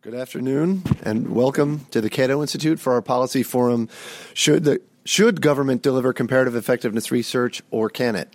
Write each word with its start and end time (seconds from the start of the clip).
Good 0.00 0.14
afternoon, 0.14 0.84
and 1.02 1.34
welcome 1.34 1.86
to 1.90 2.00
the 2.00 2.08
Cato 2.08 2.40
Institute 2.40 2.78
for 2.78 2.92
our 2.92 3.02
policy 3.02 3.42
forum. 3.42 3.88
Should 4.32 4.62
the 4.62 4.80
should 5.04 5.40
government 5.40 5.82
deliver 5.82 6.12
comparative 6.12 6.54
effectiveness 6.54 7.10
research, 7.10 7.62
or 7.72 7.90
can 7.90 8.14
it? 8.14 8.32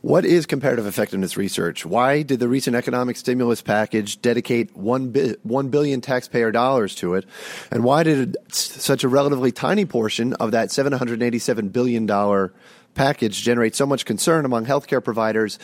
What 0.00 0.24
is 0.24 0.46
comparative 0.46 0.86
effectiveness 0.86 1.36
research? 1.36 1.84
Why 1.84 2.22
did 2.22 2.38
the 2.38 2.48
recent 2.48 2.76
economic 2.76 3.16
stimulus 3.16 3.62
package 3.62 4.22
dedicate 4.22 4.76
one, 4.76 5.10
bi- 5.10 5.34
1 5.42 5.70
billion 5.70 6.00
taxpayer 6.00 6.52
dollars 6.52 6.94
to 6.96 7.14
it? 7.14 7.24
And 7.72 7.82
why 7.82 8.04
did 8.04 8.36
such 8.52 9.02
a 9.02 9.08
relatively 9.08 9.50
tiny 9.50 9.86
portion 9.86 10.34
of 10.34 10.52
that 10.52 10.68
$787 10.68 11.72
billion 11.72 12.50
package 12.94 13.42
generate 13.42 13.74
so 13.74 13.86
much 13.86 14.04
concern 14.04 14.44
among 14.44 14.66
healthcare 14.66 15.02
providers 15.02 15.58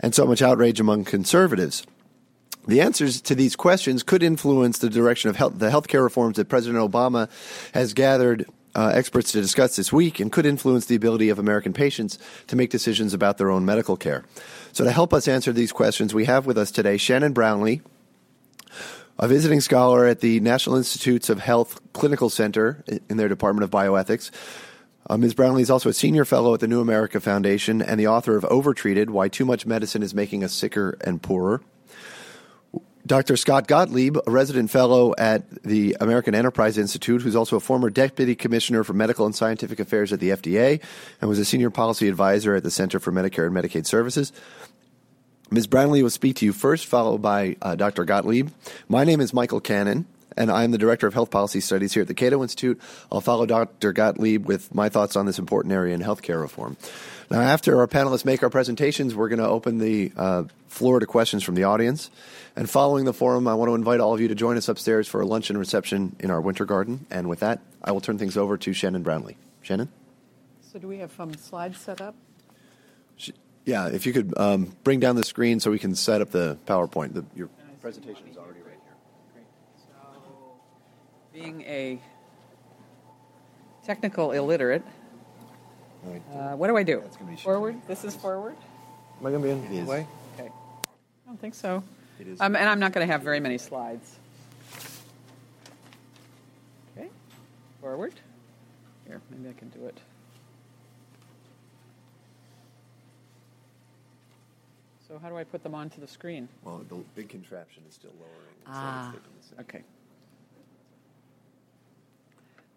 and 0.00 0.14
so 0.14 0.24
much 0.24 0.40
outrage 0.40 0.80
among 0.80 1.04
conservatives? 1.04 1.86
The 2.66 2.80
answers 2.80 3.20
to 3.22 3.34
these 3.34 3.54
questions 3.54 4.02
could 4.02 4.22
influence 4.22 4.78
the 4.78 4.90
direction 4.90 5.30
of 5.30 5.36
health, 5.36 5.58
the 5.58 5.70
healthcare 5.70 6.02
reforms 6.02 6.36
that 6.36 6.48
President 6.48 6.78
Obama 6.78 7.28
has 7.72 7.94
gathered 7.94 8.46
uh, 8.74 8.92
experts 8.92 9.32
to 9.32 9.40
discuss 9.40 9.76
this 9.76 9.92
week 9.92 10.20
and 10.20 10.30
could 10.30 10.44
influence 10.44 10.86
the 10.86 10.94
ability 10.94 11.30
of 11.30 11.38
American 11.38 11.72
patients 11.72 12.18
to 12.46 12.56
make 12.56 12.70
decisions 12.70 13.14
about 13.14 13.38
their 13.38 13.50
own 13.50 13.64
medical 13.64 13.96
care. 13.96 14.24
So, 14.72 14.84
to 14.84 14.90
help 14.90 15.14
us 15.14 15.28
answer 15.28 15.52
these 15.52 15.72
questions, 15.72 16.12
we 16.12 16.26
have 16.26 16.44
with 16.44 16.58
us 16.58 16.70
today 16.70 16.96
Shannon 16.98 17.32
Brownlee, 17.32 17.80
a 19.18 19.28
visiting 19.28 19.60
scholar 19.60 20.04
at 20.04 20.20
the 20.20 20.40
National 20.40 20.76
Institutes 20.76 21.30
of 21.30 21.38
Health 21.38 21.80
Clinical 21.94 22.28
Center 22.28 22.84
in 23.08 23.16
their 23.16 23.28
Department 23.28 23.64
of 23.64 23.70
Bioethics. 23.70 24.30
Uh, 25.08 25.16
Ms. 25.16 25.34
Brownlee 25.34 25.62
is 25.62 25.70
also 25.70 25.88
a 25.88 25.94
senior 25.94 26.24
fellow 26.24 26.52
at 26.52 26.60
the 26.60 26.66
New 26.66 26.80
America 26.80 27.20
Foundation 27.20 27.80
and 27.80 27.98
the 27.98 28.08
author 28.08 28.36
of 28.36 28.44
Overtreated 28.44 29.08
Why 29.08 29.28
Too 29.28 29.44
Much 29.44 29.64
Medicine 29.64 30.02
is 30.02 30.12
Making 30.12 30.42
Us 30.42 30.52
Sicker 30.52 30.98
and 31.02 31.22
Poorer. 31.22 31.62
Dr. 33.06 33.36
Scott 33.36 33.68
Gottlieb, 33.68 34.16
a 34.26 34.30
resident 34.30 34.70
fellow 34.70 35.14
at 35.16 35.48
the 35.62 35.96
American 36.00 36.34
Enterprise 36.34 36.76
Institute, 36.76 37.22
who's 37.22 37.36
also 37.36 37.56
a 37.56 37.60
former 37.60 37.88
deputy 37.88 38.34
commissioner 38.34 38.82
for 38.82 38.94
medical 38.94 39.26
and 39.26 39.34
scientific 39.34 39.78
affairs 39.78 40.12
at 40.12 40.18
the 40.18 40.30
FDA 40.30 40.82
and 41.20 41.28
was 41.28 41.38
a 41.38 41.44
senior 41.44 41.70
policy 41.70 42.08
advisor 42.08 42.56
at 42.56 42.64
the 42.64 42.70
Center 42.70 42.98
for 42.98 43.12
Medicare 43.12 43.46
and 43.46 43.54
Medicaid 43.54 43.86
Services. 43.86 44.32
Ms. 45.50 45.68
Brownlee 45.68 46.02
will 46.02 46.10
speak 46.10 46.36
to 46.36 46.44
you 46.44 46.52
first, 46.52 46.86
followed 46.86 47.22
by 47.22 47.56
uh, 47.62 47.76
Dr. 47.76 48.04
Gottlieb. 48.04 48.50
My 48.88 49.04
name 49.04 49.20
is 49.20 49.32
Michael 49.32 49.60
Cannon, 49.60 50.06
and 50.36 50.50
I'm 50.50 50.72
the 50.72 50.78
Director 50.78 51.06
of 51.06 51.14
Health 51.14 51.30
Policy 51.30 51.60
Studies 51.60 51.94
here 51.94 52.02
at 52.02 52.08
the 52.08 52.14
Cato 52.14 52.42
Institute. 52.42 52.80
I'll 53.12 53.20
follow 53.20 53.46
Dr. 53.46 53.92
Gottlieb 53.92 54.46
with 54.46 54.74
my 54.74 54.88
thoughts 54.88 55.14
on 55.14 55.26
this 55.26 55.38
important 55.38 55.72
area 55.72 55.94
in 55.94 56.00
healthcare 56.00 56.40
reform. 56.40 56.76
Now, 57.30 57.40
after 57.40 57.78
our 57.80 57.88
panelists 57.88 58.24
make 58.24 58.42
our 58.42 58.50
presentations, 58.50 59.14
we're 59.14 59.28
going 59.28 59.40
to 59.40 59.48
open 59.48 59.78
the 59.78 60.12
uh, 60.16 60.44
floor 60.68 61.00
to 61.00 61.06
questions 61.06 61.42
from 61.42 61.56
the 61.56 61.64
audience. 61.64 62.10
And 62.54 62.70
following 62.70 63.04
the 63.04 63.12
forum, 63.12 63.48
I 63.48 63.54
want 63.54 63.68
to 63.68 63.74
invite 63.74 63.98
all 63.98 64.14
of 64.14 64.20
you 64.20 64.28
to 64.28 64.34
join 64.34 64.56
us 64.56 64.68
upstairs 64.68 65.08
for 65.08 65.20
a 65.20 65.26
luncheon 65.26 65.58
reception 65.58 66.14
in 66.20 66.30
our 66.30 66.40
winter 66.40 66.64
garden. 66.64 67.04
And 67.10 67.28
with 67.28 67.40
that, 67.40 67.60
I 67.82 67.92
will 67.92 68.00
turn 68.00 68.16
things 68.16 68.36
over 68.36 68.56
to 68.58 68.72
Shannon 68.72 69.02
Brownlee. 69.02 69.36
Shannon? 69.62 69.88
So, 70.72 70.78
do 70.78 70.86
we 70.86 70.98
have 70.98 71.12
some 71.16 71.34
slides 71.34 71.78
set 71.78 72.00
up? 72.00 72.14
Yeah, 73.64 73.88
if 73.88 74.06
you 74.06 74.12
could 74.12 74.32
um, 74.38 74.76
bring 74.84 75.00
down 75.00 75.16
the 75.16 75.24
screen 75.24 75.58
so 75.58 75.72
we 75.72 75.80
can 75.80 75.96
set 75.96 76.20
up 76.20 76.30
the 76.30 76.56
PowerPoint. 76.66 77.14
The, 77.14 77.24
your 77.34 77.48
presentation 77.80 78.28
is 78.30 78.36
already 78.36 78.60
right 78.60 78.78
here. 78.84 78.94
Great. 79.32 79.46
So, 79.76 80.60
being 81.32 81.62
a 81.62 82.00
technical 83.84 84.30
illiterate, 84.30 84.84
uh, 86.34 86.56
what 86.56 86.68
do 86.68 86.76
I 86.76 86.82
do? 86.82 87.02
Forward? 87.42 87.80
This 87.86 88.04
is 88.04 88.14
forward? 88.14 88.56
Am 89.20 89.26
I 89.26 89.30
going 89.30 89.42
to 89.42 89.46
be 89.48 89.50
in 89.52 89.64
It 89.64 89.72
is. 89.80 89.84
the 89.84 89.90
way? 89.90 90.06
Okay. 90.38 90.48
I 90.48 91.28
don't 91.28 91.40
think 91.40 91.54
so. 91.54 91.82
It 92.20 92.28
is. 92.28 92.40
Um, 92.40 92.56
and 92.56 92.68
I'm 92.68 92.78
not 92.80 92.92
going 92.92 93.06
to 93.06 93.12
have 93.12 93.22
very 93.22 93.40
many 93.40 93.58
slides. 93.58 94.16
Okay. 96.96 97.08
Forward. 97.80 98.14
Here, 99.06 99.20
maybe 99.30 99.48
I 99.48 99.52
can 99.58 99.68
do 99.70 99.86
it. 99.86 99.98
So, 105.06 105.18
how 105.20 105.28
do 105.28 105.36
I 105.36 105.44
put 105.44 105.62
them 105.62 105.74
onto 105.74 106.00
the 106.00 106.08
screen? 106.08 106.48
Well, 106.64 106.82
the 106.88 106.96
big 107.14 107.28
contraption 107.28 107.84
is 107.88 107.94
still 107.94 108.10
lowering. 108.18 108.56
so 108.64 108.70
it's 108.70 108.76
Ah, 108.76 109.12
taking 109.12 109.30
a 109.38 109.42
second. 109.44 109.64
okay. 109.64 109.84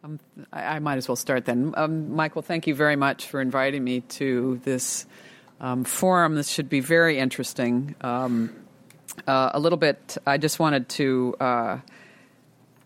Um, 0.01 0.17
I, 0.53 0.79
might 0.79 0.97
as 0.97 1.09
well 1.09 1.17
start 1.17 1.43
then. 1.43 1.73
Um, 1.75 2.15
Michael, 2.15 2.41
thank 2.41 2.67
you 2.67 2.73
very 2.75 2.95
much 2.95 3.27
for 3.27 3.41
inviting 3.41 3.83
me 3.83 3.99
to 4.01 4.61
this 4.63 5.05
um, 5.59 5.83
forum. 5.83 6.35
This 6.35 6.47
should 6.47 6.69
be 6.69 6.79
very 6.79 7.19
interesting. 7.19 7.95
Um, 7.99 8.55
uh, 9.27 9.51
a 9.53 9.59
little 9.59 9.77
bit, 9.77 10.17
I 10.25 10.37
just 10.37 10.57
wanted 10.57 10.87
to 10.89 11.35
uh, 11.41 11.79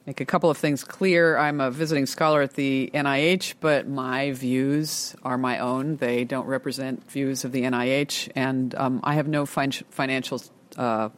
make 0.08 0.22
a 0.22 0.26
couple 0.26 0.50
of 0.50 0.58
things 0.58 0.84
clear. 0.84 1.38
I'm 1.38 1.62
a 1.62 1.70
visiting 1.70 2.08
scholar 2.08 2.42
at 2.42 2.56
the 2.56 2.90
NIH, 2.96 3.56
but 3.60 3.88
my 3.88 4.32
views 4.32 5.16
are 5.22 5.38
my 5.38 5.60
own. 5.60 5.98
They 5.98 6.24
don't 6.24 6.48
represent 6.48 7.12
views 7.12 7.46
of 7.46 7.52
the 7.52 7.62
NIH, 7.62 8.32
and 8.34 8.74
um, 8.74 9.02
I 9.04 9.14
have 9.14 9.28
no 9.28 9.46
fin- 9.46 9.72
financial 9.92 10.42
uh, 10.78 11.10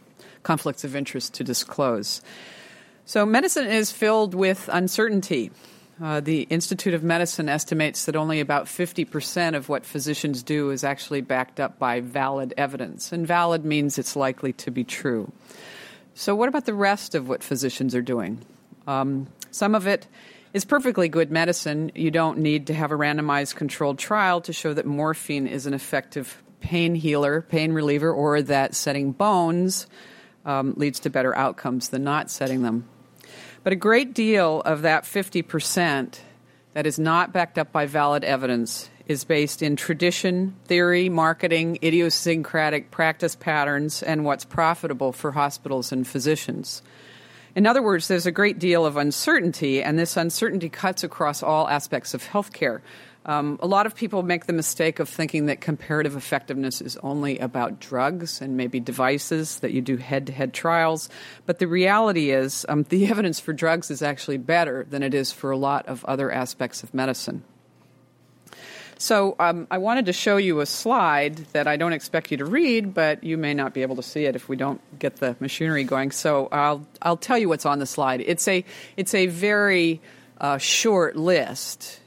conflicts 0.43 0.83
of 0.83 0.93
interest 0.93 1.35
to 1.35 1.45
disclose. 1.45 2.21
So, 3.05 3.25
medicine 3.25 3.67
is 3.67 3.93
filled 3.93 4.33
with 4.33 4.69
uncertainty. 4.73 5.51
Uh, 6.01 6.19
the 6.19 6.41
Institute 6.43 6.93
of 6.93 7.03
Medicine 7.03 7.47
estimates 7.47 8.05
that 8.05 8.17
only 8.17 8.41
about 8.41 8.65
50% 8.65 9.55
of 9.55 9.69
what 9.69 9.85
physicians 9.85 10.43
do 10.43 10.71
is 10.71 10.83
actually 10.83 11.21
backed 11.21 11.59
up 11.61 11.79
by 11.79 12.01
valid 12.01 12.53
evidence. 12.57 13.13
And 13.13 13.25
valid 13.25 13.63
means 13.63 13.97
it's 13.97 14.15
likely 14.15 14.51
to 14.53 14.71
be 14.71 14.83
true. 14.83 15.31
So, 16.13 16.35
what 16.35 16.49
about 16.49 16.65
the 16.65 16.73
rest 16.73 17.15
of 17.15 17.29
what 17.29 17.43
physicians 17.43 17.95
are 17.95 18.01
doing? 18.01 18.41
Um, 18.87 19.27
some 19.51 19.73
of 19.73 19.87
it 19.87 20.07
is 20.53 20.65
perfectly 20.65 21.07
good 21.07 21.31
medicine. 21.31 21.91
You 21.95 22.11
don't 22.11 22.39
need 22.39 22.67
to 22.67 22.73
have 22.73 22.91
a 22.91 22.95
randomized 22.95 23.55
controlled 23.55 23.97
trial 23.97 24.41
to 24.41 24.53
show 24.53 24.73
that 24.73 24.85
morphine 24.85 25.47
is 25.47 25.65
an 25.65 25.73
effective 25.73 26.43
pain 26.59 26.95
healer, 26.95 27.41
pain 27.41 27.71
reliever, 27.71 28.11
or 28.11 28.41
that 28.41 28.75
setting 28.75 29.13
bones 29.13 29.87
um, 30.45 30.73
leads 30.75 30.99
to 31.01 31.09
better 31.09 31.35
outcomes 31.35 31.89
than 31.89 32.03
not 32.03 32.29
setting 32.29 32.63
them. 32.63 32.87
But 33.65 33.73
a 33.73 33.77
great 33.77 34.13
deal 34.13 34.61
of 34.61 34.83
that 34.83 35.05
50% 35.05 36.19
that 36.73 36.85
is 36.85 36.99
not 36.99 37.33
backed 37.33 37.57
up 37.57 37.71
by 37.71 37.87
valid 37.87 38.23
evidence 38.23 38.91
is 39.07 39.23
based 39.23 39.63
in 39.63 39.75
tradition, 39.75 40.55
theory, 40.65 41.09
marketing, 41.09 41.79
idiosyncratic 41.81 42.91
practice 42.91 43.35
patterns, 43.35 44.03
and 44.03 44.23
what's 44.23 44.45
profitable 44.45 45.11
for 45.11 45.31
hospitals 45.31 45.91
and 45.91 46.05
physicians. 46.05 46.83
In 47.55 47.65
other 47.65 47.81
words, 47.81 48.07
there's 48.07 48.27
a 48.27 48.31
great 48.31 48.59
deal 48.59 48.85
of 48.85 48.97
uncertainty, 48.97 49.81
and 49.81 49.97
this 49.97 50.15
uncertainty 50.15 50.69
cuts 50.69 51.03
across 51.03 51.41
all 51.41 51.67
aspects 51.67 52.13
of 52.13 52.23
healthcare. 52.23 52.81
Um, 53.25 53.57
a 53.59 53.67
lot 53.67 53.87
of 53.87 53.95
people 53.95 54.21
make 54.21 54.45
the 54.45 54.53
mistake 54.53 54.99
of 54.99 55.09
thinking 55.09 55.47
that 55.47 55.59
comparative 55.59 56.15
effectiveness 56.15 56.79
is 56.79 56.95
only 56.97 57.39
about 57.39 57.79
drugs 57.79 58.39
and 58.39 58.55
maybe 58.55 58.79
devices, 58.79 59.59
that 59.61 59.71
you 59.71 59.81
do 59.81 59.97
head 59.97 60.27
to 60.27 60.33
head 60.33 60.53
trials. 60.53 61.09
But 61.47 61.57
the 61.57 61.67
reality 61.67 62.29
is, 62.29 62.65
um, 62.69 62.83
the 62.83 63.07
evidence 63.09 63.39
for 63.39 63.51
drugs 63.51 63.89
is 63.89 64.03
actually 64.03 64.37
better 64.37 64.85
than 64.87 65.01
it 65.01 65.15
is 65.15 65.31
for 65.31 65.49
a 65.49 65.57
lot 65.57 65.87
of 65.87 66.05
other 66.05 66.31
aspects 66.31 66.83
of 66.83 66.93
medicine. 66.93 67.43
So 68.97 69.35
um, 69.39 69.67
I 69.69 69.79
wanted 69.79 70.05
to 70.05 70.13
show 70.13 70.37
you 70.37 70.61
a 70.61 70.65
slide 70.65 71.37
that 71.51 71.67
I 71.67 71.75
don't 71.75 71.93
expect 71.93 72.31
you 72.31 72.37
to 72.37 72.45
read, 72.45 72.93
but 72.93 73.23
you 73.23 73.37
may 73.37 73.53
not 73.53 73.73
be 73.73 73.81
able 73.81 73.97
to 73.97 74.03
see 74.03 74.25
it 74.25 74.35
if 74.35 74.47
we 74.47 74.55
don't 74.55 74.79
get 74.99 75.17
the 75.17 75.35
machinery 75.39 75.83
going. 75.83 76.11
So 76.11 76.47
I'll 76.51 76.87
I'll 77.01 77.17
tell 77.17 77.37
you 77.37 77.49
what's 77.49 77.65
on 77.65 77.79
the 77.79 77.85
slide. 77.85 78.21
It's 78.21 78.47
a 78.47 78.63
it's 78.95 79.13
a 79.13 79.27
very 79.27 79.99
uh, 80.39 80.59
short 80.59 81.17
list. 81.17 81.99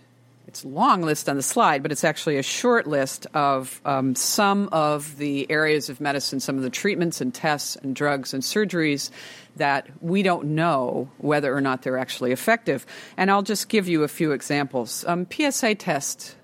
It's 0.58 0.64
a 0.64 0.68
long 0.68 1.02
list 1.02 1.28
on 1.28 1.36
the 1.36 1.42
slide, 1.44 1.84
but 1.84 1.92
it's 1.92 2.02
actually 2.02 2.36
a 2.36 2.42
short 2.42 2.88
list 2.88 3.28
of 3.32 3.80
um, 3.84 4.16
some 4.16 4.68
of 4.72 5.16
the 5.16 5.48
areas 5.48 5.88
of 5.88 6.00
medicine, 6.00 6.40
some 6.40 6.56
of 6.56 6.64
the 6.64 6.70
treatments 6.70 7.20
and 7.20 7.32
tests 7.32 7.76
and 7.76 7.94
drugs 7.94 8.34
and 8.34 8.42
surgeries 8.42 9.10
that 9.54 9.86
we 10.00 10.24
don't 10.24 10.46
know 10.56 11.08
whether 11.18 11.56
or 11.56 11.60
not 11.60 11.82
they're 11.82 11.96
actually 11.96 12.32
effective. 12.32 12.86
And 13.16 13.30
I'll 13.30 13.44
just 13.44 13.68
give 13.68 13.86
you 13.86 14.02
a 14.02 14.08
few 14.08 14.32
examples. 14.32 15.04
Um, 15.06 15.28
PSA 15.30 15.76
test 15.76 16.34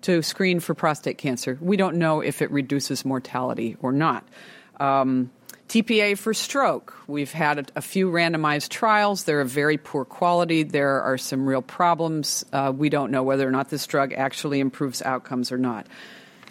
to 0.00 0.22
screen 0.22 0.58
for 0.58 0.74
prostate 0.74 1.18
cancer. 1.18 1.56
We 1.60 1.76
don't 1.76 1.98
know 1.98 2.20
if 2.20 2.42
it 2.42 2.50
reduces 2.50 3.04
mortality 3.04 3.76
or 3.80 3.92
not. 3.92 4.26
Um, 4.80 5.30
TPA 5.72 6.18
for 6.18 6.34
stroke. 6.34 6.94
We've 7.06 7.32
had 7.32 7.72
a, 7.74 7.80
few 7.80 8.10
randomized 8.10 8.68
trials. 8.68 9.24
They're 9.24 9.40
of 9.40 9.48
very 9.48 9.78
poor 9.78 10.04
quality. 10.04 10.64
There 10.64 11.00
are 11.00 11.16
some 11.16 11.46
real 11.46 11.62
problems. 11.62 12.44
Uh, 12.52 12.74
we 12.76 12.90
don't 12.90 13.10
know 13.10 13.22
whether 13.22 13.48
or 13.48 13.50
not 13.50 13.70
this 13.70 13.86
drug 13.86 14.12
actually 14.12 14.60
improves 14.60 15.00
outcomes 15.00 15.50
or 15.50 15.56
not. 15.56 15.86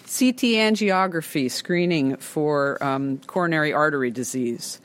CT 0.06 0.58
angiography 0.58 1.52
screening 1.52 2.18
for 2.18 2.84
um, 2.84 3.20
coronary 3.28 3.72
artery 3.72 4.10
disease. 4.10 4.82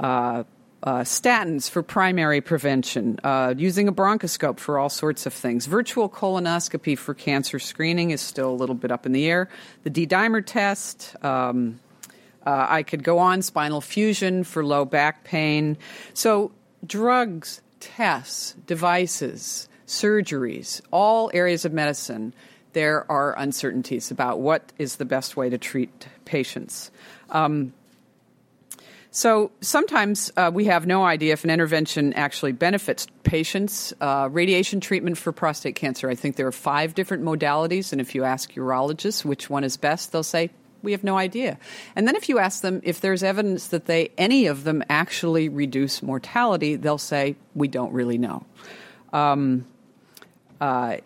Uh, 0.00 0.42
uh, 0.82 1.02
statins 1.02 1.70
for 1.70 1.80
primary 1.80 2.40
prevention, 2.40 3.20
uh, 3.22 3.54
using 3.56 3.86
a 3.86 3.92
bronchoscope 3.92 4.58
for 4.58 4.80
all 4.80 4.88
sorts 4.88 5.26
of 5.26 5.32
things. 5.32 5.66
Virtual 5.66 6.08
colonoscopy 6.08 6.98
for 6.98 7.14
cancer 7.14 7.60
screening 7.60 8.10
is 8.10 8.20
still 8.20 8.50
a 8.50 8.58
little 8.58 8.74
bit 8.74 8.90
up 8.90 9.06
in 9.06 9.12
the 9.12 9.26
air. 9.26 9.48
The 9.84 9.90
D 9.90 10.08
dimer 10.08 10.44
test, 10.44 11.14
um, 11.24 11.78
Uh, 12.46 12.66
I 12.68 12.82
could 12.84 13.02
go 13.02 13.18
on 13.18 13.42
spinal 13.42 13.80
fusion 13.80 14.44
for 14.44 14.64
low 14.64 14.84
back 14.84 15.24
pain. 15.24 15.76
So, 16.14 16.52
drugs, 16.86 17.60
tests, 17.80 18.54
devices, 18.66 19.68
surgeries, 19.86 20.80
all 20.90 21.30
areas 21.34 21.64
of 21.64 21.72
medicine, 21.72 22.32
there 22.72 23.10
are 23.10 23.36
uncertainties 23.38 24.10
about 24.10 24.40
what 24.40 24.72
is 24.78 24.96
the 24.96 25.04
best 25.04 25.36
way 25.36 25.48
to 25.50 25.58
treat 25.58 26.06
patients. 26.24 26.90
Um, 27.30 27.72
so 29.10 29.50
sometimes 29.62 30.30
uh, 30.36 30.50
we 30.52 30.66
have 30.66 30.86
no 30.86 31.02
idea 31.02 31.32
if 31.32 31.42
an 31.42 31.48
intervention 31.48 32.12
actually 32.12 32.52
benefits 32.52 33.06
patients. 33.22 33.94
Uh, 33.98 34.28
radiation 34.30 34.80
treatment 34.80 35.16
for 35.16 35.32
prostate 35.32 35.74
cancer, 35.74 36.10
I 36.10 36.14
think 36.14 36.36
there 36.36 36.46
are 36.46 36.52
five 36.52 36.94
different 36.94 37.24
modalities, 37.24 37.92
and 37.92 38.00
if 38.00 38.14
you 38.14 38.24
ask 38.24 38.52
urologists 38.52 39.24
which 39.24 39.48
one 39.48 39.64
is 39.64 39.78
best, 39.78 40.12
they'll 40.12 40.22
say, 40.22 40.50
we 40.86 40.92
have 40.92 41.04
no 41.04 41.18
idea. 41.18 41.58
And 41.96 42.06
then 42.06 42.14
if 42.14 42.28
you 42.30 42.38
ask 42.38 42.62
them 42.62 42.80
if 42.84 43.00
there's 43.00 43.22
evidence 43.22 43.66
that 43.68 43.86
they 43.86 44.12
any 44.16 44.46
of 44.46 44.64
them 44.64 44.82
actually 44.88 45.48
reduce 45.48 46.00
mortality, 46.00 46.76
they'll 46.76 46.96
say, 46.96 47.34
we 47.54 47.66
don't 47.66 47.92
really 47.92 48.16
know. 48.16 48.46
Um, 49.12 49.66
uh, 50.60 50.98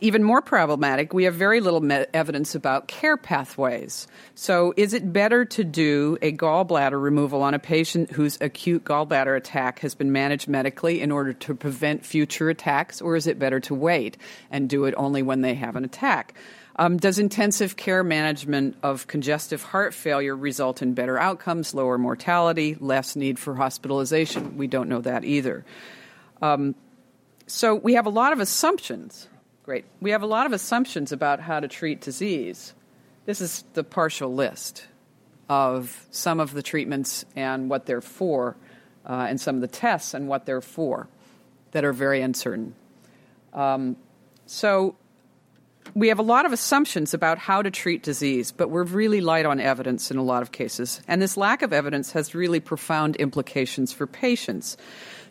even 0.00 0.22
more 0.22 0.42
problematic, 0.42 1.14
we 1.14 1.24
have 1.24 1.34
very 1.34 1.60
little 1.60 1.80
me- 1.80 2.04
evidence 2.12 2.54
about 2.54 2.88
care 2.88 3.16
pathways. 3.16 4.06
So, 4.34 4.74
is 4.76 4.92
it 4.92 5.10
better 5.10 5.46
to 5.46 5.64
do 5.64 6.18
a 6.20 6.32
gallbladder 6.32 7.02
removal 7.02 7.42
on 7.42 7.54
a 7.54 7.58
patient 7.58 8.10
whose 8.12 8.36
acute 8.42 8.84
gallbladder 8.84 9.34
attack 9.34 9.78
has 9.78 9.94
been 9.94 10.12
managed 10.12 10.48
medically 10.48 11.00
in 11.00 11.10
order 11.10 11.32
to 11.32 11.54
prevent 11.54 12.04
future 12.04 12.50
attacks, 12.50 13.00
or 13.00 13.16
is 13.16 13.26
it 13.26 13.38
better 13.38 13.60
to 13.60 13.74
wait 13.74 14.18
and 14.50 14.68
do 14.68 14.84
it 14.84 14.94
only 14.98 15.22
when 15.22 15.40
they 15.40 15.54
have 15.54 15.76
an 15.76 15.84
attack? 15.84 16.34
Um, 16.76 16.96
does 16.96 17.18
intensive 17.18 17.76
care 17.76 18.02
management 18.02 18.76
of 18.82 19.06
congestive 19.06 19.62
heart 19.62 19.94
failure 19.94 20.36
result 20.36 20.82
in 20.82 20.94
better 20.94 21.18
outcomes, 21.18 21.72
lower 21.74 21.98
mortality, 21.98 22.76
less 22.80 23.14
need 23.14 23.38
for 23.38 23.54
hospitalization? 23.54 24.56
We 24.56 24.66
don't 24.66 24.88
know 24.88 25.00
that 25.02 25.24
either. 25.24 25.64
Um, 26.42 26.74
so, 27.46 27.74
we 27.74 27.94
have 27.94 28.06
a 28.06 28.10
lot 28.10 28.32
of 28.32 28.40
assumptions 28.40 29.28
Great. 29.64 29.86
We 30.02 30.10
have 30.10 30.20
a 30.20 30.26
lot 30.26 30.44
of 30.44 30.52
assumptions 30.52 31.10
about 31.10 31.40
how 31.40 31.58
to 31.58 31.68
treat 31.68 32.02
disease. 32.02 32.74
This 33.24 33.40
is 33.40 33.64
the 33.72 33.82
partial 33.82 34.34
list 34.34 34.86
of 35.48 36.06
some 36.10 36.38
of 36.38 36.52
the 36.52 36.62
treatments 36.62 37.24
and 37.34 37.70
what 37.70 37.86
they're 37.86 38.02
for, 38.02 38.58
uh, 39.08 39.26
and 39.26 39.40
some 39.40 39.54
of 39.54 39.62
the 39.62 39.68
tests 39.68 40.12
and 40.12 40.28
what 40.28 40.44
they're 40.44 40.60
for 40.60 41.08
that 41.72 41.82
are 41.82 41.94
very 41.94 42.20
uncertain. 42.20 42.74
Um, 43.54 43.96
so, 44.44 44.96
we 45.94 46.08
have 46.08 46.18
a 46.18 46.22
lot 46.22 46.46
of 46.46 46.52
assumptions 46.52 47.14
about 47.14 47.38
how 47.38 47.62
to 47.62 47.70
treat 47.70 48.02
disease, 48.02 48.50
but 48.52 48.70
we're 48.70 48.84
really 48.84 49.20
light 49.20 49.46
on 49.46 49.60
evidence 49.60 50.10
in 50.10 50.16
a 50.16 50.22
lot 50.22 50.42
of 50.42 50.50
cases. 50.50 51.00
And 51.06 51.20
this 51.20 51.36
lack 51.36 51.62
of 51.62 51.72
evidence 51.72 52.12
has 52.12 52.34
really 52.34 52.60
profound 52.60 53.16
implications 53.16 53.92
for 53.92 54.06
patients. 54.06 54.76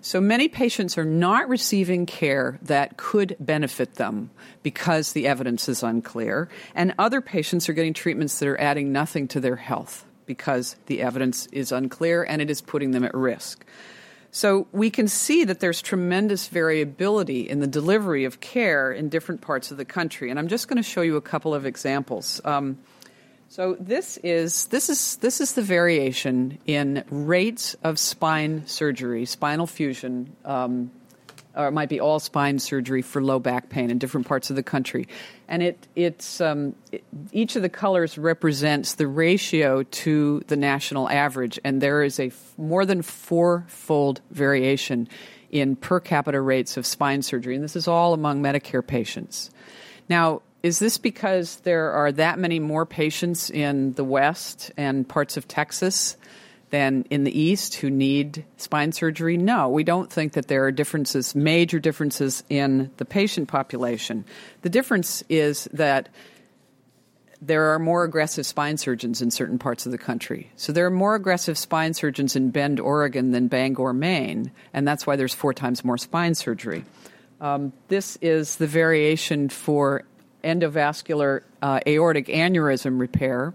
So 0.02 0.22
many 0.22 0.48
patients 0.48 0.98
are 0.98 1.06
not 1.06 1.50
receiving 1.50 2.06
care 2.06 2.60
that 2.64 2.98
could 2.98 3.36
benefit 3.40 3.96
them 3.96 4.32
because 4.62 5.14
the 5.14 5.28
evidence 5.28 5.68
is 5.70 5.82
unclear, 5.82 6.50
and 6.76 6.94
other 7.00 7.22
patients 7.22 7.68
are 7.70 7.74
getting 7.74 7.94
treatments 7.94 8.40
that 8.40 8.48
are 8.48 8.60
adding 8.60 8.92
nothing 8.92 9.28
to 9.30 9.40
their 9.40 9.56
health 9.56 10.06
because 10.26 10.76
the 10.86 11.02
evidence 11.02 11.48
is 11.48 11.72
unclear 11.72 12.24
and 12.24 12.42
it 12.42 12.50
is 12.50 12.62
putting 12.62 12.92
them 12.92 13.04
at 13.04 13.14
risk. 13.14 13.66
So 14.36 14.66
we 14.72 14.90
can 14.90 15.08
see 15.08 15.44
that 15.44 15.60
there's 15.60 15.80
tremendous 15.80 16.48
variability 16.48 17.48
in 17.48 17.60
the 17.60 17.68
delivery 17.68 18.26
of 18.26 18.40
care 18.40 18.92
in 18.92 19.10
different 19.10 19.42
parts 19.42 19.70
of 19.70 19.78
the 19.78 19.86
country, 19.86 20.32
and 20.32 20.40
I'm 20.40 20.48
just 20.48 20.68
going 20.68 20.78
to 20.78 20.84
show 20.84 21.04
you 21.04 21.18
a 21.18 21.22
couple 21.22 21.54
of 21.54 21.68
examples. 21.68 22.42
Um, 22.44 22.80
so 23.50 23.78
this 23.80 24.18
is 24.24 24.66
this 24.70 24.90
is 24.90 25.18
this 25.18 25.40
is 25.40 25.54
the 25.54 25.62
variation 25.62 26.58
in 26.66 27.04
rates 27.12 27.76
of 27.84 28.00
spine 28.00 28.66
surgery, 28.66 29.26
spinal 29.26 29.68
fusion, 29.68 30.36
um, 30.44 30.90
or 31.56 31.68
it 31.68 31.72
might 31.72 31.90
be 31.90 32.00
all 32.00 32.20
spine 32.20 32.60
surgery 32.60 33.02
for 33.02 33.22
low 33.22 33.40
back 33.40 33.70
pain 33.70 33.90
in 33.90 33.98
different 33.98 34.28
parts 34.28 34.50
of 34.50 34.56
the 34.56 34.64
country, 34.64 35.08
and 35.48 35.64
it 35.64 35.88
it's 35.96 36.42
um, 36.42 36.76
it, 36.92 37.04
each 37.32 37.56
of 37.56 37.62
the 37.62 37.70
colors 37.70 38.18
represents 38.18 38.96
the 38.96 39.08
ratio 39.08 39.84
to 39.84 40.44
the 40.48 40.56
national 40.56 41.10
average, 41.10 41.60
and 41.64 41.82
there 41.82 42.04
is 42.04 42.20
a 42.20 42.28
f- 42.28 42.54
more 42.58 42.86
than 42.86 43.02
fourfold 43.02 44.22
variation 44.32 45.08
in 45.52 45.76
per 45.76 46.00
capita 46.00 46.42
rates 46.42 46.78
of 46.78 46.86
spine 46.86 47.22
surgery, 47.22 47.56
and 47.56 47.64
this 47.64 47.76
is 47.76 47.88
all 47.88 48.14
among 48.14 48.42
Medicare 48.42 48.86
patients. 48.86 49.52
Now, 50.10 50.42
is 50.64 50.80
this 50.80 50.98
because 50.98 51.58
there 51.58 51.92
are 51.92 52.12
that 52.14 52.40
many 52.40 52.60
more 52.60 52.86
patients 52.86 53.50
in 53.50 53.94
the 53.94 54.04
West 54.04 54.72
and 54.78 55.08
parts 55.08 55.36
of 55.36 55.48
Texas 55.48 56.16
than 56.74 57.06
in 57.12 57.24
the 57.24 57.40
East 57.40 57.76
who 57.76 57.90
need 57.92 58.44
spine 58.58 58.92
surgery? 58.92 59.38
No, 59.38 59.70
we 59.70 59.84
don't 59.84 60.12
think 60.12 60.34
that 60.34 60.48
there 60.48 60.66
are 60.66 60.72
differences, 60.72 61.36
major 61.36 61.78
differences 61.78 62.44
in 62.50 62.90
the 62.98 63.06
patient 63.06 63.48
population. 63.48 64.26
The 64.64 64.72
difference 64.72 65.24
is 65.30 65.70
that 65.72 66.10
there 67.44 67.76
are 67.76 67.78
more 67.78 68.04
aggressive 68.04 68.48
spine 68.48 68.78
surgeons 68.78 69.22
in 69.22 69.30
certain 69.30 69.60
parts 69.60 69.86
of 69.86 69.92
the 69.92 70.00
country. 70.00 70.50
So 70.56 70.74
there 70.74 70.88
are 70.88 70.90
more 70.90 71.14
aggressive 71.14 71.60
spine 71.60 71.94
surgeons 71.94 72.36
in 72.36 72.50
Bend, 72.50 72.80
Oregon 72.80 73.30
than 73.30 73.50
Bangor, 73.50 73.94
Maine, 73.94 74.52
and 74.74 74.88
that's 74.88 75.06
why 75.06 75.16
there's 75.16 75.34
four 75.36 75.54
times 75.54 75.86
more 75.86 76.00
spine 76.00 76.34
surgery. 76.34 76.86
Um, 77.40 77.72
this 77.88 78.18
is 78.20 78.56
the 78.56 78.66
variation 78.66 79.50
for 79.50 80.06
endovascular 80.44 81.42
uh, 81.62 81.82
aortic 81.86 82.26
aneurysm 82.30 83.00
repair 83.00 83.54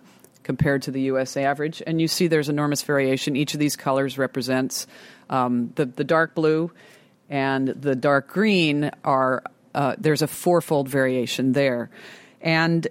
compared 0.48 0.80
to 0.80 0.90
the 0.90 1.02
U.S. 1.12 1.36
average. 1.36 1.82
And 1.86 2.00
you 2.00 2.08
see 2.08 2.26
there's 2.26 2.48
enormous 2.48 2.80
variation. 2.80 3.36
Each 3.36 3.52
of 3.52 3.60
these 3.60 3.76
colors 3.76 4.16
represents 4.16 4.86
um, 5.28 5.72
the, 5.74 5.84
the 5.84 6.04
dark 6.04 6.34
blue 6.34 6.72
and 7.28 7.68
the 7.68 7.94
dark 7.94 8.28
green 8.28 8.90
are, 9.04 9.42
uh, 9.74 9.96
there's 9.98 10.22
a 10.22 10.26
fourfold 10.26 10.88
variation 10.88 11.52
there. 11.52 11.90
And 12.40 12.88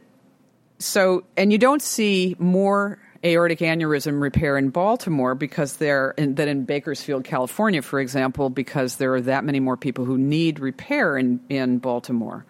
so, 0.78 1.24
and 1.36 1.52
you 1.52 1.58
don't 1.58 1.82
see 1.82 2.36
more 2.38 3.00
aortic 3.26 3.58
aneurysm 3.58 4.22
repair 4.22 4.56
in 4.56 4.70
Baltimore 4.70 5.34
because 5.34 5.78
there 5.78 6.14
than 6.16 6.48
in 6.48 6.66
Bakersfield, 6.66 7.24
California, 7.24 7.82
for 7.82 8.00
example, 8.00 8.52
because 8.52 8.98
there 8.98 9.16
are 9.16 9.22
that 9.22 9.44
many 9.44 9.60
more 9.60 9.78
people 9.78 10.06
who 10.06 10.20
need 10.20 10.60
repair 10.60 11.18
in, 11.18 11.40
in 11.50 11.80
Baltimore. 11.80 12.46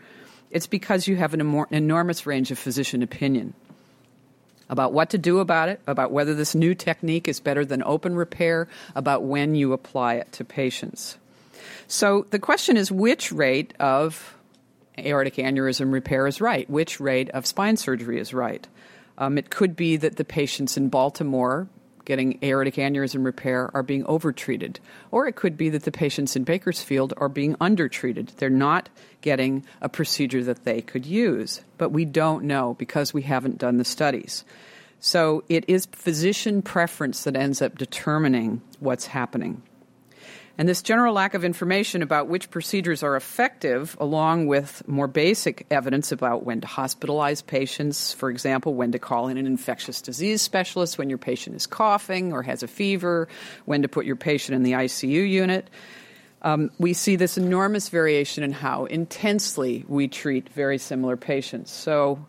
It's 0.52 0.68
because 0.68 1.08
you 1.08 1.16
have 1.16 1.34
an 1.34 1.66
enormous 1.72 2.26
range 2.26 2.52
of 2.52 2.60
physician 2.60 3.02
opinion 3.04 3.54
about 4.70 4.94
what 4.94 5.10
to 5.12 5.18
do 5.18 5.40
about 5.40 5.70
it, 5.70 5.80
about 5.88 6.12
whether 6.12 6.34
this 6.34 6.56
new 6.56 6.76
technique 6.76 7.28
is 7.28 7.40
better 7.40 7.64
than 7.66 7.84
open 7.84 8.16
repair, 8.16 8.68
about 8.96 9.24
when 9.24 9.56
you 9.56 9.74
apply 9.74 10.16
it 10.16 10.32
to 10.34 10.44
patients. 10.44 11.18
So 11.88 12.26
the 12.32 12.40
question 12.40 12.78
is 12.78 12.92
which 12.92 13.32
rate 13.32 13.74
of 13.80 14.36
aortic 14.98 15.36
aneurysm 15.36 15.92
repair 15.92 16.28
is 16.28 16.42
right? 16.42 16.70
Which 16.70 17.00
rate 17.00 17.30
of 17.30 17.46
spine 17.46 17.78
surgery 17.78 18.20
is 18.20 18.34
right? 18.34 18.68
Um, 19.18 19.38
it 19.38 19.50
could 19.50 19.76
be 19.76 19.98
that 19.98 20.18
the 20.18 20.26
patients 20.26 20.78
in 20.78 20.90
Baltimore 20.90 21.68
getting 22.08 22.40
aortic 22.42 22.76
aneurysm 22.76 23.26
repair 23.26 23.70
are 23.74 23.84
being 23.84 24.06
overtreated. 24.06 24.80
Or 25.12 25.28
it 25.28 25.36
could 25.36 25.58
be 25.58 25.68
that 25.72 25.84
the 25.84 25.92
patients 25.92 26.38
in 26.38 26.46
Bakersfield 26.46 27.14
are 27.18 27.28
being 27.28 27.58
undertreated. 27.60 28.32
They're 28.38 28.50
not 28.50 28.88
getting 29.20 29.66
a 29.82 29.90
procedure 29.90 30.42
that 30.46 30.64
they 30.64 30.80
could 30.80 31.06
use. 31.06 31.60
But 31.78 31.90
we 31.90 32.06
don't 32.06 32.46
know 32.46 32.76
because 32.76 33.14
we 33.14 33.24
haven't 33.24 33.58
done 33.58 33.78
the 33.78 33.84
studies. 33.84 34.46
So 35.02 35.44
it 35.50 35.66
is 35.68 35.86
physician 35.88 36.62
preference 36.62 37.26
that 37.26 37.36
ends 37.36 37.62
up 37.62 37.78
determining 37.78 38.62
what's 38.80 39.08
happening. 39.08 39.62
And 40.60 40.68
this 40.68 40.82
general 40.82 41.14
lack 41.14 41.36
of 41.36 41.46
information 41.46 42.02
about 42.02 42.28
which 42.28 42.50
procedures 42.50 43.04
are 43.04 43.16
effective, 43.16 43.96
along 44.00 44.48
with 44.48 44.88
more 44.88 45.08
basic 45.08 45.68
evidence 45.70 46.12
about 46.12 46.46
when 46.46 46.62
to 46.62 46.68
hospitalize 46.68 47.46
patients, 47.46 48.12
for 48.14 48.32
example, 48.32 48.74
when 48.74 48.92
to 48.94 49.00
call 49.00 49.28
in 49.28 49.38
an 49.38 49.46
infectious 49.46 50.02
disease 50.02 50.42
specialist 50.42 50.98
when 50.98 51.10
your 51.10 51.20
patient 51.20 51.56
is 51.56 51.68
coughing 51.68 52.34
or 52.34 52.42
has 52.42 52.64
a 52.64 52.68
fever, 52.68 53.28
when 53.66 53.84
to 53.84 53.88
put 53.88 54.08
your 54.08 54.16
patient 54.16 54.56
in 54.56 54.64
the 54.64 54.72
ICU 54.72 55.30
unit. 55.30 55.70
Um, 56.42 56.72
we 56.80 56.94
see 56.94 57.18
this 57.18 57.38
enormous 57.38 57.90
variation 57.90 58.44
in 58.44 58.52
how 58.52 58.86
intensely 58.86 59.86
we 59.88 60.08
treat 60.08 60.50
very 60.50 60.80
similar 60.80 61.18
patients. 61.18 61.72
So, 61.72 62.26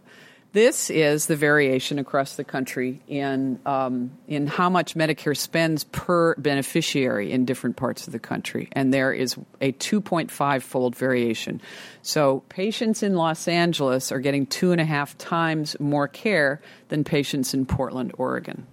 this 0.58 0.90
is 0.90 1.26
the 1.26 1.36
variation 1.36 2.00
across 2.00 2.34
the 2.34 2.42
country 2.42 3.00
in, 3.06 3.60
um, 3.64 4.10
in 4.26 4.48
how 4.48 4.68
much 4.68 4.96
Medicare 4.96 5.36
spends 5.36 5.84
per 5.84 6.34
beneficiary 6.34 7.30
in 7.30 7.44
different 7.44 7.76
parts 7.76 8.08
of 8.08 8.12
the 8.12 8.18
country. 8.18 8.68
And 8.72 8.92
there 8.92 9.12
is 9.12 9.36
a 9.60 9.70
2.5 9.70 10.62
fold 10.62 10.96
variation. 10.96 11.60
So 12.02 12.42
patients 12.48 13.04
in 13.04 13.14
Los 13.14 13.46
Angeles 13.46 14.10
are 14.10 14.18
getting 14.18 14.46
two 14.46 14.72
and 14.72 14.80
a 14.80 14.84
half 14.84 15.16
times 15.16 15.78
more 15.78 16.08
care 16.08 16.60
than 16.88 17.04
patients 17.04 17.54
in 17.54 17.64
Portland, 17.64 18.12
Oregon. 18.18 18.66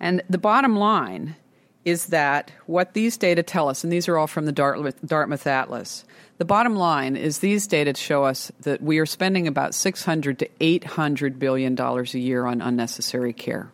And 0.00 0.22
the 0.30 0.38
bottom 0.38 0.74
line 0.74 1.36
is 1.84 2.06
that 2.06 2.52
what 2.66 2.92
these 2.92 3.16
data 3.16 3.42
tell 3.42 3.68
us, 3.68 3.84
and 3.84 3.92
these 3.92 4.08
are 4.08 4.18
all 4.18 4.26
from 4.26 4.46
the 4.46 4.52
Dartmouth, 4.52 4.96
Dartmouth, 5.04 5.46
Atlas, 5.46 6.04
the 6.38 6.44
bottom 6.44 6.76
line 6.76 7.16
is 7.16 7.38
these 7.38 7.66
data 7.66 7.94
show 7.94 8.24
us 8.24 8.50
that 8.60 8.82
we 8.82 8.98
are 8.98 9.06
spending 9.06 9.46
about 9.46 9.74
600 9.74 10.38
to 10.38 10.48
800 10.60 11.38
billion 11.38 11.74
dollars 11.74 12.14
a 12.14 12.18
year 12.18 12.46
on 12.46 12.62
unnecessary 12.62 13.32
care. 13.32 13.70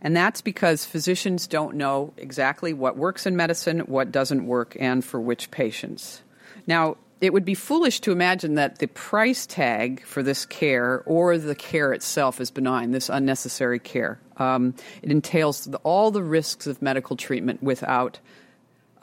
And 0.00 0.16
that's 0.16 0.40
because 0.42 0.84
physicians 0.84 1.46
don't 1.46 1.76
know 1.76 2.12
exactly 2.16 2.72
what 2.72 2.96
works 2.96 3.24
in 3.24 3.36
medicine, 3.36 3.80
what 3.80 4.10
doesn't 4.10 4.44
work, 4.44 4.76
and 4.80 5.04
for 5.04 5.20
which 5.20 5.52
patients. 5.52 6.22
Now, 6.66 6.96
it 7.22 7.32
would 7.32 7.44
be 7.44 7.54
foolish 7.54 8.00
to 8.00 8.10
imagine 8.10 8.56
that 8.56 8.78
the 8.78 8.88
price 8.88 9.46
tag 9.46 10.04
for 10.04 10.24
this 10.24 10.44
care 10.44 11.04
or 11.06 11.38
the 11.38 11.54
care 11.54 11.92
itself 11.92 12.40
is 12.40 12.50
benign, 12.50 12.90
this 12.90 13.08
unnecessary 13.08 13.78
care. 13.78 14.18
Um, 14.38 14.74
it 15.02 15.12
entails 15.12 15.68
all 15.84 16.10
the 16.10 16.22
risks 16.22 16.66
of 16.66 16.82
medical 16.82 17.16
treatment 17.16 17.62
without, 17.62 18.18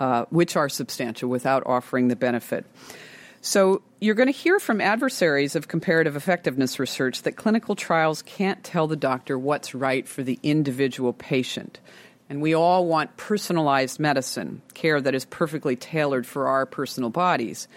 uh, 0.01 0.25
which 0.31 0.57
are 0.57 0.67
substantial, 0.67 1.29
without 1.29 1.63
offering 1.65 2.09
the 2.09 2.17
benefit. 2.17 2.65
So, 3.41 3.81
you're 4.01 4.15
going 4.15 4.27
to 4.27 4.33
hear 4.33 4.59
from 4.59 4.81
adversaries 4.81 5.55
of 5.55 5.69
comparative 5.69 6.17
effectiveness 6.17 6.77
research 6.77 7.21
that 7.21 7.37
clinical 7.37 7.73
trials 7.73 8.21
can't 8.21 8.61
tell 8.65 8.87
the 8.87 8.97
doctor 8.97 9.39
what's 9.39 9.73
right 9.73 10.05
for 10.05 10.23
the 10.23 10.37
individual 10.43 11.13
patient. 11.13 11.79
And 12.29 12.41
we 12.41 12.53
all 12.53 12.85
want 12.85 13.15
personalized 13.15 13.97
medicine, 13.97 14.61
care 14.73 14.99
that 14.99 15.15
is 15.15 15.23
perfectly 15.23 15.77
tailored 15.77 16.27
for 16.27 16.49
our 16.49 16.65
personal 16.65 17.09
bodies. 17.09 17.69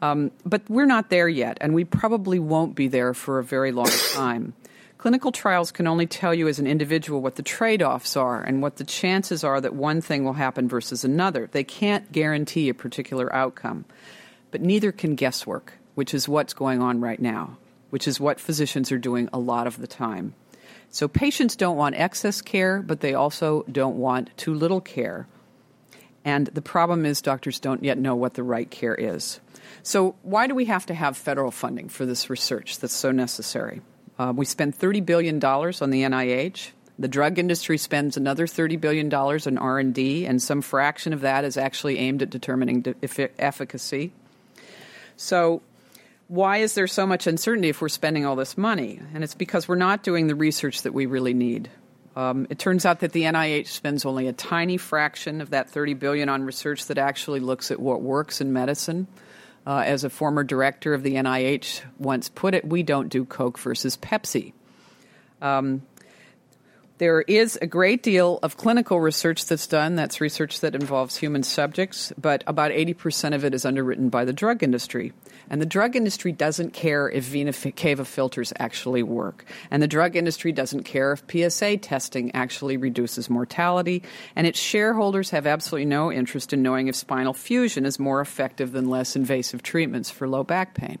Um, 0.00 0.32
but 0.44 0.62
we're 0.68 0.86
not 0.86 1.10
there 1.10 1.28
yet, 1.28 1.58
and 1.60 1.74
we 1.74 1.84
probably 1.84 2.38
won't 2.38 2.74
be 2.74 2.88
there 2.88 3.14
for 3.14 3.38
a 3.38 3.44
very 3.44 3.72
long 3.72 3.90
time. 4.12 4.54
Clinical 4.98 5.32
trials 5.32 5.70
can 5.70 5.86
only 5.86 6.06
tell 6.06 6.32
you 6.32 6.48
as 6.48 6.58
an 6.58 6.66
individual 6.66 7.20
what 7.20 7.36
the 7.36 7.42
trade 7.42 7.82
offs 7.82 8.16
are 8.16 8.42
and 8.42 8.62
what 8.62 8.76
the 8.76 8.84
chances 8.84 9.44
are 9.44 9.60
that 9.60 9.74
one 9.74 10.00
thing 10.00 10.24
will 10.24 10.32
happen 10.32 10.66
versus 10.66 11.04
another. 11.04 11.48
They 11.52 11.62
can't 11.62 12.10
guarantee 12.10 12.70
a 12.70 12.74
particular 12.74 13.30
outcome. 13.34 13.84
But 14.50 14.62
neither 14.62 14.92
can 14.92 15.14
guesswork, 15.14 15.74
which 15.94 16.14
is 16.14 16.26
what's 16.26 16.54
going 16.54 16.80
on 16.80 17.00
right 17.00 17.20
now, 17.20 17.58
which 17.90 18.08
is 18.08 18.18
what 18.18 18.40
physicians 18.40 18.90
are 18.92 18.98
doing 18.98 19.28
a 19.32 19.38
lot 19.38 19.66
of 19.66 19.78
the 19.78 19.86
time. 19.86 20.34
So 20.90 21.06
patients 21.06 21.56
don't 21.56 21.76
want 21.76 21.96
excess 21.96 22.40
care, 22.40 22.80
but 22.80 23.00
they 23.00 23.12
also 23.14 23.64
don't 23.70 23.96
want 23.96 24.30
too 24.38 24.54
little 24.54 24.80
care. 24.80 25.26
And 26.24 26.46
the 26.46 26.62
problem 26.62 27.04
is 27.04 27.20
doctors 27.20 27.60
don't 27.60 27.84
yet 27.84 27.98
know 27.98 28.14
what 28.14 28.34
the 28.34 28.42
right 28.42 28.70
care 28.70 28.94
is. 28.94 29.40
So, 29.82 30.16
why 30.22 30.46
do 30.46 30.54
we 30.54 30.66
have 30.66 30.86
to 30.86 30.94
have 30.94 31.16
federal 31.16 31.50
funding 31.50 31.88
for 31.88 32.06
this 32.06 32.30
research 32.30 32.78
that's 32.78 32.94
so 32.94 33.10
necessary? 33.10 33.80
Uh, 34.18 34.32
we 34.34 34.44
spend 34.44 34.78
$30 34.78 35.04
billion 35.04 35.44
on 35.44 35.90
the 35.90 36.02
NIH. 36.02 36.70
The 36.98 37.08
drug 37.08 37.38
industry 37.38 37.76
spends 37.76 38.16
another 38.16 38.46
$30 38.46 38.80
billion 38.80 39.12
on 39.12 39.58
R&D, 39.58 40.26
and 40.26 40.40
some 40.40 40.62
fraction 40.62 41.12
of 41.12 41.22
that 41.22 41.44
is 41.44 41.56
actually 41.56 41.98
aimed 41.98 42.22
at 42.22 42.30
determining 42.30 42.82
de- 42.82 43.40
efficacy. 43.40 44.12
So, 45.16 45.62
why 46.28 46.58
is 46.58 46.74
there 46.74 46.86
so 46.86 47.06
much 47.06 47.26
uncertainty 47.26 47.68
if 47.68 47.80
we're 47.80 47.88
spending 47.88 48.24
all 48.24 48.36
this 48.36 48.56
money? 48.56 49.00
And 49.12 49.22
it's 49.22 49.34
because 49.34 49.68
we're 49.68 49.74
not 49.74 50.02
doing 50.02 50.26
the 50.26 50.34
research 50.34 50.82
that 50.82 50.94
we 50.94 51.06
really 51.06 51.34
need. 51.34 51.68
Um, 52.16 52.46
it 52.48 52.58
turns 52.58 52.86
out 52.86 53.00
that 53.00 53.12
the 53.12 53.22
NIH 53.22 53.66
spends 53.66 54.04
only 54.04 54.28
a 54.28 54.32
tiny 54.32 54.76
fraction 54.76 55.40
of 55.40 55.50
that 55.50 55.68
30 55.68 55.94
billion 55.94 56.28
on 56.28 56.44
research 56.44 56.86
that 56.86 56.96
actually 56.96 57.40
looks 57.40 57.70
at 57.70 57.80
what 57.80 58.02
works 58.02 58.40
in 58.40 58.52
medicine. 58.52 59.08
Uh, 59.66 59.82
as 59.86 60.04
a 60.04 60.10
former 60.10 60.44
director 60.44 60.92
of 60.92 61.02
the 61.02 61.14
NIH 61.14 61.82
once 61.98 62.28
put 62.28 62.54
it, 62.54 62.66
we 62.66 62.82
don't 62.82 63.08
do 63.08 63.24
Coke 63.24 63.58
versus 63.58 63.96
Pepsi. 63.96 64.52
Um, 65.40 65.82
there 66.98 67.22
is 67.22 67.58
a 67.60 67.66
great 67.66 68.04
deal 68.04 68.38
of 68.44 68.56
clinical 68.56 69.00
research 69.00 69.46
that's 69.46 69.66
done. 69.66 69.96
That's 69.96 70.20
research 70.20 70.60
that 70.60 70.76
involves 70.76 71.16
human 71.16 71.42
subjects, 71.42 72.12
but 72.16 72.44
about 72.46 72.70
80% 72.70 73.34
of 73.34 73.44
it 73.44 73.52
is 73.52 73.64
underwritten 73.64 74.10
by 74.10 74.24
the 74.24 74.32
drug 74.32 74.62
industry. 74.62 75.12
And 75.50 75.60
the 75.60 75.66
drug 75.66 75.96
industry 75.96 76.30
doesn't 76.30 76.72
care 76.72 77.08
if 77.10 77.24
vena 77.24 77.52
cava 77.52 78.04
filters 78.04 78.52
actually 78.60 79.02
work. 79.02 79.44
And 79.72 79.82
the 79.82 79.88
drug 79.88 80.14
industry 80.14 80.52
doesn't 80.52 80.84
care 80.84 81.12
if 81.12 81.24
PSA 81.28 81.78
testing 81.78 82.32
actually 82.32 82.76
reduces 82.76 83.28
mortality. 83.28 84.04
And 84.36 84.46
its 84.46 84.60
shareholders 84.60 85.30
have 85.30 85.48
absolutely 85.48 85.86
no 85.86 86.12
interest 86.12 86.52
in 86.52 86.62
knowing 86.62 86.86
if 86.86 86.94
spinal 86.94 87.34
fusion 87.34 87.86
is 87.86 87.98
more 87.98 88.20
effective 88.20 88.70
than 88.70 88.88
less 88.88 89.16
invasive 89.16 89.64
treatments 89.64 90.10
for 90.10 90.28
low 90.28 90.44
back 90.44 90.74
pain. 90.74 91.00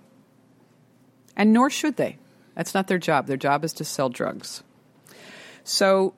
And 1.36 1.52
nor 1.52 1.70
should 1.70 1.96
they. 1.96 2.18
That's 2.56 2.74
not 2.74 2.88
their 2.88 2.98
job. 2.98 3.28
Their 3.28 3.36
job 3.36 3.64
is 3.64 3.72
to 3.74 3.84
sell 3.84 4.08
drugs. 4.08 4.64
So 5.64 6.14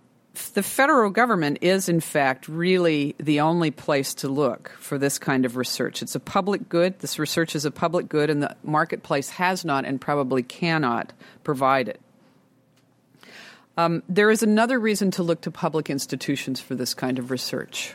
the 0.53 0.63
federal 0.63 1.11
government 1.11 1.59
is, 1.63 1.89
in 1.89 2.01
fact, 2.01 2.49
really 2.49 3.15
the 3.19 3.41
only 3.41 3.71
place 3.71 4.13
to 4.15 4.29
look 4.29 4.71
for 4.79 4.99
this 4.99 5.19
kind 5.19 5.47
of 5.47 5.57
research. 5.57 6.03
It's 6.03 6.15
a 6.15 6.21
public 6.21 6.69
good. 6.69 6.99
This 6.99 7.19
research 7.19 7.55
is 7.55 7.65
a 7.65 7.71
public 7.71 8.09
good, 8.09 8.29
and 8.29 8.43
the 8.43 8.55
marketplace 8.63 9.31
has 9.31 9.65
not 9.65 9.85
and 9.85 10.01
probably 10.01 10.43
cannot 10.43 11.13
provide 11.43 11.89
it. 11.89 12.01
Um, 13.79 14.03
there 14.09 14.31
is 14.31 14.43
another 14.43 14.81
reason 14.81 15.11
to 15.13 15.23
look 15.23 15.43
to 15.43 15.51
public 15.51 15.91
institutions 15.91 16.61
for 16.61 16.75
this 16.75 16.95
kind 16.95 17.19
of 17.19 17.31
research, 17.31 17.95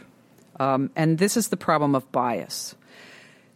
um, 0.60 0.90
and 0.96 1.18
this 1.18 1.36
is 1.36 1.50
the 1.50 1.58
problem 1.58 1.96
of 1.96 2.12
bias. 2.12 2.76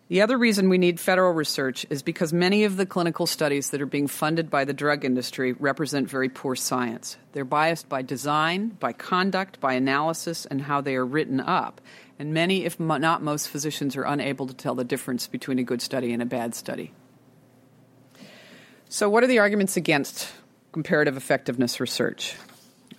The 0.08 0.22
other 0.22 0.38
reason 0.38 0.70
we 0.70 0.78
need 0.78 1.00
federal 1.00 1.34
research 1.34 1.84
is 1.90 2.04
because 2.04 2.32
many 2.32 2.64
of 2.64 2.78
the 2.78 2.86
clinical 2.86 3.26
studies 3.26 3.72
that 3.72 3.82
are 3.82 3.88
being 3.88 4.06
funded 4.08 4.52
by 4.52 4.64
the 4.64 4.74
drug 4.74 5.04
industry 5.04 5.54
represent 5.54 6.08
very 6.08 6.30
poor 6.30 6.56
science. 6.56 7.18
They're 7.32 7.44
biased 7.44 7.90
by 7.90 8.04
design, 8.04 8.70
by 8.80 8.94
conduct, 8.94 9.60
by 9.60 9.74
analysis, 9.74 10.46
and 10.46 10.62
how 10.62 10.82
they 10.82 10.96
are 10.96 11.06
written 11.06 11.40
up. 11.40 11.82
And 12.20 12.36
many, 12.36 12.66
if 12.66 12.80
not 12.80 13.24
most, 13.24 13.50
physicians 13.50 13.96
are 13.98 14.04
unable 14.04 14.46
to 14.46 14.54
tell 14.54 14.76
the 14.76 14.84
difference 14.84 15.26
between 15.26 15.58
a 15.58 15.64
good 15.64 15.82
study 15.82 16.14
and 16.14 16.22
a 16.22 16.26
bad 16.26 16.54
study. 16.54 16.94
So, 18.88 19.10
what 19.10 19.24
are 19.24 19.28
the 19.28 19.40
arguments 19.40 19.76
against 19.76 20.32
comparative 20.72 21.18
effectiveness 21.18 21.80
research? 21.80 22.36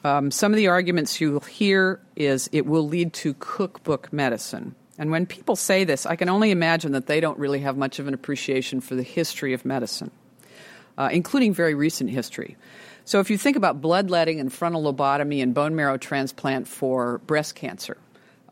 Um, 0.02 0.32
some 0.32 0.52
of 0.52 0.56
the 0.56 0.66
arguments 0.66 1.20
you'll 1.20 1.38
hear 1.40 2.00
is 2.16 2.50
it 2.52 2.66
will 2.66 2.86
lead 2.86 3.12
to 3.14 3.34
cookbook 3.34 4.12
medicine. 4.12 4.74
And 4.98 5.10
when 5.10 5.26
people 5.26 5.56
say 5.56 5.84
this, 5.84 6.06
I 6.06 6.16
can 6.16 6.28
only 6.28 6.50
imagine 6.50 6.92
that 6.92 7.06
they 7.06 7.20
don't 7.20 7.38
really 7.38 7.60
have 7.60 7.76
much 7.76 7.98
of 7.98 8.08
an 8.08 8.14
appreciation 8.14 8.80
for 8.80 8.94
the 8.94 9.02
history 9.02 9.52
of 9.52 9.64
medicine, 9.64 10.10
uh, 10.96 11.10
including 11.12 11.52
very 11.52 11.74
recent 11.74 12.10
history. 12.10 12.56
So, 13.04 13.20
if 13.20 13.30
you 13.30 13.38
think 13.38 13.56
about 13.56 13.80
bloodletting 13.80 14.40
and 14.40 14.52
frontal 14.52 14.82
lobotomy 14.82 15.42
and 15.42 15.54
bone 15.54 15.76
marrow 15.76 15.96
transplant 15.96 16.66
for 16.66 17.18
breast 17.18 17.54
cancer, 17.54 17.98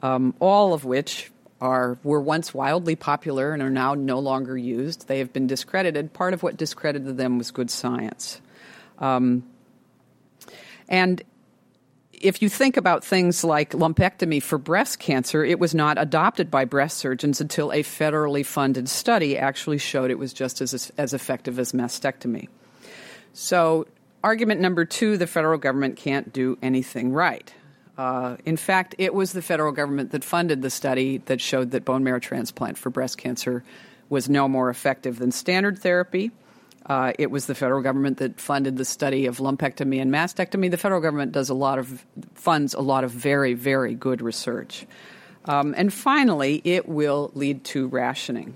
um, 0.02 0.34
all 0.38 0.74
of 0.74 0.84
which 0.84 1.32
are 1.60 1.98
were 2.04 2.20
once 2.20 2.52
wildly 2.52 2.94
popular 2.94 3.52
and 3.52 3.62
are 3.62 3.70
now 3.70 3.94
no 3.94 4.18
longer 4.18 4.56
used, 4.56 5.08
they 5.08 5.18
have 5.18 5.32
been 5.32 5.46
discredited. 5.46 6.12
Part 6.12 6.34
of 6.34 6.42
what 6.42 6.56
discredited 6.56 7.16
them 7.16 7.38
was 7.38 7.50
good 7.50 7.70
science. 7.70 8.40
Um, 8.98 9.44
and 10.88 11.22
if 12.25 12.40
you 12.40 12.49
think 12.49 12.78
about 12.78 13.04
things 13.04 13.45
like 13.45 13.73
lumpectomy 13.73 14.43
for 14.43 14.57
breast 14.57 14.99
cancer, 14.99 15.45
it 15.45 15.59
was 15.59 15.75
not 15.75 15.99
adopted 16.00 16.50
by 16.50 16.64
breast 16.64 16.97
surgeons 16.97 17.38
until 17.40 17.71
a 17.71 17.83
federally 17.83 18.45
funded 18.45 18.88
study 18.88 19.37
actually 19.37 19.76
showed 19.76 20.11
it 20.11 20.19
was 20.19 20.33
just 20.33 20.62
as, 20.62 20.90
as 20.97 21.12
effective 21.12 21.59
as 21.59 21.73
mastectomy. 21.73 22.49
So, 23.35 23.87
argument 24.23 24.62
number 24.62 24.87
two 24.87 25.19
the 25.19 25.26
federal 25.26 25.59
government 25.59 25.97
can't 25.97 26.33
do 26.33 26.57
anything 26.62 27.12
right. 27.12 27.52
Uh, 27.99 28.38
in 28.47 28.57
fact, 28.57 28.95
it 28.97 29.12
was 29.12 29.33
the 29.33 29.43
federal 29.43 29.73
government 29.73 30.12
that 30.12 30.25
funded 30.25 30.62
the 30.62 30.71
study 30.71 31.19
that 31.26 31.43
showed 31.43 31.73
that 31.73 31.85
bone 31.85 32.02
marrow 32.02 32.19
transplant 32.19 32.78
for 32.78 32.88
breast 32.88 33.19
cancer 33.19 33.62
was 34.09 34.31
no 34.31 34.49
more 34.49 34.71
effective 34.71 35.19
than 35.19 35.31
standard 35.31 35.78
therapy. 35.78 36.31
Uh, 36.86 37.12
it 37.18 37.30
was 37.30 37.46
the 37.46 37.54
federal 37.54 37.82
government 37.82 38.18
that 38.18 38.38
funded 38.38 38.76
the 38.76 38.84
study 38.84 39.26
of 39.26 39.38
lumpectomy 39.38 40.00
and 40.02 40.12
mastectomy. 40.12 40.70
The 40.70 40.76
federal 40.76 41.00
government 41.00 41.32
does 41.32 41.48
a 41.48 41.54
lot 41.54 41.78
of 41.78 42.04
funds 42.34 42.74
a 42.74 42.80
lot 42.80 43.04
of 43.04 43.10
very 43.10 43.54
very 43.54 43.94
good 43.94 44.20
research, 44.20 44.86
um, 45.46 45.74
and 45.76 45.92
finally, 45.92 46.60
it 46.64 46.88
will 46.88 47.30
lead 47.34 47.64
to 47.64 47.88
rationing. 47.88 48.54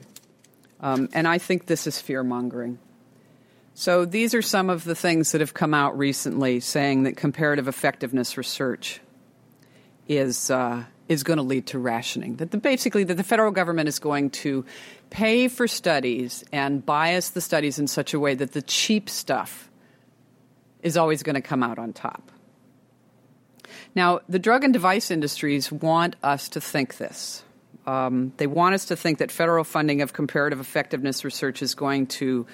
Um, 0.80 1.08
and 1.12 1.26
I 1.26 1.38
think 1.38 1.66
this 1.66 1.87
is 1.87 2.00
fear 2.00 2.23
mongering. 2.23 2.78
So 3.75 4.04
these 4.04 4.35
are 4.35 4.42
some 4.42 4.70
of 4.70 4.85
the 4.85 4.94
things 4.94 5.32
that 5.32 5.40
have 5.40 5.54
come 5.54 5.73
out 5.73 5.97
recently, 5.97 6.61
saying 6.61 7.04
that 7.04 7.16
comparative 7.16 7.68
effectiveness 7.68 8.37
research 8.37 9.00
is 10.08 10.50
uh, 10.50 10.85
is 11.09 11.23
going 11.23 11.38
to 11.38 11.43
lead 11.43 11.67
to 11.69 11.79
rationing. 11.79 12.37
That 12.37 12.50
the, 12.50 12.59
basically 12.59 13.05
that 13.05 13.17
the 13.17 13.25
federal 13.25 13.50
government 13.50 13.88
is 13.88 13.99
going 13.99 14.31
to 14.31 14.65
pay 15.11 15.49
for 15.49 15.67
studies 15.67 16.45
and 16.53 16.85
bias 16.85 17.31
the 17.31 17.41
studies 17.41 17.79
in 17.79 17.87
such 17.87 18.15
a 18.15 18.21
way 18.21 18.35
that 18.35 18.53
the 18.53 18.62
cheap 18.62 19.09
stuff 19.09 19.71
is 20.83 20.97
always 20.97 21.23
going 21.23 21.35
to 21.35 21.41
come 21.41 21.62
out 21.62 21.79
on 21.79 21.93
top. 21.93 22.31
Now, 23.95 24.21
the 24.29 24.38
drug 24.38 24.65
and 24.65 24.73
device 24.73 25.11
industries 25.11 25.73
want 25.73 26.17
us 26.23 26.49
to 26.50 26.61
think 26.61 26.99
this. 26.99 27.43
Um, 27.87 28.33
they 28.37 28.47
want 28.47 28.75
us 28.75 28.87
to 28.87 28.97
think 28.97 29.19
that 29.19 29.33
federal 29.33 29.65
funding 29.65 30.03
of 30.03 30.12
comparative 30.12 30.61
effectiveness 30.61 31.25
research 31.25 31.62
is 31.62 31.75
going 31.75 32.07
to 32.07 32.47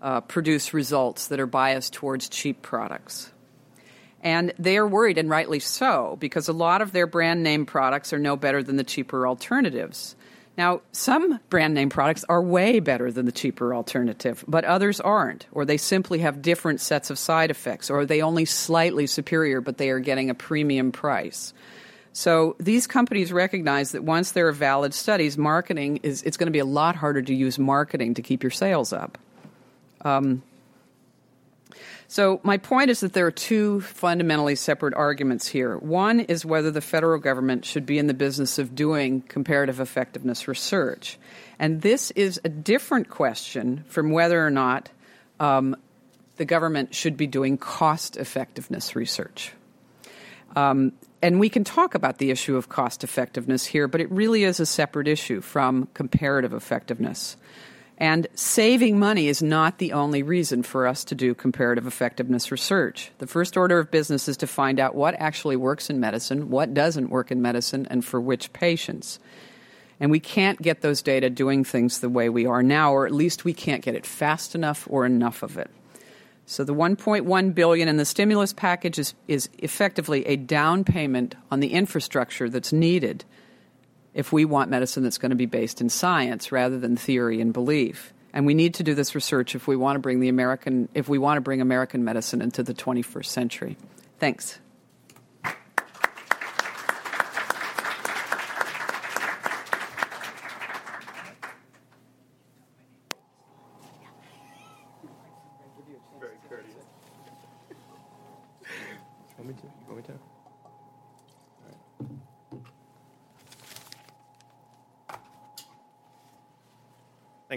uh, 0.00 0.22
produce 0.22 0.72
results 0.72 1.28
that 1.28 1.40
are 1.40 1.46
biased 1.46 1.92
towards 1.92 2.28
cheap 2.28 2.62
products. 2.62 3.30
And 4.22 4.52
they 4.58 4.76
are 4.76 4.86
worried, 4.86 5.18
and 5.18 5.30
rightly 5.30 5.60
so, 5.60 6.16
because 6.18 6.48
a 6.48 6.52
lot 6.52 6.82
of 6.82 6.92
their 6.92 7.06
brand 7.06 7.42
name 7.42 7.66
products 7.66 8.12
are 8.12 8.18
no 8.18 8.36
better 8.36 8.62
than 8.62 8.76
the 8.76 8.84
cheaper 8.84 9.28
alternatives. 9.28 10.16
Now, 10.56 10.80
some 10.90 11.38
brand 11.50 11.74
name 11.74 11.88
products 11.88 12.24
are 12.28 12.42
way 12.42 12.80
better 12.80 13.12
than 13.12 13.26
the 13.26 13.32
cheaper 13.32 13.72
alternative, 13.72 14.44
but 14.48 14.64
others 14.64 15.00
aren't, 15.00 15.46
or 15.52 15.64
they 15.64 15.76
simply 15.76 16.18
have 16.18 16.42
different 16.42 16.80
sets 16.80 17.10
of 17.10 17.18
side 17.18 17.52
effects, 17.52 17.90
or 17.90 18.04
they 18.04 18.22
only 18.22 18.44
slightly 18.44 19.06
superior, 19.06 19.60
but 19.60 19.78
they 19.78 19.90
are 19.90 20.00
getting 20.00 20.30
a 20.30 20.34
premium 20.34 20.90
price. 20.90 21.54
So 22.12 22.56
these 22.58 22.88
companies 22.88 23.32
recognize 23.32 23.92
that 23.92 24.02
once 24.02 24.32
there 24.32 24.48
are 24.48 24.52
valid 24.52 24.94
studies, 24.94 25.38
marketing 25.38 26.00
is 26.02 26.24
it's 26.24 26.36
going 26.36 26.48
to 26.48 26.52
be 26.52 26.58
a 26.58 26.64
lot 26.64 26.96
harder 26.96 27.22
to 27.22 27.32
use 27.32 27.60
marketing 27.60 28.14
to 28.14 28.22
keep 28.22 28.42
your 28.42 28.50
sales 28.50 28.92
up. 28.92 29.16
Um, 30.00 30.42
so, 32.10 32.40
my 32.42 32.56
point 32.56 32.88
is 32.88 33.00
that 33.00 33.12
there 33.12 33.26
are 33.26 33.30
two 33.30 33.82
fundamentally 33.82 34.54
separate 34.54 34.94
arguments 34.94 35.46
here. 35.46 35.76
One 35.76 36.20
is 36.20 36.42
whether 36.42 36.70
the 36.70 36.80
federal 36.80 37.20
government 37.20 37.66
should 37.66 37.84
be 37.84 37.98
in 37.98 38.06
the 38.06 38.14
business 38.14 38.58
of 38.58 38.74
doing 38.74 39.20
comparative 39.20 39.78
effectiveness 39.78 40.48
research. 40.48 41.18
And 41.58 41.82
this 41.82 42.10
is 42.12 42.40
a 42.44 42.48
different 42.48 43.10
question 43.10 43.84
from 43.88 44.10
whether 44.10 44.44
or 44.44 44.48
not 44.48 44.88
um, 45.38 45.76
the 46.36 46.46
government 46.46 46.94
should 46.94 47.18
be 47.18 47.26
doing 47.26 47.58
cost 47.58 48.16
effectiveness 48.16 48.96
research. 48.96 49.52
Um, 50.56 50.92
and 51.20 51.38
we 51.38 51.50
can 51.50 51.62
talk 51.62 51.94
about 51.94 52.16
the 52.16 52.30
issue 52.30 52.56
of 52.56 52.70
cost 52.70 53.04
effectiveness 53.04 53.66
here, 53.66 53.86
but 53.86 54.00
it 54.00 54.10
really 54.10 54.44
is 54.44 54.60
a 54.60 54.66
separate 54.66 55.08
issue 55.08 55.42
from 55.42 55.88
comparative 55.92 56.54
effectiveness. 56.54 57.36
And 58.00 58.28
saving 58.34 59.00
money 59.00 59.26
is 59.26 59.42
not 59.42 59.78
the 59.78 59.92
only 59.92 60.22
reason 60.22 60.62
for 60.62 60.86
us 60.86 61.02
to 61.06 61.16
do 61.16 61.34
comparative 61.34 61.84
effectiveness 61.84 62.52
research. 62.52 63.10
The 63.18 63.26
first 63.26 63.56
order 63.56 63.80
of 63.80 63.90
business 63.90 64.28
is 64.28 64.36
to 64.36 64.46
find 64.46 64.78
out 64.78 64.94
what 64.94 65.16
actually 65.18 65.56
works 65.56 65.90
in 65.90 65.98
medicine, 65.98 66.48
what 66.48 66.72
doesn't 66.72 67.10
work 67.10 67.32
in 67.32 67.42
medicine, 67.42 67.88
and 67.90 68.04
for 68.04 68.20
which 68.20 68.52
patients. 68.52 69.18
And 69.98 70.12
we 70.12 70.20
can't 70.20 70.62
get 70.62 70.80
those 70.80 71.02
data 71.02 71.28
doing 71.28 71.64
things 71.64 71.98
the 71.98 72.08
way 72.08 72.28
we 72.28 72.46
are 72.46 72.62
now, 72.62 72.92
or 72.92 73.04
at 73.04 73.12
least 73.12 73.44
we 73.44 73.52
can't 73.52 73.82
get 73.82 73.96
it 73.96 74.06
fast 74.06 74.54
enough 74.54 74.86
or 74.88 75.04
enough 75.04 75.42
of 75.42 75.58
it. 75.58 75.68
So 76.46 76.62
the 76.62 76.74
1.1 76.74 77.54
billion 77.54 77.88
in 77.88 77.96
the 77.96 78.04
stimulus 78.04 78.52
package 78.52 79.00
is, 79.00 79.14
is 79.26 79.48
effectively 79.58 80.24
a 80.26 80.36
down 80.36 80.84
payment 80.84 81.34
on 81.50 81.58
the 81.58 81.72
infrastructure 81.72 82.48
that's 82.48 82.72
needed 82.72 83.24
if 84.18 84.32
we 84.32 84.44
want 84.44 84.68
medicine 84.68 85.04
that's 85.04 85.16
going 85.16 85.30
to 85.30 85.36
be 85.36 85.46
based 85.46 85.80
in 85.80 85.88
science 85.88 86.50
rather 86.50 86.76
than 86.76 86.96
theory 86.96 87.40
and 87.40 87.52
belief. 87.52 88.12
And 88.32 88.46
we 88.46 88.52
need 88.52 88.74
to 88.74 88.82
do 88.82 88.92
this 88.92 89.14
research 89.14 89.54
if 89.54 89.68
we 89.68 89.76
want 89.76 89.94
to 89.94 90.00
bring 90.00 90.18
the 90.18 90.28
American 90.28 90.88
if 90.92 91.08
we 91.08 91.18
want 91.18 91.36
to 91.36 91.40
bring 91.40 91.60
American 91.60 92.04
medicine 92.04 92.42
into 92.42 92.64
the 92.64 92.74
21st 92.74 93.26
century. 93.26 93.76
Thanks. 94.18 94.58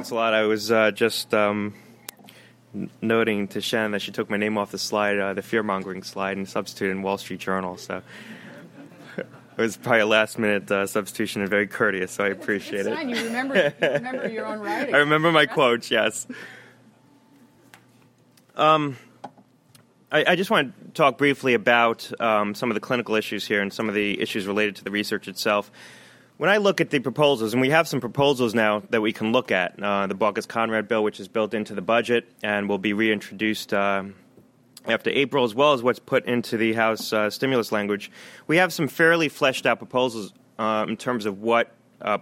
Thanks 0.02 0.10
a 0.10 0.16
lot. 0.16 0.34
I 0.34 0.46
was 0.46 0.72
uh, 0.72 0.90
just 0.90 1.32
um, 1.32 1.76
n- 2.74 2.90
noting 3.04 3.48
to 3.50 3.62
Shannon 3.62 3.92
that 3.92 4.02
she 4.02 4.12
took 4.12 4.32
my 4.32 4.38
name 4.38 4.58
off 4.58 4.72
the 4.72 4.80
slide, 4.80 5.20
uh, 5.20 5.36
the 5.36 5.44
fear 5.44 5.62
mongering 5.62 6.02
slide, 6.02 6.38
and 6.38 6.50
substituted 6.50 6.94
in 6.94 7.04
Wall 7.04 7.20
Street 7.20 7.40
Journal. 7.40 7.78
So 7.78 8.02
it 9.16 9.28
was 9.56 9.78
probably 9.78 10.00
a 10.00 10.08
last 10.08 10.40
minute 10.40 10.72
uh, 10.72 10.88
substitution 10.88 11.42
and 11.42 11.52
very 11.52 11.68
courteous. 11.68 12.14
So 12.14 12.24
I 12.24 12.30
appreciate 12.30 12.88
it. 12.88 13.10
You 13.10 13.26
remember, 13.26 13.76
you 13.80 13.90
remember 13.90 14.28
your 14.28 14.48
own 14.48 14.58
writing. 14.62 14.96
I 14.96 14.98
remember 14.98 15.32
my 15.32 15.46
quotes. 15.46 15.92
Yes. 15.92 16.26
Um, 18.56 18.98
I, 20.12 20.32
I, 20.32 20.36
just 20.36 20.50
want 20.50 20.74
to 20.74 20.92
talk 20.94 21.20
briefly 21.20 21.54
about 21.54 22.12
um, 22.20 22.56
some 22.56 22.72
of 22.72 22.74
the 22.74 22.82
clinical 22.82 23.14
issues 23.14 23.46
here 23.46 23.62
and 23.62 23.72
some 23.72 23.88
of 23.88 23.94
the 23.94 24.20
issues 24.20 24.48
related 24.48 24.78
to 24.78 24.84
the 24.84 24.90
research 24.90 25.28
itself 25.28 25.72
when 26.42 26.50
I 26.50 26.58
look 26.58 26.82
at 26.82 26.90
the 26.90 26.98
proposals, 26.98 27.54
and 27.54 27.62
we 27.62 27.70
have 27.70 27.88
some 27.88 28.02
proposals 28.02 28.56
now 28.56 28.82
that 28.90 29.00
we 29.00 29.14
can 29.14 29.32
look 29.32 29.52
at, 29.52 29.80
uh, 29.80 30.08
the 30.08 30.16
Baucus 30.16 30.48
Conrad 30.48 30.88
bill, 30.88 31.04
which 31.04 31.20
is 31.20 31.28
built 31.28 31.54
into 31.54 31.76
the 31.76 31.84
budget 31.84 32.32
and 32.42 32.68
will 32.68 32.80
be 32.80 32.94
reintroduced 32.94 33.72
uh, 33.76 34.06
after 34.88 35.12
April, 35.12 35.44
as 35.44 35.54
well 35.54 35.74
as 35.74 35.84
what's 35.84 36.00
put 36.00 36.26
into 36.26 36.58
the 36.58 36.74
House 36.74 37.14
uh, 37.14 37.30
stimulus 37.30 37.72
language, 37.72 38.10
we 38.48 38.58
have 38.58 38.74
some 38.74 38.88
fairly 38.88 39.30
fleshed 39.30 39.68
out 39.68 39.78
proposals 39.78 40.34
uh, 40.58 40.84
in 40.90 40.98
terms 40.98 41.28
of 41.28 41.44
what 41.44 41.76
uh, 42.02 42.18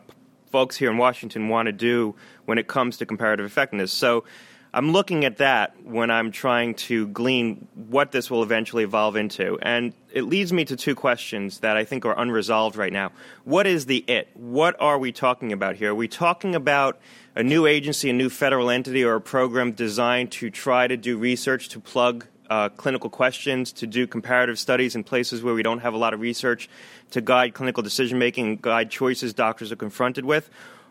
folks 0.51 0.75
here 0.75 0.91
in 0.91 0.97
Washington 0.97 1.47
want 1.47 1.67
to 1.67 1.71
do 1.71 2.13
when 2.43 2.57
it 2.57 2.67
comes 2.67 2.97
to 2.97 3.05
comparative 3.05 3.45
effectiveness. 3.45 3.93
So 3.93 4.25
I'm 4.71 4.91
looking 4.91 5.25
at 5.25 5.37
that 5.37 5.83
when 5.83 6.11
I'm 6.11 6.31
trying 6.31 6.75
to 6.75 7.07
glean 7.07 7.67
what 7.73 8.11
this 8.11 8.29
will 8.29 8.43
eventually 8.43 8.83
evolve 8.83 9.15
into. 9.15 9.57
And 9.61 9.93
it 10.13 10.23
leads 10.23 10.53
me 10.53 10.63
to 10.65 10.75
two 10.75 10.93
questions 10.93 11.59
that 11.59 11.75
I 11.75 11.85
think 11.85 12.05
are 12.05 12.17
unresolved 12.17 12.75
right 12.75 12.93
now. 12.93 13.11
What 13.45 13.65
is 13.65 13.87
the 13.87 13.97
it? 14.07 14.29
What 14.35 14.75
are 14.79 14.99
we 14.99 15.11
talking 15.11 15.51
about 15.51 15.75
here? 15.75 15.91
Are 15.91 15.95
we 15.95 16.07
talking 16.07 16.53
about 16.53 16.99
a 17.35 17.41
new 17.41 17.65
agency, 17.65 18.11
a 18.11 18.13
new 18.13 18.29
federal 18.29 18.69
entity, 18.69 19.03
or 19.03 19.15
a 19.15 19.21
program 19.21 19.71
designed 19.71 20.31
to 20.33 20.51
try 20.51 20.87
to 20.87 20.97
do 20.97 21.17
research 21.17 21.69
to 21.69 21.79
plug 21.79 22.27
uh, 22.51 22.69
clinical 22.69 23.09
questions, 23.09 23.71
to 23.71 23.87
do 23.87 24.05
comparative 24.05 24.59
studies 24.59 24.95
in 24.95 25.03
places 25.03 25.41
where 25.41 25.53
we 25.53 25.63
don't 25.63 25.79
have 25.79 25.93
a 25.93 25.97
lot 25.97 26.13
of 26.13 26.19
research, 26.19 26.69
to 27.11 27.21
guide 27.21 27.53
clinical 27.53 27.81
decision 27.81 28.19
making, 28.19 28.57
guide 28.57 28.91
choices 28.91 29.33
doctors 29.33 29.71
are 29.71 29.75
confronted 29.75 30.25
with? 30.25 30.49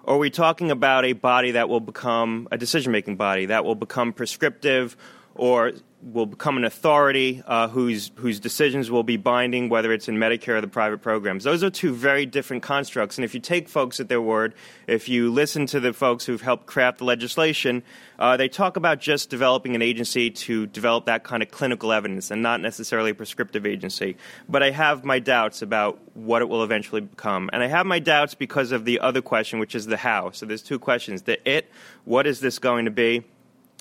Or 0.08 0.14
are 0.14 0.18
we 0.18 0.30
talking 0.30 0.70
about 0.70 1.04
a 1.04 1.12
body 1.12 1.50
that 1.50 1.68
will 1.68 1.80
become 1.80 2.48
a 2.50 2.56
decision 2.56 2.92
making 2.92 3.16
body, 3.16 3.44
that 3.44 3.66
will 3.66 3.74
become 3.74 4.14
prescriptive 4.14 4.96
or 5.38 5.72
will 6.00 6.26
become 6.26 6.56
an 6.56 6.64
authority 6.64 7.42
uh, 7.46 7.66
whose, 7.68 8.12
whose 8.16 8.38
decisions 8.38 8.90
will 8.90 9.02
be 9.02 9.16
binding, 9.16 9.68
whether 9.68 9.92
it's 9.92 10.08
in 10.08 10.16
Medicare 10.16 10.56
or 10.56 10.60
the 10.60 10.68
private 10.68 11.02
programs. 11.02 11.42
Those 11.42 11.64
are 11.64 11.70
two 11.70 11.92
very 11.92 12.24
different 12.24 12.62
constructs. 12.62 13.18
And 13.18 13.24
if 13.24 13.34
you 13.34 13.40
take 13.40 13.68
folks 13.68 13.98
at 13.98 14.08
their 14.08 14.22
word, 14.22 14.54
if 14.86 15.08
you 15.08 15.32
listen 15.32 15.66
to 15.66 15.80
the 15.80 15.92
folks 15.92 16.24
who've 16.24 16.40
helped 16.40 16.66
craft 16.66 16.98
the 16.98 17.04
legislation, 17.04 17.82
uh, 18.18 18.36
they 18.36 18.48
talk 18.48 18.76
about 18.76 19.00
just 19.00 19.28
developing 19.28 19.74
an 19.74 19.82
agency 19.82 20.30
to 20.30 20.66
develop 20.66 21.06
that 21.06 21.24
kind 21.24 21.42
of 21.42 21.50
clinical 21.50 21.92
evidence 21.92 22.30
and 22.30 22.42
not 22.42 22.60
necessarily 22.60 23.10
a 23.10 23.14
prescriptive 23.14 23.66
agency. 23.66 24.16
But 24.48 24.62
I 24.62 24.70
have 24.70 25.04
my 25.04 25.18
doubts 25.18 25.62
about 25.62 25.98
what 26.14 26.42
it 26.42 26.48
will 26.48 26.62
eventually 26.62 27.00
become. 27.00 27.50
And 27.52 27.62
I 27.62 27.66
have 27.66 27.86
my 27.86 27.98
doubts 27.98 28.34
because 28.34 28.70
of 28.70 28.84
the 28.84 29.00
other 29.00 29.20
question, 29.20 29.58
which 29.58 29.74
is 29.74 29.86
the 29.86 29.96
how. 29.96 30.30
So 30.30 30.46
there's 30.46 30.62
two 30.62 30.78
questions 30.78 31.22
the 31.22 31.48
it, 31.48 31.70
what 32.04 32.26
is 32.26 32.38
this 32.38 32.60
going 32.60 32.84
to 32.84 32.90
be? 32.92 33.24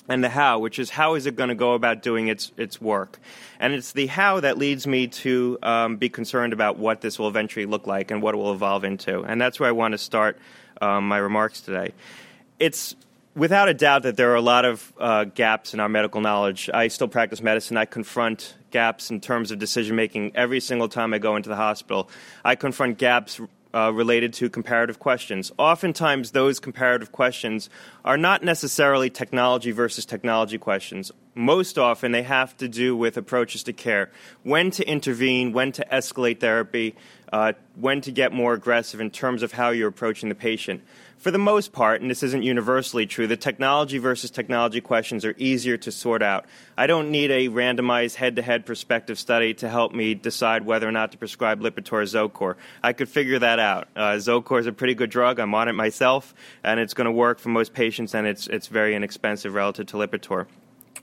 And 0.08 0.24
the 0.24 0.28
how, 0.28 0.58
which 0.58 0.78
is 0.78 0.90
how 0.90 1.14
is 1.14 1.26
it 1.26 1.36
going 1.36 1.50
to 1.50 1.54
go 1.54 1.74
about 1.74 2.02
doing 2.02 2.28
its 2.28 2.52
its 2.56 2.80
work, 2.80 3.18
and 3.60 3.74
it's 3.74 3.92
the 3.92 4.06
how 4.06 4.40
that 4.40 4.58
leads 4.58 4.86
me 4.86 5.06
to 5.08 5.58
um, 5.62 5.96
be 5.96 6.08
concerned 6.08 6.52
about 6.52 6.78
what 6.78 7.00
this 7.00 7.18
will 7.18 7.28
eventually 7.28 7.66
look 7.66 7.86
like 7.86 8.10
and 8.10 8.22
what 8.22 8.34
it 8.34 8.38
will 8.38 8.52
evolve 8.52 8.84
into, 8.84 9.22
and 9.22 9.40
that's 9.40 9.60
where 9.60 9.68
I 9.68 9.72
want 9.72 9.92
to 9.92 9.98
start 9.98 10.38
um, 10.80 11.06
my 11.08 11.18
remarks 11.18 11.60
today. 11.60 11.92
It's 12.58 12.96
without 13.34 13.68
a 13.68 13.74
doubt 13.74 14.02
that 14.02 14.16
there 14.16 14.32
are 14.32 14.36
a 14.36 14.40
lot 14.40 14.64
of 14.64 14.92
uh, 14.98 15.24
gaps 15.24 15.72
in 15.72 15.80
our 15.80 15.88
medical 15.88 16.20
knowledge. 16.20 16.68
I 16.74 16.88
still 16.88 17.08
practice 17.08 17.40
medicine. 17.40 17.76
I 17.76 17.84
confront 17.84 18.56
gaps 18.70 19.10
in 19.10 19.20
terms 19.20 19.50
of 19.50 19.58
decision 19.58 19.96
making 19.96 20.32
every 20.34 20.60
single 20.60 20.88
time 20.88 21.14
I 21.14 21.18
go 21.18 21.36
into 21.36 21.48
the 21.48 21.56
hospital. 21.56 22.10
I 22.44 22.56
confront 22.56 22.98
gaps 22.98 23.40
uh, 23.74 23.92
related 23.94 24.32
to 24.34 24.48
comparative 24.48 24.98
questions. 24.98 25.52
Oftentimes, 25.58 26.30
those 26.30 26.58
comparative 26.58 27.12
questions 27.12 27.68
are 28.04 28.16
not 28.16 28.42
necessarily 28.42 29.10
technology 29.10 29.70
versus 29.70 30.06
technology 30.06 30.58
questions. 30.58 31.12
Most 31.34 31.78
often, 31.78 32.12
they 32.12 32.22
have 32.22 32.56
to 32.56 32.68
do 32.68 32.96
with 32.96 33.16
approaches 33.16 33.62
to 33.64 33.72
care 33.72 34.10
when 34.42 34.70
to 34.72 34.88
intervene, 34.88 35.52
when 35.52 35.72
to 35.72 35.86
escalate 35.92 36.40
therapy, 36.40 36.94
uh, 37.32 37.52
when 37.74 38.00
to 38.00 38.10
get 38.10 38.32
more 38.32 38.54
aggressive 38.54 39.00
in 39.00 39.10
terms 39.10 39.42
of 39.42 39.52
how 39.52 39.70
you're 39.70 39.88
approaching 39.88 40.28
the 40.28 40.34
patient 40.34 40.82
for 41.18 41.30
the 41.30 41.38
most 41.38 41.72
part, 41.72 42.00
and 42.00 42.10
this 42.10 42.22
isn't 42.22 42.42
universally 42.42 43.06
true, 43.06 43.26
the 43.26 43.36
technology 43.36 43.98
versus 43.98 44.30
technology 44.30 44.80
questions 44.80 45.24
are 45.24 45.34
easier 45.36 45.76
to 45.76 45.90
sort 45.90 46.22
out. 46.22 46.46
I 46.76 46.86
don't 46.86 47.10
need 47.10 47.30
a 47.30 47.48
randomized 47.48 48.14
head 48.14 48.36
to 48.36 48.42
head 48.42 48.64
prospective 48.64 49.18
study 49.18 49.52
to 49.54 49.68
help 49.68 49.92
me 49.92 50.14
decide 50.14 50.64
whether 50.64 50.88
or 50.88 50.92
not 50.92 51.12
to 51.12 51.18
prescribe 51.18 51.60
Lipitor 51.60 51.92
or 51.92 52.02
Zocor. 52.02 52.54
I 52.82 52.92
could 52.92 53.08
figure 53.08 53.38
that 53.40 53.58
out. 53.58 53.88
Uh, 53.96 54.12
Zocor 54.12 54.60
is 54.60 54.66
a 54.66 54.72
pretty 54.72 54.94
good 54.94 55.10
drug. 55.10 55.38
I'm 55.40 55.54
on 55.54 55.68
it 55.68 55.72
myself, 55.72 56.34
and 56.62 56.78
it's 56.78 56.94
going 56.94 57.06
to 57.06 57.12
work 57.12 57.38
for 57.38 57.48
most 57.48 57.74
patients, 57.74 58.14
and 58.14 58.26
it's, 58.26 58.46
it's 58.46 58.68
very 58.68 58.94
inexpensive 58.94 59.54
relative 59.54 59.86
to 59.86 59.96
Lipitor. 59.96 60.46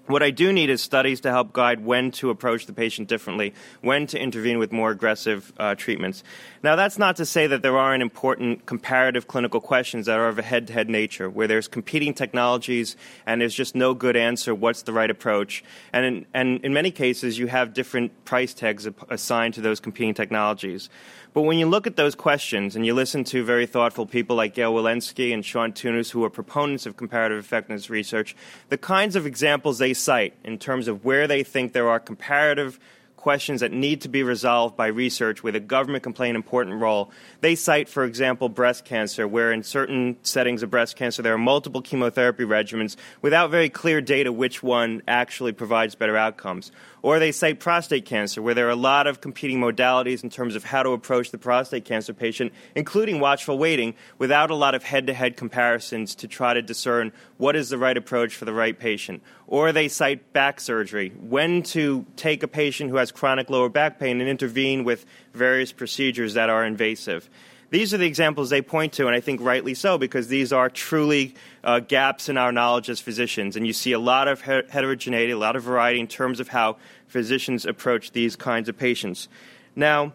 What 0.07 0.21
I 0.21 0.29
do 0.29 0.53
need 0.53 0.69
is 0.69 0.83
studies 0.83 1.21
to 1.21 1.31
help 1.31 1.51
guide 1.51 1.83
when 1.83 2.11
to 2.11 2.29
approach 2.29 2.67
the 2.67 2.73
patient 2.73 3.07
differently, 3.07 3.55
when 3.81 4.05
to 4.07 4.19
intervene 4.19 4.59
with 4.59 4.71
more 4.71 4.91
aggressive 4.91 5.51
uh, 5.57 5.73
treatments. 5.73 6.23
Now, 6.61 6.75
that's 6.75 6.99
not 6.99 7.15
to 7.15 7.25
say 7.25 7.47
that 7.47 7.63
there 7.63 7.75
aren't 7.75 8.03
important 8.03 8.67
comparative 8.67 9.27
clinical 9.27 9.59
questions 9.59 10.05
that 10.05 10.19
are 10.19 10.27
of 10.27 10.37
a 10.37 10.43
head 10.43 10.67
to 10.67 10.73
head 10.73 10.89
nature, 10.89 11.27
where 11.27 11.47
there's 11.47 11.67
competing 11.67 12.13
technologies 12.13 12.95
and 13.25 13.41
there's 13.41 13.55
just 13.55 13.73
no 13.73 13.95
good 13.95 14.15
answer 14.15 14.53
what's 14.53 14.83
the 14.83 14.93
right 14.93 15.09
approach. 15.09 15.63
And 15.91 16.05
in, 16.05 16.25
and 16.35 16.63
in 16.63 16.71
many 16.71 16.91
cases, 16.91 17.39
you 17.39 17.47
have 17.47 17.73
different 17.73 18.25
price 18.25 18.53
tags 18.53 18.87
assigned 19.09 19.55
to 19.55 19.61
those 19.61 19.79
competing 19.79 20.13
technologies. 20.13 20.87
But 21.35 21.41
when 21.41 21.59
you 21.59 21.65
look 21.65 21.85
at 21.85 21.97
those 21.97 22.15
questions 22.15 22.77
and 22.77 22.85
you 22.85 22.93
listen 22.93 23.25
to 23.25 23.43
very 23.43 23.65
thoughtful 23.65 24.05
people 24.05 24.37
like 24.37 24.53
Gail 24.53 24.73
Wilensky 24.73 25.33
and 25.33 25.43
Sean 25.43 25.73
Tunis, 25.73 26.09
who 26.11 26.23
are 26.23 26.29
proponents 26.29 26.85
of 26.85 26.95
comparative 26.95 27.37
effectiveness 27.37 27.89
research, 27.89 28.37
the 28.69 28.77
kinds 28.77 29.17
of 29.17 29.25
examples 29.25 29.77
they 29.77 29.93
cite 29.93 30.33
in 30.45 30.57
terms 30.57 30.87
of 30.87 31.03
where 31.03 31.27
they 31.27 31.43
think 31.43 31.73
there 31.73 31.89
are 31.89 31.99
comparative 31.99 32.79
questions 33.17 33.61
that 33.61 33.71
need 33.71 34.01
to 34.01 34.07
be 34.07 34.21
resolved 34.21 34.77
by 34.77 34.85
research 34.85 35.41
where 35.41 35.51
the 35.51 35.59
government 35.59 36.03
can 36.03 36.13
play 36.13 36.29
an 36.29 36.35
important 36.35 36.79
role. 36.79 37.11
They 37.41 37.55
cite, 37.55 37.89
for 37.89 38.05
example, 38.05 38.49
breast 38.49 38.85
cancer, 38.85 39.27
where 39.27 39.51
in 39.51 39.63
certain 39.63 40.17
settings 40.21 40.61
of 40.61 40.69
breast 40.69 40.95
cancer 40.95 41.23
there 41.23 41.33
are 41.33 41.37
multiple 41.39 41.81
chemotherapy 41.81 42.43
regimens 42.43 42.95
without 43.23 43.49
very 43.49 43.67
clear 43.67 43.99
data 43.99 44.31
which 44.31 44.61
one 44.61 45.01
actually 45.07 45.53
provides 45.53 45.95
better 45.95 46.15
outcomes. 46.15 46.71
Or 47.05 47.19
they 47.19 47.31
cite 47.31 47.59
prostate 47.59 48.05
cancer, 48.05 48.41
where 48.41 48.55
there 48.55 48.65
are 48.65 48.71
a 48.71 48.75
lot 48.75 49.05
of 49.05 49.21
competing 49.21 49.59
modalities 49.59 50.23
in 50.23 50.31
terms 50.31 50.55
of 50.55 50.63
how 50.63 50.81
to 50.81 50.89
approach 50.89 51.29
the 51.29 51.37
prostate 51.37 51.85
cancer 51.85 52.15
patient, 52.15 52.51
including 52.73 53.19
watchful 53.19 53.59
waiting, 53.59 53.93
without 54.17 54.49
a 54.49 54.55
lot 54.55 54.73
of 54.73 54.81
head 54.81 55.05
to 55.05 55.13
head 55.13 55.37
comparisons 55.37 56.15
to 56.15 56.27
try 56.27 56.55
to 56.55 56.63
discern 56.63 57.11
what 57.37 57.55
is 57.55 57.69
the 57.69 57.77
right 57.77 57.95
approach 57.95 58.35
for 58.35 58.45
the 58.45 58.53
right 58.53 58.79
patient. 58.79 59.21
Or 59.45 59.71
they 59.71 59.87
cite 59.87 60.33
back 60.33 60.59
surgery, 60.59 61.09
when 61.19 61.61
to 61.77 62.07
take 62.15 62.41
a 62.41 62.47
patient 62.47 62.89
who 62.89 62.95
has 62.95 63.11
chronic 63.11 63.51
lower 63.51 63.69
back 63.69 63.99
pain 63.99 64.19
and 64.19 64.27
intervene 64.27 64.83
with 64.83 65.05
various 65.31 65.71
procedures 65.71 66.33
that 66.33 66.49
are 66.49 66.65
invasive. 66.65 67.29
These 67.75 67.93
are 67.93 67.97
the 67.97 68.07
examples 68.07 68.49
they 68.49 68.61
point 68.61 68.93
to, 68.93 69.07
and 69.07 69.13
I 69.13 69.19
think 69.19 69.41
rightly 69.41 69.73
so, 69.73 69.97
because 69.97 70.29
these 70.29 70.53
are 70.53 70.69
truly 70.69 71.35
uh, 71.61 71.81
gaps 71.81 72.29
in 72.29 72.37
our 72.37 72.53
knowledge 72.53 72.89
as 72.89 73.01
physicians. 73.01 73.57
And 73.57 73.67
you 73.67 73.73
see 73.73 73.91
a 73.91 73.99
lot 73.99 74.29
of 74.29 74.39
heterogeneity, 74.39 75.33
a 75.33 75.37
lot 75.37 75.57
of 75.57 75.63
variety 75.63 75.99
in 75.99 76.07
terms 76.07 76.39
of 76.39 76.47
how 76.47 76.77
physicians 77.07 77.65
approach 77.65 78.13
these 78.13 78.37
kinds 78.37 78.69
of 78.69 78.77
patients. 78.77 79.27
Now, 79.75 80.13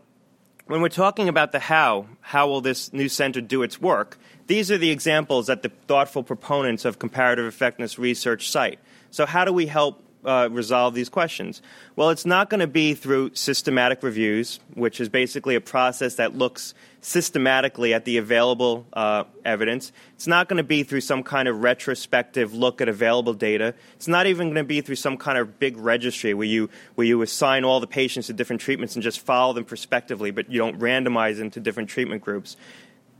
when 0.69 0.81
we're 0.81 0.89
talking 0.89 1.29
about 1.29 1.53
the 1.53 1.59
how, 1.59 2.07
how 2.23 2.49
will 2.49 2.63
this 2.63 2.95
new 2.95 3.11
center 3.11 3.43
do 3.43 3.63
its 3.63 3.79
work? 3.79 4.17
These 4.47 4.71
are 4.71 4.79
the 4.79 4.91
examples 4.91 5.49
that 5.49 5.63
the 5.63 5.69
thoughtful 5.87 6.23
proponents 6.23 6.87
of 6.87 6.99
comparative 6.99 7.45
effectiveness 7.45 7.99
research 7.99 8.49
cite. 8.49 8.79
So, 9.11 9.27
how 9.27 9.45
do 9.45 9.53
we 9.53 9.67
help 9.67 10.03
uh, 10.25 10.49
resolve 10.51 10.95
these 10.95 11.09
questions? 11.09 11.63
Well, 11.97 12.11
it's 12.11 12.27
not 12.27 12.51
going 12.51 12.61
to 12.61 12.67
be 12.67 12.95
through 12.95 13.35
systematic 13.35 14.03
reviews, 14.03 14.61
which 14.75 15.01
is 15.01 15.09
basically 15.09 15.55
a 15.55 15.61
process 15.61 16.17
that 16.17 16.37
looks 16.37 16.75
systematically 17.01 17.95
at 17.95 18.05
the 18.05 18.19
available 18.19 18.87
uh, 18.93 19.25
evidence. 19.45 19.93
It's 20.15 20.27
not 20.27 20.49
going 20.49 20.59
to 20.59 20.65
be 20.65 20.83
through 20.83 21.01
some 21.01 21.23
kind 21.23 21.49
of 21.49 21.63
retrospective 21.63 22.53
look 22.53 22.81
at 22.81 22.89
available 22.89 23.33
data. 23.33 23.75
It's 23.95 24.09
not 24.09 24.27
even 24.27 24.49
going 24.49 24.57
to 24.57 24.65
be 24.65 24.81
through 24.81 24.97
some 24.97 25.17
kind 25.17 25.39
of 25.39 25.59
big 25.59 25.77
registry 25.77 26.35
where 26.35 26.47
you 26.47 26.69
where 26.95 27.07
you 27.07 27.23
assign 27.23 27.65
all 27.65 27.81
the 27.81 27.87
patients 27.87 28.27
to 28.27 28.33
different 28.33 28.61
treatments 28.61 28.95
and 28.95 29.03
just 29.03 29.21
follow 29.21 29.53
them 29.53 29.65
prospectively, 29.65 30.31
but 30.31 30.51
you 30.51 30.59
don't 30.59 30.79
randomize 30.79 31.39
them 31.39 31.51
to 31.51 31.61
different 31.61 31.89
treatment 31.89 32.23
groups. 32.23 32.57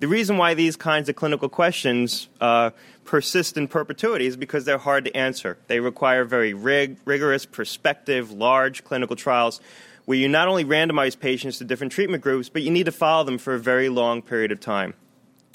The 0.01 0.09
reason 0.09 0.39
why 0.39 0.55
these 0.55 0.77
kinds 0.77 1.11
of 1.11 1.17
clinical 1.17 1.51
questions 1.51 2.29
uh, 2.41 2.71
persist 3.11 3.57
in 3.57 3.67
perpetuity 3.67 4.25
is 4.25 4.37
because 4.37 4.65
they're 4.65 4.79
hard 4.79 5.05
to 5.05 5.17
answer. 5.17 5.59
They 5.67 5.81
require 5.81 6.25
very 6.25 6.55
rig- 6.55 6.97
rigorous, 7.05 7.45
prospective, 7.45 8.31
large 8.31 8.85
clinical 8.85 9.17
trials 9.17 9.61
where 10.05 10.17
you 10.17 10.29
not 10.29 10.47
only 10.47 10.65
randomize 10.65 11.19
patients 11.19 11.59
to 11.59 11.65
different 11.65 11.93
treatment 11.93 12.23
groups, 12.23 12.49
but 12.49 12.63
you 12.63 12.71
need 12.71 12.85
to 12.85 12.93
follow 12.93 13.25
them 13.25 13.37
for 13.37 13.55
a 13.55 13.59
very 13.59 13.89
long 13.89 14.23
period 14.23 14.53
of 14.53 14.61
time. 14.61 14.95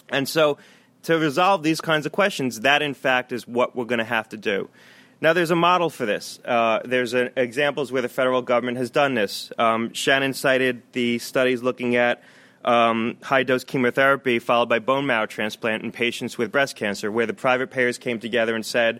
And 0.09 0.27
so, 0.27 0.57
to 1.03 1.17
resolve 1.17 1.63
these 1.63 1.79
kinds 1.79 2.05
of 2.05 2.11
questions, 2.11 2.59
that 2.59 2.81
in 2.81 2.93
fact 2.93 3.31
is 3.31 3.47
what 3.47 3.73
we're 3.73 3.85
going 3.85 3.99
to 3.99 4.03
have 4.03 4.27
to 4.29 4.37
do. 4.37 4.67
Now, 5.21 5.31
there's 5.31 5.51
a 5.51 5.55
model 5.55 5.89
for 5.89 6.05
this. 6.05 6.39
Uh, 6.43 6.81
there's 6.83 7.13
examples 7.13 7.89
where 7.89 8.01
the 8.01 8.09
federal 8.09 8.41
government 8.41 8.79
has 8.79 8.89
done 8.89 9.13
this. 9.13 9.53
Um, 9.57 9.93
Shannon 9.93 10.33
cited 10.33 10.83
the 10.91 11.19
studies 11.19 11.63
looking 11.63 11.95
at 11.95 12.21
um, 12.65 13.17
high 13.21 13.43
dose 13.43 13.63
chemotherapy 13.63 14.39
followed 14.39 14.67
by 14.67 14.79
bone 14.79 15.05
marrow 15.05 15.25
transplant 15.25 15.83
in 15.83 15.91
patients 15.91 16.37
with 16.37 16.51
breast 16.51 16.75
cancer, 16.75 17.11
where 17.11 17.25
the 17.25 17.33
private 17.33 17.71
payers 17.71 17.97
came 17.97 18.19
together 18.19 18.55
and 18.55 18.65
said, 18.65 18.99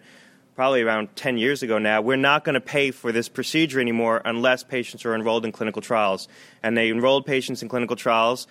probably 0.56 0.82
around 0.82 1.14
10 1.18 1.38
years 1.38 1.62
ago 1.62 1.78
now, 1.78 2.00
we're 2.00 2.16
not 2.16 2.46
going 2.46 2.54
to 2.54 2.62
pay 2.62 2.92
for 2.92 3.12
this 3.12 3.28
procedure 3.28 3.82
anymore 3.82 4.22
unless 4.24 4.64
patients 4.64 5.04
are 5.04 5.14
enrolled 5.14 5.44
in 5.44 5.52
clinical 5.52 5.82
trials. 5.82 6.30
And 6.64 6.78
they 6.78 6.90
enrolled 6.90 7.26
patients 7.26 7.62
in 7.62 7.68
clinical 7.68 7.98
trials 7.98 8.48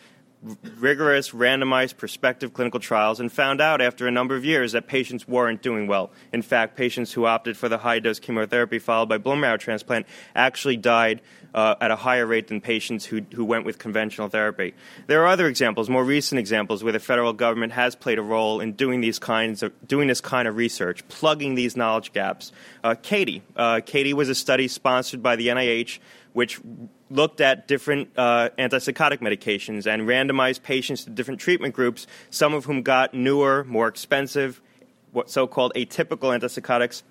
rigorous, 0.79 1.31
randomized, 1.31 1.97
prospective 1.97 2.53
clinical 2.53 2.81
trials 2.81 3.21
and 3.21 3.33
found 3.33 3.61
out 3.61 3.81
after 3.81 4.07
a 4.07 4.11
number 4.11 4.37
of 4.37 4.45
years 4.45 4.73
that 4.73 4.87
patients 4.87 5.27
weren't 5.27 5.63
doing 5.63 5.87
well. 5.87 6.11
In 6.33 6.43
fact, 6.43 6.77
patients 6.77 7.13
who 7.13 7.25
opted 7.25 7.57
for 7.57 7.69
the 7.69 7.79
high 7.79 7.99
dose 7.99 8.19
chemotherapy 8.19 8.79
followed 8.79 9.09
by 9.09 9.19
bone 9.19 9.41
marrow 9.41 9.57
transplant 9.57 10.07
actually 10.35 10.77
died 10.77 11.21
uh, 11.55 11.77
at 11.81 11.91
a 11.91 11.97
higher 11.97 12.27
rate 12.27 12.49
than 12.49 12.61
patients 12.61 13.05
who, 13.05 13.23
who 13.35 13.45
went 13.45 13.65
with 13.65 13.79
conventional 13.79 14.29
therapy. 14.29 14.75
There 15.07 15.23
are 15.23 15.29
other 15.29 15.47
examples, 15.47 15.89
more 15.89 16.05
recent 16.05 16.39
examples, 16.39 16.83
where 16.83 16.93
the 16.93 16.99
federal 16.99 17.33
government 17.33 17.73
has 17.73 17.95
played 17.95 18.19
a 18.19 18.23
role 18.23 18.61
in 18.61 18.73
doing 18.73 19.01
these 19.01 19.19
kinds 19.19 19.63
of 19.63 19.73
doing 19.87 20.09
this 20.09 20.21
kind 20.21 20.49
of 20.49 20.57
research, 20.57 21.07
plugging 21.09 21.55
these 21.55 21.77
knowledge 21.77 22.13
gaps. 22.13 22.51
Uh, 22.83 22.97
CATIE, 23.01 23.43
uh, 23.57 23.81
CATIE 23.81 24.15
was 24.15 24.29
a 24.29 24.35
study 24.35 24.67
sponsored 24.67 25.23
by 25.23 25.37
the 25.37 25.49
NIH 25.49 26.01
which 26.35 26.61
looked 27.11 27.41
at 27.41 27.67
different 27.67 28.11
uh, 28.17 28.51
antipsychotic 28.59 29.19
medications 29.21 29.87
and 29.87 30.03
randomized 30.03 30.63
patients 30.63 31.05
to 31.05 31.11
different 31.11 31.41
treatment 31.41 31.75
groups, 31.75 32.07
some 32.29 32.53
of 32.53 32.67
whom 32.67 32.83
got 32.83 33.15
newer, 33.15 33.65
more 33.65 33.89
expensive, 33.89 34.61
what 35.13 35.31
so-called 35.31 35.73
atypical 35.75 36.37
antipsychotics, 36.37 37.03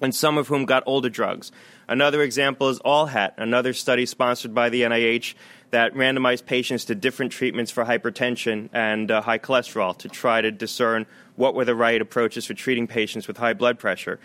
and 0.00 0.14
some 0.14 0.38
of 0.38 0.48
whom 0.48 0.64
got 0.64 0.82
older 0.86 1.10
drugs. 1.10 1.52
Another 1.86 2.22
example 2.22 2.70
is 2.70 2.80
ALLHAT, 2.80 3.34
another 3.36 3.74
study 3.74 4.06
sponsored 4.06 4.54
by 4.54 4.70
the 4.70 4.82
NIH 4.82 5.34
that 5.70 5.92
randomized 5.94 6.46
patients 6.46 6.86
to 6.86 6.94
different 6.94 7.32
treatments 7.32 7.70
for 7.70 7.84
hypertension 7.84 8.70
and 8.72 9.10
uh, 9.10 9.20
high 9.20 9.38
cholesterol 9.38 9.96
to 9.98 10.08
try 10.08 10.40
to 10.40 10.50
discern 10.50 11.04
what 11.36 11.54
were 11.54 11.64
the 11.64 11.74
right 11.74 12.00
approaches 12.00 12.46
for 12.46 12.54
treating 12.54 12.86
patients 12.86 13.28
with 13.28 13.36
high 13.36 13.52
blood 13.52 13.78
pressure. 13.78 14.18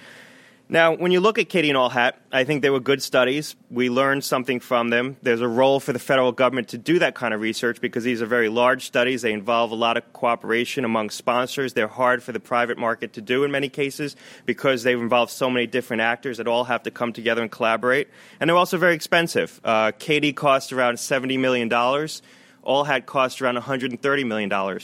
Now, 0.71 0.93
when 0.95 1.12
you 1.12 1.19
look 1.19 1.39
at 1.39 1.49
CATIE 1.49 1.71
and 1.71 1.77
ALLHAT, 1.77 2.13
I 2.32 2.43
think 2.43 2.62
they 2.62 2.69
were 2.69 2.79
good 2.79 3.01
studies. 3.01 3.55
We 3.71 3.89
learned 3.89 4.23
something 4.23 4.60
from 4.60 4.89
them. 4.89 5.17
There's 5.23 5.41
a 5.41 5.47
role 5.47 5.79
for 5.79 5.93
the 5.93 5.99
federal 5.99 6.32
government 6.32 6.67
to 6.69 6.77
do 6.77 6.99
that 6.99 7.15
kind 7.15 7.34
of 7.34 7.41
research 7.41 7.82
because 7.82 8.03
these 8.03 8.21
are 8.21 8.27
very 8.27 8.49
large 8.49 8.86
studies. 8.86 9.23
They 9.23 9.34
involve 9.34 9.71
a 9.71 9.75
lot 9.75 9.97
of 9.97 10.13
cooperation 10.13 10.86
among 10.86 11.10
sponsors. 11.10 11.73
They're 11.73 11.88
hard 11.88 12.21
for 12.21 12.34
the 12.34 12.39
private 12.39 12.77
market 12.77 13.13
to 13.13 13.21
do 13.21 13.43
in 13.43 13.49
many 13.49 13.67
cases 13.67 14.15
because 14.45 14.84
they 14.84 14.93
involve 14.93 15.32
so 15.32 15.49
many 15.49 15.65
different 15.65 16.03
actors 16.03 16.38
that 16.38 16.47
all 16.47 16.65
have 16.65 16.84
to 16.84 16.91
come 16.91 17.13
together 17.13 17.41
and 17.41 17.49
collaborate. 17.49 18.08
And 18.39 18.47
they're 18.47 18.55
also 18.55 18.77
very 18.77 18.93
expensive. 18.93 19.60
Uh, 19.63 19.91
CATIE 19.97 20.34
costs 20.34 20.71
around 20.71 20.97
$70 20.97 21.39
million. 21.39 21.67
ALLHAT 21.69 23.08
cost 23.08 23.41
around 23.41 23.58
$130 23.58 24.27
million. 24.27 24.79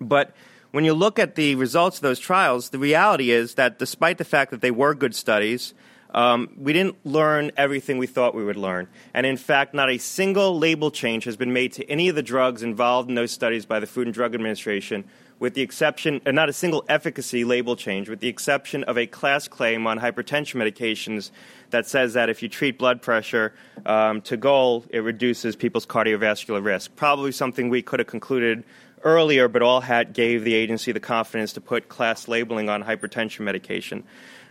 But 0.00 0.36
when 0.72 0.84
you 0.84 0.94
look 0.94 1.18
at 1.18 1.34
the 1.34 1.54
results 1.56 1.98
of 1.98 2.02
those 2.02 2.18
trials, 2.18 2.70
the 2.70 2.78
reality 2.78 3.30
is 3.30 3.54
that 3.54 3.78
despite 3.78 4.18
the 4.18 4.24
fact 4.24 4.50
that 4.50 4.60
they 4.60 4.70
were 4.70 4.94
good 4.94 5.14
studies, 5.14 5.74
um, 6.12 6.50
we 6.56 6.72
didn't 6.72 7.04
learn 7.06 7.52
everything 7.56 7.98
we 7.98 8.06
thought 8.06 8.34
we 8.34 8.44
would 8.44 8.56
learn. 8.56 8.88
And 9.14 9.26
in 9.26 9.36
fact, 9.36 9.74
not 9.74 9.90
a 9.90 9.98
single 9.98 10.58
label 10.58 10.90
change 10.90 11.24
has 11.24 11.36
been 11.36 11.52
made 11.52 11.72
to 11.74 11.88
any 11.88 12.08
of 12.08 12.16
the 12.16 12.22
drugs 12.22 12.62
involved 12.62 13.08
in 13.08 13.14
those 13.14 13.30
studies 13.30 13.66
by 13.66 13.80
the 13.80 13.86
Food 13.86 14.06
and 14.06 14.14
Drug 14.14 14.34
Administration, 14.34 15.04
with 15.38 15.54
the 15.54 15.62
exception, 15.62 16.20
not 16.26 16.48
a 16.48 16.52
single 16.52 16.84
efficacy 16.88 17.44
label 17.44 17.76
change, 17.76 18.08
with 18.08 18.20
the 18.20 18.28
exception 18.28 18.84
of 18.84 18.98
a 18.98 19.06
class 19.06 19.48
claim 19.48 19.86
on 19.86 19.98
hypertension 19.98 20.56
medications 20.56 21.30
that 21.70 21.86
says 21.86 22.14
that 22.14 22.28
if 22.28 22.42
you 22.42 22.48
treat 22.48 22.76
blood 22.76 23.00
pressure 23.00 23.54
um, 23.86 24.20
to 24.22 24.36
goal, 24.36 24.84
it 24.90 24.98
reduces 24.98 25.56
people's 25.56 25.86
cardiovascular 25.86 26.62
risk. 26.62 26.94
Probably 26.96 27.32
something 27.32 27.70
we 27.70 27.82
could 27.82 28.00
have 28.00 28.08
concluded 28.08 28.64
earlier, 29.04 29.48
but 29.48 29.62
ALLHAT 29.62 30.12
gave 30.12 30.44
the 30.44 30.54
agency 30.54 30.92
the 30.92 31.00
confidence 31.00 31.52
to 31.54 31.60
put 31.60 31.88
class 31.88 32.28
labeling 32.28 32.68
on 32.68 32.84
hypertension 32.84 33.40
medication. 33.40 34.04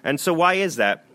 And 0.03 0.19
so, 0.19 0.33
why 0.33 0.55
is 0.55 0.77
that? 0.77 1.05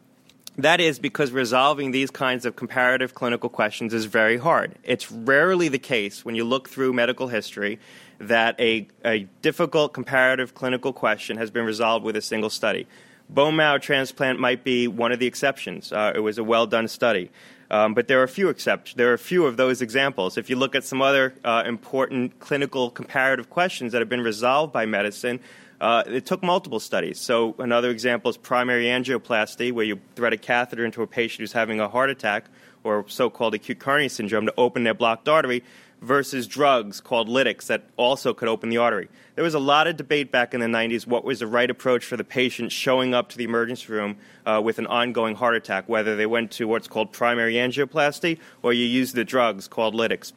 That 0.56 0.80
is 0.80 1.00
because 1.00 1.32
resolving 1.32 1.90
these 1.90 2.10
kinds 2.10 2.46
of 2.46 2.54
comparative 2.54 3.12
clinical 3.14 3.48
questions 3.48 3.92
is 3.92 4.04
very 4.04 4.36
hard. 4.36 4.76
It's 4.84 5.10
rarely 5.10 5.68
the 5.68 5.80
case 5.80 6.24
when 6.24 6.36
you 6.36 6.44
look 6.44 6.68
through 6.68 6.92
medical 6.92 7.26
history 7.26 7.80
that 8.20 8.58
a, 8.60 8.86
a 9.04 9.26
difficult 9.42 9.92
comparative 9.92 10.54
clinical 10.54 10.92
question 10.92 11.38
has 11.38 11.50
been 11.50 11.64
resolved 11.64 12.04
with 12.04 12.14
a 12.14 12.22
single 12.22 12.50
study. 12.50 12.86
Bone 13.28 13.56
marrow 13.56 13.78
transplant 13.78 14.38
might 14.38 14.62
be 14.62 14.86
one 14.86 15.10
of 15.10 15.18
the 15.18 15.26
exceptions. 15.26 15.92
Uh, 15.92 16.12
it 16.14 16.20
was 16.20 16.38
a 16.38 16.44
well 16.44 16.66
done 16.66 16.86
study. 16.86 17.30
Um, 17.70 17.94
but 17.94 18.08
there 18.08 18.20
are 18.20 18.24
a 18.24 18.28
few 18.28 18.48
exceptions. 18.48 18.96
There 18.96 19.10
are 19.10 19.14
a 19.14 19.18
few 19.18 19.46
of 19.46 19.56
those 19.56 19.82
examples. 19.82 20.36
If 20.36 20.50
you 20.50 20.56
look 20.56 20.74
at 20.74 20.84
some 20.84 21.02
other 21.02 21.34
uh, 21.44 21.64
important 21.66 22.38
clinical 22.38 22.90
comparative 22.90 23.48
questions 23.50 23.92
that 23.92 24.00
have 24.00 24.08
been 24.08 24.24
resolved 24.24 24.72
by 24.72 24.86
medicine, 24.86 25.40
Uh, 25.80 26.02
it 26.06 26.24
took 26.24 26.42
multiple 26.42 26.80
studies. 26.80 27.18
So, 27.18 27.54
another 27.58 27.90
example 27.90 28.30
is 28.30 28.38
primary 28.38 28.86
angioplasty, 28.86 29.72
where 29.72 29.84
you 29.84 29.98
thread 30.14 30.32
a 30.32 30.36
catheter 30.38 30.84
into 30.84 31.02
a 31.02 31.06
patient 31.06 31.40
who's 31.40 31.52
having 31.52 31.80
a 31.80 31.88
heart 31.88 32.10
attack 32.10 32.44
or 32.84 33.04
so 33.08 33.28
called 33.28 33.54
acute 33.54 33.80
coronary 33.80 34.08
syndrome 34.08 34.46
to 34.46 34.54
open 34.56 34.84
their 34.84 34.94
blocked 34.94 35.28
artery 35.28 35.62
versus 36.00 36.46
drugs 36.46 37.00
called 37.00 37.28
lytics 37.28 37.66
that 37.66 37.84
also 37.96 38.34
could 38.34 38.48
open 38.48 38.68
the 38.68 38.76
artery. 38.76 39.08
There 39.34 39.44
was 39.44 39.54
a 39.54 39.58
lot 39.58 39.86
of 39.86 39.96
debate 39.96 40.30
back 40.30 40.54
in 40.54 40.60
the 40.60 40.66
90s 40.66 41.06
what 41.06 41.24
was 41.24 41.40
the 41.40 41.46
right 41.46 41.70
approach 41.70 42.04
for 42.04 42.16
the 42.16 42.24
patient 42.24 42.72
showing 42.72 43.14
up 43.14 43.28
to 43.30 43.38
the 43.38 43.44
emergency 43.44 43.92
room 43.92 44.16
uh, 44.44 44.60
with 44.62 44.78
an 44.78 44.86
ongoing 44.86 45.34
heart 45.34 45.56
attack, 45.56 45.88
whether 45.88 46.16
they 46.16 46.26
went 46.26 46.50
to 46.52 46.68
what's 46.68 46.88
called 46.88 47.12
primary 47.12 47.54
angioplasty 47.54 48.38
or 48.62 48.72
you 48.72 48.84
used 48.84 49.14
the 49.14 49.24
drugs 49.24 49.68
called 49.68 49.94
lytics. 49.94 50.32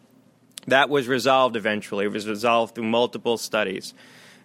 That 0.68 0.90
was 0.90 1.08
resolved 1.08 1.56
eventually. 1.56 2.06
It 2.06 2.12
was 2.12 2.28
resolved 2.28 2.76
through 2.76 2.86
multiple 2.86 3.38
studies. 3.38 3.94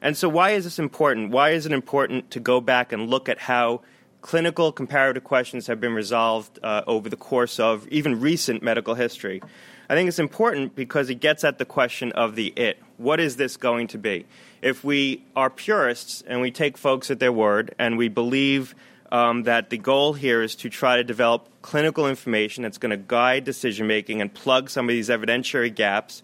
And 0.01 0.17
so, 0.17 0.29
why 0.29 0.51
is 0.51 0.65
this 0.65 0.79
important? 0.79 1.31
Why 1.31 1.51
is 1.51 1.67
it 1.67 1.73
important 1.73 2.31
to 2.33 2.41
go 2.41 2.61
back 2.61 2.93
and 2.93 3.09
look 3.09 3.29
at 3.29 3.39
how 3.39 3.83
clinical 4.21 4.73
comparative 4.73 5.25
questions 5.25 5.67
have 5.67 5.81
been 5.81 5.95
resolved 5.95 6.59
uh, 6.63 6.83
over 6.87 7.09
the 7.09 7.17
course 7.17 7.59
of 7.61 7.87
even 7.89 8.21
recent 8.21 8.63
medical 8.63 8.95
history? 8.95 9.43
I 9.89 9.95
think 9.95 10.09
it's 10.09 10.19
important 10.19 10.75
because 10.75 11.11
it 11.11 11.17
gets 11.17 11.45
at 11.45 11.59
the 11.59 11.65
question 11.65 12.13
of 12.13 12.35
the 12.35 12.49
it. 12.57 12.79
What 12.97 13.21
is 13.21 13.37
this 13.37 13.57
going 13.57 13.89
to 13.89 13.99
be? 13.99 14.27
If 14.63 14.85
we 14.85 15.25
are 15.35 15.51
purists 15.51 16.23
and 16.27 16.41
we 16.41 16.51
take 16.51 16.79
folks 16.79 17.11
at 17.11 17.19
their 17.19 17.33
word 17.33 17.75
and 17.79 17.99
we 17.99 18.09
believe 18.09 18.75
um, 19.11 19.43
that 19.43 19.71
the 19.71 19.79
goal 19.79 20.15
here 20.15 20.43
is 20.43 20.55
to 20.57 20.71
try 20.71 20.97
to 20.97 21.05
develop 21.05 21.49
clinical 21.61 22.09
information 22.09 22.63
that's 22.63 22.79
going 22.79 22.91
to 22.91 22.97
guide 22.97 23.45
decision 23.45 23.87
making 23.87 24.21
and 24.21 24.33
plug 24.33 24.71
some 24.71 24.89
of 24.89 24.93
these 24.93 25.09
evidentiary 25.09 25.73
gaps, 25.73 26.23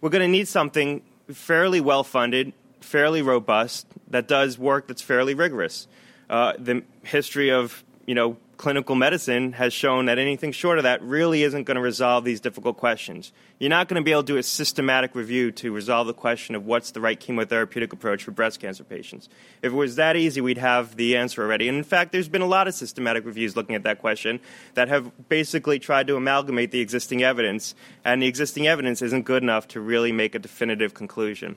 we're 0.00 0.10
going 0.10 0.22
to 0.22 0.28
need 0.28 0.48
something 0.48 1.02
fairly 1.30 1.80
well 1.80 2.02
funded, 2.02 2.52
fairly 2.80 3.22
robust, 3.22 3.86
that 4.08 4.26
does 4.28 4.58
work 4.58 4.88
that's 4.88 5.02
fairly 5.02 5.34
rigorous. 5.34 5.86
Uh, 6.28 6.54
the 6.58 6.82
history 7.04 7.50
of 7.50 7.84
you 8.06 8.14
know 8.14 8.36
clinical 8.64 8.94
medicine 8.94 9.52
has 9.52 9.74
shown 9.74 10.06
that 10.06 10.18
anything 10.18 10.50
short 10.50 10.78
of 10.78 10.84
that 10.84 11.02
really 11.02 11.42
isn't 11.42 11.64
going 11.64 11.74
to 11.74 11.82
resolve 11.82 12.24
these 12.24 12.40
difficult 12.40 12.78
questions. 12.78 13.30
You're 13.58 13.68
not 13.68 13.88
going 13.88 14.00
to 14.00 14.02
be 14.02 14.10
able 14.10 14.22
to 14.22 14.32
do 14.32 14.38
a 14.38 14.42
systematic 14.42 15.14
review 15.14 15.52
to 15.52 15.70
resolve 15.70 16.06
the 16.06 16.14
question 16.14 16.54
of 16.54 16.64
what's 16.64 16.90
the 16.92 17.02
right 17.02 17.20
chemotherapeutic 17.20 17.92
approach 17.92 18.24
for 18.24 18.30
breast 18.30 18.60
cancer 18.60 18.82
patients. 18.82 19.28
If 19.60 19.72
it 19.72 19.76
was 19.76 19.96
that 19.96 20.16
easy, 20.16 20.40
we'd 20.40 20.56
have 20.56 20.96
the 20.96 21.14
answer 21.14 21.42
already. 21.42 21.68
And 21.68 21.76
in 21.76 21.84
fact, 21.84 22.10
there's 22.10 22.30
been 22.30 22.40
a 22.40 22.46
lot 22.46 22.66
of 22.66 22.72
systematic 22.72 23.26
reviews 23.26 23.54
looking 23.54 23.74
at 23.74 23.82
that 23.82 23.98
question 23.98 24.40
that 24.72 24.88
have 24.88 25.12
basically 25.28 25.78
tried 25.78 26.06
to 26.06 26.16
amalgamate 26.16 26.70
the 26.70 26.80
existing 26.80 27.22
evidence, 27.22 27.74
and 28.02 28.22
the 28.22 28.26
existing 28.26 28.66
evidence 28.66 29.02
isn't 29.02 29.26
good 29.26 29.42
enough 29.42 29.68
to 29.68 29.80
really 29.82 30.10
make 30.10 30.34
a 30.34 30.38
definitive 30.38 30.94
conclusion. 30.94 31.56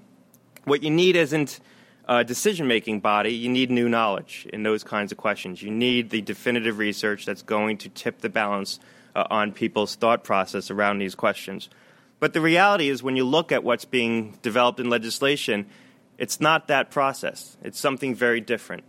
What 0.66 0.84
you 0.84 0.90
need 0.90 1.16
isn't 1.16 1.62
uh, 2.08 2.24
decision 2.24 2.68
making 2.68 3.02
body, 3.02 3.32
you 3.32 3.50
need 3.50 3.70
new 3.70 3.90
knowledge 3.90 4.48
in 4.54 4.64
those 4.64 4.84
kinds 4.84 5.12
of 5.12 5.18
questions. 5.18 5.62
You 5.62 5.72
need 5.72 6.10
the 6.10 6.22
definitive 6.22 6.78
research 6.78 7.26
that's 7.26 7.42
going 7.42 7.78
to 7.80 7.90
tip 7.90 8.22
the 8.22 8.30
balance 8.30 8.80
uh, 9.16 9.26
on 9.30 9.52
people's 9.52 9.96
thought 9.96 10.24
process 10.24 10.72
around 10.72 11.00
these 11.00 11.16
questions. 11.16 11.70
But 12.20 12.34
the 12.34 12.42
reality 12.42 12.90
is, 12.90 13.04
when 13.04 13.16
you 13.16 13.26
look 13.26 13.52
at 13.52 13.64
what's 13.64 13.86
being 13.86 14.38
developed 14.42 14.80
in 14.80 14.90
legislation, 14.90 15.68
it's 16.18 16.40
not 16.40 16.68
that 16.70 16.90
process. 16.90 17.58
It's 17.62 17.80
something 17.80 18.16
very 18.16 18.42
different. 18.42 18.84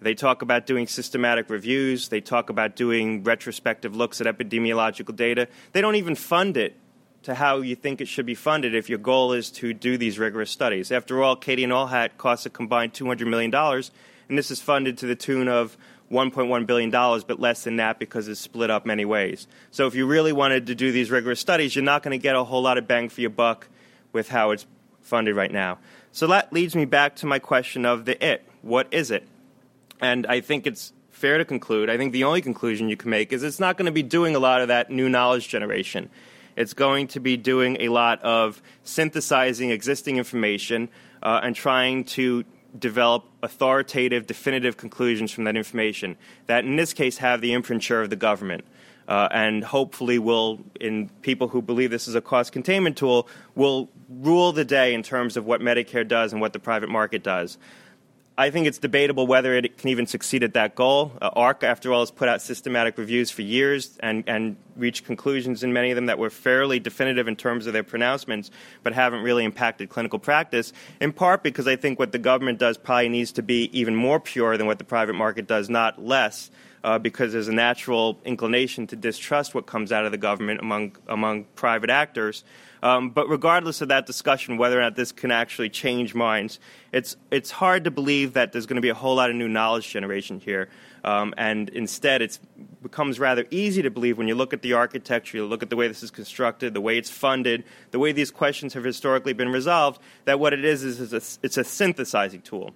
They 0.00 0.14
talk 0.14 0.42
about 0.42 0.66
doing 0.66 0.88
systematic 0.88 1.48
reviews. 1.48 2.08
They 2.08 2.20
talk 2.20 2.50
about 2.50 2.74
doing 2.74 3.22
retrospective 3.22 3.94
looks 3.94 4.20
at 4.20 4.26
epidemiological 4.26 5.14
data. 5.14 5.46
They 5.72 5.80
don't 5.80 5.94
even 5.94 6.16
fund 6.16 6.56
it 6.56 6.76
to 7.22 7.34
how 7.34 7.58
you 7.58 7.76
think 7.76 8.00
it 8.00 8.08
should 8.08 8.26
be 8.26 8.34
funded 8.34 8.74
if 8.74 8.88
your 8.88 8.98
goal 8.98 9.32
is 9.32 9.50
to 9.50 9.72
do 9.72 9.96
these 9.96 10.18
rigorous 10.18 10.50
studies. 10.50 10.90
After 10.90 11.22
all, 11.22 11.36
CATIE 11.36 11.64
and 11.64 11.72
ALLHAT 11.72 12.18
costs 12.18 12.46
a 12.46 12.50
combined 12.50 12.92
$200 12.92 13.26
million, 13.26 13.54
and 13.54 14.38
this 14.38 14.50
is 14.50 14.60
funded 14.60 14.98
to 14.98 15.06
the 15.06 15.14
tune 15.14 15.48
of 15.48 15.76
$1.1 16.10 16.66
billion, 16.66 16.90
but 16.90 17.40
less 17.40 17.64
than 17.64 17.76
that 17.76 17.98
because 17.98 18.28
it's 18.28 18.40
split 18.40 18.70
up 18.70 18.84
many 18.84 19.04
ways. 19.04 19.46
So 19.70 19.86
if 19.86 19.94
you 19.94 20.06
really 20.06 20.32
wanted 20.32 20.66
to 20.66 20.74
do 20.74 20.92
these 20.92 21.10
rigorous 21.10 21.40
studies, 21.40 21.74
you're 21.74 21.84
not 21.84 22.02
going 22.02 22.18
to 22.18 22.22
get 22.22 22.36
a 22.36 22.44
whole 22.44 22.62
lot 22.62 22.76
of 22.76 22.86
bang 22.86 23.08
for 23.08 23.20
your 23.20 23.30
buck 23.30 23.68
with 24.12 24.28
how 24.28 24.50
it's 24.50 24.66
funded 25.00 25.34
right 25.34 25.50
now. 25.50 25.78
So 26.12 26.26
that 26.26 26.52
leads 26.52 26.76
me 26.76 26.84
back 26.84 27.16
to 27.16 27.26
my 27.26 27.38
question 27.38 27.86
of 27.86 28.04
the 28.04 28.22
it. 28.24 28.44
What 28.60 28.88
is 28.90 29.10
it? 29.10 29.26
And 30.00 30.26
I 30.26 30.40
think 30.40 30.66
it's 30.66 30.92
fair 31.10 31.38
to 31.38 31.44
conclude, 31.44 31.88
I 31.88 31.96
think 31.96 32.12
the 32.12 32.24
only 32.24 32.42
conclusion 32.42 32.88
you 32.88 32.96
can 32.96 33.10
make 33.10 33.32
is 33.32 33.42
it's 33.42 33.60
not 33.60 33.76
going 33.76 33.86
to 33.86 33.92
be 33.92 34.02
doing 34.02 34.34
a 34.34 34.40
lot 34.40 34.60
of 34.60 34.68
that 34.68 34.90
new 34.90 35.08
knowledge 35.08 35.48
generation. 35.48 36.10
It's 36.56 36.74
going 36.74 37.08
to 37.08 37.20
be 37.20 37.36
doing 37.36 37.76
a 37.80 37.88
lot 37.88 38.22
of 38.22 38.62
synthesizing 38.84 39.70
existing 39.70 40.16
information 40.16 40.88
uh, 41.22 41.40
and 41.42 41.54
trying 41.54 42.04
to 42.04 42.44
develop 42.78 43.24
authoritative, 43.42 44.26
definitive 44.26 44.76
conclusions 44.76 45.30
from 45.30 45.44
that 45.44 45.56
information 45.56 46.16
that, 46.46 46.64
in 46.64 46.76
this 46.76 46.92
case, 46.92 47.18
have 47.18 47.40
the 47.40 47.52
imprimatur 47.52 48.02
of 48.02 48.10
the 48.10 48.16
government. 48.16 48.64
Uh, 49.08 49.28
and 49.32 49.64
hopefully 49.64 50.18
will, 50.18 50.60
in 50.80 51.08
people 51.22 51.48
who 51.48 51.60
believe 51.60 51.90
this 51.90 52.06
is 52.06 52.14
a 52.14 52.20
cost 52.20 52.52
containment 52.52 52.96
tool, 52.96 53.28
will 53.56 53.88
rule 54.08 54.52
the 54.52 54.64
day 54.64 54.94
in 54.94 55.02
terms 55.02 55.36
of 55.36 55.44
what 55.44 55.60
Medicare 55.60 56.06
does 56.06 56.32
and 56.32 56.40
what 56.40 56.52
the 56.52 56.58
private 56.60 56.88
market 56.88 57.22
does. 57.22 57.58
I 58.36 58.48
think 58.48 58.66
it's 58.66 58.78
debatable 58.78 59.26
whether 59.26 59.54
it 59.54 59.76
can 59.76 59.90
even 59.90 60.06
succeed 60.06 60.42
at 60.42 60.54
that 60.54 60.74
goal. 60.74 61.12
Uh, 61.20 61.30
AHRQ, 61.32 61.64
after 61.64 61.92
all, 61.92 62.00
has 62.00 62.10
put 62.10 62.28
out 62.28 62.40
systematic 62.40 62.96
reviews 62.96 63.30
for 63.30 63.42
years 63.42 63.98
and, 64.00 64.24
and 64.26 64.56
reached 64.74 65.04
conclusions 65.04 65.62
in 65.62 65.74
many 65.74 65.90
of 65.90 65.96
them 65.96 66.06
that 66.06 66.18
were 66.18 66.30
fairly 66.30 66.80
definitive 66.80 67.28
in 67.28 67.36
terms 67.36 67.66
of 67.66 67.74
their 67.74 67.82
pronouncements, 67.82 68.50
but 68.82 68.94
haven't 68.94 69.22
really 69.22 69.44
impacted 69.44 69.90
clinical 69.90 70.18
practice, 70.18 70.72
in 70.98 71.12
part 71.12 71.42
because 71.42 71.68
I 71.68 71.76
think 71.76 71.98
what 71.98 72.12
the 72.12 72.18
government 72.18 72.58
does 72.58 72.78
probably 72.78 73.10
needs 73.10 73.32
to 73.32 73.42
be 73.42 73.68
even 73.78 73.94
more 73.94 74.18
pure 74.18 74.56
than 74.56 74.66
what 74.66 74.78
the 74.78 74.84
private 74.84 75.14
market 75.14 75.46
does, 75.46 75.68
not 75.68 76.02
less. 76.02 76.50
Uh, 76.84 76.98
because 76.98 77.32
there's 77.32 77.46
a 77.46 77.52
natural 77.52 78.18
inclination 78.24 78.88
to 78.88 78.96
distrust 78.96 79.54
what 79.54 79.66
comes 79.66 79.92
out 79.92 80.04
of 80.04 80.10
the 80.10 80.18
government 80.18 80.58
among 80.58 80.96
among 81.06 81.44
private 81.54 81.90
actors. 81.90 82.42
Um, 82.82 83.10
but 83.10 83.28
regardless 83.28 83.80
of 83.80 83.88
that 83.88 84.06
discussion, 84.06 84.56
whether 84.56 84.78
or 84.78 84.82
not 84.82 84.96
this 84.96 85.12
can 85.12 85.30
actually 85.30 85.70
change 85.70 86.14
minds, 86.14 86.58
it's 86.92 87.16
it's 87.30 87.50
hard 87.50 87.84
to 87.84 87.90
believe 87.90 88.32
that 88.32 88.52
there's 88.52 88.66
going 88.66 88.76
to 88.76 88.82
be 88.82 88.88
a 88.88 88.94
whole 88.94 89.14
lot 89.14 89.30
of 89.30 89.36
new 89.36 89.48
knowledge 89.48 89.88
generation 89.88 90.40
here. 90.40 90.68
Um, 91.04 91.32
and 91.36 91.68
instead, 91.70 92.22
it 92.22 92.38
becomes 92.82 93.18
rather 93.20 93.44
easy 93.50 93.82
to 93.82 93.90
believe 93.90 94.18
when 94.18 94.28
you 94.28 94.34
look 94.34 94.52
at 94.52 94.62
the 94.62 94.72
architecture, 94.72 95.38
you 95.38 95.46
look 95.46 95.62
at 95.62 95.70
the 95.70 95.76
way 95.76 95.88
this 95.88 96.02
is 96.02 96.10
constructed, 96.10 96.74
the 96.74 96.80
way 96.80 96.98
it's 96.98 97.10
funded, 97.10 97.64
the 97.90 97.98
way 97.98 98.12
these 98.12 98.30
questions 98.30 98.74
have 98.74 98.84
historically 98.84 99.32
been 99.32 99.50
resolved, 99.50 100.00
that 100.24 100.38
what 100.38 100.52
it 100.52 100.64
is 100.64 100.84
is, 100.84 101.00
is 101.00 101.12
a, 101.12 101.22
it's 101.44 101.56
a 101.56 101.64
synthesizing 101.64 102.42
tool. 102.42 102.72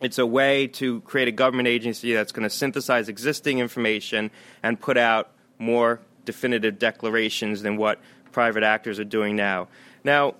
It's 0.00 0.18
a 0.18 0.26
way 0.26 0.66
to 0.68 1.00
create 1.02 1.28
a 1.28 1.32
government 1.32 1.68
agency 1.68 2.12
that's 2.12 2.32
going 2.32 2.42
to 2.42 2.50
synthesize 2.50 3.08
existing 3.08 3.58
information 3.58 4.30
and 4.62 4.78
put 4.78 4.98
out 4.98 5.30
more 5.58 6.00
definitive 6.24 6.78
declarations 6.78 7.62
than 7.62 7.76
what 7.76 8.00
private 8.34 8.64
actors 8.64 9.00
are 9.00 9.04
doing 9.04 9.36
now. 9.36 9.68
Now, 10.02 10.34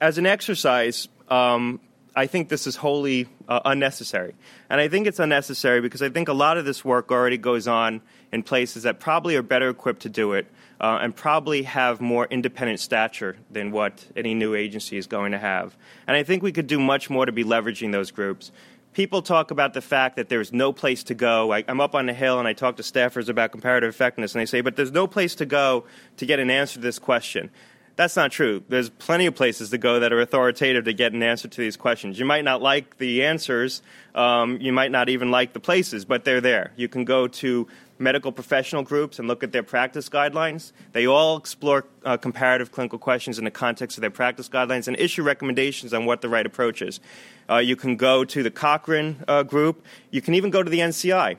as 0.00 0.16
an 0.16 0.24
exercise, 0.24 1.08
um, 1.28 1.80
I 2.14 2.26
think 2.26 2.48
this 2.48 2.66
is 2.66 2.76
wholly 2.76 3.28
uh, 3.46 3.60
unnecessary. 3.66 4.34
And 4.70 4.80
I 4.80 4.88
think 4.88 5.06
it's 5.06 5.18
unnecessary 5.18 5.82
because 5.82 6.00
I 6.00 6.08
think 6.08 6.28
a 6.28 6.32
lot 6.32 6.56
of 6.56 6.64
this 6.64 6.82
work 6.82 7.10
already 7.10 7.36
goes 7.36 7.68
on 7.68 8.00
in 8.32 8.42
places 8.42 8.84
that 8.84 9.00
probably 9.00 9.36
are 9.36 9.42
better 9.42 9.68
equipped 9.68 10.02
to 10.02 10.08
do 10.08 10.32
it 10.32 10.46
uh, 10.80 10.98
and 11.02 11.14
probably 11.14 11.64
have 11.64 12.00
more 12.00 12.26
independent 12.30 12.80
stature 12.80 13.36
than 13.50 13.70
what 13.70 14.06
any 14.16 14.34
new 14.34 14.54
agency 14.54 14.96
is 14.96 15.06
going 15.06 15.32
to 15.32 15.38
have. 15.38 15.76
And 16.06 16.16
I 16.16 16.22
think 16.22 16.42
we 16.42 16.52
could 16.52 16.66
do 16.66 16.80
much 16.80 17.10
more 17.10 17.26
to 17.26 17.32
be 17.32 17.44
leveraging 17.44 17.92
those 17.92 18.10
groups 18.10 18.50
people 18.96 19.20
talk 19.20 19.50
about 19.50 19.74
the 19.74 19.82
fact 19.82 20.16
that 20.16 20.30
there's 20.30 20.54
no 20.54 20.72
place 20.72 21.04
to 21.04 21.14
go. 21.14 21.52
I, 21.52 21.58
am 21.68 21.82
up 21.82 21.94
on 21.94 22.06
the 22.06 22.14
hill 22.14 22.38
and 22.38 22.48
I 22.48 22.54
talk 22.54 22.78
to 22.78 22.82
staffers 22.82 23.28
about 23.28 23.52
comparative 23.52 23.90
effectiveness, 23.90 24.34
and 24.34 24.40
they 24.40 24.46
say, 24.46 24.62
but 24.62 24.74
there's 24.74 24.90
no 24.90 25.06
place 25.06 25.34
to 25.34 25.44
go 25.44 25.84
to 26.16 26.24
get 26.24 26.38
an 26.38 26.48
answer 26.48 26.76
to 26.76 26.80
this 26.80 26.98
question. 26.98 27.50
That's 27.96 28.14
not 28.14 28.30
true. 28.30 28.62
There's 28.68 28.90
plenty 28.90 29.24
of 29.24 29.34
places 29.34 29.70
to 29.70 29.78
go 29.78 30.00
that 30.00 30.12
are 30.12 30.20
authoritative 30.20 30.84
to 30.84 30.92
get 30.92 31.14
an 31.14 31.22
answer 31.22 31.48
to 31.48 31.60
these 31.60 31.78
questions. 31.78 32.18
You 32.18 32.26
might 32.26 32.44
not 32.44 32.60
like 32.60 32.98
the 32.98 33.24
answers, 33.24 33.80
um, 34.14 34.58
you 34.60 34.70
might 34.70 34.90
not 34.90 35.08
even 35.08 35.30
like 35.30 35.54
the 35.54 35.60
places, 35.60 36.04
but 36.04 36.24
they're 36.24 36.42
there. 36.42 36.72
You 36.76 36.88
can 36.88 37.06
go 37.06 37.26
to 37.26 37.66
medical 37.98 38.32
professional 38.32 38.82
groups 38.82 39.18
and 39.18 39.26
look 39.26 39.42
at 39.42 39.52
their 39.52 39.62
practice 39.62 40.10
guidelines. 40.10 40.72
They 40.92 41.06
all 41.06 41.38
explore 41.38 41.86
uh, 42.04 42.18
comparative 42.18 42.70
clinical 42.70 42.98
questions 42.98 43.38
in 43.38 43.44
the 43.44 43.50
context 43.50 43.96
of 43.96 44.02
their 44.02 44.10
practice 44.10 44.50
guidelines 44.50 44.86
and 44.88 44.98
issue 44.98 45.22
recommendations 45.22 45.94
on 45.94 46.04
what 46.04 46.20
the 46.20 46.28
right 46.28 46.44
approach 46.44 46.82
is. 46.82 47.00
Uh, 47.48 47.56
you 47.56 47.76
can 47.76 47.96
go 47.96 48.24
to 48.24 48.42
the 48.42 48.50
Cochrane 48.50 49.24
uh, 49.26 49.42
group. 49.42 49.82
You 50.10 50.20
can 50.20 50.34
even 50.34 50.50
go 50.50 50.62
to 50.62 50.68
the 50.68 50.80
NCI 50.80 51.38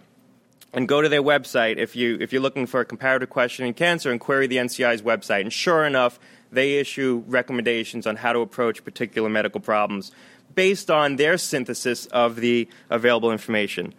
and 0.74 0.88
go 0.88 1.02
to 1.02 1.10
their 1.10 1.24
website 1.24 1.78
if, 1.78 1.96
you, 1.96 2.18
if 2.20 2.34
you're 2.34 2.42
looking 2.42 2.66
for 2.66 2.80
a 2.80 2.86
comparative 2.86 3.30
question 3.30 3.66
in 3.66 3.74
cancer 3.74 4.12
and 4.12 4.20
query 4.20 4.48
the 4.48 4.58
NCI's 4.58 5.02
website. 5.02 5.42
And 5.42 5.54
sure 5.54 5.86
enough, 5.86 6.20
they 6.52 6.80
issue 6.80 7.24
recommendations 7.28 8.08
on 8.08 8.16
how 8.16 8.34
to 8.34 8.40
approach 8.40 8.84
particular 8.84 9.30
medical 9.30 9.60
problems 9.60 10.12
based 10.56 10.90
on 10.90 11.18
their 11.18 11.38
synthesis 11.38 12.06
of 12.08 12.38
the 12.38 12.68
available 12.90 13.32
information. 13.32 13.94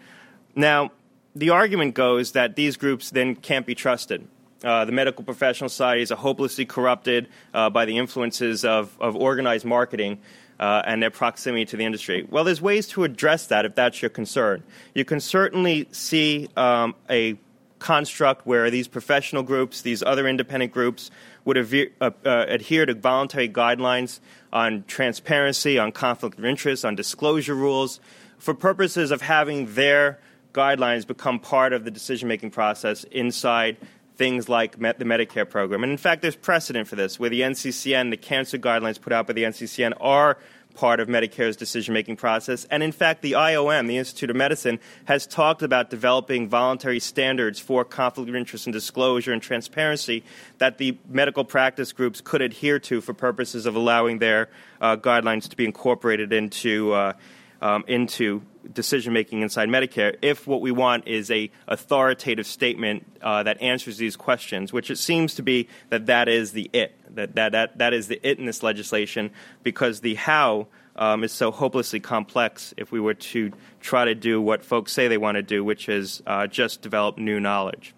Now, 0.55 0.91
the 1.35 1.51
argument 1.51 1.95
goes 1.95 2.33
that 2.33 2.57
these 2.57 2.77
groups 2.77 3.11
then 3.11 3.37
can't 3.37 3.67
be 3.67 3.75
trusted. 3.75 4.27
Uh, 4.65 4.85
the 4.85 4.93
medical 4.93 5.25
professional 5.25 5.69
societies 5.69 6.11
are 6.11 6.17
hopelessly 6.17 6.67
corrupted 6.67 7.29
uh, 7.55 7.71
by 7.71 7.85
the 7.85 7.97
influences 7.97 8.65
of, 8.65 8.97
of 9.01 9.15
organized 9.15 9.65
marketing. 9.65 10.19
uh, 10.59 10.83
and 10.85 11.03
their 11.03 11.11
proximity 11.11 11.65
to 11.67 11.77
the 11.77 11.85
industry. 11.85 12.27
Well, 12.29 12.45
there's 12.45 12.61
ways 12.61 12.89
to 12.89 13.05
address 13.05 13.47
that 13.47 13.65
if 13.65 13.75
that's 13.75 14.03
your 14.03 14.09
concern. 14.11 14.63
You 14.95 15.05
can 15.05 15.21
certainly 15.21 15.89
see 15.93 16.49
um, 16.57 16.95
a 17.09 17.39
construct 17.79 18.45
where 18.45 18.71
these 18.71 18.89
professional 18.89 19.45
groups, 19.45 19.83
these 19.83 20.03
other 20.03 20.27
independent 20.27 20.73
groups, 20.73 21.11
would 21.49 21.57
adhere, 21.57 21.91
uh, 22.03 22.11
uh, 22.27 22.45
adhere 22.47 22.85
to 22.85 22.93
voluntary 22.93 23.49
guidelines 23.49 24.21
on 24.53 24.85
transparency, 24.87 25.79
on 25.79 25.91
conflict 25.91 26.39
of 26.39 26.45
interest, 26.45 26.85
on 26.85 26.95
disclosure 26.95 27.55
rules, 27.55 28.01
for 28.37 28.53
purposes 28.53 29.11
of 29.11 29.23
having 29.23 29.75
their 29.75 30.21
guidelines 30.53 31.07
become 31.07 31.41
part 31.41 31.73
of 31.73 31.85
the 31.85 31.91
decision 31.91 32.29
making 32.29 32.51
process 32.51 33.05
inside 33.05 33.79
things 34.17 34.47
like 34.51 34.73
the 34.73 35.05
Medicare 35.07 35.49
program. 35.49 35.83
And 35.83 35.91
in 35.91 35.97
fact, 35.97 36.21
there's 36.21 36.37
precedent 36.37 36.87
for 36.87 36.97
this, 36.97 37.19
where 37.19 37.31
the 37.31 37.41
NCCN, 37.41 38.11
the 38.11 38.19
cancer 38.19 38.59
guidelines 38.59 39.01
put 39.01 39.15
out 39.15 39.27
by 39.27 39.33
the 39.33 39.45
NCCN, 39.45 39.95
are 40.03 40.37
part 40.79 41.01
of 41.01 41.09
Medicare's 41.09 41.57
decision 41.57 41.93
making 41.93 42.15
process. 42.15 42.65
And 42.71 42.85
in 42.85 42.93
fact, 42.93 43.21
the 43.21 43.33
IOM, 43.33 43.89
the 43.89 43.97
Institute 43.97 44.31
of 44.31 44.37
Medicine, 44.37 44.79
has 45.07 45.27
talked 45.27 45.63
about 45.65 45.91
developing 45.91 46.49
voluntary 46.49 47.01
standards 47.01 47.59
for 47.59 47.85
conflict 47.85 48.31
of 48.31 48.37
interest 48.37 48.65
and 48.67 48.73
disclosure 48.73 49.33
and 49.33 49.43
transparency 49.43 50.23
that 50.59 50.79
the 50.79 50.97
medical 51.09 51.45
practice 51.45 51.91
groups 51.91 52.21
could 52.21 52.43
adhere 52.43 52.79
to 52.79 53.01
for 53.01 53.13
purposes 53.13 53.67
of 53.67 53.75
allowing 53.75 54.21
their 54.21 54.51
uh, 54.81 54.97
guidelines 54.97 55.49
to 55.49 55.57
be 55.57 55.65
incorporated 55.65 56.33
into. 56.33 56.93
Uh, 56.93 57.13
um, 57.61 57.85
into 57.89 58.43
decision 58.73 59.13
making 59.13 59.43
inside 59.43 59.69
Medicare 59.69 60.17
if 60.23 60.47
what 60.47 60.61
we 60.61 60.71
want 60.71 61.07
is 61.07 61.31
a 61.31 61.51
authoritative 61.67 62.47
statement 62.47 63.07
uh, 63.23 63.43
that 63.43 63.61
answers 63.61 63.99
these 63.99 64.17
questions, 64.17 64.73
which 64.73 64.91
it 64.91 64.99
seems 64.99 65.35
to 65.35 65.43
be 65.43 65.69
that 65.91 66.07
that 66.07 66.29
is 66.29 66.53
the 66.53 66.71
it 66.73 66.95
that 67.15 67.35
that 67.35 67.53
that, 67.53 67.79
that 67.79 67.93
is 67.93 68.09
the 68.09 68.21
it 68.23 68.39
in 68.39 68.47
this 68.47 68.63
legislation 68.63 69.31
because 69.63 70.01
the 70.01 70.15
how 70.15 70.67
um, 70.97 71.23
is 71.25 71.33
so 71.33 71.51
hopelessly 71.51 72.01
complex. 72.01 72.75
If 72.77 72.93
we 72.93 73.01
were 73.01 73.15
to 73.15 73.53
try 73.81 74.05
to 74.05 74.15
do 74.15 74.41
what 74.43 74.65
folks 74.65 74.93
say 74.93 75.09
they 75.09 75.19
want 75.19 75.37
to 75.37 75.43
do, 75.43 75.65
which 75.65 75.89
is 75.89 76.23
uh, 76.27 76.47
just 76.47 76.83
develop 76.83 77.19
new 77.19 77.41
knowledge. 77.41 77.95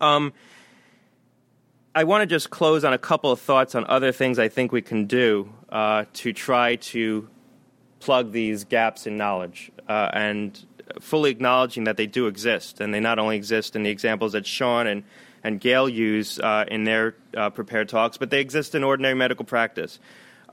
Um, 0.00 0.32
I 1.94 2.04
want 2.04 2.22
to 2.22 2.26
just 2.26 2.50
close 2.50 2.84
on 2.84 2.92
a 2.92 2.98
couple 2.98 3.32
of 3.32 3.40
thoughts 3.40 3.74
on 3.74 3.84
other 3.86 4.12
things 4.12 4.38
I 4.38 4.48
think 4.48 4.70
we 4.70 4.82
can 4.82 5.06
do 5.06 5.52
uh, 5.70 6.04
to 6.14 6.32
try 6.32 6.76
to 6.76 7.28
plug 7.98 8.32
these 8.32 8.64
gaps 8.64 9.06
in 9.06 9.16
knowledge 9.16 9.70
uh, 9.90 10.08
and 10.12 10.64
fully 11.00 11.32
acknowledging 11.32 11.84
that 11.84 11.96
they 11.96 12.06
do 12.06 12.28
exist. 12.28 12.80
And 12.80 12.94
they 12.94 13.00
not 13.00 13.18
only 13.18 13.36
exist 13.36 13.74
in 13.74 13.82
the 13.82 13.90
examples 13.90 14.32
that 14.32 14.46
Sean 14.46 14.86
and, 14.86 15.02
and 15.42 15.60
Gail 15.60 15.88
use 15.88 16.38
uh, 16.38 16.64
in 16.68 16.84
their 16.84 17.16
uh, 17.36 17.50
prepared 17.50 17.88
talks, 17.88 18.16
but 18.16 18.30
they 18.30 18.40
exist 18.40 18.76
in 18.76 18.84
ordinary 18.84 19.14
medical 19.14 19.44
practice. 19.44 19.98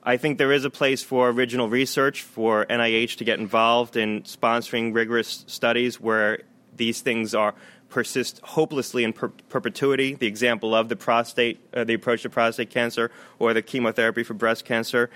I 0.03 0.17
think 0.17 0.39
there 0.39 0.51
is 0.51 0.65
a 0.65 0.71
place 0.71 1.03
for 1.03 1.29
original 1.29 1.69
research, 1.69 2.23
for 2.23 2.65
NIH 2.65 3.17
to 3.17 3.23
get 3.23 3.39
involved 3.39 3.95
in 3.95 4.23
sponsoring 4.23 4.95
rigorous 4.95 5.43
studies 5.47 6.01
where 6.01 6.39
these 6.75 7.01
things 7.01 7.35
are 7.35 7.53
persist 7.89 8.39
hopelessly 8.39 9.03
in 9.03 9.13
per- 9.13 9.29
perpetuity. 9.49 10.15
The 10.15 10.27
example 10.27 10.73
of 10.73 10.89
the 10.89 10.95
prostate, 10.95 11.59
uh, 11.75 11.83
the 11.83 11.93
approach 11.93 12.23
to 12.23 12.29
prostate 12.29 12.71
cancer, 12.71 13.11
or 13.37 13.53
the 13.53 13.61
chemotherapy 13.61 14.23
for 14.23 14.33
breast 14.33 14.65
cancer. 14.65 15.11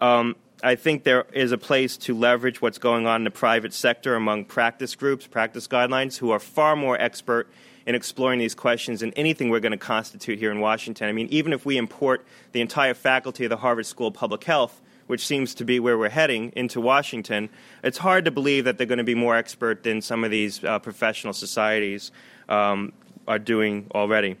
Um, 0.00 0.36
I 0.62 0.74
think 0.74 1.04
there 1.04 1.26
is 1.34 1.52
a 1.52 1.58
place 1.58 1.98
to 1.98 2.14
leverage 2.14 2.62
what's 2.62 2.78
going 2.78 3.06
on 3.06 3.20
in 3.20 3.24
the 3.24 3.30
private 3.30 3.74
sector 3.74 4.14
among 4.14 4.46
practice 4.46 4.94
groups, 4.94 5.26
practice 5.26 5.68
guidelines, 5.68 6.16
who 6.16 6.30
are 6.30 6.38
far 6.38 6.76
more 6.76 6.98
expert 7.00 7.48
in 7.84 7.94
exploring 7.94 8.38
these 8.38 8.54
questions 8.54 9.00
than 9.00 9.12
anything 9.12 9.50
we're 9.50 9.60
going 9.60 9.72
to 9.72 9.78
constitute 9.78 10.38
here 10.38 10.50
in 10.50 10.60
Washington. 10.60 11.08
I 11.08 11.12
mean, 11.12 11.28
even 11.30 11.52
if 11.52 11.66
we 11.66 11.76
import 11.76 12.26
the 12.52 12.60
entire 12.60 12.94
faculty 12.94 13.44
of 13.44 13.50
the 13.50 13.58
Harvard 13.58 13.86
School 13.86 14.08
of 14.08 14.14
Public 14.14 14.44
Health, 14.44 14.80
which 15.06 15.24
seems 15.24 15.54
to 15.56 15.64
be 15.64 15.78
where 15.78 15.96
we're 15.96 16.08
heading 16.08 16.52
into 16.56 16.80
Washington, 16.80 17.48
it's 17.84 17.98
hard 17.98 18.24
to 18.24 18.30
believe 18.30 18.64
that 18.64 18.78
they're 18.78 18.88
going 18.88 18.98
to 18.98 19.04
be 19.04 19.14
more 19.14 19.36
expert 19.36 19.84
than 19.84 20.00
some 20.00 20.24
of 20.24 20.30
these 20.30 20.64
uh, 20.64 20.78
professional 20.78 21.32
societies 21.32 22.10
um, 22.48 22.92
are 23.28 23.38
doing 23.38 23.86
already. 23.94 24.36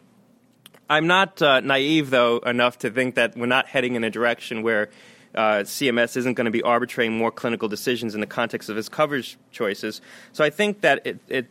I'm 0.88 1.06
not 1.06 1.42
uh, 1.42 1.60
naive, 1.60 2.10
though, 2.10 2.38
enough 2.38 2.78
to 2.78 2.90
think 2.90 3.16
that 3.16 3.36
we're 3.36 3.46
not 3.46 3.66
heading 3.66 3.96
in 3.96 4.02
a 4.02 4.10
direction 4.10 4.62
where 4.62 4.88
uh, 5.36 5.62
CMS 5.62 6.16
isn't 6.16 6.34
going 6.34 6.46
to 6.46 6.50
be 6.50 6.62
arbitrating 6.62 7.16
more 7.16 7.30
clinical 7.30 7.68
decisions 7.68 8.14
in 8.14 8.20
the 8.20 8.26
context 8.26 8.68
of 8.68 8.76
its 8.76 8.88
coverage 8.88 9.36
choices. 9.50 10.00
So 10.32 10.42
I 10.44 10.50
think 10.50 10.80
that 10.80 11.06
it, 11.06 11.20
it 11.28 11.46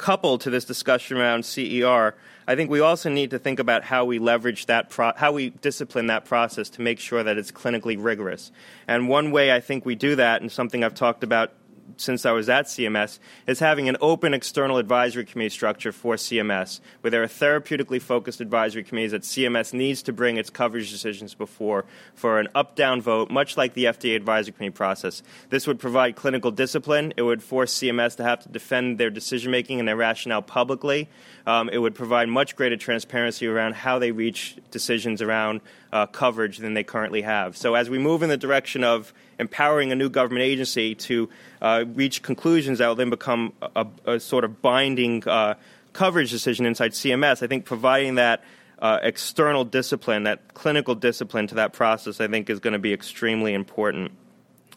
coupled 0.00 0.40
to 0.40 0.50
this 0.50 0.64
discussion 0.64 1.16
around 1.18 1.44
CER, 1.44 2.14
I 2.46 2.56
think 2.56 2.70
we 2.70 2.80
also 2.80 3.10
need 3.10 3.30
to 3.30 3.38
think 3.38 3.58
about 3.58 3.84
how 3.84 4.04
we 4.04 4.18
leverage 4.18 4.66
that, 4.66 4.90
pro- 4.90 5.12
how 5.14 5.30
we 5.32 5.50
discipline 5.50 6.06
that 6.08 6.24
process 6.24 6.70
to 6.70 6.82
make 6.82 6.98
sure 6.98 7.22
that 7.22 7.36
it's 7.36 7.52
clinically 7.52 7.96
rigorous. 7.98 8.50
And 8.88 9.08
one 9.08 9.30
way 9.30 9.52
I 9.52 9.60
think 9.60 9.84
we 9.84 9.94
do 9.94 10.16
that, 10.16 10.40
and 10.40 10.50
something 10.50 10.82
I've 10.82 10.94
talked 10.94 11.22
about 11.22 11.52
since 11.96 12.26
I 12.26 12.32
was 12.32 12.48
at 12.48 12.66
CMS 12.66 13.18
is 13.46 13.60
having 13.60 13.88
an 13.88 13.96
open 14.00 14.34
external 14.34 14.76
advisory 14.78 15.24
committee 15.24 15.50
structure 15.50 15.92
for 15.92 16.16
CMS, 16.16 16.80
where 17.00 17.10
there 17.10 17.22
are 17.22 17.28
therapeutically 17.28 18.00
focused 18.00 18.40
advisory 18.40 18.82
committees 18.82 19.12
that 19.12 19.22
CMS 19.22 19.72
needs 19.72 20.02
to 20.02 20.12
bring 20.12 20.36
its 20.36 20.50
coverage 20.50 20.90
decisions 20.90 21.34
before 21.34 21.84
for 22.14 22.38
an 22.38 22.48
up 22.54 22.76
down 22.76 23.00
vote, 23.00 23.30
much 23.30 23.56
like 23.56 23.74
the 23.74 23.84
FDA 23.84 24.16
advisory 24.16 24.52
committee 24.52 24.74
process. 24.74 25.22
This 25.48 25.66
would 25.66 25.78
provide 25.78 26.16
clinical 26.16 26.50
discipline. 26.50 27.12
It 27.16 27.22
would 27.22 27.42
force 27.42 27.74
CMS 27.74 28.16
to 28.16 28.24
have 28.24 28.40
to 28.40 28.48
defend 28.48 28.98
their 28.98 29.10
decision 29.10 29.50
making 29.50 29.78
and 29.78 29.88
their 29.88 29.96
rationale 29.96 30.42
publicly. 30.42 31.08
Um, 31.46 31.68
it 31.68 31.78
would 31.78 31.94
provide 31.94 32.28
much 32.28 32.56
greater 32.56 32.76
transparency 32.76 33.46
around 33.46 33.74
how 33.74 33.98
they 33.98 34.12
reach 34.12 34.56
decisions 34.70 35.22
around 35.22 35.60
uh, 35.92 36.06
coverage 36.06 36.58
than 36.58 36.74
they 36.74 36.84
currently 36.84 37.22
have. 37.22 37.56
So, 37.56 37.74
as 37.74 37.90
we 37.90 37.98
move 37.98 38.22
in 38.22 38.28
the 38.28 38.36
direction 38.36 38.84
of 38.84 39.12
empowering 39.38 39.92
a 39.92 39.94
new 39.94 40.08
government 40.08 40.42
agency 40.42 40.94
to 40.94 41.28
uh, 41.60 41.84
reach 41.94 42.22
conclusions 42.22 42.78
that 42.78 42.88
will 42.88 42.94
then 42.94 43.10
become 43.10 43.52
a, 43.74 43.86
a 44.06 44.20
sort 44.20 44.44
of 44.44 44.62
binding 44.62 45.26
uh, 45.28 45.54
coverage 45.92 46.30
decision 46.30 46.66
inside 46.66 46.92
CMS, 46.92 47.42
I 47.42 47.46
think 47.46 47.64
providing 47.64 48.16
that 48.16 48.44
uh, 48.78 48.98
external 49.02 49.64
discipline, 49.64 50.24
that 50.24 50.54
clinical 50.54 50.94
discipline 50.94 51.46
to 51.48 51.56
that 51.56 51.72
process, 51.72 52.20
I 52.20 52.28
think 52.28 52.48
is 52.48 52.60
going 52.60 52.72
to 52.72 52.78
be 52.78 52.92
extremely 52.92 53.52
important. 53.52 54.12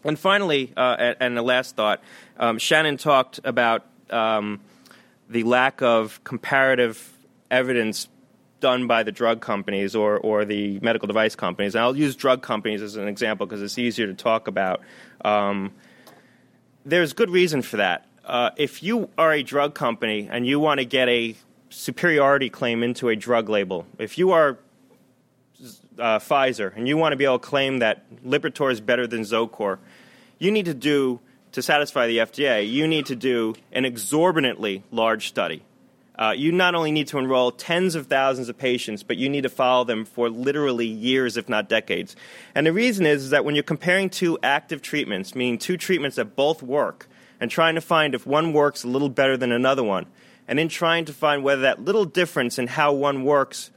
And 0.04 0.20
finally, 0.20 0.74
uh, 0.76 1.14
and, 1.20 1.38
the 1.38 1.42
last 1.42 1.78
thought, 1.78 2.02
um, 2.38 2.58
Shannon 2.58 2.98
talked 2.98 3.40
about 3.46 3.86
um, 4.10 4.60
the 5.30 5.44
lack 5.44 5.82
of 5.82 6.22
comparative 6.26 7.18
evidence 7.50 8.10
done 8.64 8.88
by 8.88 9.04
the 9.04 9.12
drug 9.12 9.42
companies 9.42 9.94
or, 9.94 10.18
or 10.18 10.46
the 10.46 10.80
medical 10.80 11.06
device 11.06 11.36
companies. 11.36 11.76
And 11.76 11.84
I'll 11.84 11.98
use 11.98 12.16
drug 12.16 12.42
companies 12.42 12.82
as 12.82 12.96
an 12.96 13.10
example 13.10 13.46
because 13.46 13.62
it's 13.62 13.78
easier 13.78 14.08
to 14.08 14.14
talk 14.14 14.48
about. 14.48 14.80
Um, 15.26 15.74
there's 16.86 17.12
good 17.12 17.30
reason 17.30 17.62
for 17.62 17.76
that. 17.78 18.08
Uh, 18.24 18.52
if 18.56 18.82
you 18.82 19.10
are 19.18 19.34
a 19.34 19.44
drug 19.44 19.76
company 19.76 20.30
and 20.32 20.48
you 20.48 20.62
want 20.62 20.80
to 20.80 20.86
get 20.86 21.10
a 21.10 21.36
superiority 21.70 22.50
claim 22.50 22.84
into 22.84 23.10
a 23.10 23.18
drug 23.18 23.50
label, 23.50 23.86
if 24.00 24.18
you 24.18 24.32
are 24.32 24.58
uh, 26.00 26.20
Pfizer 26.20 26.74
and 26.74 26.88
you 26.88 26.96
want 26.96 27.12
to 27.12 27.18
be 27.18 27.26
able 27.26 27.40
to 27.40 27.46
claim 27.46 27.80
that 27.80 28.10
Lipitor 28.24 28.72
is 28.72 28.80
better 28.80 29.06
than 29.06 29.24
Zocor, 29.24 29.78
you 30.40 30.52
need 30.52 30.66
to 30.66 30.74
do, 30.74 31.20
to 31.52 31.62
satisfy 31.62 32.08
the 32.08 32.20
FDA, 32.20 32.66
you 32.66 32.88
need 32.88 33.08
to 33.08 33.16
do 33.18 33.56
an 33.74 33.84
exorbitantly 33.84 34.84
large 34.90 35.28
study. 35.28 35.64
Uh, 36.18 36.34
you 36.36 36.52
not 36.52 36.76
only 36.76 36.92
need 36.92 37.08
to 37.08 37.18
enroll 37.18 37.52
tens 37.52 37.96
of 37.96 38.08
thousands 38.08 38.48
of 38.48 38.58
patients, 38.58 39.02
but 39.02 39.18
you 39.18 39.28
need 39.30 39.42
to 39.42 39.50
follow 39.50 39.84
them 39.84 40.06
for 40.06 40.30
literally 40.30 40.86
years, 40.86 41.38
if 41.38 41.50
not 41.50 41.68
decades. 41.68 42.16
And 42.54 42.68
the 42.68 42.74
reason 42.74 43.06
is, 43.06 43.24
is 43.26 43.30
that 43.32 43.44
when 43.44 43.56
you're 43.56 43.64
comparing 43.64 44.10
two 44.10 44.38
active 44.44 44.82
treatments, 44.82 45.34
meaning 45.34 45.58
two 45.58 45.76
treatments 45.76 46.18
that 46.18 46.36
both 46.36 46.62
work, 46.62 47.08
and 47.40 47.50
trying 47.50 47.76
to 47.76 47.82
find 47.82 48.14
if 48.14 48.28
one 48.28 48.54
works 48.54 48.84
a 48.84 48.88
little 48.88 49.10
better 49.10 49.38
than 49.38 49.52
another 49.52 49.84
one, 49.84 50.06
and 50.48 50.60
then 50.60 50.68
trying 50.68 51.06
to 51.06 51.14
find 51.14 51.44
whether 51.44 51.64
that 51.64 51.84
little 51.84 52.06
difference 52.06 52.60
in 52.60 52.68
how 52.68 52.94
one 52.94 53.24
works 53.24 53.72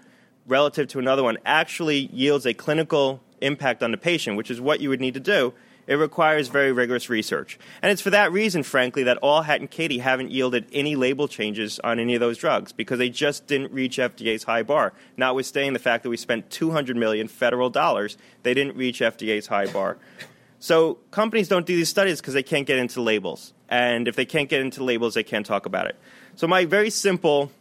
relative 0.46 0.88
to 0.88 0.99
another 0.99 1.22
one 1.22 1.38
actually 1.44 1.99
yields 2.12 2.46
a 2.46 2.55
clinical 2.55 3.20
impact 3.40 3.83
on 3.83 3.90
the 3.90 3.96
patient, 3.96 4.37
which 4.37 4.51
is 4.51 4.61
what 4.61 4.81
you 4.81 4.88
would 4.88 5.01
need 5.01 5.14
to 5.14 5.20
do, 5.20 5.53
it 5.87 5.94
requires 5.94 6.49
very 6.49 6.72
rigorous 6.72 7.09
research. 7.09 7.59
And 7.83 7.92
it's 7.92 8.03
for 8.03 8.11
that 8.11 8.33
reason, 8.33 8.62
frankly, 8.62 9.05
that 9.05 9.20
ALLHAT 9.22 9.61
and 9.61 9.70
CATIE 9.70 9.99
haven't 9.99 10.31
yielded 10.31 10.66
any 10.72 10.96
label 10.96 11.29
changes 11.29 11.79
on 11.85 11.99
any 11.99 12.14
of 12.14 12.20
those 12.20 12.38
drugs 12.38 12.72
because 12.72 12.99
they 12.99 13.09
just 13.09 13.46
didn't 13.46 13.72
reach 13.72 13.99
FDA's 13.99 14.44
high 14.44 14.62
bar. 14.62 14.92
Notwithstanding 15.16 15.72
the 15.72 15.79
fact 15.79 16.03
that 16.03 16.11
we 16.11 16.16
spent 16.16 16.51
200 16.51 16.96
million 16.96 17.29
federal 17.29 17.70
dollars, 17.70 18.16
they 18.42 18.55
didn't 18.55 18.77
reach 18.77 19.01
FDA's 19.01 19.46
high 19.46 19.66
bar. 19.66 19.99
So 20.59 20.94
companies 21.11 21.49
don't 21.49 21.66
do 21.66 21.77
these 21.77 21.88
studies 21.88 22.20
because 22.20 22.35
they 22.35 22.42
can't 22.42 22.66
get 22.66 22.79
into 22.79 23.01
labels. 23.01 23.53
And 23.68 24.09
if 24.09 24.16
they 24.16 24.25
can't 24.25 24.49
get 24.49 24.61
into 24.61 24.83
labels, 24.83 25.14
they 25.14 25.22
can't 25.22 25.46
talk 25.46 25.66
about 25.66 25.87
it. 25.87 25.96
So 26.35 26.46
my 26.46 26.64
very 26.64 26.90
simple 26.90 27.53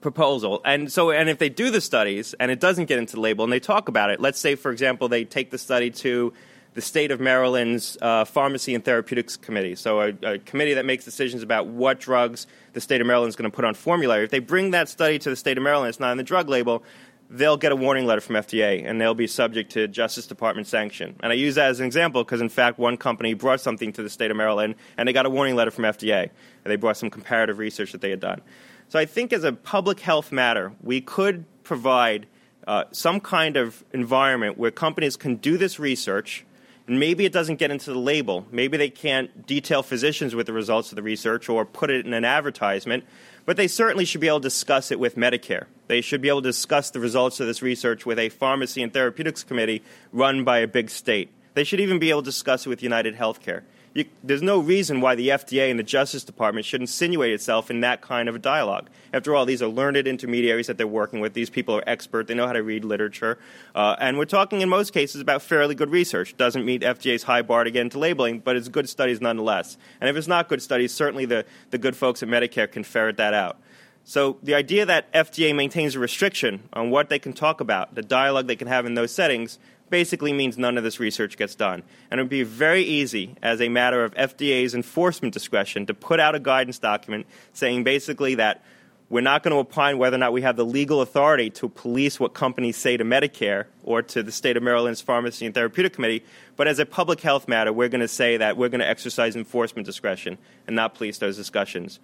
proposal. 0.00 0.60
And 0.64 0.92
so, 0.92 1.10
and 1.10 1.28
if 1.28 1.38
they 1.38 1.48
do 1.48 1.70
the 1.70 1.80
studies 1.80 2.34
and 2.34 2.50
it 2.50 2.60
doesn't 2.60 2.86
get 2.86 2.98
into 2.98 3.16
the 3.16 3.20
label 3.20 3.44
and 3.44 3.52
they 3.52 3.60
talk 3.60 3.88
about 3.88 4.10
it, 4.10 4.20
let's 4.20 4.38
say, 4.38 4.54
for 4.54 4.70
example, 4.70 5.08
they 5.08 5.24
take 5.24 5.50
the 5.50 5.58
study 5.58 5.90
to 5.90 6.32
the 6.78 6.82
state 6.82 7.10
of 7.10 7.18
Maryland's 7.18 7.98
uh, 8.00 8.24
Pharmacy 8.24 8.72
and 8.72 8.84
Therapeutics 8.84 9.36
Committee. 9.36 9.74
So, 9.74 10.00
a, 10.00 10.12
a, 10.22 10.38
committee 10.38 10.74
that 10.74 10.86
makes 10.86 11.04
decisions 11.04 11.42
about 11.42 11.66
what 11.66 11.98
drugs 11.98 12.46
the 12.72 12.80
state 12.80 13.00
of 13.00 13.06
Maryland 13.08 13.30
is 13.30 13.34
going 13.34 13.50
to 13.50 13.54
put 13.54 13.64
on 13.64 13.74
formulary. 13.74 14.22
If 14.22 14.30
they 14.30 14.38
bring 14.38 14.70
that 14.70 14.88
study 14.88 15.18
to 15.18 15.28
the 15.28 15.34
state 15.34 15.58
of 15.58 15.64
Maryland, 15.64 15.88
it's 15.88 15.98
not 15.98 16.12
in 16.12 16.18
the 16.18 16.22
drug 16.22 16.48
label. 16.48 16.84
they'll 17.30 17.56
get 17.56 17.72
a 17.72 17.76
warning 17.76 18.06
letter 18.06 18.20
from 18.20 18.36
FDA 18.36 18.88
and 18.88 19.00
they'll 19.00 19.12
be 19.12 19.26
subject 19.26 19.72
to 19.72 19.88
Justice 19.88 20.28
Department 20.28 20.68
sanction. 20.68 21.16
And 21.20 21.32
I 21.32 21.34
use 21.34 21.56
that 21.56 21.68
as 21.68 21.80
an 21.80 21.86
example 21.86 22.22
because, 22.22 22.40
in 22.40 22.48
fact, 22.48 22.78
one 22.78 22.96
company 22.96 23.34
brought 23.34 23.60
something 23.60 23.92
to 23.94 24.02
the 24.04 24.08
state 24.08 24.30
of 24.30 24.36
Maryland 24.36 24.76
and 24.96 25.08
they 25.08 25.12
got 25.12 25.26
a 25.26 25.30
warning 25.30 25.56
letter 25.56 25.72
from 25.72 25.82
FDA. 25.82 26.30
And 26.64 26.70
they 26.70 26.76
brought 26.76 26.96
some 26.96 27.10
comparative 27.10 27.58
research 27.58 27.90
that 27.90 28.02
they 28.02 28.10
had 28.10 28.20
done. 28.20 28.40
So 28.88 29.00
I 29.00 29.04
think, 29.04 29.32
as 29.32 29.42
a 29.42 29.52
public 29.52 29.98
health 29.98 30.30
matter, 30.30 30.74
we 30.80 31.00
could 31.00 31.44
provide 31.64 32.28
uh, 32.68 32.84
some 32.92 33.18
kind 33.18 33.56
of 33.56 33.82
environment 33.92 34.58
where 34.58 34.70
companies 34.70 35.16
can 35.16 35.36
do 35.36 35.56
this 35.56 35.80
research. 35.80 36.44
And 36.88 36.98
maybe 36.98 37.24
it 37.24 37.32
doesn't 37.32 37.56
get 37.56 37.70
into 37.70 37.92
the 37.92 37.98
label. 37.98 38.46
Maybe 38.50 38.76
they 38.76 38.90
can't 38.90 39.46
detail 39.46 39.82
physicians 39.82 40.34
with 40.34 40.46
the 40.46 40.52
results 40.52 40.90
of 40.90 40.96
the 40.96 41.02
research 41.02 41.48
or 41.48 41.64
put 41.64 41.90
it 41.90 42.04
in 42.04 42.12
an 42.12 42.24
advertisement 42.24 43.04
but 43.48 43.56
they 43.56 43.66
certainly 43.66 44.04
should 44.04 44.20
be 44.20 44.28
able 44.28 44.40
to 44.40 44.46
discuss 44.46 44.90
it 44.90 45.00
with 45.00 45.16
Medicare. 45.16 45.64
They 45.86 46.02
should 46.02 46.20
be 46.20 46.28
able 46.28 46.42
to 46.42 46.48
discuss 46.50 46.90
the 46.90 47.00
results 47.00 47.40
of 47.40 47.46
this 47.46 47.62
research 47.62 48.04
with 48.04 48.18
a 48.18 48.28
pharmacy 48.28 48.82
and 48.82 48.92
therapeutics 48.92 49.42
committee 49.42 49.82
run 50.12 50.44
by 50.44 50.58
a 50.58 50.66
big 50.66 50.90
state. 50.90 51.30
They 51.54 51.64
should 51.64 51.80
even 51.80 51.98
be 51.98 52.10
able 52.10 52.20
to 52.20 52.26
discuss 52.26 52.66
it 52.66 52.68
with 52.68 52.82
United 52.82 53.16
Healthcare. 53.16 53.62
You, 53.98 54.04
there's 54.22 54.42
no 54.42 54.60
reason 54.60 55.00
why 55.00 55.16
the 55.16 55.30
FDA 55.30 55.72
and 55.72 55.76
the 55.76 55.82
Justice 55.82 56.22
Department 56.22 56.64
should 56.64 56.80
insinuate 56.80 57.32
itself 57.32 57.68
in 57.68 57.80
that 57.80 58.00
kind 58.00 58.28
of 58.28 58.36
a 58.36 58.38
dialogue. 58.38 58.88
After 59.12 59.34
all, 59.34 59.44
these 59.44 59.60
are 59.60 59.66
learned 59.66 59.96
intermediaries 60.06 60.68
that 60.68 60.78
they're 60.78 60.86
working 60.86 61.18
with. 61.18 61.32
These 61.34 61.50
people 61.50 61.74
are 61.74 61.82
expert. 61.84 62.28
They 62.28 62.34
know 62.34 62.46
how 62.46 62.52
to 62.52 62.62
read 62.62 62.84
literature. 62.84 63.40
Uh, 63.74 63.96
and 63.98 64.16
we're 64.16 64.24
talking 64.24 64.60
in 64.60 64.68
most 64.68 64.92
cases 64.92 65.20
about 65.20 65.42
fairly 65.42 65.74
good 65.74 65.90
research. 65.90 66.36
Doesn't 66.36 66.64
meet 66.64 66.82
FDA's 66.82 67.24
high 67.24 67.42
bar 67.42 67.64
to 67.64 67.72
get 67.72 67.80
into 67.80 67.98
labeling, 67.98 68.38
but 68.38 68.54
it's 68.54 68.68
good 68.68 68.88
studies 68.88 69.20
nonetheless. 69.20 69.76
And 70.00 70.08
if 70.08 70.14
it's 70.14 70.28
not 70.28 70.48
good 70.48 70.62
studies, 70.62 70.94
certainly 70.94 71.24
the, 71.24 71.44
the 71.70 71.78
good 71.78 71.96
folks 71.96 72.22
at 72.22 72.28
Medicare 72.28 72.70
can 72.70 72.84
ferret 72.84 73.16
that 73.16 73.34
out. 73.34 73.58
So 74.04 74.38
the 74.44 74.54
idea 74.54 74.86
that 74.86 75.12
FDA 75.12 75.54
maintains 75.54 75.96
a 75.96 75.98
restriction 75.98 76.68
on 76.72 76.90
what 76.90 77.08
they 77.08 77.18
can 77.18 77.32
talk 77.32 77.60
about, 77.60 77.96
the 77.96 78.02
dialogue 78.02 78.46
they 78.46 78.56
can 78.56 78.68
have 78.68 78.86
in 78.86 78.94
those 78.94 79.12
settings, 79.12 79.58
basically 79.90 80.32
means 80.32 80.58
none 80.58 80.78
of 80.78 80.84
this 80.84 81.00
research 81.00 81.36
gets 81.36 81.54
done. 81.54 81.82
And 82.10 82.20
it 82.20 82.22
would 82.22 82.30
be 82.30 82.42
very 82.42 82.82
easy, 82.82 83.36
as 83.42 83.60
a 83.60 83.68
matter 83.68 84.04
of 84.04 84.14
FDA's 84.14 84.74
enforcement 84.74 85.34
discretion, 85.34 85.86
to 85.86 85.94
put 85.94 86.20
out 86.20 86.34
a 86.34 86.40
guidance 86.40 86.78
document 86.78 87.26
saying 87.52 87.84
basically 87.84 88.36
that 88.36 88.62
we're 89.10 89.22
not 89.22 89.42
going 89.42 89.52
to 89.52 89.58
opine 89.58 89.96
whether 89.96 90.16
or 90.16 90.18
not 90.18 90.34
we 90.34 90.42
have 90.42 90.56
the 90.56 90.66
legal 90.66 91.00
authority 91.00 91.48
to 91.48 91.68
police 91.68 92.20
what 92.20 92.34
companies 92.34 92.76
say 92.76 92.96
to 92.96 93.04
Medicare 93.04 93.64
or 93.82 94.02
to 94.02 94.22
the 94.22 94.30
state 94.30 94.58
of 94.58 94.62
Maryland's 94.62 95.00
Pharmacy 95.00 95.46
and 95.46 95.54
Therapeutic 95.54 95.94
Committee, 95.94 96.22
but 96.56 96.68
as 96.68 96.78
a 96.78 96.84
public 96.84 97.20
health 97.20 97.48
matter, 97.48 97.72
we're 97.72 97.88
going 97.88 98.02
to 98.02 98.08
say 98.08 98.36
that 98.36 98.58
we're 98.58 98.68
going 98.68 98.80
to 98.80 98.88
exercise 98.88 99.34
enforcement 99.34 99.86
discretion 99.86 100.36
and 100.66 100.76
not 100.76 100.94
police 100.94 101.16
those 101.18 101.36
discussions. 101.36 102.00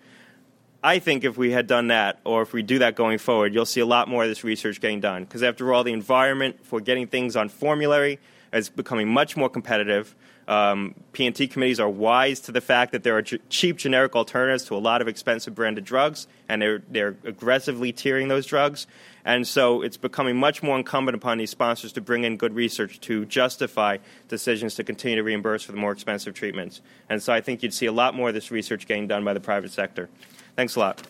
I 0.85 0.99
think 0.99 1.24
if 1.24 1.39
we 1.39 1.51
had 1.51 1.66
done 1.66 1.87
that, 1.87 2.20
or 2.24 2.43
if 2.43 2.53
we 2.53 2.62
do 2.62 2.80
that 2.80 2.95
going 2.95 3.16
forward, 3.16 3.55
you'll 3.55 3.64
see 3.64 3.80
a 3.80 3.87
lot 3.87 4.07
more 4.07 4.22
of 4.22 4.28
this 4.28 4.45
research 4.45 4.82
getting 4.82 5.01
done. 5.01 5.24
Because 5.24 5.43
after 5.43 5.72
all, 5.72 5.82
the 5.82 5.95
environment 5.95 6.59
for 6.62 6.78
getting 6.78 7.07
things 7.07 7.37
on 7.37 7.49
formulary 7.49 8.18
is 8.53 8.68
becoming 8.68 9.09
much 9.09 9.35
more 9.35 9.49
competitive. 9.49 10.14
Um, 10.47 10.95
P&T 11.14 11.49
committees 11.49 11.80
are 11.80 11.89
wise 11.89 12.39
to 12.41 12.53
the 12.53 12.61
fact 12.61 12.93
that 12.93 13.03
there 13.03 13.16
are 13.16 13.22
ch- 13.22 13.39
cheap 13.49 13.78
generic 13.78 14.14
alternatives 14.14 14.64
to 14.64 14.76
a 14.76 14.76
lot 14.76 15.01
of 15.01 15.09
expensive 15.09 15.55
branded 15.55 15.87
drugs, 15.87 16.26
and 16.51 16.61
they're, 16.61 16.82
they're 16.91 17.16
aggressively 17.24 17.91
tiering 17.91 18.28
those 18.28 18.45
drugs. 18.45 18.87
And 19.24 19.49
so 19.49 19.80
it's 19.80 19.97
becoming 19.97 20.37
much 20.37 20.62
more 20.62 20.76
incumbent 20.76 21.16
upon 21.16 21.39
these 21.39 21.49
sponsors 21.49 21.95
to 21.95 22.03
bring 22.03 22.24
in 22.24 22.37
good 22.37 22.55
research 22.55 23.01
to 23.01 23.24
justify 23.24 23.97
decisions 24.28 24.74
to 24.74 24.85
continue 24.85 25.16
to 25.16 25.22
reimburse 25.22 25.62
for 25.62 25.72
the 25.72 25.78
more 25.78 25.93
expensive 25.93 26.35
treatments. 26.35 26.82
And 27.09 27.22
so 27.22 27.32
I 27.32 27.41
think 27.41 27.62
you'd 27.62 27.72
see 27.72 27.87
a 27.87 27.93
lot 27.93 28.14
more 28.14 28.28
of 28.28 28.35
this 28.35 28.51
research 28.51 28.87
getting 28.87 29.09
done 29.09 29.24
by 29.24 29.32
the 29.32 29.41
private 29.41 29.72
sector. 29.72 30.11
Thanks 30.57 30.77
a 30.77 30.81
lot. 30.81 31.03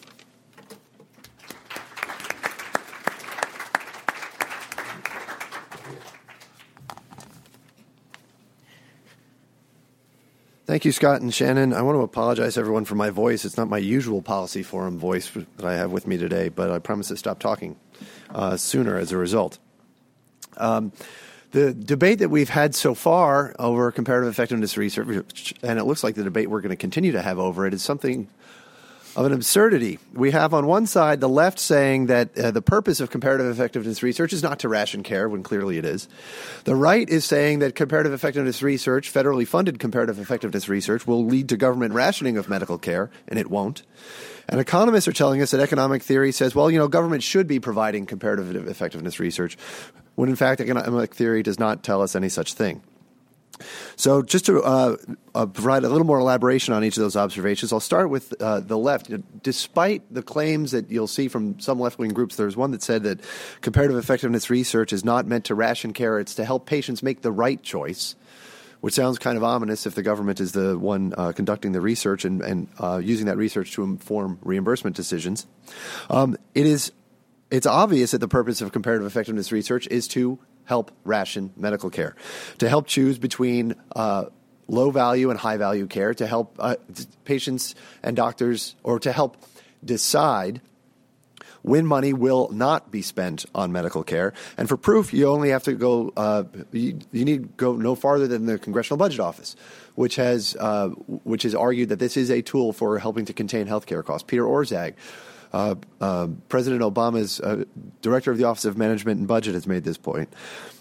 Thank 10.67 10.87
you, 10.87 10.93
Scott 10.93 11.21
and 11.21 11.33
Shannon. 11.33 11.75
I 11.75 11.83
want 11.83 11.97
to 11.97 12.01
apologize, 12.01 12.57
everyone, 12.57 12.87
for 12.87 12.95
my 12.95 13.11
voice. 13.11 13.45
It's 13.45 13.59
not 13.59 13.69
my 13.69 13.79
usual 13.79 14.23
policy 14.23 14.63
forum 14.63 14.99
voice 14.99 15.31
that 15.31 15.65
I 15.65 15.75
have 15.75 15.93
with 15.93 16.07
me 16.07 16.17
today, 16.17 16.49
but 16.49 16.71
I 16.71 16.79
promise 16.79 17.09
to 17.09 17.17
stop 17.19 17.39
talking 17.39 17.77
uh, 18.35 18.57
sooner 18.57 18.97
as 18.97 19.13
a 19.13 19.19
result. 19.19 19.59
Um, 20.57 20.93
the 21.51 21.75
debate 21.75 22.19
that 22.21 22.31
we've 22.31 22.49
had 22.49 22.75
so 22.75 22.95
far 22.95 23.55
over 23.59 23.93
comparative 23.93 24.29
effectiveness 24.29 24.77
research, 24.77 25.55
and 25.63 25.79
it 25.79 25.85
looks 25.85 26.03
like 26.03 26.15
the 26.15 26.25
debate 26.25 26.49
we're 26.49 26.63
going 26.63 26.71
to 26.71 26.77
continue 26.77 27.13
to 27.13 27.23
have 27.23 27.39
over 27.39 27.67
it, 27.67 27.75
is 27.75 27.83
something 27.83 28.29
of 29.17 29.27
an 29.27 29.33
absurdity. 29.33 29.99
We 30.13 30.33
have 30.33 30.53
on 30.53 30.67
one 30.67 30.87
side 30.87 31.21
the 31.21 31.29
left 31.29 31.59
saying 31.59 32.07
that 32.07 32.37
uh, 32.39 32.51
the 32.51 32.63
purpose 32.63 33.01
of 33.01 33.11
comparative 33.11 33.47
effectiveness 33.47 34.03
research 34.03 34.33
is 34.33 34.43
not 34.43 34.59
to 34.61 34.69
ration 34.69 35.03
care, 35.03 35.29
when 35.29 35.43
clearly 35.43 35.79
it 35.79 35.85
is. 35.85 36.09
The 36.65 36.75
right 36.75 37.09
is 37.09 37.25
saying 37.25 37.61
that 37.61 37.75
comparative 37.75 38.13
effectiveness 38.13 38.63
research, 38.63 39.13
federally 39.13 39.47
funded 39.47 39.79
comparative 39.79 40.19
effectiveness 40.19 40.69
research, 40.69 41.07
will 41.07 41.25
lead 41.25 41.49
to 41.51 41.57
government 41.57 41.95
rationing 41.95 42.37
of 42.37 42.49
medical 42.49 42.79
care, 42.79 43.11
and 43.29 43.39
it 43.39 43.51
won't. 43.51 43.83
And 44.49 44.61
economists 44.61 45.09
are 45.09 45.13
telling 45.13 45.41
us 45.41 45.53
that 45.53 45.61
economic 45.61 46.03
theory 46.03 46.33
says, 46.33 46.55
well, 46.55 46.71
you 46.71 46.79
know, 46.79 46.89
government 46.89 47.23
should 47.23 47.47
be 47.47 47.61
providing 47.61 48.07
comparative 48.07 48.69
effectiveness 48.69 49.21
research, 49.21 49.57
when 50.17 50.29
in 50.29 50.37
fact 50.37 50.61
economic 50.61 51.15
theory 51.15 51.43
does 51.43 51.59
not 51.59 51.83
tell 51.83 52.03
us 52.03 52.15
any 52.15 52.29
such 52.29 52.55
thing. 52.55 52.83
So, 53.97 54.23
just 54.23 54.47
to 54.47 54.63
uh, 54.63 54.97
uh, 55.35 55.47
provide 55.47 55.85
a 55.85 55.89
little 55.89 56.07
more 56.07 56.19
elaboration 56.19 56.75
on 56.75 56.85
each 56.85 56.97
of 56.97 57.03
those 57.03 57.17
observations, 57.17 57.73
I'll 57.73 57.81
start 57.81 58.11
with 58.11 58.35
uh, 58.41 58.61
the 58.61 58.79
left. 58.79 59.11
Despite 59.43 60.03
the 60.13 60.23
claims 60.23 60.73
that 60.73 60.91
you'll 60.91 61.07
see 61.07 61.29
from 61.29 61.61
some 61.61 61.79
left 61.79 61.99
wing 61.99 62.11
groups, 62.11 62.37
there's 62.37 62.57
one 62.57 62.73
that 62.73 62.83
said 62.83 63.05
that 63.05 63.21
comparative 63.61 63.97
effectiveness 63.97 64.51
research 64.51 64.93
is 64.93 65.05
not 65.05 65.27
meant 65.27 65.47
to 65.47 65.55
ration 65.55 65.93
care, 65.93 66.19
it's 66.19 66.35
to 66.37 66.45
help 66.45 66.67
patients 66.67 67.03
make 67.03 67.23
the 67.23 67.33
right 67.33 67.63
choice. 67.63 68.17
Which 68.81 68.93
sounds 68.93 69.19
kind 69.19 69.39
of 69.39 69.45
ominous 69.45 69.87
if 69.87 69.95
the 69.95 70.03
government 70.03 70.41
is 70.41 70.53
the 70.53 70.79
one 70.79 71.15
uh, 71.17 71.33
conducting 71.33 71.73
the 71.73 71.81
research 71.81 72.27
and, 72.27 72.43
and 72.43 72.69
uh, 72.79 73.01
using 73.03 73.27
that 73.27 73.39
research 73.39 73.73
to 73.73 73.83
inform 73.83 74.39
reimbursement 74.43 74.95
decisions. 74.95 75.47
Um, 76.11 76.37
it 76.55 76.67
is 76.67 76.93
it's 77.51 77.67
obvious 77.67 78.11
that 78.11 78.19
the 78.19 78.29
purpose 78.29 78.61
of 78.61 78.73
comparative 78.73 79.07
effectiveness 79.07 79.53
research 79.53 79.87
is 79.87 80.09
to 80.09 80.39
help 80.65 80.91
ration 81.05 81.53
medical 81.57 81.91
care, 81.91 82.15
to 82.59 82.69
help 82.69 82.87
choose 82.87 83.19
between 83.19 83.75
uh, 83.95 84.27
low 84.69 84.91
value 84.91 85.31
and 85.31 85.39
high 85.39 85.57
value 85.57 85.87
care, 85.87 86.15
to 86.15 86.27
help 86.27 86.57
uh, 86.59 86.77
patients 87.25 87.75
and 88.03 88.17
doctors, 88.17 88.77
or 88.83 88.99
to 88.99 89.13
help 89.13 89.37
decide 89.85 90.61
when 91.65 91.87
money 91.87 92.13
will 92.13 92.51
not 92.51 92.91
be 92.91 93.01
spent 93.01 93.47
on 93.55 93.73
medical 93.73 94.05
care. 94.05 94.35
And 94.59 94.69
for 94.69 94.77
proof, 94.77 95.15
you 95.15 95.27
only 95.29 95.49
have 95.49 95.63
to 95.63 95.73
go, 95.73 96.13
uh, 96.15 96.45
you, 96.73 96.99
you, 97.11 97.25
need 97.25 97.43
to 97.43 97.49
go 97.57 97.75
no 97.75 97.95
farther 97.95 98.27
than 98.27 98.45
the 98.45 98.59
Congressional 98.59 98.99
Budget 98.99 99.21
Office, 99.21 99.57
which 99.95 100.17
has, 100.17 100.57
uh, 100.61 100.89
which 100.89 101.43
has 101.45 101.55
argued 101.55 101.89
that 101.89 101.99
this 101.99 102.19
is 102.19 102.31
a 102.31 102.43
tool 102.43 102.75
for 102.75 102.99
helping 102.99 103.25
to 103.25 103.33
contain 103.33 103.67
healthcare 103.67 104.05
costs. 104.05 104.27
Peter 104.29 104.45
Orszag 104.45 104.93
uh, 105.55 105.77
uh, 106.01 106.27
President 106.49 106.83
Obama's 106.83 107.41
uh, 107.41 107.65
director 108.03 108.33
of 108.33 108.39
the 108.39 108.45
Office 108.45 108.65
of 108.65 108.77
Management 108.77 109.21
and 109.21 109.29
Budget 109.29 109.55
has 109.55 109.67
made 109.69 109.85
this 109.85 109.97
point. 109.97 110.33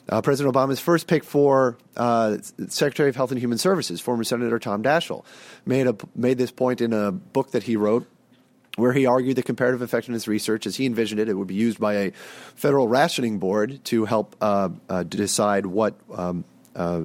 Uh, 0.10 0.22
President 0.22 0.54
Obama's 0.54 0.80
first 0.80 1.06
pick 1.08 1.24
for 1.24 1.78
uh, 1.96 2.38
Secretary 2.68 3.08
of 3.08 3.16
Health 3.16 3.32
and 3.32 3.40
Human 3.40 3.60
Services, 3.60 4.02
former 4.02 4.24
Senator 4.24 4.58
Tom 4.58 4.82
Daschle, 4.82 5.24
made 5.66 5.86
a, 5.88 5.96
made 6.16 6.40
this 6.40 6.52
point 6.52 6.82
in 6.82 6.92
a 6.92 7.12
book 7.12 7.52
that 7.52 7.64
he 7.64 7.78
wrote 7.78 8.08
where 8.76 8.92
he 8.92 9.06
argued 9.06 9.36
that 9.36 9.46
comparative 9.46 9.84
effectiveness 9.84 10.28
research, 10.28 10.66
as 10.66 10.76
he 10.76 10.88
envisioned 10.88 11.20
it, 11.20 11.30
it 11.30 11.36
would 11.36 11.48
be 11.48 11.54
used 11.54 11.80
by 11.80 11.94
a 11.94 12.12
federal 12.56 12.88
rationing 12.88 13.38
board 13.38 13.80
to 13.86 14.06
help 14.06 14.36
uh, 14.42 14.70
uh, 14.90 15.04
decide 15.04 15.68
what 15.68 15.94
um, 16.12 16.44
uh, 16.76 17.04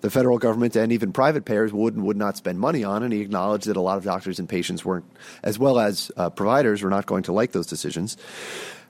the 0.00 0.10
federal 0.10 0.38
government 0.38 0.76
and 0.76 0.92
even 0.92 1.12
private 1.12 1.44
payers 1.44 1.72
would 1.72 1.94
and 1.94 2.04
would 2.04 2.16
not 2.16 2.36
spend 2.36 2.58
money 2.58 2.84
on. 2.84 3.02
And 3.02 3.12
he 3.12 3.20
acknowledged 3.20 3.66
that 3.66 3.76
a 3.76 3.80
lot 3.80 3.98
of 3.98 4.04
doctors 4.04 4.38
and 4.38 4.48
patients 4.48 4.84
weren't, 4.84 5.04
as 5.42 5.58
well 5.58 5.78
as 5.78 6.10
uh, 6.16 6.30
providers, 6.30 6.82
were 6.82 6.90
not 6.90 7.06
going 7.06 7.24
to 7.24 7.32
like 7.32 7.52
those 7.52 7.66
decisions. 7.66 8.16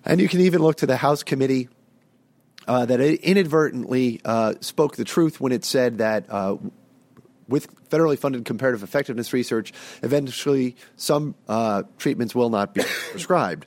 And 0.05 0.21
you 0.21 0.29
can 0.29 0.41
even 0.41 0.63
look 0.63 0.77
to 0.77 0.87
the 0.87 0.97
House 0.97 1.23
committee 1.23 1.69
uh, 2.67 2.85
that 2.87 3.01
inadvertently 3.01 4.21
uh, 4.25 4.55
spoke 4.61 4.97
the 4.97 5.05
truth 5.05 5.41
when 5.41 5.53
it 5.53 5.65
said 5.65 5.99
that 5.99 6.27
uh, 6.29 6.57
with 7.49 7.89
federally 7.89 8.19
funded 8.19 8.45
comparative 8.45 8.83
effectiveness 8.83 9.33
research, 9.33 9.73
eventually 10.03 10.77
some 10.97 11.35
uh, 11.49 11.83
treatments 11.97 12.35
will 12.35 12.51
not 12.51 12.75
be 12.75 12.83
prescribed. 13.11 13.67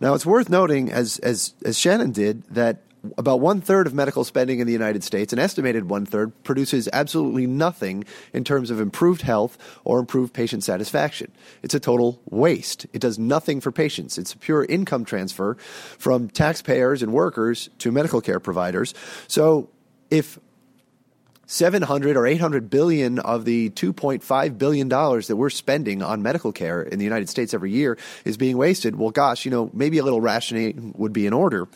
Now, 0.00 0.14
it's 0.14 0.26
worth 0.26 0.50
noting, 0.50 0.90
as, 0.90 1.18
as, 1.20 1.54
as 1.64 1.78
Shannon 1.78 2.10
did, 2.10 2.42
that 2.46 2.82
about 3.18 3.40
one 3.40 3.60
third 3.60 3.86
of 3.86 3.94
medical 3.94 4.24
spending 4.24 4.60
in 4.60 4.66
the 4.66 4.72
United 4.72 5.02
States, 5.02 5.32
an 5.32 5.38
estimated 5.38 5.88
one 5.88 6.06
third, 6.06 6.44
produces 6.44 6.88
absolutely 6.92 7.46
nothing 7.46 8.04
in 8.32 8.44
terms 8.44 8.70
of 8.70 8.80
improved 8.80 9.22
health 9.22 9.58
or 9.84 9.98
improved 9.98 10.32
patient 10.32 10.64
satisfaction. 10.64 11.32
It's 11.62 11.74
a 11.74 11.80
total 11.80 12.20
waste. 12.30 12.86
It 12.92 13.00
does 13.00 13.18
nothing 13.18 13.60
for 13.60 13.72
patients. 13.72 14.18
It's 14.18 14.32
a 14.32 14.38
pure 14.38 14.64
income 14.64 15.04
transfer 15.04 15.54
from 15.98 16.28
taxpayers 16.28 17.02
and 17.02 17.12
workers 17.12 17.68
to 17.78 17.90
medical 17.90 18.20
care 18.20 18.40
providers. 18.40 18.94
So 19.26 19.68
if 20.10 20.38
700 21.46 22.16
or 22.16 22.26
800 22.26 22.70
billion 22.70 23.18
of 23.18 23.44
the 23.44 23.70
2.5 23.70 24.58
billion 24.58 24.88
dollars 24.88 25.26
that 25.26 25.36
we're 25.36 25.50
spending 25.50 26.02
on 26.02 26.22
medical 26.22 26.52
care 26.52 26.82
in 26.82 26.98
the 26.98 27.04
United 27.04 27.28
States 27.28 27.52
every 27.52 27.70
year 27.72 27.98
is 28.24 28.36
being 28.36 28.56
wasted, 28.56 28.96
well 28.96 29.10
gosh, 29.10 29.44
you 29.44 29.50
know, 29.50 29.70
maybe 29.74 29.98
a 29.98 30.04
little 30.04 30.20
rationing 30.20 30.94
would 30.96 31.12
be 31.12 31.26
in 31.26 31.32
order. 31.32 31.68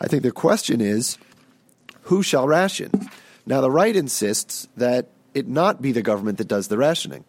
I 0.00 0.08
think 0.08 0.22
the 0.22 0.32
question 0.32 0.80
is 0.80 1.18
who 2.02 2.22
shall 2.22 2.46
ration? 2.46 2.90
Now, 3.46 3.60
the 3.60 3.70
right 3.70 3.94
insists 3.94 4.68
that 4.76 5.08
it 5.34 5.48
not 5.48 5.82
be 5.82 5.92
the 5.92 6.02
government 6.02 6.38
that 6.38 6.48
does 6.48 6.68
the 6.68 6.78
rationing. 6.78 7.24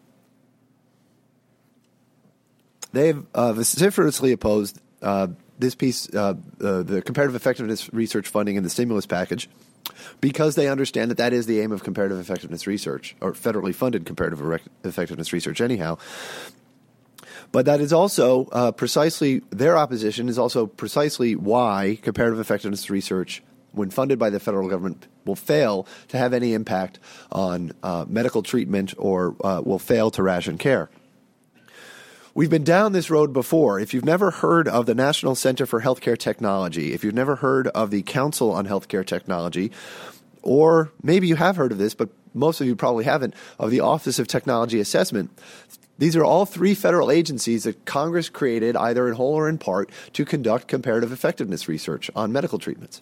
They've 2.94 3.26
uh, 3.34 3.54
vociferously 3.54 4.32
opposed 4.32 4.80
uh, 5.02 5.28
this 5.60 5.76
piece, 5.76 6.14
uh, 6.14 6.36
the 6.58 7.02
comparative 7.06 7.36
effectiveness 7.36 7.94
research 7.94 8.28
funding 8.28 8.56
in 8.56 8.64
the 8.64 8.70
stimulus 8.70 9.06
package, 9.06 9.50
because 10.22 10.56
they 10.56 10.68
understand 10.68 11.12
that 11.12 11.18
that 11.18 11.34
is 11.34 11.46
the 11.46 11.60
aim 11.60 11.72
of 11.72 11.84
comparative 11.84 12.20
effectiveness 12.20 12.68
research, 12.68 13.16
or 13.22 13.34
federally 13.34 13.76
funded 13.76 14.06
comparative 14.06 14.62
effectiveness 14.84 15.34
research, 15.34 15.60
anyhow. 15.62 15.98
But 17.56 17.68
that 17.68 17.80
is 17.80 17.94
also 17.94 18.48
uh, 18.52 18.74
precisely 18.74 19.40
their 19.50 19.78
opposition 19.78 20.28
is 20.28 20.38
also 20.38 20.68
precisely 20.68 21.38
why 21.38 21.98
comparative 22.02 22.38
effectiveness 22.38 22.90
research, 22.90 23.42
when 23.72 23.92
funded 23.92 24.20
by 24.20 24.30
the 24.30 24.42
federal 24.42 24.68
government, 24.68 25.08
will 25.24 25.38
fail 25.38 25.88
to 26.10 26.18
have 26.18 26.34
any 26.34 26.54
impact 26.54 27.00
on 27.32 27.72
uh, 27.82 28.04
medical 28.10 28.44
treatment 28.44 28.94
or 28.98 29.38
uh, 29.42 29.62
will 29.64 29.80
fail 29.80 30.12
to 30.12 30.22
ration 30.22 30.58
care. 30.58 30.90
We've 32.34 32.50
been 32.50 32.66
down 32.66 32.92
this 32.92 33.10
road 33.10 33.32
before. 33.32 33.80
If 33.80 33.94
you've 33.94 34.04
never 34.04 34.32
heard 34.32 34.68
of 34.68 34.86
the 34.86 34.94
National 34.94 35.34
Center 35.34 35.66
for 35.66 35.80
Healthcare 35.80 36.18
Technology, 36.18 36.92
if 36.92 37.06
you've 37.06 37.16
never 37.16 37.38
heard 37.38 37.68
of 37.68 37.90
the 37.90 38.02
Council 38.02 38.52
on 38.52 38.68
Healthcare 38.68 39.06
Technology, 39.06 39.72
or 40.42 40.92
maybe 41.02 41.30
you 41.30 41.38
have 41.38 41.56
heard 41.56 41.72
of 41.72 41.78
this, 41.78 41.96
but 41.96 42.10
most 42.34 42.60
of 42.60 42.68
you 42.68 42.76
probably 42.76 43.06
haven't, 43.06 43.34
of 43.58 43.72
the 43.72 43.80
Office 43.80 44.20
of 44.20 44.28
Technology 44.28 44.82
Assessment. 44.82 45.32
These 45.98 46.16
are 46.16 46.26
all 46.26 46.46
three 46.46 46.76
federal 46.76 47.10
agencies 47.10 47.64
that 47.64 47.86
Congress 47.86 48.30
created, 48.30 48.76
either 48.76 49.08
in 49.08 49.16
whole 49.16 49.34
or 49.34 49.48
in 49.48 49.58
part, 49.58 49.90
to 50.14 50.26
conduct 50.26 50.68
comparative 50.68 51.12
effectiveness 51.12 51.70
research 51.70 52.12
on 52.16 52.34
medical 52.34 52.60
treatments. 52.60 53.02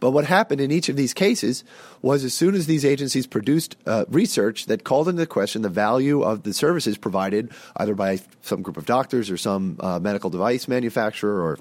But 0.00 0.10
what 0.10 0.24
happened 0.24 0.60
in 0.60 0.70
each 0.70 0.88
of 0.88 0.96
these 0.96 1.14
cases 1.14 1.64
was 2.02 2.24
as 2.24 2.34
soon 2.34 2.54
as 2.54 2.66
these 2.66 2.84
agencies 2.84 3.26
produced 3.26 3.76
uh, 3.86 4.04
research 4.08 4.66
that 4.66 4.84
called 4.84 5.08
into 5.08 5.26
question 5.26 5.62
the 5.62 5.68
value 5.68 6.22
of 6.22 6.42
the 6.42 6.52
services 6.52 6.96
provided 6.98 7.50
either 7.76 7.94
by 7.94 8.20
some 8.42 8.62
group 8.62 8.76
of 8.76 8.86
doctors 8.86 9.30
or 9.30 9.36
some 9.36 9.76
uh, 9.80 9.98
medical 9.98 10.30
device 10.30 10.68
manufacturer 10.68 11.42
or, 11.42 11.58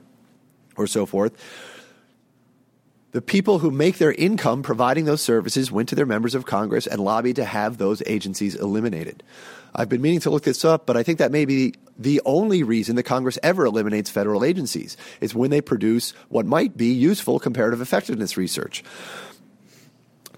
or 0.75 0.87
so 0.87 1.05
forth, 1.05 1.33
the 3.11 3.21
people 3.21 3.59
who 3.59 3.71
make 3.71 3.97
their 3.97 4.11
income 4.11 4.61
providing 4.61 5.05
those 5.05 5.21
services 5.21 5.71
went 5.71 5.87
to 5.89 5.95
their 5.95 6.05
members 6.05 6.35
of 6.35 6.45
Congress 6.45 6.85
and 6.85 6.99
lobbied 6.99 7.37
to 7.37 7.45
have 7.45 7.77
those 7.77 8.03
agencies 8.05 8.55
eliminated. 8.55 9.23
I've 9.75 9.89
been 9.89 10.01
meaning 10.01 10.21
to 10.21 10.29
look 10.29 10.43
this 10.43 10.63
up, 10.63 10.85
but 10.85 10.95
I 10.95 11.03
think 11.03 11.19
that 11.19 11.31
may 11.31 11.45
be 11.45 11.73
the 11.97 12.21
only 12.25 12.63
reason 12.63 12.95
that 12.95 13.03
Congress 13.03 13.37
ever 13.43 13.65
eliminates 13.65 14.09
federal 14.09 14.43
agencies 14.43 14.97
is 15.21 15.35
when 15.35 15.51
they 15.51 15.61
produce 15.61 16.11
what 16.29 16.45
might 16.45 16.77
be 16.77 16.93
useful 16.93 17.39
comparative 17.39 17.81
effectiveness 17.81 18.37
research. 18.37 18.83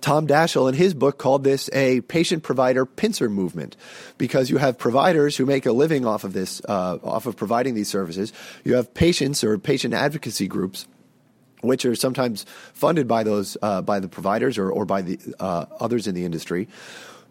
Tom 0.02 0.28
Daschle, 0.28 0.70
in 0.70 0.76
his 0.76 0.94
book, 0.94 1.18
called 1.18 1.44
this 1.44 1.70
a 1.74 2.02
patient 2.02 2.44
provider 2.44 2.86
pincer 2.86 3.30
movement 3.30 3.76
because 4.18 4.50
you 4.50 4.58
have 4.58 4.78
providers 4.78 5.36
who 5.36 5.46
make 5.46 5.66
a 5.66 5.72
living 5.72 6.06
off 6.06 6.24
of 6.24 6.34
this, 6.34 6.62
uh, 6.68 6.98
off 7.04 7.26
of 7.26 7.36
providing 7.36 7.76
these 7.76 7.90
services. 7.90 8.32
You 8.64 8.76
have 8.76 8.94
patients 8.94 9.44
or 9.44 9.58
patient 9.58 9.94
advocacy 9.94 10.48
groups 10.48 10.88
which 11.62 11.86
are 11.86 11.96
sometimes 11.96 12.46
funded 12.74 13.08
by 13.08 13.24
those 13.24 13.58
uh, 13.62 13.82
by 13.82 14.00
the 14.00 14.08
providers 14.08 14.60
or, 14.60 14.70
or 14.70 14.86
by 14.86 15.02
the 15.02 15.20
uh, 15.40 15.66
others 15.80 16.08
in 16.08 16.14
the 16.14 16.24
industry, 16.24 16.68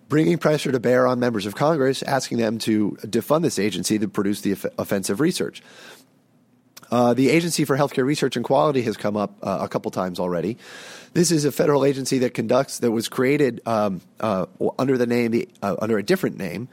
bringing 0.09 0.39
pressure 0.39 0.73
to 0.73 0.81
bear 0.81 1.07
on 1.07 1.19
members 1.19 1.47
of 1.47 1.55
Congress, 1.55 2.03
asking 2.03 2.39
them 2.39 2.59
to 2.59 2.97
defund 3.03 3.43
this 3.43 3.59
agency 3.59 3.99
to 3.99 4.09
produce 4.09 4.41
the 4.41 4.53
offensive 4.79 5.21
research. 5.21 5.63
Uh, 6.91 7.15
the 7.15 7.31
Agency 7.31 7.65
for 7.65 7.77
Healthcare 7.77 8.05
Research 8.05 8.37
and 8.37 8.45
Quality 8.45 8.83
has 8.83 8.97
come 8.97 9.17
up 9.17 9.35
uh, 9.43 9.59
a 9.63 9.69
couple 9.69 9.91
times 9.91 10.21
already. 10.21 10.57
This 11.15 11.33
is 11.33 11.45
a 11.45 11.51
federal 11.51 11.85
agency 11.85 12.19
that 12.19 12.35
conducts 12.35 12.79
that 12.79 12.93
was 12.93 13.09
created 13.09 13.61
um, 13.67 14.01
uh, 14.21 14.47
under 14.79 14.97
the 14.97 15.07
name 15.07 15.47
uh, 15.63 15.77
under 15.81 15.99
a 15.99 16.03
different 16.03 16.39
name 16.39 16.69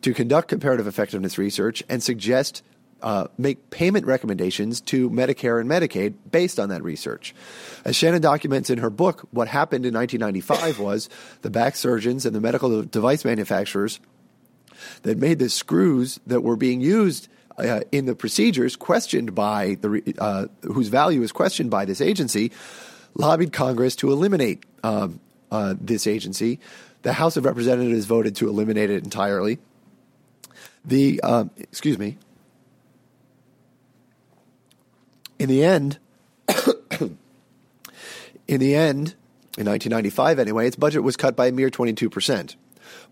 to 0.00 0.12
conduct 0.12 0.48
comparative 0.48 0.88
effectiveness 0.88 1.38
research 1.38 1.82
and 1.88 2.02
suggest 2.02 2.62
uh, 3.02 3.26
make 3.38 3.70
payment 3.70 4.06
recommendations 4.06 4.80
to 4.80 5.10
Medicare 5.10 5.60
and 5.60 5.68
Medicaid 5.68 6.14
based 6.30 6.58
on 6.58 6.68
that 6.70 6.82
research. 6.82 7.34
As 7.84 7.96
Shannon 7.96 8.22
documents 8.22 8.70
in 8.70 8.78
her 8.78 8.90
book, 8.90 9.26
what 9.30 9.48
happened 9.48 9.84
in 9.86 9.94
1995 9.94 10.78
was 10.84 11.08
the 11.42 11.50
back 11.50 11.76
surgeons 11.76 12.26
and 12.26 12.34
the 12.34 12.40
medical 12.40 12.82
device 12.82 13.24
manufacturers 13.24 14.00
that 15.02 15.18
made 15.18 15.38
the 15.38 15.48
screws 15.48 16.20
that 16.26 16.40
were 16.40 16.56
being 16.56 16.80
used 16.80 17.28
uh, 17.58 17.80
in 17.92 18.06
the 18.06 18.14
procedures 18.14 18.76
questioned 18.76 19.34
by 19.34 19.76
the 19.80 20.14
uh, 20.18 20.46
whose 20.62 20.88
value 20.88 21.22
is 21.22 21.32
questioned 21.32 21.70
by 21.70 21.84
this 21.84 22.00
agency 22.00 22.50
lobbied 23.14 23.52
Congress 23.52 23.96
to 23.96 24.10
eliminate 24.10 24.64
um, 24.82 25.20
uh, 25.50 25.74
this 25.80 26.06
agency. 26.06 26.60
The 27.02 27.12
House 27.12 27.36
of 27.36 27.44
Representatives 27.44 28.06
voted 28.06 28.36
to 28.36 28.48
eliminate 28.48 28.90
it 28.90 29.04
entirely. 29.04 29.58
The 30.84 31.20
um, 31.20 31.50
excuse 31.58 31.98
me. 31.98 32.18
In 35.42 35.48
the 35.48 35.64
end, 35.64 35.98
in 38.46 38.60
the 38.60 38.76
end, 38.76 39.16
in 39.58 39.66
1995 39.66 40.38
anyway, 40.38 40.68
its 40.68 40.76
budget 40.76 41.02
was 41.02 41.16
cut 41.16 41.34
by 41.34 41.48
a 41.48 41.52
mere 41.52 41.68
22%. 41.68 42.54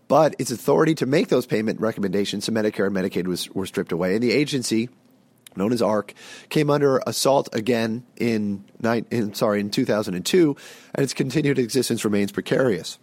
But 0.07 0.35
its 0.39 0.49
authority 0.49 0.95
to 0.95 1.05
make 1.05 1.27
those 1.27 1.45
payment 1.45 1.81
recommendations 1.81 2.45
to 2.45 2.53
Medicare 2.53 2.87
and 2.87 2.95
Medicaid 2.95 3.27
was, 3.27 3.49
were 3.49 3.65
stripped 3.65 3.91
away. 3.91 4.13
And 4.13 4.23
the 4.23 4.31
agency, 4.31 4.87
known 5.57 5.73
as 5.73 5.81
AHRQ, 5.81 6.13
came 6.47 6.69
under 6.69 7.01
assault 7.05 7.49
again 7.51 8.05
in, 8.15 8.63
in, 9.09 9.33
sorry, 9.33 9.59
in 9.59 9.69
2002, 9.69 10.55
and 10.95 11.03
its 11.03 11.13
continued 11.13 11.59
existence 11.59 12.05
remains 12.05 12.31
precarious. 12.31 12.97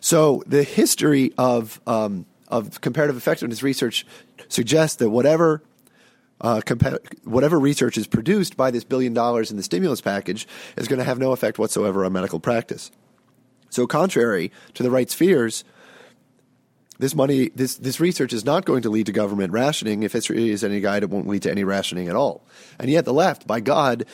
So 0.00 0.42
the 0.46 0.62
history 0.62 1.34
of, 1.36 1.82
um, 1.86 2.24
of 2.48 2.80
comparative 2.80 3.18
effectiveness 3.18 3.62
research 3.62 4.06
suggests 4.48 4.96
that 4.96 5.10
whatever 5.10 5.62
uh, 6.40 6.60
whatever 7.24 7.58
research 7.58 7.96
is 7.96 8.06
produced 8.06 8.56
by 8.56 8.70
this 8.70 8.84
billion 8.84 9.14
dollars 9.14 9.50
in 9.50 9.56
the 9.56 9.62
stimulus 9.62 10.00
package 10.00 10.46
is 10.76 10.88
going 10.88 10.98
to 10.98 11.04
have 11.04 11.18
no 11.18 11.32
effect 11.32 11.58
whatsoever 11.58 12.04
on 12.04 12.12
medical 12.12 12.40
practice. 12.40 12.90
So, 13.70 13.86
contrary 13.86 14.52
to 14.74 14.82
the 14.82 14.90
right's 14.90 15.14
fears, 15.14 15.64
this 16.98 17.14
money, 17.14 17.50
this, 17.54 17.76
this 17.76 18.00
research 18.00 18.32
is 18.32 18.44
not 18.44 18.64
going 18.64 18.82
to 18.82 18.90
lead 18.90 19.06
to 19.06 19.12
government 19.12 19.52
rationing. 19.52 20.02
If 20.02 20.12
history 20.12 20.50
is 20.50 20.64
any 20.64 20.80
guide, 20.80 21.02
it 21.02 21.10
won't 21.10 21.28
lead 21.28 21.42
to 21.42 21.50
any 21.50 21.64
rationing 21.64 22.08
at 22.08 22.16
all. 22.16 22.46
And 22.78 22.90
yet, 22.90 23.04
the 23.04 23.12
left, 23.12 23.46
by 23.46 23.60
God, 23.60 24.06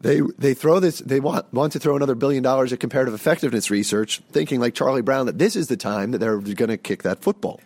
they 0.00 0.20
they 0.38 0.52
throw 0.52 0.80
this. 0.80 0.98
They 0.98 1.18
want 1.18 1.50
want 1.52 1.72
to 1.72 1.78
throw 1.78 1.96
another 1.96 2.14
billion 2.14 2.42
dollars 2.42 2.72
at 2.72 2.80
comparative 2.80 3.14
effectiveness 3.14 3.70
research, 3.70 4.20
thinking 4.30 4.60
like 4.60 4.74
Charlie 4.74 5.02
Brown 5.02 5.26
that 5.26 5.38
this 5.38 5.56
is 5.56 5.68
the 5.68 5.78
time 5.78 6.10
that 6.10 6.18
they're 6.18 6.38
going 6.38 6.68
to 6.68 6.76
kick 6.76 7.02
that 7.04 7.22
football. 7.22 7.60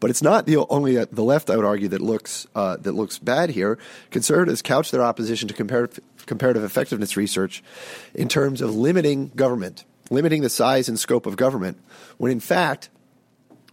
But 0.00 0.10
it's 0.10 0.22
not 0.22 0.46
the 0.46 0.58
only 0.58 0.98
uh, 0.98 1.06
the 1.10 1.22
left, 1.22 1.50
I 1.50 1.56
would 1.56 1.64
argue, 1.64 1.88
that 1.88 2.00
looks 2.00 2.46
uh, 2.54 2.76
that 2.78 2.92
looks 2.92 3.18
bad 3.18 3.50
here. 3.50 3.78
Conservatives 4.10 4.62
couch 4.62 4.90
their 4.90 5.02
opposition 5.02 5.48
to 5.48 5.54
comparative, 5.54 6.04
comparative 6.26 6.64
effectiveness 6.64 7.16
research 7.16 7.62
in 8.14 8.28
terms 8.28 8.60
of 8.60 8.74
limiting 8.74 9.28
government, 9.34 9.84
limiting 10.10 10.42
the 10.42 10.50
size 10.50 10.88
and 10.88 10.98
scope 10.98 11.26
of 11.26 11.36
government, 11.36 11.78
when 12.18 12.30
in 12.32 12.40
fact, 12.40 12.90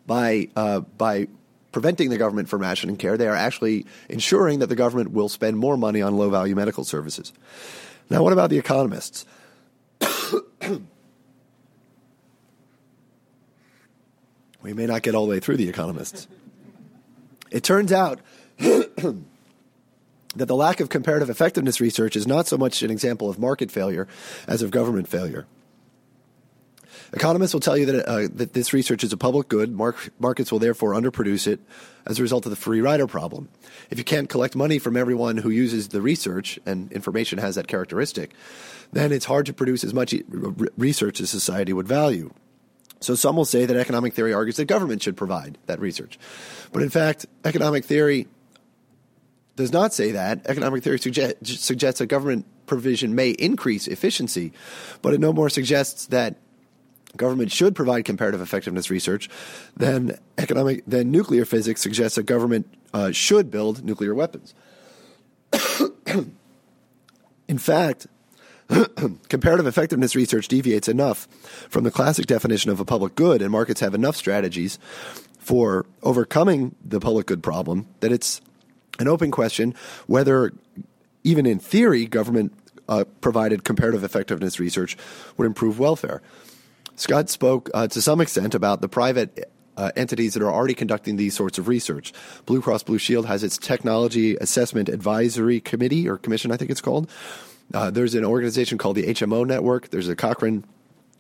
by 0.06 0.50
uh, 0.56 0.82
by 0.82 1.28
preventing 1.72 2.10
the 2.10 2.18
government 2.18 2.48
from 2.48 2.62
rationing 2.62 2.96
care, 2.96 3.18
they 3.18 3.28
are 3.28 3.36
actually 3.36 3.86
ensuring 4.08 4.60
that 4.60 4.68
the 4.68 4.76
government 4.76 5.12
will 5.12 5.28
spend 5.28 5.58
more 5.58 5.76
money 5.76 6.02
on 6.02 6.16
low 6.16 6.30
value 6.30 6.56
medical 6.56 6.84
services. 6.84 7.34
Now, 8.10 8.24
what 8.24 8.32
about 8.32 8.50
the 8.50 8.58
economists? 8.58 9.26
We 14.64 14.74
may 14.74 14.86
not 14.86 15.04
get 15.04 15.14
all 15.14 15.26
the 15.26 15.30
way 15.30 15.40
through 15.40 15.58
the 15.58 15.70
economists. 15.70 16.28
It 17.52 17.64
turns 17.64 17.92
out 17.92 18.22
that 18.58 19.16
the 20.36 20.56
lack 20.56 20.80
of 20.80 20.90
comparative 20.90 21.30
effectiveness 21.30 21.80
research 21.80 22.16
is 22.16 22.26
not 22.26 22.48
so 22.48 22.58
much 22.58 22.82
an 22.82 22.90
example 22.90 23.30
of 23.30 23.38
market 23.38 23.70
failure 23.70 24.08
as 24.48 24.62
of 24.62 24.72
government 24.72 25.08
failure. 25.08 25.46
Economists 27.12 27.54
will 27.54 27.60
tell 27.60 27.78
you 27.78 27.86
that, 27.86 28.08
uh, 28.08 28.28
that 28.34 28.54
this 28.54 28.74
research 28.74 29.04
is 29.04 29.14
a 29.14 29.18
public 29.18 29.48
good. 29.48 29.72
Mark, 29.72 30.12
markets 30.18 30.52
will 30.52 30.60
therefore 30.60 30.94
underproduce 30.94 31.46
it 31.46 31.60
as 32.08 32.18
a 32.18 32.24
result 32.24 32.46
of 32.46 32.50
the 32.50 32.56
free 32.56 32.82
rider 32.82 33.06
problem. 33.06 33.50
If 33.92 34.00
you 34.00 34.04
can't 34.04 34.28
collect 34.28 34.56
money 34.56 34.80
from 34.80 34.98
everyone 34.98 35.38
who 35.38 35.52
uses 35.52 35.90
the 35.90 36.02
research, 36.02 36.58
and 36.66 36.92
information 36.92 37.38
has 37.38 37.54
that 37.54 37.68
characteristic, 37.68 38.34
then 38.94 39.12
it's 39.12 39.26
hard 39.26 39.46
to 39.46 39.54
produce 39.54 39.84
as 39.84 39.94
much 39.94 40.16
research 40.76 41.22
as 41.22 41.30
society 41.30 41.74
would 41.74 41.88
value. 41.88 42.34
So 43.04 43.16
some 43.16 43.36
will 43.36 43.46
say 43.46 43.66
that 43.66 43.76
economic 43.76 44.14
theory 44.14 44.34
argues 44.34 44.58
that 44.58 44.66
government 44.66 45.02
should 45.02 45.18
provide 45.18 45.58
that 45.66 45.80
research. 45.80 46.18
But 46.72 46.82
in 46.84 46.90
fact, 46.90 47.26
economic 47.44 47.86
theory 47.86 48.28
does 49.56 49.72
not 49.72 49.94
say 49.94 50.12
that. 50.12 50.46
Economic 50.46 50.84
theory 50.84 51.00
suggest, 51.00 51.46
suggests 51.46 52.00
that 52.00 52.08
government 52.08 52.46
provision 52.66 53.14
may 53.14 53.32
increase 53.32 53.88
efficiency, 53.88 54.52
but 55.02 55.14
it 55.14 55.20
no 55.20 55.34
more 55.34 55.50
suggests 55.50 56.08
that 56.08 56.38
government 57.16 57.52
should 57.52 57.76
provide 57.76 58.06
comparative 58.06 58.42
effectiveness 58.42 58.90
research 58.90 59.30
than 59.78 60.18
economic 60.38 60.84
than 60.88 61.12
nuclear 61.12 61.46
physics 61.46 61.82
suggests 61.82 62.16
that 62.16 62.24
government 62.24 62.68
uh, 62.94 63.12
should 63.12 63.52
build 63.52 63.84
nuclear 63.84 64.16
weapons. 64.16 64.54
In 67.48 67.58
fact, 67.58 68.08
comparative 69.30 69.68
effectiveness 69.68 70.16
research 70.16 70.48
deviates 70.48 70.88
enough 70.88 71.28
from 71.70 71.84
the 71.84 71.92
classic 71.92 72.26
definition 72.26 72.72
of 72.72 72.80
a 72.80 72.86
public 72.86 73.16
good, 73.16 73.42
and 73.42 73.52
markets 73.52 73.82
have 73.82 73.94
enough 73.94 74.16
strategies 74.16 74.80
for 75.40 75.86
overcoming 76.02 76.76
the 76.84 77.00
public 77.00 77.28
good 77.28 77.44
problem 77.44 77.88
that 78.00 78.12
it's 78.12 78.42
an 79.00 79.08
open 79.08 79.32
question 79.32 79.76
whether, 80.08 80.54
even 81.24 81.46
in 81.46 81.60
theory, 81.60 82.06
government 82.06 82.54
uh, 82.88 83.04
provided 83.22 83.64
comparative 83.64 84.04
effectiveness 84.04 84.60
research 84.60 84.98
would 85.38 85.46
improve 85.46 85.80
welfare. 85.80 86.22
Scott 86.96 87.30
spoke 87.30 87.70
uh, 87.74 87.88
to 87.88 88.02
some 88.02 88.22
extent 88.22 88.54
about 88.54 88.82
the 88.82 88.88
private 88.88 89.50
uh, 89.76 89.92
entities 89.96 90.34
that 90.34 90.44
are 90.44 90.52
already 90.52 90.76
conducting 90.76 91.16
these 91.16 91.34
sorts 91.34 91.58
of 91.58 91.68
research. 91.68 92.14
Blue 92.46 92.62
Cross 92.62 92.84
Blue 92.84 93.00
Shield 93.00 93.26
has 93.26 93.44
its 93.44 93.58
Technology 93.58 94.36
Assessment 94.36 94.90
Advisory 94.90 95.60
Committee, 95.60 96.08
or 96.08 96.18
Commission, 96.18 96.52
I 96.52 96.58
think 96.58 96.70
it's 96.70 96.82
called. 96.82 97.10
Uh, 97.74 97.90
there's 97.90 98.16
an 98.16 98.26
organization 98.26 98.78
called 98.78 98.96
the 98.96 99.08
HMO 99.08 99.46
Network. 99.46 99.90
There's 99.90 100.08
a 100.08 100.16
Cochrane 100.16 100.64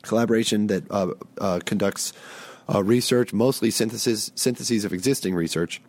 collaboration 0.03 0.67
that 0.67 0.89
uh, 0.91 1.13
uh, 1.39 1.59
conducts 1.65 2.13
uh, 2.73 2.83
research, 2.83 3.33
mostly 3.33 3.71
synthesis, 3.71 4.31
syntheses 4.35 4.85
of 4.85 4.93
existing 4.93 5.35
research. 5.35 5.81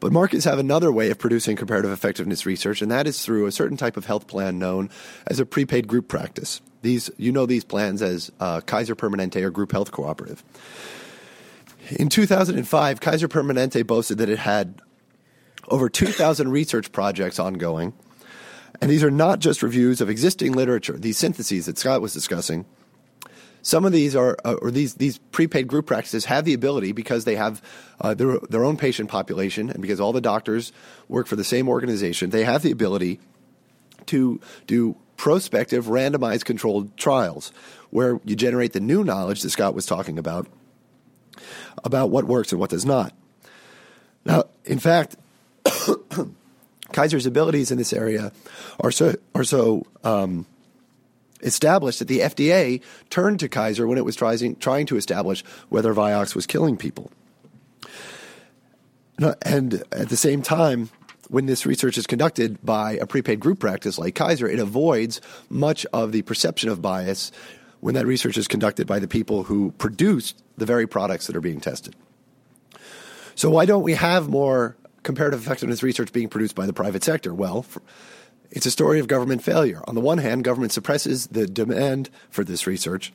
But 0.00 0.12
markets 0.12 0.44
have 0.46 0.58
another 0.58 0.90
way 0.90 1.10
of 1.10 1.18
producing 1.18 1.56
comparative 1.56 1.92
effectiveness 1.92 2.44
research, 2.44 2.82
and 2.82 2.90
that 2.90 3.06
is 3.06 3.24
through 3.24 3.46
a 3.46 3.52
certain 3.52 3.76
type 3.76 3.96
of 3.96 4.04
health 4.04 4.26
plan 4.26 4.58
known 4.58 4.90
as 5.26 5.38
a 5.38 5.46
prepaid 5.46 5.86
group 5.86 6.08
practice. 6.08 6.60
These, 6.82 7.10
you 7.18 7.30
know 7.30 7.46
these 7.46 7.62
plans 7.62 8.02
as 8.02 8.32
uh, 8.40 8.62
Kaiser 8.62 8.96
Permanente 8.96 9.40
or 9.42 9.50
Group 9.50 9.70
Health 9.70 9.92
Cooperative. 9.92 10.42
In 11.90 12.08
2005, 12.08 13.00
Kaiser 13.00 13.28
Permanente 13.28 13.86
boasted 13.86 14.18
that 14.18 14.28
it 14.28 14.40
had 14.40 14.80
over 15.68 15.88
2,000 15.88 16.50
research 16.50 16.90
projects 16.90 17.38
ongoing. 17.38 17.92
And 18.82 18.90
these 18.90 19.04
are 19.04 19.12
not 19.12 19.38
just 19.38 19.62
reviews 19.62 20.00
of 20.00 20.10
existing 20.10 20.54
literature, 20.54 20.98
these 20.98 21.16
syntheses 21.16 21.66
that 21.66 21.78
Scott 21.78 22.02
was 22.02 22.12
discussing. 22.12 22.64
Some 23.62 23.84
of 23.84 23.92
these 23.92 24.16
are, 24.16 24.36
uh, 24.44 24.56
or 24.60 24.72
these, 24.72 24.94
these 24.94 25.18
prepaid 25.18 25.68
group 25.68 25.86
practices 25.86 26.24
have 26.24 26.44
the 26.44 26.52
ability 26.52 26.90
because 26.90 27.24
they 27.24 27.36
have 27.36 27.62
uh, 28.00 28.12
their, 28.12 28.40
their 28.50 28.64
own 28.64 28.76
patient 28.76 29.08
population 29.08 29.70
and 29.70 29.80
because 29.80 30.00
all 30.00 30.12
the 30.12 30.20
doctors 30.20 30.72
work 31.06 31.28
for 31.28 31.36
the 31.36 31.44
same 31.44 31.68
organization, 31.68 32.30
they 32.30 32.42
have 32.42 32.62
the 32.62 32.72
ability 32.72 33.20
to 34.06 34.40
do 34.66 34.96
prospective 35.16 35.86
randomized 35.86 36.44
controlled 36.44 36.96
trials 36.96 37.52
where 37.90 38.20
you 38.24 38.34
generate 38.34 38.72
the 38.72 38.80
new 38.80 39.04
knowledge 39.04 39.42
that 39.42 39.50
Scott 39.50 39.76
was 39.76 39.86
talking 39.86 40.18
about 40.18 40.48
about 41.84 42.10
what 42.10 42.24
works 42.24 42.50
and 42.50 42.58
what 42.58 42.70
does 42.70 42.84
not. 42.84 43.14
Now, 44.24 44.46
in 44.64 44.80
fact, 44.80 45.14
Kaiser's 46.92 47.26
abilities 47.26 47.70
in 47.70 47.78
this 47.78 47.92
area 47.92 48.32
are 48.80 48.90
so 48.90 49.14
are 49.34 49.44
so 49.44 49.86
um, 50.04 50.46
established 51.42 51.98
that 51.98 52.08
the 52.08 52.20
FDA 52.20 52.82
turned 53.10 53.40
to 53.40 53.48
Kaiser 53.48 53.86
when 53.86 53.98
it 53.98 54.04
was 54.04 54.16
trying 54.16 54.56
trying 54.56 54.86
to 54.86 54.96
establish 54.96 55.44
whether 55.68 55.94
Vioxx 55.94 56.34
was 56.34 56.46
killing 56.46 56.76
people. 56.76 57.10
And 59.44 59.82
at 59.92 60.08
the 60.08 60.16
same 60.16 60.42
time, 60.42 60.90
when 61.28 61.46
this 61.46 61.64
research 61.64 61.96
is 61.96 62.06
conducted 62.06 62.58
by 62.64 62.94
a 62.94 63.06
prepaid 63.06 63.40
group 63.40 63.60
practice 63.60 63.98
like 63.98 64.14
Kaiser, 64.14 64.48
it 64.48 64.58
avoids 64.58 65.20
much 65.48 65.86
of 65.92 66.12
the 66.12 66.22
perception 66.22 66.68
of 66.68 66.82
bias 66.82 67.30
when 67.80 67.94
that 67.94 68.06
research 68.06 68.36
is 68.36 68.46
conducted 68.46 68.86
by 68.86 68.98
the 68.98 69.08
people 69.08 69.44
who 69.44 69.72
produced 69.72 70.42
the 70.56 70.66
very 70.66 70.86
products 70.86 71.26
that 71.26 71.36
are 71.36 71.40
being 71.40 71.60
tested. 71.60 71.96
So, 73.34 73.50
why 73.50 73.64
don't 73.64 73.82
we 73.82 73.94
have 73.94 74.28
more 74.28 74.76
comparative 75.02 75.40
effectiveness 75.40 75.82
research 75.82 76.12
being 76.12 76.28
produced 76.28 76.54
by 76.54 76.66
the 76.66 76.72
private 76.72 77.04
sector? 77.04 77.34
Well, 77.34 77.66
it's 78.50 78.66
a 78.66 78.70
story 78.70 79.00
of 79.00 79.08
government 79.08 79.42
failure. 79.42 79.82
On 79.88 79.94
the 79.94 80.00
one 80.00 80.18
hand, 80.18 80.44
government 80.44 80.72
suppresses 80.72 81.28
the 81.28 81.46
demand 81.46 82.10
for 82.30 82.44
this 82.44 82.66
research. 82.66 83.12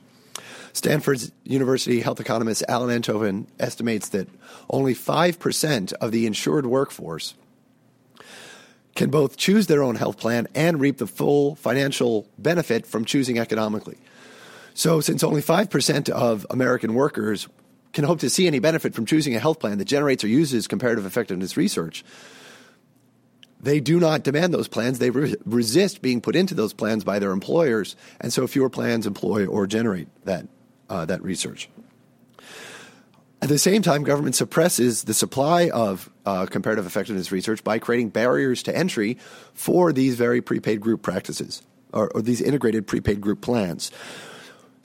Stanford 0.72 1.20
University 1.44 2.00
health 2.00 2.20
economist 2.20 2.62
Alan 2.68 2.90
Enthoven 2.90 3.46
estimates 3.58 4.10
that 4.10 4.28
only 4.70 4.94
5% 4.94 5.92
of 5.94 6.12
the 6.12 6.26
insured 6.26 6.66
workforce 6.66 7.34
can 8.94 9.10
both 9.10 9.36
choose 9.36 9.68
their 9.68 9.82
own 9.82 9.94
health 9.94 10.18
plan 10.18 10.48
and 10.54 10.80
reap 10.80 10.98
the 10.98 11.06
full 11.06 11.54
financial 11.54 12.26
benefit 12.36 12.86
from 12.86 13.04
choosing 13.04 13.38
economically. 13.38 13.96
So, 14.74 15.00
since 15.00 15.24
only 15.24 15.42
5% 15.42 16.08
of 16.08 16.46
American 16.50 16.94
workers 16.94 17.48
can 17.92 18.04
hope 18.04 18.20
to 18.20 18.30
see 18.30 18.46
any 18.46 18.58
benefit 18.58 18.94
from 18.94 19.06
choosing 19.06 19.34
a 19.34 19.38
health 19.38 19.60
plan 19.60 19.78
that 19.78 19.86
generates 19.86 20.24
or 20.24 20.28
uses 20.28 20.66
comparative 20.66 21.06
effectiveness 21.06 21.56
research, 21.56 22.04
they 23.60 23.80
do 23.80 23.98
not 23.98 24.22
demand 24.22 24.54
those 24.54 24.68
plans. 24.68 24.98
They 24.98 25.10
re- 25.10 25.34
resist 25.44 26.00
being 26.00 26.20
put 26.20 26.36
into 26.36 26.54
those 26.54 26.72
plans 26.72 27.02
by 27.04 27.18
their 27.18 27.32
employers, 27.32 27.96
and 28.20 28.32
so 28.32 28.46
fewer 28.46 28.70
plans 28.70 29.06
employ 29.06 29.46
or 29.46 29.66
generate 29.66 30.08
that, 30.24 30.46
uh, 30.88 31.04
that 31.06 31.22
research. 31.22 31.68
At 33.40 33.48
the 33.48 33.58
same 33.58 33.82
time, 33.82 34.02
government 34.02 34.34
suppresses 34.34 35.04
the 35.04 35.14
supply 35.14 35.70
of 35.70 36.10
uh, 36.26 36.46
comparative 36.46 36.86
effectiveness 36.86 37.30
research 37.30 37.62
by 37.62 37.78
creating 37.78 38.08
barriers 38.08 38.64
to 38.64 38.76
entry 38.76 39.18
for 39.54 39.92
these 39.92 40.16
very 40.16 40.42
prepaid 40.42 40.80
group 40.80 41.02
practices 41.02 41.62
or, 41.92 42.10
or 42.14 42.22
these 42.22 42.40
integrated 42.40 42.86
prepaid 42.86 43.20
group 43.20 43.40
plans. 43.40 43.92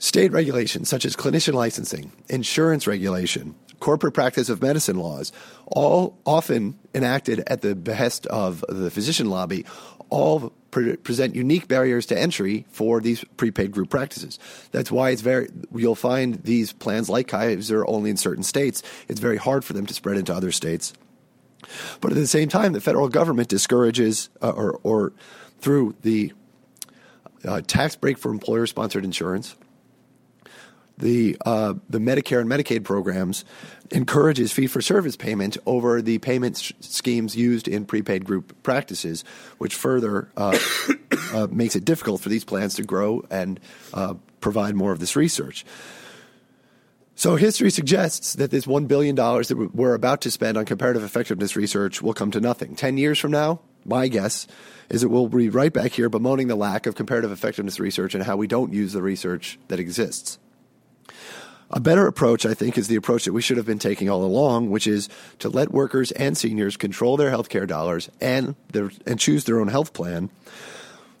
State 0.04 0.32
regulations 0.32 0.90
such 0.90 1.06
as 1.06 1.16
clinician 1.16 1.54
licensing, 1.54 2.12
insurance 2.28 2.86
regulation, 2.86 3.54
corporate 3.80 4.12
practice 4.12 4.50
of 4.50 4.60
medicine 4.60 4.98
laws, 4.98 5.32
all 5.66 6.18
often 6.26 6.78
enacted 6.94 7.42
at 7.46 7.62
the 7.62 7.74
behest 7.74 8.26
of 8.26 8.62
the 8.68 8.90
physician 8.90 9.30
lobby, 9.30 9.64
all 10.10 10.52
pre- 10.70 10.98
present 10.98 11.34
unique 11.34 11.68
barriers 11.68 12.04
to 12.04 12.18
entry 12.20 12.66
for 12.68 13.00
these 13.00 13.24
prepaid 13.38 13.72
group 13.72 13.88
practices. 13.88 14.38
That's 14.72 14.92
why 14.92 15.08
it's 15.08 15.22
very 15.22 15.48
you'll 15.74 15.94
find 15.94 16.34
these 16.42 16.74
plans 16.74 17.08
like 17.08 17.28
Kaiser 17.28 17.88
only 17.88 18.10
in 18.10 18.18
certain 18.18 18.44
states. 18.44 18.82
It's 19.08 19.20
very 19.20 19.38
hard 19.38 19.64
for 19.64 19.72
them 19.72 19.86
to 19.86 19.94
spread 19.94 20.18
into 20.18 20.34
other 20.34 20.52
states. 20.52 20.92
But 22.02 22.10
at 22.10 22.16
the 22.16 22.26
same 22.26 22.50
time, 22.50 22.74
the 22.74 22.82
federal 22.82 23.08
government 23.08 23.48
discourages 23.48 24.28
uh, 24.42 24.50
or, 24.50 24.80
or 24.82 25.14
through 25.60 25.94
the 26.02 26.34
uh, 27.42 27.62
tax 27.66 27.96
break 27.96 28.18
for 28.18 28.30
employer 28.30 28.66
sponsored 28.66 29.06
insurance, 29.06 29.56
the 30.98 31.36
uh, 31.44 31.74
the 31.88 31.98
Medicare 31.98 32.40
and 32.40 32.48
Medicaid 32.48 32.84
programs 32.84 33.44
encourages 33.90 34.52
fee 34.52 34.66
for 34.66 34.80
service 34.80 35.16
payment 35.16 35.56
over 35.66 36.00
the 36.00 36.18
payment 36.18 36.56
sh- 36.56 36.72
schemes 36.80 37.36
used 37.36 37.68
in 37.68 37.84
prepaid 37.84 38.24
group 38.24 38.62
practices, 38.62 39.24
which 39.58 39.74
further 39.74 40.30
uh, 40.36 40.58
uh, 41.32 41.46
makes 41.50 41.76
it 41.76 41.84
difficult 41.84 42.20
for 42.20 42.28
these 42.28 42.44
plans 42.44 42.74
to 42.76 42.82
grow 42.82 43.22
and 43.30 43.60
uh, 43.92 44.14
provide 44.40 44.74
more 44.74 44.92
of 44.92 45.00
this 45.00 45.16
research. 45.16 45.64
So 47.16 47.36
history 47.36 47.70
suggests 47.70 48.34
that 48.34 48.50
this 48.50 48.66
$1 48.66 48.88
billion 48.88 49.14
that 49.14 49.70
we're 49.72 49.94
about 49.94 50.20
to 50.22 50.32
spend 50.32 50.56
on 50.56 50.64
comparative 50.64 51.04
effectiveness 51.04 51.54
research 51.54 52.02
will 52.02 52.14
come 52.14 52.32
to 52.32 52.40
nothing. 52.40 52.74
10 52.74 52.98
years 52.98 53.20
from 53.20 53.30
now, 53.30 53.60
my 53.84 54.08
guess 54.08 54.48
is 54.88 55.02
that 55.02 55.08
we'll 55.08 55.28
be 55.28 55.48
right 55.48 55.72
back 55.72 55.92
here 55.92 56.08
bemoaning 56.08 56.48
the 56.48 56.56
lack 56.56 56.86
of 56.86 56.96
comparative 56.96 57.30
effectiveness 57.30 57.78
research 57.78 58.14
and 58.14 58.24
how 58.24 58.36
we 58.36 58.48
don't 58.48 58.72
use 58.72 58.92
the 58.92 59.02
research 59.02 59.58
that 59.68 59.78
exists. 59.78 60.38
A 61.74 61.80
better 61.80 62.06
approach, 62.06 62.46
I 62.46 62.54
think, 62.54 62.78
is 62.78 62.86
the 62.86 62.94
approach 62.94 63.24
that 63.24 63.32
we 63.32 63.42
should 63.42 63.56
have 63.56 63.66
been 63.66 63.80
taking 63.80 64.08
all 64.08 64.22
along, 64.22 64.70
which 64.70 64.86
is 64.86 65.08
to 65.40 65.48
let 65.48 65.72
workers 65.72 66.12
and 66.12 66.38
seniors 66.38 66.76
control 66.76 67.16
their 67.16 67.30
health 67.30 67.48
care 67.48 67.66
dollars 67.66 68.08
and 68.20 68.54
their, 68.72 68.92
and 69.06 69.18
choose 69.18 69.42
their 69.42 69.58
own 69.58 69.66
health 69.66 69.92
plan, 69.92 70.30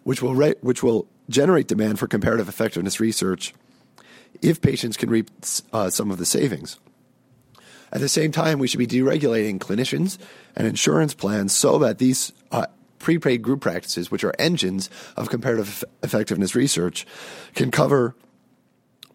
which 0.04 0.22
will 0.22 0.36
re- 0.36 0.54
which 0.60 0.80
will 0.80 1.08
generate 1.28 1.66
demand 1.66 1.98
for 1.98 2.06
comparative 2.06 2.48
effectiveness 2.48 3.00
research 3.00 3.52
if 4.42 4.60
patients 4.60 4.96
can 4.96 5.10
reap 5.10 5.28
uh, 5.72 5.90
some 5.90 6.12
of 6.12 6.18
the 6.18 6.26
savings. 6.26 6.78
At 7.92 8.00
the 8.00 8.08
same 8.08 8.30
time, 8.30 8.60
we 8.60 8.68
should 8.68 8.78
be 8.78 8.86
deregulating 8.86 9.58
clinicians 9.58 10.18
and 10.54 10.68
insurance 10.68 11.14
plans 11.14 11.52
so 11.52 11.78
that 11.78 11.98
these 11.98 12.32
uh, 12.52 12.66
prepaid 13.00 13.42
group 13.42 13.60
practices, 13.60 14.08
which 14.08 14.22
are 14.22 14.34
engines 14.38 14.88
of 15.16 15.30
comparative 15.30 15.82
effectiveness 16.04 16.54
research, 16.54 17.06
can 17.56 17.72
cover 17.72 18.14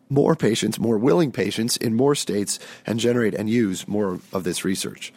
more 0.10 0.36
patients, 0.36 0.80
more 0.80 0.98
willing 0.98 1.32
patients 1.32 1.78
in 1.78 1.94
more 1.94 2.16
states, 2.16 2.60
and 2.86 3.00
generate 3.00 3.34
and 3.34 3.50
use 3.50 3.88
more 3.88 4.20
of 4.34 4.44
this 4.44 4.66
research. 4.66 5.14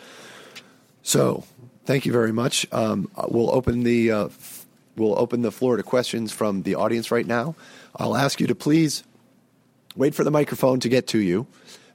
So, 1.03 1.45
thank 1.85 2.07
you 2.07 2.13
very 2.13 2.33
much. 2.33 2.67
Um, 2.73 3.11
we'll 3.29 3.53
open 3.55 3.83
the 3.83 4.13
uh, 4.13 4.29
we'll 4.97 5.19
open 5.19 5.43
the 5.43 5.51
floor 5.51 5.77
to 5.77 5.83
questions 5.83 6.33
from 6.33 6.63
the 6.63 6.75
audience 6.75 7.11
right 7.11 7.27
now. 7.27 7.55
I'll 7.97 8.17
ask 8.17 8.41
you 8.41 8.47
to 8.47 8.55
please 8.55 9.03
wait 9.97 10.15
for 10.15 10.25
the 10.25 10.31
microphone 10.31 10.81
to 10.81 10.89
get 10.89 11.07
to 11.09 11.19
you, 11.19 11.47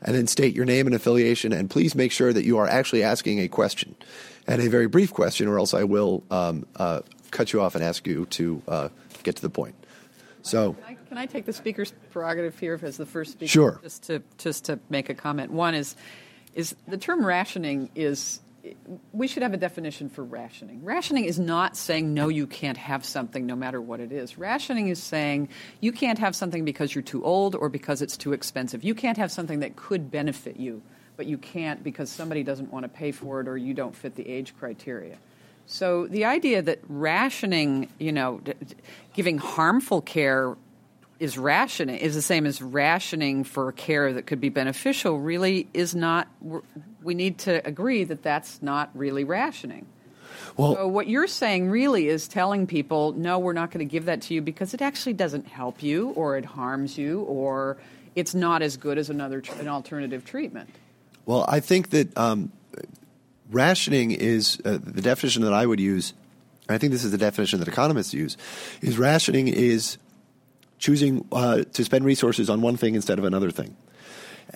and 0.01 0.15
then 0.15 0.27
state 0.27 0.55
your 0.55 0.65
name 0.65 0.87
and 0.87 0.95
affiliation, 0.95 1.53
and 1.53 1.69
please 1.69 1.95
make 1.95 2.11
sure 2.11 2.33
that 2.33 2.45
you 2.45 2.57
are 2.57 2.67
actually 2.67 3.03
asking 3.03 3.39
a 3.39 3.47
question, 3.47 3.95
and 4.47 4.61
a 4.61 4.69
very 4.69 4.87
brief 4.87 5.13
question, 5.13 5.47
or 5.47 5.57
else 5.57 5.73
I 5.73 5.83
will 5.83 6.23
um, 6.29 6.65
uh, 6.75 7.01
cut 7.31 7.53
you 7.53 7.61
off 7.61 7.75
and 7.75 7.83
ask 7.83 8.05
you 8.07 8.25
to 8.25 8.61
uh, 8.67 8.89
get 9.23 9.35
to 9.37 9.41
the 9.41 9.49
point. 9.49 9.75
So. 10.41 10.73
Can 10.73 10.83
I, 10.83 10.93
can 11.09 11.17
I, 11.17 11.25
take 11.25 11.45
the 11.45 11.53
speaker's 11.53 11.93
prerogative 12.11 12.57
here 12.57 12.79
as 12.81 12.97
the 12.97 13.05
first 13.05 13.33
speaker? 13.33 13.49
Sure. 13.49 13.79
Just 13.83 14.03
to 14.03 14.21
just 14.37 14.65
to 14.65 14.79
make 14.89 15.09
a 15.09 15.13
comment. 15.13 15.51
One 15.51 15.75
is 15.75 15.95
is 16.53 16.75
the 16.87 16.97
term 16.97 17.25
rationing 17.25 17.89
is 17.95 18.39
we 19.13 19.27
should 19.27 19.43
have 19.43 19.53
a 19.53 19.57
definition 19.57 20.09
for 20.09 20.23
rationing. 20.23 20.83
Rationing 20.83 21.25
is 21.25 21.39
not 21.39 21.77
saying 21.77 22.13
no, 22.13 22.27
you 22.27 22.47
can't 22.47 22.77
have 22.77 23.05
something 23.05 23.45
no 23.45 23.55
matter 23.55 23.81
what 23.81 23.99
it 23.99 24.11
is. 24.11 24.37
Rationing 24.37 24.89
is 24.89 25.01
saying 25.01 25.49
you 25.79 25.91
can't 25.91 26.19
have 26.19 26.35
something 26.35 26.65
because 26.65 26.93
you're 26.93 27.03
too 27.03 27.23
old 27.23 27.55
or 27.55 27.69
because 27.69 28.01
it's 28.01 28.17
too 28.17 28.33
expensive. 28.33 28.83
You 28.83 28.95
can't 28.95 29.17
have 29.17 29.31
something 29.31 29.59
that 29.59 29.75
could 29.75 30.11
benefit 30.11 30.57
you, 30.57 30.81
but 31.15 31.25
you 31.27 31.37
can't 31.37 31.83
because 31.83 32.09
somebody 32.09 32.43
doesn't 32.43 32.71
want 32.71 32.83
to 32.83 32.89
pay 32.89 33.11
for 33.11 33.41
it 33.41 33.47
or 33.47 33.57
you 33.57 33.73
don't 33.73 33.95
fit 33.95 34.15
the 34.15 34.27
age 34.27 34.53
criteria. 34.57 35.17
So 35.67 36.07
the 36.07 36.25
idea 36.25 36.61
that 36.61 36.79
rationing, 36.87 37.89
you 37.99 38.13
know, 38.13 38.41
giving 39.13 39.37
harmful 39.37 40.01
care 40.01 40.55
is 41.19 41.37
rationing 41.37 41.97
is 41.97 42.15
the 42.15 42.21
same 42.21 42.45
as 42.45 42.61
rationing 42.61 43.43
for 43.43 43.71
care 43.73 44.13
that 44.13 44.25
could 44.25 44.39
be 44.39 44.49
beneficial 44.49 45.19
really 45.19 45.67
is 45.73 45.93
not 45.93 46.27
we 47.03 47.13
need 47.15 47.39
to 47.39 47.65
agree 47.67 48.03
that 48.03 48.23
that's 48.23 48.61
not 48.61 48.89
really 48.93 49.23
rationing. 49.23 49.85
Well, 50.55 50.75
so 50.75 50.87
what 50.87 51.07
you're 51.07 51.27
saying 51.27 51.69
really 51.69 52.07
is 52.07 52.27
telling 52.27 52.65
people 52.65 53.11
no 53.13 53.37
we're 53.39 53.53
not 53.53 53.71
going 53.71 53.85
to 53.85 53.91
give 53.91 54.05
that 54.05 54.21
to 54.23 54.33
you 54.33 54.41
because 54.41 54.73
it 54.73 54.81
actually 54.81 55.13
doesn't 55.13 55.47
help 55.47 55.83
you 55.83 56.09
or 56.09 56.37
it 56.37 56.45
harms 56.45 56.97
you 56.97 57.21
or 57.21 57.77
it's 58.15 58.33
not 58.33 58.61
as 58.61 58.77
good 58.77 58.97
as 58.97 59.09
another 59.09 59.43
an 59.59 59.67
alternative 59.67 60.23
treatment. 60.23 60.69
Well 61.25 61.43
i 61.47 61.59
think 61.59 61.89
that 61.89 62.15
um, 62.17 62.51
rationing 63.49 64.11
is 64.11 64.61
uh, 64.65 64.77
the 64.81 65.01
definition 65.01 65.41
that 65.41 65.53
i 65.53 65.65
would 65.65 65.79
use 65.79 66.13
I 66.69 66.77
think 66.77 66.91
this 66.91 67.03
is 67.03 67.11
the 67.11 67.17
definition 67.17 67.59
that 67.59 67.67
economists 67.67 68.13
use, 68.13 68.37
is 68.81 68.97
rationing 68.97 69.47
is 69.47 69.97
choosing 70.79 71.25
uh, 71.31 71.63
to 71.73 71.83
spend 71.83 72.05
resources 72.05 72.49
on 72.49 72.61
one 72.61 72.77
thing 72.77 72.95
instead 72.95 73.19
of 73.19 73.25
another 73.25 73.51
thing. 73.51 73.75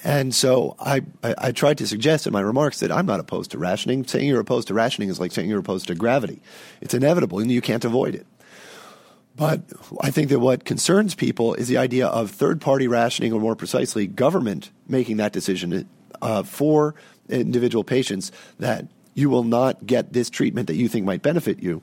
And 0.04 0.34
so 0.34 0.76
I, 0.80 1.02
I, 1.22 1.36
I, 1.38 1.52
tried 1.52 1.78
to 1.80 1.88
suggest 1.88 2.26
in 2.26 2.32
my 2.32 2.40
remarks 2.40 2.80
that 2.80 2.94
I'm 2.94 3.06
not 3.06 3.20
opposed 3.20 3.52
to 3.52 3.58
rationing. 3.58 4.06
Saying 4.06 4.26
you're 4.26 4.40
opposed 4.40 4.70
to 4.70 4.74
rationing 4.74 5.10
is 5.10 5.20
like 5.20 5.34
saying 5.34 5.50
you're 5.50 5.60
opposed 5.60 5.88
to 5.88 5.96
gravity. 5.96 6.42
It's 6.80 6.94
inevitable 6.94 7.40
and 7.40 7.52
you 7.52 7.60
can't 7.60 7.84
avoid 7.84 8.16
it. 8.16 8.26
But 9.36 9.64
I 10.00 10.10
think 10.12 10.30
that 10.30 10.40
what 10.40 10.64
concerns 10.64 11.14
people 11.14 11.56
is 11.56 11.68
the 11.68 11.78
idea 11.78 12.08
of 12.08 12.32
third 12.32 12.62
party 12.62 12.88
rationing, 12.88 13.34
or 13.34 13.42
more 13.42 13.56
precisely, 13.56 14.08
government 14.08 14.72
making 14.88 15.18
that 15.18 15.34
decision 15.34 15.90
uh, 16.22 16.44
for 16.44 16.96
individual 17.32 17.84
patients 17.84 18.32
that 18.60 18.88
you 19.14 19.30
will 19.30 19.44
not 19.44 19.86
get 19.86 20.14
this 20.14 20.30
treatment 20.30 20.68
that 20.68 20.76
you 20.76 20.88
think 20.88 21.06
might 21.06 21.22
benefit 21.22 21.62
you 21.62 21.82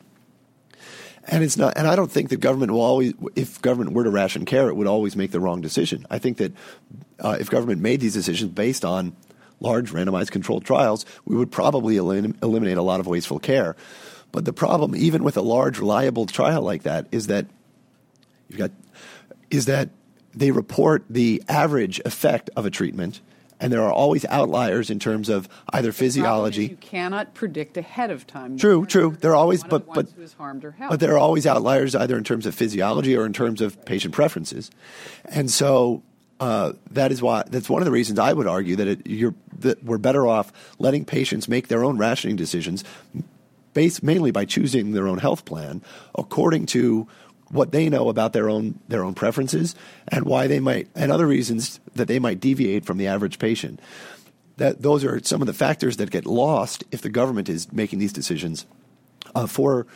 and 1.29 1.45
it's 1.45 1.57
not, 1.59 1.77
and 1.77 1.87
I 1.87 1.95
don't 1.95 2.11
think 2.11 2.31
that 2.31 2.41
government 2.41 2.73
will 2.73 2.81
always, 2.81 3.13
if 3.37 3.61
government 3.61 3.93
were 3.93 4.05
to 4.05 4.11
ration 4.11 4.47
care, 4.47 4.69
it 4.69 4.75
would 4.75 4.87
always 4.87 5.15
make 5.15 5.31
the 5.31 5.41
wrong 5.41 5.61
decision. 5.61 6.07
I 6.11 6.19
think 6.19 6.39
that 6.39 6.53
uh, 7.21 7.37
if 7.39 7.51
government 7.51 7.83
made 7.83 8.01
these 8.01 8.15
decisions 8.15 8.53
based 8.53 8.85
on 8.85 9.15
large 9.61 9.93
randomized 9.93 10.31
controlled 10.31 10.65
trials, 10.65 11.05
we 11.27 11.37
would 11.37 11.53
probably 11.53 11.99
elim- 11.99 12.37
eliminate 12.43 12.79
a 12.79 12.83
lot 12.83 12.99
of 12.99 13.07
wasteful 13.07 13.39
care. 13.39 13.77
But 14.33 14.47
the 14.47 14.55
problem, 14.55 14.97
even 14.97 15.23
with 15.23 15.37
a 15.37 15.43
large, 15.43 15.79
reliable 15.79 16.25
trial 16.25 16.63
like 16.63 16.85
that, 16.85 17.07
is 17.13 17.27
that 17.27 17.47
you've 18.49 18.59
got, 18.59 18.71
is 19.51 19.67
that 19.67 19.91
they 20.35 20.51
report 20.51 21.05
the 21.11 21.43
average 21.47 22.01
effect 22.07 22.49
of 22.57 22.65
a 22.65 22.71
treatment 22.71 23.21
and 23.61 23.73
there 23.73 23.83
are 23.83 23.93
always 23.93 24.25
outliers 24.27 24.91
in 24.91 24.99
terms 24.99 25.29
of 25.29 25.49
either 25.73 25.93
physiology. 25.93 26.67
you 26.67 26.77
cannot 26.77 27.35
predict 27.35 27.77
ahead 27.77 28.11
of 28.11 28.27
time. 28.27 28.57
True, 28.57 28.87
true. 28.87 29.17
There 29.21 29.33
are 29.33 29.37
always, 29.37 29.65
but 29.65 29.93
but 29.93 30.09
but 30.89 31.01
there 31.01 31.15
are 31.15 31.19
always 31.19 31.47
outliers 31.47 31.95
either 31.95 32.17
in 32.17 32.25
terms 32.25 32.47
of 32.47 32.55
physiology 32.55 33.17
or 33.17 33.27
in 33.27 33.33
terms 33.33 33.61
of 33.61 33.85
patient 33.85 34.15
preferences, 34.15 34.71
and 35.25 35.51
so. 35.51 36.03
Uh, 36.41 36.73
that 36.93 37.11
is 37.11 37.21
why. 37.21 37.43
That's 37.49 37.69
one 37.69 37.83
of 37.83 37.85
the 37.85 37.91
reasons 37.91 38.21
I 38.21 38.33
would 38.33 38.47
argue 38.47 38.77
that, 38.77 38.87
it, 38.87 39.61
that 39.61 39.83
we're 39.83 39.99
better 39.99 40.29
off 40.29 40.53
letting 40.79 41.05
patients 41.05 41.49
make 41.49 41.67
their 41.67 41.83
own 41.83 41.99
rationing 41.99 42.37
decisions, 42.37 42.85
based 43.75 44.05
mainly 44.05 44.31
by 44.31 44.45
choosing 44.45 44.93
their 44.93 45.09
own 45.09 45.19
health 45.19 45.45
plan 45.45 45.83
according 46.17 46.67
to 46.67 47.09
what 47.51 47.73
they 47.73 47.89
know 47.89 48.09
about 48.09 48.33
their 48.33 48.49
own 48.49 48.79
their 48.89 49.05
own 49.05 49.15
preferences 49.15 49.75
and 50.09 50.25
why 50.25 50.47
they 50.47 50.61
might 50.61 50.89
and 50.95 51.11
other 51.11 51.27
reasons 51.27 51.81
that 51.95 52.09
they 52.09 52.19
might 52.19 52.41
deviate 52.41 52.85
from 52.85 52.99
the 52.99 53.07
average 53.07 53.39
patient. 53.39 53.81
That 54.57 54.83
those 54.83 55.05
are 55.05 55.23
some 55.23 55.41
of 55.41 55.47
the 55.47 55.55
factors 55.55 55.99
that 55.99 56.11
get 56.11 56.27
lost 56.27 56.85
if 56.91 57.03
the 57.03 57.11
government 57.11 57.49
is 57.49 57.73
making 57.73 58.01
these 58.01 58.13
decisions 58.13 58.67
uh, 59.35 59.47
for 59.47 59.87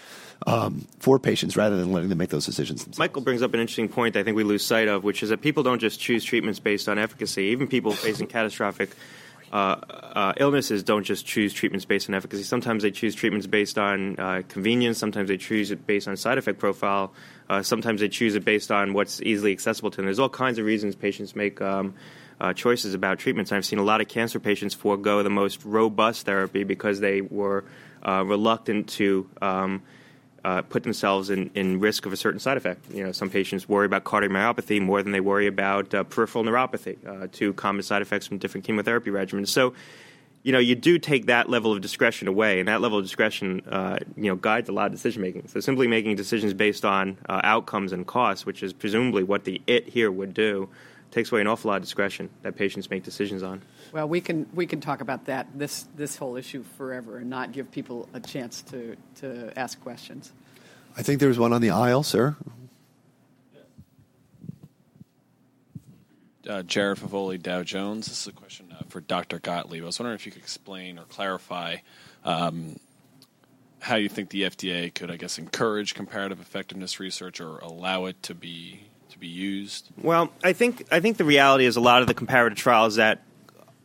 um, 0.46 0.86
for 0.98 1.18
patients 1.18 1.56
rather 1.56 1.76
than 1.76 1.92
letting 1.92 2.08
them 2.08 2.18
make 2.18 2.30
those 2.30 2.46
decisions. 2.46 2.84
Themselves. 2.84 2.98
Michael 2.98 3.22
brings 3.22 3.42
up 3.42 3.54
an 3.54 3.60
interesting 3.60 3.88
point 3.88 4.16
I 4.16 4.22
think 4.22 4.36
we 4.36 4.44
lose 4.44 4.64
sight 4.64 4.88
of, 4.88 5.04
which 5.04 5.22
is 5.22 5.28
that 5.30 5.40
people 5.40 5.62
don't 5.62 5.78
just 5.78 6.00
choose 6.00 6.24
treatments 6.24 6.58
based 6.58 6.88
on 6.88 6.98
efficacy. 6.98 7.44
Even 7.44 7.66
people 7.66 7.92
facing 7.92 8.26
catastrophic 8.26 8.90
uh, 9.52 9.76
uh, 10.14 10.32
illnesses 10.38 10.82
don't 10.82 11.04
just 11.04 11.26
choose 11.26 11.52
treatments 11.52 11.84
based 11.84 12.08
on 12.08 12.14
efficacy. 12.14 12.42
Sometimes 12.42 12.82
they 12.82 12.90
choose 12.90 13.14
treatments 13.14 13.46
based 13.46 13.78
on 13.78 14.18
uh, 14.18 14.42
convenience. 14.48 14.96
Sometimes 14.96 15.28
they 15.28 15.36
choose 15.36 15.70
it 15.70 15.86
based 15.86 16.08
on 16.08 16.16
side 16.16 16.38
effect 16.38 16.58
profile. 16.58 17.12
Uh, 17.50 17.62
sometimes 17.62 18.00
they 18.00 18.08
choose 18.08 18.34
it 18.34 18.44
based 18.44 18.70
on 18.70 18.94
what's 18.94 19.20
easily 19.20 19.52
accessible 19.52 19.90
to 19.90 19.96
them. 19.96 20.06
There's 20.06 20.18
all 20.18 20.30
kinds 20.30 20.58
of 20.58 20.64
reasons 20.64 20.96
patients 20.96 21.36
make 21.36 21.60
um, 21.60 21.94
uh, 22.40 22.54
choices 22.54 22.94
about 22.94 23.18
treatments. 23.18 23.52
I've 23.52 23.66
seen 23.66 23.78
a 23.78 23.84
lot 23.84 24.00
of 24.00 24.08
cancer 24.08 24.40
patients 24.40 24.72
forego 24.72 25.22
the 25.22 25.30
most 25.30 25.62
robust 25.64 26.24
therapy 26.24 26.64
because 26.64 27.00
they 27.00 27.20
were 27.20 27.64
reluctant 28.04 28.88
to. 28.90 29.28
Um, 29.42 29.82
uh, 30.44 30.62
put 30.62 30.82
themselves 30.82 31.30
in, 31.30 31.50
in 31.54 31.78
risk 31.80 32.06
of 32.06 32.12
a 32.12 32.16
certain 32.16 32.40
side 32.40 32.56
effect. 32.56 32.90
You 32.92 33.04
know, 33.04 33.12
some 33.12 33.30
patients 33.30 33.68
worry 33.68 33.86
about 33.86 34.04
cardiomyopathy 34.04 34.80
more 34.80 35.02
than 35.02 35.12
they 35.12 35.20
worry 35.20 35.46
about 35.46 35.94
uh, 35.94 36.04
peripheral 36.04 36.44
neuropathy, 36.44 36.96
uh, 37.06 37.28
two 37.30 37.52
common 37.54 37.82
side 37.82 38.02
effects 38.02 38.26
from 38.26 38.38
different 38.38 38.64
chemotherapy 38.66 39.10
regimens. 39.10 39.48
So, 39.48 39.74
you 40.42 40.50
know, 40.50 40.58
you 40.58 40.74
do 40.74 40.98
take 40.98 41.26
that 41.26 41.48
level 41.48 41.72
of 41.72 41.80
discretion 41.80 42.26
away, 42.26 42.58
and 42.58 42.68
that 42.68 42.80
level 42.80 42.98
of 42.98 43.04
discretion, 43.04 43.62
uh, 43.70 43.98
you 44.16 44.24
know, 44.24 44.34
guides 44.34 44.68
a 44.68 44.72
lot 44.72 44.86
of 44.86 44.92
decision 44.92 45.22
making. 45.22 45.46
So 45.46 45.60
simply 45.60 45.86
making 45.86 46.16
decisions 46.16 46.52
based 46.52 46.84
on 46.84 47.16
uh, 47.28 47.40
outcomes 47.44 47.92
and 47.92 48.04
costs, 48.04 48.44
which 48.44 48.62
is 48.64 48.72
presumably 48.72 49.22
what 49.22 49.44
the 49.44 49.62
it 49.68 49.88
here 49.88 50.10
would 50.10 50.34
do, 50.34 50.68
takes 51.12 51.30
away 51.30 51.42
an 51.42 51.46
awful 51.46 51.70
lot 51.70 51.76
of 51.76 51.82
discretion 51.82 52.28
that 52.42 52.56
patients 52.56 52.90
make 52.90 53.04
decisions 53.04 53.44
on. 53.44 53.62
Well, 53.92 54.08
we 54.08 54.22
can 54.22 54.48
we 54.54 54.66
can 54.66 54.80
talk 54.80 55.02
about 55.02 55.26
that 55.26 55.46
this 55.54 55.84
this 55.94 56.16
whole 56.16 56.36
issue 56.36 56.64
forever 56.78 57.18
and 57.18 57.28
not 57.28 57.52
give 57.52 57.70
people 57.70 58.08
a 58.14 58.20
chance 58.20 58.62
to 58.62 58.96
to 59.16 59.52
ask 59.56 59.80
questions. 59.82 60.32
I 60.96 61.02
think 61.02 61.20
there's 61.20 61.38
one 61.38 61.52
on 61.52 61.60
the 61.60 61.70
aisle, 61.70 62.02
sir. 62.02 62.36
Uh, 66.48 66.62
Jared 66.62 66.98
Favoli, 66.98 67.40
Dow 67.40 67.62
Jones. 67.62 68.08
This 68.08 68.22
is 68.22 68.26
a 68.26 68.32
question 68.32 68.74
uh, 68.76 68.82
for 68.88 69.00
Dr. 69.00 69.38
Gottlieb. 69.38 69.84
I 69.84 69.86
was 69.86 70.00
wondering 70.00 70.16
if 70.16 70.26
you 70.26 70.32
could 70.32 70.42
explain 70.42 70.98
or 70.98 71.04
clarify 71.04 71.76
um, 72.24 72.80
how 73.78 73.94
you 73.94 74.08
think 74.08 74.30
the 74.30 74.42
FDA 74.42 74.92
could, 74.92 75.08
I 75.08 75.16
guess, 75.16 75.38
encourage 75.38 75.94
comparative 75.94 76.40
effectiveness 76.40 76.98
research 76.98 77.40
or 77.40 77.58
allow 77.58 78.06
it 78.06 78.20
to 78.24 78.34
be 78.34 78.80
to 79.10 79.18
be 79.18 79.28
used. 79.28 79.90
Well, 80.00 80.32
I 80.42 80.52
think 80.52 80.86
I 80.90 80.98
think 81.00 81.16
the 81.16 81.24
reality 81.24 81.64
is 81.64 81.76
a 81.76 81.80
lot 81.80 82.02
of 82.02 82.08
the 82.08 82.14
comparative 82.14 82.58
trials 82.58 82.96
that 82.96 83.22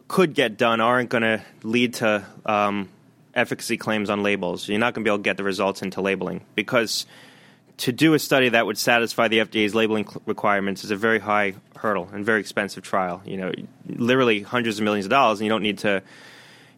could 0.07 0.33
get 0.33 0.57
done 0.57 0.81
aren't 0.81 1.09
going 1.09 1.23
to 1.23 1.41
lead 1.63 1.95
to 1.95 2.25
um, 2.45 2.89
efficacy 3.33 3.77
claims 3.77 4.09
on 4.09 4.23
labels. 4.23 4.67
You're 4.67 4.79
not 4.79 4.93
going 4.93 5.03
to 5.03 5.09
be 5.09 5.11
able 5.11 5.19
to 5.19 5.23
get 5.23 5.37
the 5.37 5.43
results 5.43 5.81
into 5.81 6.01
labeling 6.01 6.41
because 6.55 7.05
to 7.77 7.91
do 7.91 8.13
a 8.13 8.19
study 8.19 8.49
that 8.49 8.65
would 8.65 8.77
satisfy 8.77 9.27
the 9.27 9.39
FDA's 9.39 9.75
labeling 9.75 10.07
requirements 10.25 10.83
is 10.83 10.91
a 10.91 10.95
very 10.95 11.19
high 11.19 11.53
hurdle 11.75 12.09
and 12.11 12.25
very 12.25 12.39
expensive 12.39 12.83
trial. 12.83 13.21
You 13.25 13.37
know, 13.37 13.51
literally 13.87 14.41
hundreds 14.41 14.79
of 14.79 14.83
millions 14.83 15.05
of 15.05 15.11
dollars, 15.11 15.39
and 15.39 15.45
you 15.45 15.49
don't 15.49 15.63
need 15.63 15.79
to 15.79 16.01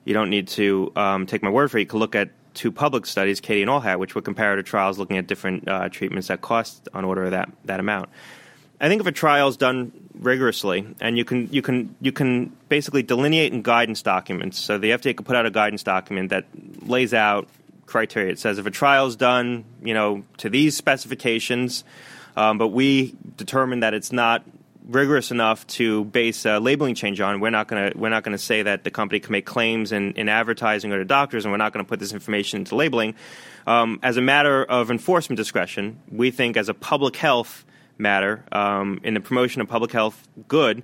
you 0.04 0.14
don't 0.14 0.30
need 0.30 0.48
to 0.50 0.92
um, 0.96 1.26
take 1.26 1.44
my 1.44 1.50
word 1.50 1.72
for 1.72 1.78
it. 1.78 1.82
You 1.82 1.88
can 1.88 2.00
look 2.00 2.16
at 2.16 2.30
two 2.54 2.72
public 2.72 3.06
studies, 3.06 3.40
CATIE 3.40 3.62
and 3.62 3.70
ALLHAT, 3.70 4.00
which 4.00 4.16
were 4.16 4.22
comparative 4.22 4.66
trials 4.66 4.98
looking 4.98 5.18
at 5.18 5.28
different 5.28 5.68
uh, 5.68 5.88
treatments 5.90 6.28
that 6.28 6.42
cost 6.42 6.90
on 6.94 7.06
order 7.06 7.26
of 7.26 7.32
that 7.32 7.50
that 7.66 7.80
amount. 7.80 8.10
I 8.82 8.90
think 8.90 9.02
if 9.02 9.08
a 9.08 9.12
trial 9.12 9.48
is 9.48 9.58
done 9.58 9.92
rigorously, 10.20 10.86
and 10.99 11.17
you 11.17 11.26
can 11.26 11.51
you 11.51 11.61
can 11.61 11.95
you 12.01 12.11
can 12.11 12.55
basically 12.67 13.03
delineate 13.03 13.53
in 13.53 13.61
guidance 13.61 14.01
documents. 14.01 14.59
So 14.59 14.78
the 14.78 14.91
FDA 14.91 15.15
could 15.15 15.26
put 15.26 15.36
out 15.36 15.45
a 15.45 15.51
guidance 15.51 15.84
document 15.84 16.30
that 16.30 16.45
lays 16.82 17.13
out 17.13 17.47
criteria. 17.86 18.32
It 18.32 18.39
says 18.39 18.57
if 18.57 18.65
a 18.65 18.72
trial 18.72 19.07
is 19.07 19.15
done, 19.15 19.65
you 19.82 19.93
know, 19.93 20.24
to 20.38 20.49
these 20.49 20.76
specifications, 20.76 21.84
um, 22.36 22.57
but 22.57 22.67
we 22.67 23.15
determine 23.38 23.80
that 23.80 23.93
it's 23.93 24.11
not 24.11 24.43
rigorous 24.89 25.30
enough 25.30 25.65
to 25.67 26.03
base 26.05 26.45
a 26.45 26.59
labeling 26.59 26.95
change 26.95 27.22
on. 27.22 27.39
We're 27.39 27.51
not 27.51 27.67
going 27.67 27.91
to 27.91 27.97
we're 27.97 28.09
not 28.09 28.24
going 28.24 28.38
to 28.38 28.43
say 28.43 28.63
that 28.63 28.84
the 28.84 28.91
company 28.91 29.20
can 29.20 29.32
make 29.32 29.45
claims 29.45 29.91
in, 29.91 30.13
in 30.13 30.28
advertising 30.28 30.91
or 30.91 30.97
to 30.97 31.05
doctors, 31.05 31.45
and 31.45 31.51
we're 31.51 31.57
not 31.57 31.74
going 31.74 31.86
to 31.86 31.89
put 31.89 31.99
this 31.99 32.13
information 32.13 32.59
into 32.59 32.76
labeling. 32.76 33.15
Um, 33.67 33.99
as 34.01 34.17
a 34.17 34.22
matter 34.22 34.63
of 34.63 34.89
enforcement 34.89 35.38
discretion, 35.38 35.99
we 36.11 36.32
think 36.32 36.57
as 36.57 36.70
a 36.70 36.74
public 36.74 37.15
health 37.15 37.65
matter 38.00 38.43
um, 38.52 39.00
in 39.04 39.14
the 39.14 39.20
promotion 39.20 39.62
of 39.62 39.68
public 39.68 39.91
health 39.91 40.28
good, 40.47 40.84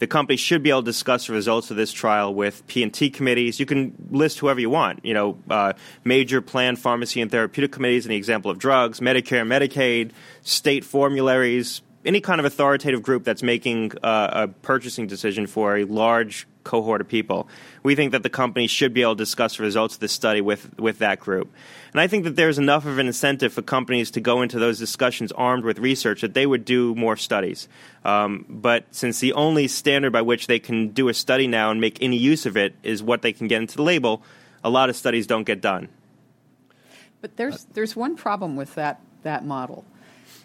the 0.00 0.06
company 0.06 0.36
should 0.36 0.62
be 0.62 0.70
able 0.70 0.82
to 0.82 0.86
discuss 0.86 1.26
the 1.26 1.32
results 1.32 1.70
of 1.70 1.76
this 1.76 1.92
trial 1.92 2.34
with 2.34 2.66
P&T 2.66 3.10
committees. 3.10 3.60
You 3.60 3.66
can 3.66 3.94
list 4.10 4.38
whoever 4.38 4.58
you 4.58 4.70
want. 4.70 5.04
You 5.04 5.14
know, 5.14 5.38
uh, 5.50 5.74
major 6.04 6.40
plan 6.40 6.76
pharmacy 6.76 7.20
and 7.20 7.30
therapeutic 7.30 7.70
committees 7.70 8.06
in 8.06 8.10
the 8.10 8.16
example 8.16 8.50
of 8.50 8.58
drugs, 8.58 9.00
Medicare, 9.00 9.46
Medicaid, 9.46 10.12
state 10.42 10.84
formularies, 10.84 11.82
any 12.04 12.20
kind 12.20 12.40
of 12.40 12.46
authoritative 12.46 13.02
group 13.02 13.24
that's 13.24 13.42
making 13.42 13.92
uh, 14.02 14.30
a 14.32 14.48
purchasing 14.48 15.06
decision 15.06 15.46
for 15.46 15.76
a 15.76 15.84
large 15.84 16.46
cohort 16.64 17.00
of 17.00 17.08
people. 17.08 17.48
We 17.82 17.94
think 17.94 18.12
that 18.12 18.22
the 18.22 18.30
company 18.30 18.66
should 18.66 18.92
be 18.92 19.02
able 19.02 19.16
to 19.16 19.22
discuss 19.22 19.56
the 19.56 19.62
results 19.62 19.94
of 19.94 20.00
this 20.00 20.12
study 20.12 20.40
with, 20.40 20.78
with 20.78 20.98
that 20.98 21.20
group. 21.20 21.52
And 21.92 22.00
I 22.00 22.06
think 22.06 22.24
that 22.24 22.36
there's 22.36 22.58
enough 22.58 22.86
of 22.86 22.98
an 22.98 23.06
incentive 23.06 23.52
for 23.52 23.62
companies 23.62 24.10
to 24.12 24.20
go 24.20 24.42
into 24.42 24.58
those 24.58 24.78
discussions 24.78 25.32
armed 25.32 25.64
with 25.64 25.78
research 25.78 26.20
that 26.20 26.34
they 26.34 26.46
would 26.46 26.64
do 26.64 26.94
more 26.94 27.16
studies. 27.16 27.68
Um, 28.04 28.44
but 28.48 28.84
since 28.90 29.20
the 29.20 29.32
only 29.32 29.68
standard 29.68 30.12
by 30.12 30.22
which 30.22 30.46
they 30.46 30.58
can 30.58 30.88
do 30.88 31.08
a 31.08 31.14
study 31.14 31.46
now 31.46 31.70
and 31.70 31.80
make 31.80 32.02
any 32.02 32.16
use 32.16 32.46
of 32.46 32.56
it 32.56 32.74
is 32.82 33.02
what 33.02 33.22
they 33.22 33.32
can 33.32 33.48
get 33.48 33.60
into 33.60 33.76
the 33.76 33.82
label, 33.82 34.22
a 34.62 34.70
lot 34.70 34.90
of 34.90 34.96
studies 34.96 35.26
don't 35.26 35.44
get 35.44 35.60
done. 35.60 35.88
But 37.20 37.36
there's, 37.36 37.64
there's 37.74 37.94
one 37.94 38.16
problem 38.16 38.56
with 38.56 38.74
that, 38.76 39.00
that 39.22 39.44
model. 39.44 39.84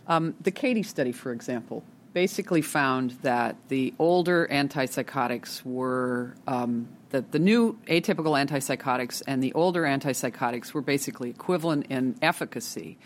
Um, 0.08 0.36
the 0.41 0.51
CATIE 0.51 0.84
study, 0.84 1.12
for 1.12 1.32
example, 1.32 1.84
basically 2.14 2.62
found 2.62 3.12
that 3.24 3.58
the 3.68 3.93
older 3.99 4.47
antipsychotics 4.49 5.66
were 5.66 6.34
um, 6.47 6.88
that 7.10 7.32
the 7.32 7.39
new 7.39 7.78
atypical 7.88 8.34
antipsychotics 8.41 9.22
and 9.28 9.43
the 9.43 9.51
older 9.53 9.84
antipsychotics 9.84 10.74
were 10.74 10.82
basically 10.82 11.30
equivalent 11.30 11.88
in 11.89 12.16
efficacy. 12.22 12.97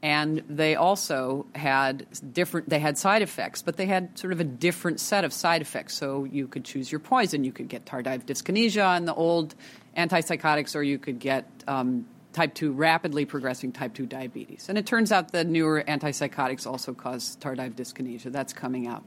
And 0.00 0.42
they 0.48 0.74
also 0.74 1.46
had 1.54 2.06
different 2.32 2.68
they 2.68 2.78
had 2.78 2.98
side 2.98 3.22
effects 3.22 3.62
but 3.62 3.76
they 3.76 3.86
had 3.86 4.16
sort 4.16 4.32
of 4.32 4.40
a 4.40 4.44
different 4.44 5.00
set 5.00 5.24
of 5.24 5.32
side 5.32 5.62
effects. 5.62 5.94
So 5.94 6.24
you 6.24 6.46
could 6.46 6.64
choose 6.64 6.90
your 6.92 7.00
poison 7.00 7.42
you 7.42 7.52
could 7.52 7.68
get 7.68 7.84
tardive 7.84 8.24
dyskinesia 8.26 8.86
on 8.86 9.06
the 9.06 9.14
old 9.14 9.56
antipsychotics 9.96 10.76
or 10.76 10.82
you 10.82 10.98
could 10.98 11.18
get 11.18 11.46
um, 11.66 12.06
type 12.32 12.54
2 12.54 12.72
rapidly 12.72 13.24
progressing 13.24 13.72
type 13.72 13.94
2 13.94 14.06
diabetes. 14.06 14.68
And 14.68 14.78
it 14.78 14.86
turns 14.86 15.12
out 15.12 15.32
the 15.32 15.44
newer 15.44 15.84
antipsychotics 15.86 16.66
also 16.66 16.94
cause 16.94 17.36
tardive 17.40 17.74
dyskinesia. 17.74 18.32
That's 18.32 18.52
coming 18.52 18.86
out. 18.86 19.04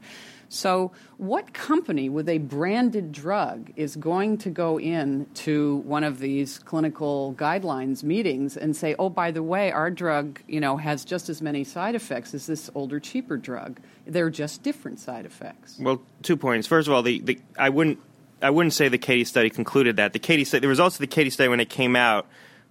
So, 0.48 0.92
what 1.16 1.52
company 1.52 2.08
with 2.08 2.28
a 2.28 2.38
branded 2.38 3.10
drug 3.10 3.72
is 3.74 3.96
going 3.96 4.38
to 4.38 4.50
go 4.50 4.78
in 4.78 5.26
to 5.34 5.76
one 5.78 6.04
of 6.04 6.20
these 6.20 6.58
clinical 6.60 7.34
guidelines 7.36 8.04
meetings 8.04 8.56
and 8.56 8.76
say, 8.76 8.94
"Oh, 8.96 9.08
by 9.08 9.32
the 9.32 9.42
way, 9.42 9.72
our 9.72 9.90
drug, 9.90 10.40
you 10.46 10.60
know, 10.60 10.76
has 10.76 11.04
just 11.04 11.28
as 11.28 11.42
many 11.42 11.64
side 11.64 11.96
effects 11.96 12.32
as 12.32 12.46
this 12.46 12.70
older, 12.76 13.00
cheaper 13.00 13.36
drug. 13.36 13.80
They're 14.06 14.30
just 14.30 14.62
different 14.62 15.00
side 15.00 15.26
effects." 15.26 15.78
Well, 15.80 16.00
two 16.22 16.36
points. 16.36 16.68
First 16.68 16.86
of 16.86 16.94
all, 16.94 17.02
the, 17.02 17.18
the 17.20 17.40
I 17.58 17.70
wouldn't 17.70 17.98
I 18.40 18.50
wouldn't 18.50 18.74
say 18.74 18.88
the 18.88 18.98
CATIE 18.98 19.24
study 19.24 19.50
concluded 19.50 19.96
that. 19.96 20.12
The 20.12 20.18
CATIE 20.18 20.44
study, 20.44 20.60
the 20.60 20.68
results 20.68 20.96
of 20.96 21.00
the 21.00 21.06
CATIE 21.06 21.30
study 21.30 21.48
when 21.48 21.60
it 21.60 21.70
came 21.70 21.96
out 21.96 22.26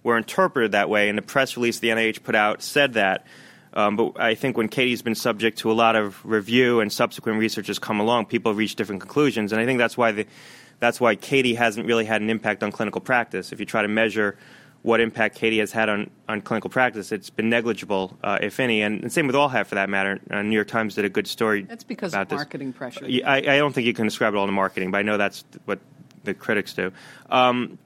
were 0.06 0.16
interpreted 0.16 0.70
that 0.70 0.88
way, 0.88 1.08
and 1.08 1.18
the 1.18 1.22
press 1.22 1.56
release 1.56 1.80
the 1.80 1.88
NIH 1.88 2.22
put 2.22 2.36
out 2.36 2.62
said 2.62 2.92
that. 2.92 3.26
Um, 3.74 3.96
but 3.96 4.20
I 4.20 4.36
think 4.36 4.56
when 4.56 4.68
CATIE's 4.68 5.02
been 5.02 5.16
subject 5.16 5.58
to 5.58 5.70
a 5.70 5.74
lot 5.74 5.96
of 5.96 6.24
review 6.24 6.78
and 6.78 6.92
subsequent 6.92 7.40
research 7.40 7.66
has 7.66 7.80
come 7.80 7.98
along, 7.98 8.26
people 8.26 8.52
have 8.52 8.56
reached 8.56 8.78
different 8.78 9.00
conclusions, 9.00 9.52
and 9.52 9.60
I 9.60 9.66
think 9.66 9.78
that's 9.78 9.96
why 9.96 10.12
the, 10.12 10.26
that's 10.78 11.00
why 11.00 11.16
CATIE 11.16 11.56
hasn't 11.56 11.86
really 11.86 12.04
had 12.04 12.22
an 12.22 12.30
impact 12.30 12.62
on 12.62 12.70
clinical 12.70 13.00
practice. 13.00 13.50
If 13.50 13.58
you 13.58 13.66
try 13.66 13.82
to 13.82 13.88
measure 13.88 14.38
what 14.82 15.00
impact 15.00 15.34
CATIE 15.34 15.58
has 15.58 15.72
had 15.72 15.88
on, 15.88 16.08
on 16.28 16.40
clinical 16.40 16.70
practice, 16.70 17.10
it's 17.10 17.28
been 17.28 17.50
negligible, 17.50 18.16
uh, 18.22 18.38
if 18.40 18.60
any, 18.60 18.82
and, 18.82 19.02
and, 19.02 19.12
same 19.12 19.26
with 19.26 19.34
ALLHAT 19.34 19.66
for 19.66 19.74
that 19.74 19.90
matter. 19.90 20.20
Uh, 20.30 20.42
New 20.42 20.54
York 20.54 20.68
Times 20.68 20.94
did 20.94 21.04
a 21.04 21.08
good 21.08 21.26
story. 21.26 21.62
That's 21.62 21.82
because 21.82 22.14
of 22.14 22.30
marketing 22.30 22.72
pressure. 22.72 23.04
I, 23.26 23.38
I, 23.38 23.58
don't 23.58 23.72
think 23.72 23.88
you 23.88 23.92
can 23.92 24.04
describe 24.04 24.34
it 24.34 24.36
all 24.36 24.46
to 24.46 24.52
marketing, 24.52 24.92
but 24.92 24.98
I 24.98 25.02
know 25.02 25.16
that's 25.16 25.44
what 25.64 25.80
the 26.22 26.32
critics 26.32 26.74
do. 26.74 26.92
Um, 27.28 27.78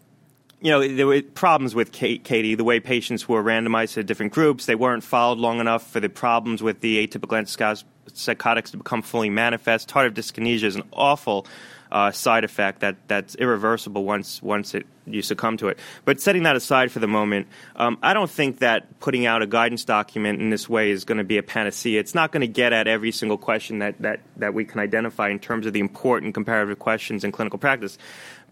you 0.60 0.70
know, 0.70 0.86
there 0.86 1.06
were 1.06 1.22
problems 1.22 1.74
with 1.74 1.92
CATIE, 1.92 2.54
the 2.54 2.64
way 2.64 2.80
patients 2.80 3.28
were 3.28 3.42
randomized 3.42 3.94
to 3.94 4.02
different 4.02 4.32
groups. 4.32 4.66
They 4.66 4.74
weren't 4.74 5.02
followed 5.02 5.38
long 5.38 5.58
enough 5.58 5.90
for 5.90 6.00
the 6.00 6.08
problems 6.08 6.62
with 6.62 6.80
the 6.80 7.06
atypical 7.06 7.38
antipsychotics 7.40 8.70
to 8.72 8.76
become 8.76 9.02
fully 9.02 9.30
manifest. 9.30 9.88
Tardive 9.88 10.12
dyskinesia 10.12 10.64
is 10.64 10.76
an 10.76 10.82
awful 10.92 11.46
uh, 11.90 12.10
side 12.10 12.44
effect 12.44 12.80
that, 12.80 12.96
that's 13.08 13.34
irreversible 13.36 14.04
once 14.04 14.40
once 14.42 14.74
it 14.74 14.86
you 15.06 15.22
succumb 15.22 15.56
to 15.56 15.66
it. 15.68 15.78
But 16.04 16.20
setting 16.20 16.44
that 16.44 16.54
aside 16.54 16.92
for 16.92 17.00
the 17.00 17.08
moment, 17.08 17.48
um, 17.74 17.98
I 18.02 18.14
don't 18.14 18.30
think 18.30 18.58
that 18.58 19.00
putting 19.00 19.26
out 19.26 19.42
a 19.42 19.46
guidance 19.46 19.84
document 19.84 20.40
in 20.40 20.50
this 20.50 20.68
way 20.68 20.90
is 20.90 21.04
going 21.04 21.18
to 21.18 21.24
be 21.24 21.38
a 21.38 21.42
panacea. 21.42 21.98
It's 21.98 22.14
not 22.14 22.30
going 22.30 22.42
to 22.42 22.46
get 22.46 22.72
at 22.72 22.86
every 22.86 23.10
single 23.10 23.38
question 23.38 23.80
that, 23.80 24.00
that, 24.00 24.20
that 24.36 24.54
we 24.54 24.64
can 24.64 24.78
identify 24.78 25.30
in 25.30 25.38
terms 25.40 25.66
of 25.66 25.72
the 25.72 25.80
important 25.80 26.34
comparative 26.34 26.78
questions 26.78 27.24
in 27.24 27.32
clinical 27.32 27.58
practice 27.58 27.98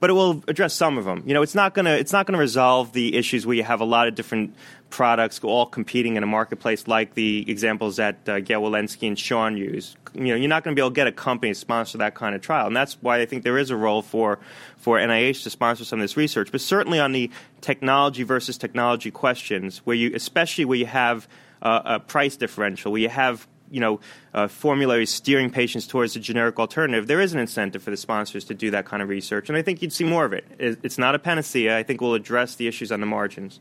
but 0.00 0.10
it 0.10 0.12
will 0.12 0.42
address 0.48 0.74
some 0.74 0.98
of 0.98 1.04
them. 1.04 1.22
You 1.26 1.34
know, 1.34 1.42
it's 1.42 1.54
not 1.54 1.74
gonna 1.74 1.92
it's 1.92 2.12
not 2.12 2.26
gonna 2.26 2.38
resolve 2.38 2.92
the 2.92 3.16
issues 3.16 3.46
where 3.46 3.56
you 3.56 3.64
have 3.64 3.80
a 3.80 3.84
lot 3.84 4.08
of 4.08 4.14
different 4.14 4.54
products 4.90 5.40
all 5.42 5.66
competing 5.66 6.16
in 6.16 6.22
a 6.22 6.26
marketplace, 6.26 6.88
like 6.88 7.14
the 7.14 7.44
examples 7.50 7.96
that 7.96 8.28
uh, 8.28 8.40
Gail 8.40 8.62
Wilensky 8.62 9.06
and 9.06 9.18
Sean 9.18 9.56
use. 9.56 9.96
You 10.14 10.28
know, 10.28 10.34
you're 10.36 10.48
not 10.48 10.64
going 10.64 10.74
to 10.74 10.80
be 10.80 10.82
able 10.82 10.90
to 10.90 10.94
get 10.94 11.06
a 11.06 11.12
company 11.12 11.52
to 11.52 11.58
sponsor 11.58 11.98
that 11.98 12.14
kind 12.14 12.34
of 12.34 12.40
trial, 12.40 12.66
and 12.66 12.76
that's 12.76 12.94
why 13.02 13.20
I 13.20 13.26
think 13.26 13.42
there 13.42 13.58
is 13.58 13.70
a 13.70 13.76
role 13.76 14.02
for 14.02 14.38
for 14.76 14.98
NIH 14.98 15.42
to 15.44 15.50
sponsor 15.50 15.84
some 15.84 15.98
of 15.98 16.04
this 16.04 16.16
research. 16.16 16.50
But 16.52 16.60
certainly 16.60 17.00
on 17.00 17.12
the 17.12 17.30
technology 17.60 18.22
versus 18.22 18.56
technology 18.56 19.10
questions, 19.10 19.78
where 19.78 19.96
you 19.96 20.12
especially 20.14 20.64
where 20.64 20.78
you 20.78 20.86
have 20.86 21.28
uh, 21.62 21.82
a 21.84 22.00
price 22.00 22.36
differential, 22.36 22.92
where 22.92 23.00
you 23.00 23.08
have 23.08 23.46
you 23.70 23.80
know, 23.80 24.00
uh, 24.34 24.48
formularies 24.48 25.10
steering 25.10 25.50
patients 25.50 25.86
towards 25.86 26.16
a 26.16 26.20
generic 26.20 26.58
alternative, 26.58 27.06
there 27.06 27.20
is 27.20 27.32
an 27.32 27.40
incentive 27.40 27.82
for 27.82 27.90
the 27.90 27.96
sponsors 27.96 28.44
to 28.44 28.54
do 28.54 28.70
that 28.70 28.84
kind 28.84 29.02
of 29.02 29.08
research, 29.08 29.48
and 29.48 29.58
I 29.58 29.62
think 29.62 29.82
you'd 29.82 29.92
see 29.92 30.04
more 30.04 30.24
of 30.24 30.32
it. 30.32 30.44
It's 30.58 30.98
not 30.98 31.14
a 31.14 31.18
panacea. 31.18 31.76
I 31.76 31.82
think 31.82 32.00
we'll 32.00 32.14
address 32.14 32.54
the 32.54 32.66
issues 32.66 32.92
on 32.92 33.00
the 33.00 33.06
margins. 33.06 33.60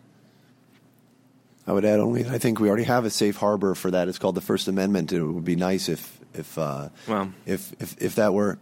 I 1.67 1.73
would 1.73 1.83
add 1.83 1.99
only 1.99 2.25
I 2.25 2.37
think 2.37 2.59
we 2.59 2.69
already 2.69 2.85
have 2.85 3.03
a 3.03 3.09
safe 3.09 3.35
harbor 3.35 3.75
for 3.75 3.91
that. 3.91 4.07
It's 4.07 4.17
called 4.17 4.35
the 4.35 4.41
First 4.41 4.69
Amendment. 4.69 5.11
It 5.11 5.21
would 5.21 5.43
be 5.43 5.57
nice 5.57 5.89
if 5.89 6.19
if 6.33 6.57
uh, 6.57 6.89
well, 7.07 7.33
if, 7.45 7.73
if 7.81 8.01
if 8.01 8.15
that 8.15 8.33
were 8.33 8.57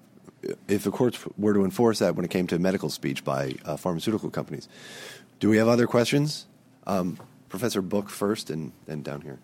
if 0.68 0.84
the 0.84 0.92
courts 0.92 1.20
were 1.38 1.54
to 1.54 1.64
enforce 1.64 2.00
that 2.00 2.16
when 2.16 2.26
it 2.26 2.32
came 2.32 2.48
to 2.48 2.60
medical 2.60 2.90
speech 2.90 3.24
by 3.24 3.56
uh, 3.64 3.78
pharmaceutical 3.78 4.30
companies. 4.30 4.68
Do 5.40 5.50
we 5.50 5.58
have 5.58 5.68
other 5.68 5.88
questions? 5.88 6.48
Um, 6.88 7.20
Professor 7.50 7.82
Book 7.82 8.10
first, 8.10 8.50
and 8.50 8.72
then 8.86 9.02
down 9.02 9.22
here. 9.22 9.40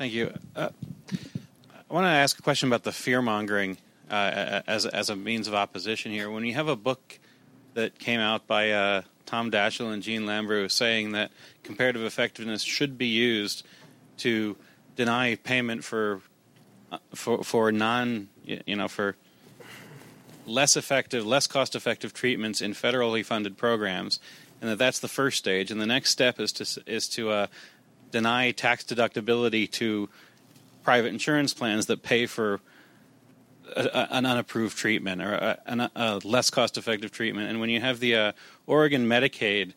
Thank 0.00 0.14
you. 0.14 0.32
Uh, 0.56 0.70
I 1.12 1.92
want 1.92 2.06
to 2.06 2.08
ask 2.08 2.38
a 2.38 2.40
question 2.40 2.70
about 2.70 2.84
the 2.84 2.90
fear 2.90 3.20
mongering 3.20 3.76
uh, 4.10 4.62
as 4.66 4.86
as 4.86 5.10
a 5.10 5.14
means 5.14 5.46
of 5.46 5.52
opposition 5.52 6.10
here. 6.10 6.30
When 6.30 6.42
you 6.46 6.54
have 6.54 6.68
a 6.68 6.74
book 6.74 7.18
that 7.74 7.98
came 7.98 8.18
out 8.18 8.46
by 8.46 8.70
uh, 8.70 9.02
Tom 9.26 9.50
Daschle 9.50 9.92
and 9.92 10.02
Jeanne 10.02 10.22
Lambrew 10.22 10.70
saying 10.70 11.12
that 11.12 11.30
comparative 11.62 12.02
effectiveness 12.02 12.62
should 12.62 12.96
be 12.96 13.08
used 13.08 13.62
to 14.16 14.56
deny 14.96 15.34
payment 15.34 15.84
for 15.84 16.22
uh, 16.90 16.96
for 17.14 17.44
for 17.44 17.70
non 17.70 18.30
you 18.46 18.76
know 18.76 18.88
for 18.88 19.16
less 20.46 20.78
effective, 20.78 21.26
less 21.26 21.46
cost 21.46 21.76
effective 21.76 22.14
treatments 22.14 22.62
in 22.62 22.72
federally 22.72 23.22
funded 23.22 23.58
programs, 23.58 24.18
and 24.62 24.70
that 24.70 24.78
that's 24.78 25.00
the 25.00 25.08
first 25.08 25.36
stage. 25.36 25.70
And 25.70 25.78
the 25.78 25.84
next 25.84 26.08
step 26.08 26.40
is 26.40 26.52
to 26.52 26.82
is 26.86 27.06
to 27.10 27.28
uh, 27.28 27.46
deny 28.10 28.50
tax 28.52 28.84
deductibility 28.84 29.70
to 29.72 30.08
private 30.82 31.08
insurance 31.08 31.54
plans 31.54 31.86
that 31.86 32.02
pay 32.02 32.26
for 32.26 32.60
a, 33.76 33.82
a, 33.82 34.08
an 34.10 34.26
unapproved 34.26 34.76
treatment 34.76 35.22
or 35.22 35.32
a, 35.34 35.90
a 35.94 36.20
less 36.24 36.50
cost 36.50 36.76
effective 36.76 37.12
treatment. 37.12 37.48
And 37.50 37.60
when 37.60 37.70
you 37.70 37.80
have 37.80 38.00
the 38.00 38.14
uh, 38.14 38.32
Oregon 38.66 39.06
Medicaid 39.06 39.74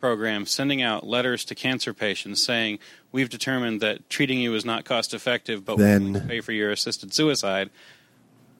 program 0.00 0.46
sending 0.46 0.82
out 0.82 1.06
letters 1.06 1.44
to 1.46 1.54
cancer 1.54 1.94
patients 1.94 2.44
saying, 2.44 2.78
We've 3.12 3.28
determined 3.28 3.80
that 3.80 4.10
treating 4.10 4.40
you 4.40 4.54
is 4.54 4.64
not 4.64 4.84
cost 4.84 5.14
effective, 5.14 5.64
but 5.64 5.78
then, 5.78 6.12
we 6.12 6.20
pay 6.20 6.40
for 6.40 6.52
your 6.52 6.70
assisted 6.70 7.14
suicide. 7.14 7.70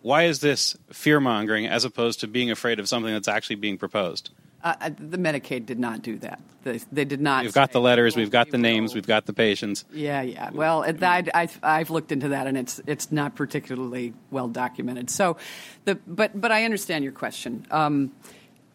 Why 0.01 0.25
is 0.25 0.41
this 0.41 0.77
fear 0.93 1.19
mongering 1.19 1.67
as 1.67 1.85
opposed 1.85 2.21
to 2.21 2.29
being 2.29 2.51
afraid 2.51 2.79
of 2.79 2.89
something 2.89 3.13
that's 3.13 3.29
actually 3.29 3.57
being 3.57 3.79
proposed? 3.79 4.31
Uh, 4.65 4.89
the 4.99 5.19
Medicaid 5.19 5.67
did 5.67 5.79
not 5.79 6.01
do 6.01 6.17
that. 6.21 6.41
They, 6.63 6.79
they 6.91 7.05
did 7.05 7.21
not. 7.21 7.45
We've 7.45 7.53
got 7.53 7.73
the 7.73 7.83
letters, 7.83 8.17
we've 8.17 8.31
got 8.31 8.51
the 8.51 8.57
names, 8.57 8.95
we've 8.95 9.07
got 9.07 9.27
the 9.27 9.35
patients. 9.35 9.85
Yeah, 9.93 10.23
yeah. 10.23 10.49
Well, 10.53 10.83
I, 10.83 11.49
have 11.63 11.91
looked 11.91 12.11
into 12.13 12.29
that, 12.29 12.47
and 12.47 12.57
it's 12.57 12.81
it's 12.87 13.13
not 13.13 13.37
particularly 13.37 14.15
well 14.31 14.49
documented. 14.49 15.11
So, 15.11 15.37
the 15.85 15.97
but 16.07 16.41
but 16.41 16.51
I 16.51 16.65
understand 16.65 17.05
your 17.05 17.13
question. 17.13 17.67
Um, 17.71 18.13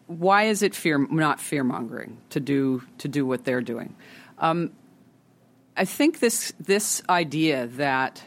why 0.06 0.44
is 0.44 0.62
it 0.62 0.76
fear 0.76 0.96
not 0.98 1.40
fear 1.40 1.64
mongering 1.64 2.18
to 2.30 2.38
do 2.38 2.84
to 2.98 3.08
do 3.08 3.26
what 3.26 3.44
they're 3.44 3.60
doing? 3.60 3.96
Um, 4.38 4.70
I 5.76 5.86
think 5.86 6.20
this 6.20 6.52
this 6.60 7.02
idea 7.08 7.66
that 7.66 8.22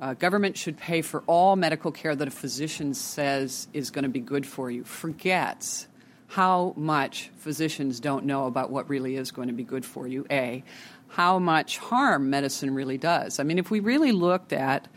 uh, 0.00 0.14
government 0.14 0.56
should 0.56 0.78
pay 0.78 1.02
for 1.02 1.24
all 1.26 1.56
medical 1.56 1.90
care 1.90 2.14
that 2.14 2.28
a 2.28 2.30
physician 2.30 2.94
says 2.94 3.66
is 3.72 3.90
going 3.90 4.04
to 4.04 4.08
be 4.08 4.20
good 4.20 4.46
for 4.46 4.70
you 4.70 4.84
forgets 4.84 5.88
how 6.28 6.74
much 6.76 7.30
physicians 7.38 8.00
don't 8.00 8.24
know 8.24 8.46
about 8.46 8.70
what 8.70 8.88
really 8.88 9.16
is 9.16 9.30
going 9.30 9.48
to 9.48 9.54
be 9.54 9.64
good 9.64 9.84
for 9.84 10.06
you, 10.06 10.26
A, 10.30 10.62
how 11.08 11.38
much 11.38 11.78
harm 11.78 12.30
medicine 12.30 12.74
really 12.74 12.98
does. 12.98 13.40
I 13.40 13.42
mean, 13.42 13.58
if 13.58 13.70
we 13.70 13.80
really 13.80 14.12
looked 14.12 14.52
at 14.52 14.88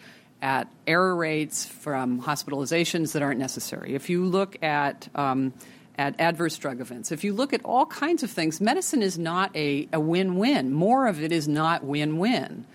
at 0.41 0.67
error 0.87 1.15
rates 1.15 1.65
from 1.65 2.21
hospitalizations 2.21 3.13
that 3.13 3.21
aren't 3.21 3.39
necessary, 3.39 3.93
if 3.93 4.09
you 4.09 4.25
look 4.25 4.61
at 4.63 5.07
um, 5.13 5.53
at 5.97 6.19
adverse 6.19 6.57
drug 6.57 6.81
events. 6.81 7.11
If 7.11 7.23
you 7.23 7.33
look 7.33 7.53
at 7.53 7.63
all 7.63 7.85
kinds 7.85 8.23
of 8.23 8.31
things, 8.31 8.59
medicine 8.59 9.03
is 9.03 9.19
not 9.19 9.55
a, 9.55 9.87
a 9.93 9.99
win 9.99 10.37
win. 10.37 10.73
More 10.73 11.07
of 11.07 11.21
it 11.21 11.31
is 11.31 11.47
not 11.47 11.83
win 11.83 12.17
win. 12.17 12.65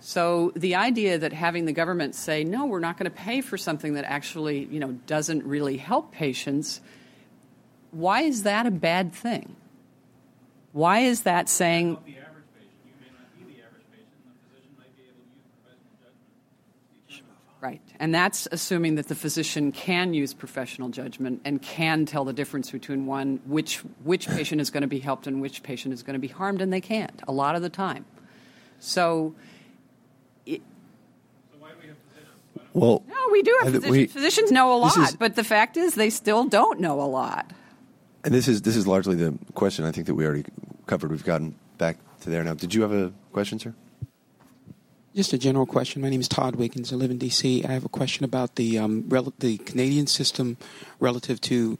So 0.00 0.52
the 0.54 0.76
idea 0.76 1.18
that 1.18 1.32
having 1.32 1.64
the 1.64 1.72
government 1.72 2.14
say, 2.14 2.44
no, 2.44 2.66
we're 2.66 2.78
not 2.78 2.96
going 2.96 3.10
to 3.10 3.16
pay 3.16 3.40
for 3.40 3.58
something 3.58 3.94
that 3.94 4.04
actually 4.04 4.64
you 4.66 4.78
know, 4.78 4.92
doesn't 5.06 5.44
really 5.44 5.76
help 5.76 6.12
patients, 6.12 6.80
why 7.90 8.22
is 8.22 8.42
that 8.42 8.66
a 8.66 8.70
bad 8.70 9.12
thing? 9.12 9.56
Why 10.72 11.00
is 11.00 11.22
that 11.22 11.48
saying 11.48 11.98
Right. 17.60 17.82
And 17.98 18.14
that's 18.14 18.46
assuming 18.52 18.94
that 18.94 19.08
the 19.08 19.16
physician 19.16 19.72
can 19.72 20.14
use 20.14 20.32
professional 20.32 20.90
judgment 20.90 21.40
and 21.44 21.60
can 21.60 22.06
tell 22.06 22.24
the 22.24 22.32
difference 22.32 22.70
between 22.70 23.06
one, 23.06 23.40
which, 23.46 23.78
which 24.04 24.28
patient 24.28 24.60
is 24.60 24.70
going 24.70 24.82
to 24.82 24.88
be 24.88 25.00
helped 25.00 25.26
and 25.26 25.40
which 25.40 25.64
patient 25.64 25.92
is 25.92 26.04
going 26.04 26.14
to 26.14 26.20
be 26.20 26.28
harmed, 26.28 26.62
and 26.62 26.72
they 26.72 26.80
can't 26.80 27.20
a 27.26 27.32
lot 27.32 27.56
of 27.56 27.62
the 27.62 27.68
time. 27.68 28.04
So, 28.78 29.34
it, 30.46 30.62
well, 32.72 33.02
no, 33.08 33.28
we 33.32 33.42
do 33.42 33.58
have 33.62 33.72
physicians. 33.72 33.90
We, 33.90 34.06
physicians 34.06 34.52
know 34.52 34.72
a 34.72 34.78
lot, 34.78 34.96
is, 34.96 35.16
but 35.16 35.34
the 35.34 35.42
fact 35.42 35.76
is 35.76 35.96
they 35.96 36.10
still 36.10 36.44
don't 36.44 36.78
know 36.78 37.00
a 37.00 37.08
lot. 37.10 37.52
And 38.24 38.34
this 38.34 38.48
is 38.48 38.62
this 38.62 38.76
is 38.76 38.86
largely 38.86 39.14
the 39.14 39.38
question 39.54 39.84
I 39.84 39.92
think 39.92 40.06
that 40.06 40.14
we 40.14 40.26
already 40.26 40.44
covered. 40.86 41.10
We've 41.10 41.24
gotten 41.24 41.54
back 41.78 41.98
to 42.20 42.30
there 42.30 42.42
now. 42.42 42.54
Did 42.54 42.74
you 42.74 42.82
have 42.82 42.92
a 42.92 43.12
question, 43.32 43.58
sir? 43.58 43.74
Just 45.14 45.32
a 45.32 45.38
general 45.38 45.66
question. 45.66 46.02
My 46.02 46.10
name 46.10 46.20
is 46.20 46.28
Todd 46.28 46.56
Wiggins. 46.56 46.92
I 46.92 46.96
live 46.96 47.10
in 47.10 47.18
D.C. 47.18 47.64
I 47.64 47.72
have 47.72 47.84
a 47.84 47.88
question 47.88 48.24
about 48.24 48.56
the 48.56 48.78
um, 48.78 49.04
rel- 49.08 49.32
the 49.38 49.58
Canadian 49.58 50.06
system 50.06 50.56
relative 51.00 51.40
to 51.42 51.78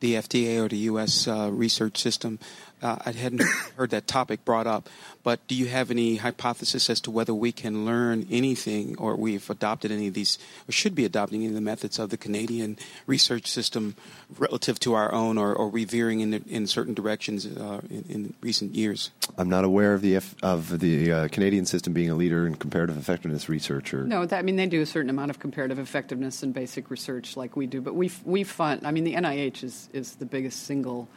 the 0.00 0.14
FDA 0.14 0.62
or 0.62 0.68
the 0.68 0.78
U.S. 0.92 1.26
Uh, 1.26 1.50
research 1.52 1.98
system. 1.98 2.38
Uh, 2.82 2.96
I 3.04 3.12
hadn't 3.12 3.42
heard 3.76 3.90
that 3.90 4.06
topic 4.06 4.44
brought 4.44 4.66
up, 4.66 4.88
but 5.22 5.46
do 5.46 5.54
you 5.54 5.66
have 5.66 5.90
any 5.90 6.16
hypothesis 6.16 6.88
as 6.88 7.00
to 7.02 7.10
whether 7.10 7.34
we 7.34 7.52
can 7.52 7.84
learn 7.84 8.26
anything 8.30 8.96
or 8.98 9.16
we've 9.16 9.48
adopted 9.50 9.90
any 9.90 10.08
of 10.08 10.14
these 10.14 10.38
or 10.68 10.72
should 10.72 10.94
be 10.94 11.04
adopting 11.04 11.40
any 11.40 11.48
of 11.48 11.54
the 11.54 11.60
methods 11.60 11.98
of 11.98 12.10
the 12.10 12.16
Canadian 12.16 12.78
research 13.06 13.46
system 13.46 13.96
relative 14.38 14.78
to 14.80 14.94
our 14.94 15.12
own 15.12 15.38
or, 15.38 15.54
or 15.54 15.68
revering 15.68 16.20
in, 16.20 16.34
in 16.48 16.66
certain 16.66 16.94
directions 16.94 17.46
uh, 17.46 17.80
in, 17.90 18.04
in, 18.08 18.34
recent 18.40 18.74
years? 18.74 19.10
I'm 19.36 19.48
not 19.48 19.64
aware 19.64 19.94
of 19.94 20.02
the 20.02 20.16
F, 20.16 20.34
of 20.42 20.78
the 20.78 21.12
uh, 21.12 21.28
Canadian 21.28 21.66
system 21.66 21.92
being 21.92 22.10
a 22.10 22.14
leader 22.14 22.46
in 22.46 22.54
comparative 22.54 22.96
effectiveness 22.96 23.48
research. 23.48 23.92
Or 23.92 24.04
no, 24.04 24.24
that, 24.26 24.38
I 24.38 24.42
mean 24.42 24.56
they 24.56 24.66
do 24.66 24.80
a 24.80 24.86
certain 24.86 25.10
amount 25.10 25.30
of 25.30 25.38
comparative 25.38 25.78
effectiveness 25.78 26.42
and 26.42 26.54
basic 26.54 26.90
research 26.90 27.36
like 27.36 27.56
we 27.56 27.66
do, 27.66 27.80
but 27.80 27.94
we 27.94 28.10
we 28.24 28.44
fund. 28.44 28.86
I 28.86 28.92
mean 28.92 29.04
the 29.04 29.14
NIH 29.14 29.64
is 29.64 29.88
is 29.92 30.14
the 30.16 30.26
biggest 30.26 30.64
single 30.64 31.08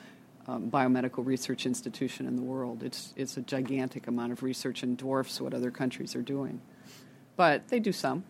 um, 0.47 0.69
biomedical 0.69 1.25
research 1.25 1.65
institution 1.65 2.27
in 2.27 2.35
the 2.35 2.41
world. 2.41 2.83
It's, 2.83 3.13
it's 3.15 3.37
a 3.37 3.41
gigantic 3.41 4.07
amount 4.07 4.31
of 4.31 4.43
research 4.43 4.83
and 4.83 4.97
dwarfs 4.97 5.39
what 5.39 5.53
other 5.53 5.71
countries 5.71 6.15
are 6.15 6.21
doing. 6.21 6.61
But 7.35 7.67
they 7.69 7.79
do 7.79 7.91
some. 7.91 8.23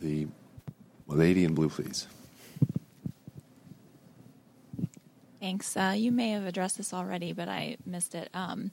The 0.00 0.26
lady 1.06 1.44
in 1.44 1.54
blue, 1.54 1.68
please. 1.68 2.06
Thanks. 5.40 5.76
Uh, 5.76 5.94
you 5.96 6.10
may 6.10 6.30
have 6.30 6.44
addressed 6.44 6.76
this 6.76 6.92
already, 6.92 7.32
but 7.32 7.48
I 7.48 7.76
missed 7.86 8.14
it. 8.14 8.28
Um, 8.34 8.72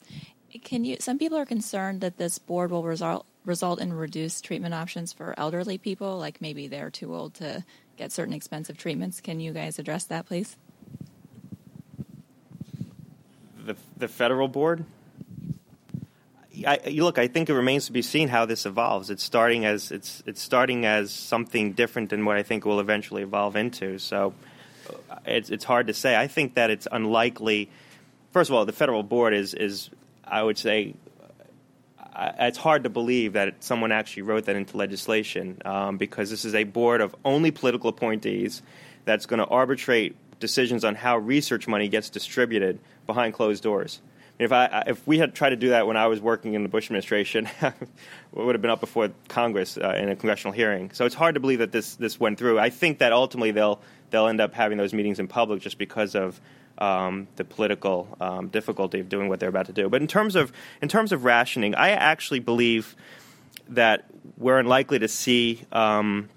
can 0.64 0.84
you? 0.86 0.98
Some 1.00 1.20
people 1.20 1.38
are 1.38 1.46
concerned 1.46 2.02
that 2.02 2.18
this 2.18 2.40
board 2.40 2.72
will 2.72 2.84
result 2.84 3.26
result 3.46 3.80
in 3.80 3.92
reduced 3.92 4.44
treatment 4.44 4.74
options 4.74 5.14
for 5.14 5.36
elderly 5.38 5.78
people, 5.78 6.18
like 6.18 6.42
maybe 6.42 6.68
they're 6.68 6.90
too 6.90 7.14
old 7.14 7.34
to 7.36 7.64
get 7.98 8.12
certain 8.12 8.34
expensive 8.34 8.78
treatments. 8.78 9.22
Can 9.22 9.40
you 9.40 9.52
guys 9.54 9.80
address 9.80 10.06
that, 10.06 10.26
please? 10.26 10.58
The 13.66 13.76
the 13.98 14.08
federal 14.08 14.48
board. 14.48 14.86
I, 16.68 16.78
look, 16.92 17.18
I 17.18 17.28
think 17.28 17.50
it 17.50 17.56
remains 17.56 17.88
to 17.88 17.92
be 17.92 18.04
seen 18.04 18.28
how 18.28 18.46
this 18.46 18.68
evolves. 18.68 19.10
It's 19.10 19.24
starting 19.24 19.66
as 19.66 19.92
it's 19.92 20.22
it's 20.26 20.42
starting 20.42 20.86
as 20.86 21.12
something 21.12 21.74
different 21.74 22.12
than 22.12 22.26
what 22.26 22.38
I 22.38 22.44
think 22.44 22.66
will 22.66 22.80
eventually 22.80 23.24
evolve 23.24 23.56
into. 23.56 23.98
So 23.98 24.34
uh, 25.10 25.16
it's 25.26 25.50
it's 25.50 25.64
hard 25.64 25.88
to 25.88 25.94
say. 25.94 26.16
I 26.16 26.28
think 26.28 26.56
that 26.56 26.70
it's 26.70 26.88
unlikely. 26.92 27.70
First 28.32 28.50
of 28.50 28.56
all, 28.56 28.66
the 28.66 28.74
federal 28.74 29.02
board 29.04 29.34
is 29.34 29.54
is 29.56 29.90
I 30.24 30.44
would 30.44 30.60
say 30.60 30.94
uh, 32.16 32.32
it's 32.40 32.60
hard 32.60 32.84
to 32.84 32.90
believe 32.90 33.34
that 33.34 33.64
someone 33.64 33.92
actually 33.92 34.24
wrote 34.24 34.46
that 34.46 34.56
into 34.56 34.78
legislation 34.78 35.60
um, 35.66 35.98
because 35.98 36.30
this 36.30 36.46
is 36.46 36.54
a 36.54 36.66
board 36.66 37.02
of 37.02 37.16
only 37.26 37.50
political 37.50 37.90
appointees 37.90 38.62
that's 39.06 39.26
going 39.26 39.40
to 39.40 39.46
arbitrate 39.46 40.16
decisions 40.44 40.84
on 40.84 40.94
how 40.94 41.18
research 41.18 41.70
money 41.70 41.88
gets 41.88 42.10
distributed 42.10 42.78
behind 43.08 43.34
closed 43.34 43.64
doors. 43.64 44.02
If 44.38 44.52
I 44.52 44.84
if 44.88 45.08
we 45.08 45.20
had 45.20 45.34
tried 45.34 45.52
to 45.52 45.56
do 45.56 45.70
that 45.70 45.88
when 45.88 45.96
I 45.96 46.08
was 46.08 46.20
working 46.20 46.54
in 46.54 46.64
the 46.64 46.70
Bush 46.70 46.88
administration, 46.88 47.48
it 47.62 47.74
would 48.34 48.56
have 48.56 48.62
been 48.62 48.72
up 48.72 48.82
before 48.82 49.10
Congress 49.30 49.78
uh, 49.78 49.96
in 49.98 50.10
a 50.10 50.18
congressional 50.18 50.52
hearing. 50.52 50.92
So 50.92 51.06
it's 51.06 51.16
hard 51.16 51.36
to 51.36 51.40
believe 51.40 51.60
that 51.60 51.72
this 51.72 51.96
this 51.96 52.20
went 52.20 52.38
through. 52.38 52.60
I 52.60 52.70
think 52.70 52.98
that 52.98 53.14
ultimately 53.14 53.52
they'll 53.52 53.80
they'll 54.10 54.28
end 54.28 54.42
up 54.42 54.54
having 54.54 54.78
those 54.78 54.94
meetings 54.94 55.20
in 55.20 55.28
public 55.28 55.62
just 55.62 55.78
because 55.78 56.14
of 56.14 56.42
um, 56.78 57.28
the 57.38 57.46
political 57.46 58.18
um, 58.20 58.50
difficulty 58.50 59.00
of 59.00 59.08
doing 59.08 59.30
what 59.30 59.40
they're 59.40 59.50
about 59.50 59.68
to 59.68 59.74
do. 59.74 59.88
But 59.88 60.02
in 60.02 60.08
terms 60.08 60.36
of 60.36 60.52
in 60.82 60.90
terms 60.90 61.14
of 61.14 61.24
rationing, 61.24 61.74
I 61.76 61.92
actually 61.92 62.40
believe 62.40 62.98
that 63.70 64.06
we're 64.38 64.60
unlikely 64.60 65.00
to 65.00 65.08
see. 65.08 65.62
Um, 65.72 66.28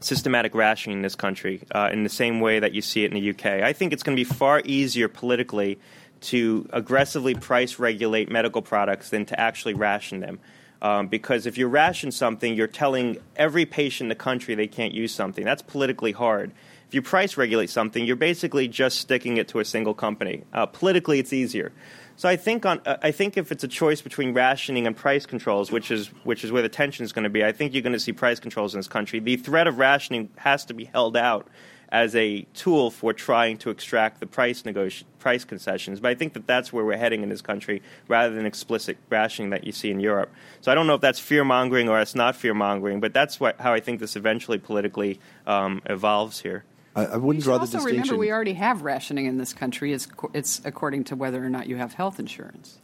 systematic 0.00 0.54
rationing 0.54 0.98
in 0.98 1.02
this 1.02 1.14
country 1.14 1.62
uh, 1.74 1.90
in 1.92 2.02
the 2.02 2.08
same 2.08 2.40
way 2.40 2.58
that 2.58 2.72
you 2.72 2.82
see 2.82 3.04
it 3.04 3.12
in 3.12 3.20
the 3.20 3.30
UK. 3.30 3.62
I 3.62 3.72
think 3.72 3.92
it's 3.92 4.02
going 4.02 4.16
to 4.16 4.20
be 4.20 4.24
far 4.24 4.62
easier 4.64 5.08
politically 5.08 5.78
to 6.20 6.68
aggressively 6.72 7.34
price 7.34 7.78
regulate 7.78 8.30
medical 8.30 8.62
products 8.62 9.10
than 9.10 9.26
to 9.26 9.38
actually 9.38 9.74
ration 9.74 10.20
them. 10.20 10.38
Um, 10.82 11.08
because 11.08 11.46
if 11.46 11.56
you 11.56 11.68
ration 11.68 12.12
something, 12.12 12.54
you're 12.54 12.66
telling 12.66 13.18
every 13.34 13.64
patient 13.64 14.06
in 14.06 14.08
the 14.10 14.14
country 14.14 14.54
they 14.54 14.66
can't 14.66 14.92
use 14.92 15.14
something. 15.14 15.44
That's 15.44 15.62
politically 15.62 16.12
hard. 16.12 16.52
If 16.86 16.94
you 16.94 17.02
price 17.02 17.36
regulate 17.36 17.70
something, 17.70 18.04
you're 18.04 18.14
basically 18.14 18.68
just 18.68 19.00
sticking 19.00 19.38
it 19.38 19.48
to 19.48 19.58
a 19.58 19.64
single 19.64 19.94
company. 19.94 20.44
Uh, 20.52 20.66
politically, 20.66 21.18
it's 21.18 21.32
easier. 21.32 21.72
So 22.16 22.28
I 22.30 22.36
think 22.36 22.64
on 22.64 22.80
uh, 22.86 22.96
I 23.02 23.10
think 23.10 23.36
if 23.36 23.52
it's 23.52 23.62
a 23.62 23.68
choice 23.68 24.00
between 24.00 24.32
rationing 24.32 24.86
and 24.86 24.96
price 24.96 25.26
controls, 25.26 25.70
which 25.70 25.90
is 25.90 26.08
which 26.24 26.44
is 26.44 26.52
where 26.52 26.62
the 26.62 26.68
tension 26.68 27.04
is 27.04 27.12
going 27.12 27.24
to 27.24 27.30
be, 27.30 27.44
I 27.44 27.52
think 27.52 27.74
you're 27.74 27.82
going 27.82 27.92
to 27.92 28.00
see 28.00 28.12
price 28.12 28.40
controls 28.40 28.74
in 28.74 28.78
this 28.78 28.88
country. 28.88 29.20
The 29.20 29.36
threat 29.36 29.66
of 29.66 29.78
rationing 29.78 30.30
has 30.36 30.64
to 30.66 30.74
be 30.74 30.84
held 30.84 31.16
out 31.16 31.46
as 31.90 32.16
a 32.16 32.42
tool 32.54 32.90
for 32.90 33.12
trying 33.12 33.58
to 33.58 33.70
extract 33.70 34.18
the 34.18 34.26
price 34.26 34.62
negoti- 34.62 35.04
price 35.18 35.44
concessions. 35.44 36.00
But 36.00 36.10
I 36.10 36.14
think 36.14 36.32
that 36.32 36.46
that's 36.46 36.72
where 36.72 36.84
we're 36.84 36.96
heading 36.96 37.22
in 37.22 37.28
this 37.28 37.42
country, 37.42 37.80
rather 38.08 38.34
than 38.34 38.46
explicit 38.46 38.96
rationing 39.08 39.50
that 39.50 39.64
you 39.64 39.72
see 39.72 39.90
in 39.90 40.00
Europe. 40.00 40.32
So 40.62 40.72
I 40.72 40.74
don't 40.74 40.86
know 40.86 40.94
if 40.94 41.00
that's 41.00 41.20
fear 41.20 41.44
mongering 41.44 41.88
or 41.88 42.00
it's 42.00 42.14
not 42.14 42.34
fear 42.34 42.54
mongering, 42.54 42.98
but 42.98 43.12
that's 43.12 43.38
what, 43.38 43.60
how 43.60 43.72
I 43.72 43.80
think 43.80 44.00
this 44.00 44.16
eventually 44.16 44.58
politically 44.58 45.20
um, 45.46 45.80
evolves 45.86 46.40
here. 46.40 46.64
I, 46.96 47.04
I 47.04 47.16
wouldn't 47.18 47.44
draw 47.44 47.56
the 47.56 47.60
also 47.60 47.78
distinction. 47.78 48.02
remember 48.02 48.16
we 48.16 48.32
already 48.32 48.54
have 48.54 48.82
rationing 48.82 49.26
in 49.26 49.36
this 49.36 49.52
country. 49.52 49.92
It's, 49.92 50.08
it's 50.32 50.62
according 50.64 51.04
to 51.04 51.16
whether 51.16 51.44
or 51.44 51.50
not 51.50 51.66
you 51.66 51.76
have 51.76 51.92
health 51.92 52.18
insurance. 52.18 52.78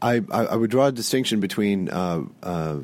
I, 0.00 0.22
I, 0.30 0.54
would 0.54 0.70
draw 0.70 0.86
a 0.86 0.92
distinction 0.92 1.40
between, 1.40 1.88
uh, 1.90 2.22
uh, 2.42 2.78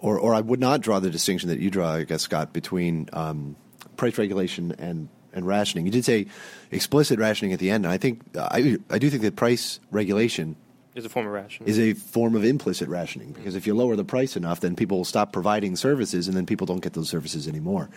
or, 0.00 0.18
or 0.18 0.34
I 0.34 0.40
would 0.40 0.58
not 0.58 0.80
draw 0.80 1.00
the 1.00 1.10
distinction 1.10 1.50
that 1.50 1.58
you 1.58 1.70
draw, 1.70 1.92
I 1.92 2.04
guess, 2.04 2.22
Scott, 2.22 2.54
between 2.54 3.10
um, 3.12 3.56
price 3.98 4.16
regulation 4.16 4.74
and, 4.78 5.10
and 5.34 5.46
rationing. 5.46 5.84
You 5.84 5.92
did 5.92 6.06
say 6.06 6.28
explicit 6.70 7.18
rationing 7.18 7.52
at 7.52 7.58
the 7.58 7.70
end, 7.70 7.84
and 7.84 7.92
I 7.92 7.98
think 7.98 8.22
I, 8.38 8.78
I 8.88 8.98
do 8.98 9.10
think 9.10 9.22
that 9.22 9.36
price 9.36 9.80
regulation 9.90 10.56
is 10.96 11.04
a 11.04 11.08
form 11.08 11.26
of 11.26 11.32
rationing. 11.32 11.68
Is 11.68 11.78
a 11.78 11.92
form 11.94 12.34
of 12.34 12.44
implicit 12.44 12.88
rationing 12.88 13.32
because 13.32 13.54
if 13.54 13.66
you 13.66 13.74
lower 13.74 13.96
the 13.96 14.04
price 14.04 14.36
enough, 14.36 14.60
then 14.60 14.74
people 14.74 14.98
will 14.98 15.04
stop 15.04 15.32
providing 15.32 15.76
services, 15.76 16.26
and 16.26 16.36
then 16.36 16.46
people 16.46 16.66
don't 16.66 16.80
get 16.80 16.94
those 16.94 17.08
services 17.08 17.46
anymore. 17.46 17.90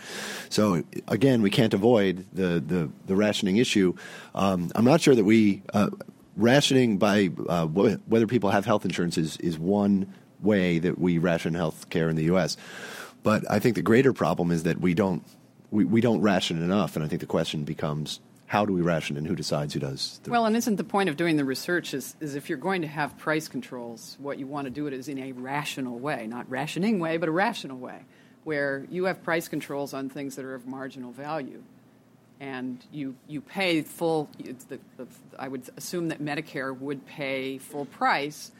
So 0.48 0.82
again, 1.08 1.42
we 1.42 1.50
can't 1.50 1.74
avoid 1.74 2.26
the 2.32 2.60
the, 2.60 2.90
the 3.06 3.16
rationing 3.16 3.56
issue. 3.56 3.94
Um, 4.34 4.70
I'm 4.74 4.84
not 4.84 5.00
sure 5.00 5.14
that 5.14 5.24
we 5.24 5.62
uh, 5.72 5.90
rationing 6.36 6.98
by 6.98 7.30
uh, 7.48 7.66
whether 7.66 8.26
people 8.26 8.50
have 8.50 8.64
health 8.64 8.84
insurance 8.84 9.16
is 9.18 9.36
is 9.38 9.58
one 9.58 10.12
way 10.40 10.78
that 10.78 10.98
we 10.98 11.18
ration 11.18 11.54
health 11.54 11.88
care 11.90 12.08
in 12.08 12.16
the 12.16 12.24
U.S. 12.24 12.56
But 13.22 13.50
I 13.50 13.58
think 13.58 13.76
the 13.76 13.82
greater 13.82 14.12
problem 14.12 14.50
is 14.50 14.62
that 14.64 14.80
we 14.80 14.94
don't 14.94 15.22
we, 15.70 15.84
we 15.84 16.00
don't 16.00 16.20
ration 16.20 16.62
enough, 16.62 16.96
and 16.96 17.04
I 17.04 17.08
think 17.08 17.20
the 17.20 17.26
question 17.26 17.64
becomes 17.64 18.20
how 18.50 18.64
do 18.64 18.72
we 18.72 18.80
ration 18.80 19.16
and 19.16 19.28
who 19.28 19.36
decides 19.36 19.74
who 19.74 19.78
does? 19.78 20.20
well, 20.26 20.44
and 20.44 20.56
isn't 20.56 20.74
the 20.74 20.82
point 20.82 21.08
of 21.08 21.16
doing 21.16 21.36
the 21.36 21.44
research 21.44 21.94
is, 21.94 22.16
is 22.18 22.34
if 22.34 22.48
you're 22.48 22.58
going 22.58 22.82
to 22.82 22.88
have 22.88 23.16
price 23.16 23.46
controls, 23.46 24.16
what 24.18 24.40
you 24.40 24.46
want 24.48 24.64
to 24.64 24.72
do 24.72 24.88
it 24.88 24.92
is 24.92 25.06
in 25.06 25.20
a 25.20 25.30
rational 25.30 26.00
way, 26.00 26.26
not 26.26 26.50
rationing 26.50 26.98
way, 26.98 27.16
but 27.16 27.28
a 27.28 27.32
rational 27.32 27.78
way, 27.78 28.00
where 28.42 28.84
you 28.90 29.04
have 29.04 29.22
price 29.22 29.46
controls 29.46 29.94
on 29.94 30.08
things 30.08 30.34
that 30.34 30.44
are 30.44 30.56
of 30.56 30.66
marginal 30.66 31.12
value. 31.12 31.62
And 32.40 32.84
you, 32.90 33.14
you 33.28 33.40
pay 33.40 33.82
full, 33.82 34.28
the, 34.36 34.80
the, 34.96 35.06
I 35.38 35.46
would 35.46 35.70
assume 35.76 36.08
that 36.08 36.20
Medicare 36.20 36.76
would 36.76 37.06
pay 37.06 37.58
full 37.58 37.84
price 37.84 38.50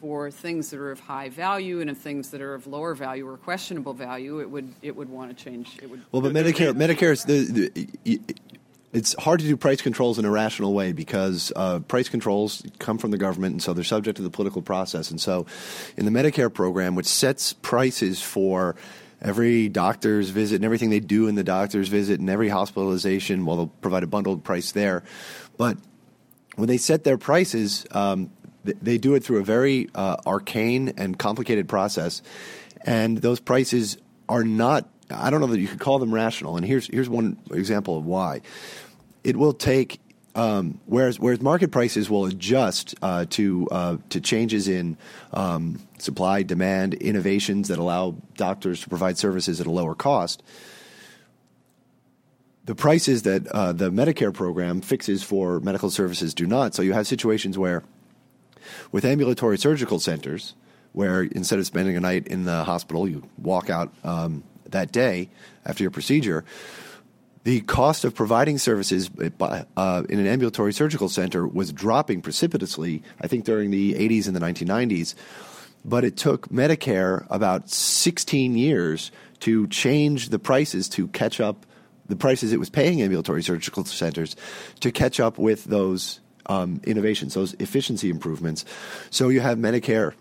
for 0.00 0.30
things 0.30 0.70
that 0.70 0.78
are 0.78 0.92
of 0.92 1.00
high 1.00 1.28
value 1.28 1.80
and 1.80 1.90
of 1.90 1.98
things 1.98 2.30
that 2.30 2.40
are 2.40 2.54
of 2.54 2.68
lower 2.68 2.94
value 2.94 3.26
or 3.26 3.36
questionable 3.36 3.94
value, 3.94 4.38
it 4.40 4.50
would 4.50 4.74
it 4.82 4.94
would 4.94 5.08
want 5.08 5.36
to 5.36 5.44
change. 5.44 5.78
It 5.82 5.90
would. 5.90 6.02
Well, 6.12 6.22
but 6.22 6.34
Medicare 6.34 6.74
Medicare 6.74 7.12
is 7.12 7.24
the, 7.24 7.70
the 8.04 8.22
it's 8.92 9.14
hard 9.14 9.40
to 9.40 9.46
do 9.46 9.56
price 9.56 9.80
controls 9.80 10.18
in 10.18 10.24
a 10.24 10.30
rational 10.30 10.74
way 10.74 10.92
because 10.92 11.52
uh, 11.54 11.78
price 11.80 12.08
controls 12.08 12.62
come 12.78 12.98
from 12.98 13.12
the 13.12 13.18
government, 13.18 13.52
and 13.52 13.62
so 13.62 13.72
they're 13.72 13.84
subject 13.84 14.16
to 14.16 14.22
the 14.22 14.30
political 14.30 14.62
process. 14.62 15.10
And 15.10 15.20
so, 15.20 15.46
in 15.96 16.06
the 16.06 16.10
Medicare 16.10 16.52
program, 16.52 16.94
which 16.96 17.06
sets 17.06 17.52
prices 17.52 18.20
for 18.20 18.74
every 19.22 19.68
doctor's 19.68 20.30
visit 20.30 20.56
and 20.56 20.64
everything 20.64 20.90
they 20.90 21.00
do 21.00 21.28
in 21.28 21.34
the 21.34 21.44
doctor's 21.44 21.88
visit 21.88 22.18
and 22.18 22.28
every 22.28 22.48
hospitalization, 22.48 23.46
well, 23.46 23.56
they'll 23.56 23.66
provide 23.66 24.02
a 24.02 24.08
bundled 24.08 24.42
price 24.42 24.72
there. 24.72 25.04
But 25.56 25.76
when 26.56 26.68
they 26.68 26.78
set 26.78 27.04
their 27.04 27.18
prices, 27.18 27.86
um, 27.92 28.30
they 28.64 28.98
do 28.98 29.14
it 29.14 29.22
through 29.22 29.38
a 29.38 29.44
very 29.44 29.88
uh, 29.94 30.16
arcane 30.26 30.94
and 30.96 31.18
complicated 31.18 31.68
process, 31.68 32.22
and 32.84 33.18
those 33.18 33.38
prices 33.38 33.98
are 34.28 34.44
not 34.44 34.88
I 35.12 35.30
don't 35.30 35.40
know 35.40 35.46
that 35.48 35.60
you 35.60 35.68
could 35.68 35.80
call 35.80 35.98
them 35.98 36.12
rational. 36.12 36.56
And 36.56 36.66
here's 36.66 36.86
here's 36.86 37.08
one 37.08 37.38
example 37.52 37.96
of 37.98 38.06
why. 38.06 38.42
It 39.22 39.36
will 39.36 39.52
take 39.52 40.00
um, 40.34 40.80
whereas 40.86 41.18
whereas 41.18 41.40
market 41.40 41.70
prices 41.72 42.08
will 42.08 42.26
adjust 42.26 42.94
uh, 43.02 43.26
to 43.30 43.68
uh, 43.70 43.96
to 44.10 44.20
changes 44.20 44.68
in 44.68 44.96
um, 45.32 45.80
supply, 45.98 46.42
demand, 46.42 46.94
innovations 46.94 47.68
that 47.68 47.78
allow 47.78 48.14
doctors 48.36 48.80
to 48.82 48.88
provide 48.88 49.18
services 49.18 49.60
at 49.60 49.66
a 49.66 49.70
lower 49.70 49.94
cost. 49.94 50.42
The 52.66 52.74
prices 52.74 53.22
that 53.22 53.46
uh, 53.48 53.72
the 53.72 53.90
Medicare 53.90 54.32
program 54.32 54.80
fixes 54.80 55.22
for 55.22 55.58
medical 55.60 55.90
services 55.90 56.34
do 56.34 56.46
not. 56.46 56.74
So 56.74 56.82
you 56.82 56.92
have 56.92 57.06
situations 57.06 57.58
where, 57.58 57.82
with 58.92 59.04
ambulatory 59.04 59.58
surgical 59.58 59.98
centers, 59.98 60.54
where 60.92 61.22
instead 61.22 61.58
of 61.58 61.66
spending 61.66 61.96
a 61.96 62.00
night 62.00 62.28
in 62.28 62.44
the 62.44 62.62
hospital, 62.62 63.08
you 63.08 63.24
walk 63.38 63.70
out 63.70 63.92
um, 64.04 64.44
that 64.72 64.92
day 64.92 65.30
after 65.64 65.82
your 65.84 65.90
procedure, 65.90 66.44
the 67.44 67.62
cost 67.62 68.04
of 68.04 68.14
providing 68.14 68.58
services 68.58 69.10
uh, 69.40 70.02
in 70.08 70.18
an 70.18 70.26
ambulatory 70.26 70.72
surgical 70.72 71.08
center 71.08 71.46
was 71.46 71.72
dropping 71.72 72.20
precipitously, 72.20 73.02
I 73.20 73.28
think 73.28 73.44
during 73.44 73.70
the 73.70 73.94
80s 73.94 74.26
and 74.26 74.36
the 74.36 74.40
1990s. 74.40 75.14
But 75.82 76.04
it 76.04 76.18
took 76.18 76.48
Medicare 76.50 77.26
about 77.30 77.70
16 77.70 78.56
years 78.56 79.10
to 79.40 79.66
change 79.68 80.28
the 80.28 80.38
prices 80.38 80.88
to 80.90 81.08
catch 81.08 81.40
up 81.40 81.64
the 82.08 82.16
prices 82.16 82.52
it 82.52 82.58
was 82.58 82.68
paying 82.68 83.00
ambulatory 83.00 83.42
surgical 83.42 83.84
centers 83.84 84.36
to 84.80 84.90
catch 84.90 85.20
up 85.20 85.38
with 85.38 85.64
those 85.64 86.20
um, 86.46 86.80
innovations, 86.84 87.34
those 87.34 87.54
efficiency 87.54 88.10
improvements. 88.10 88.64
So 89.10 89.28
you 89.28 89.40
have 89.40 89.58
Medicare 89.58 90.14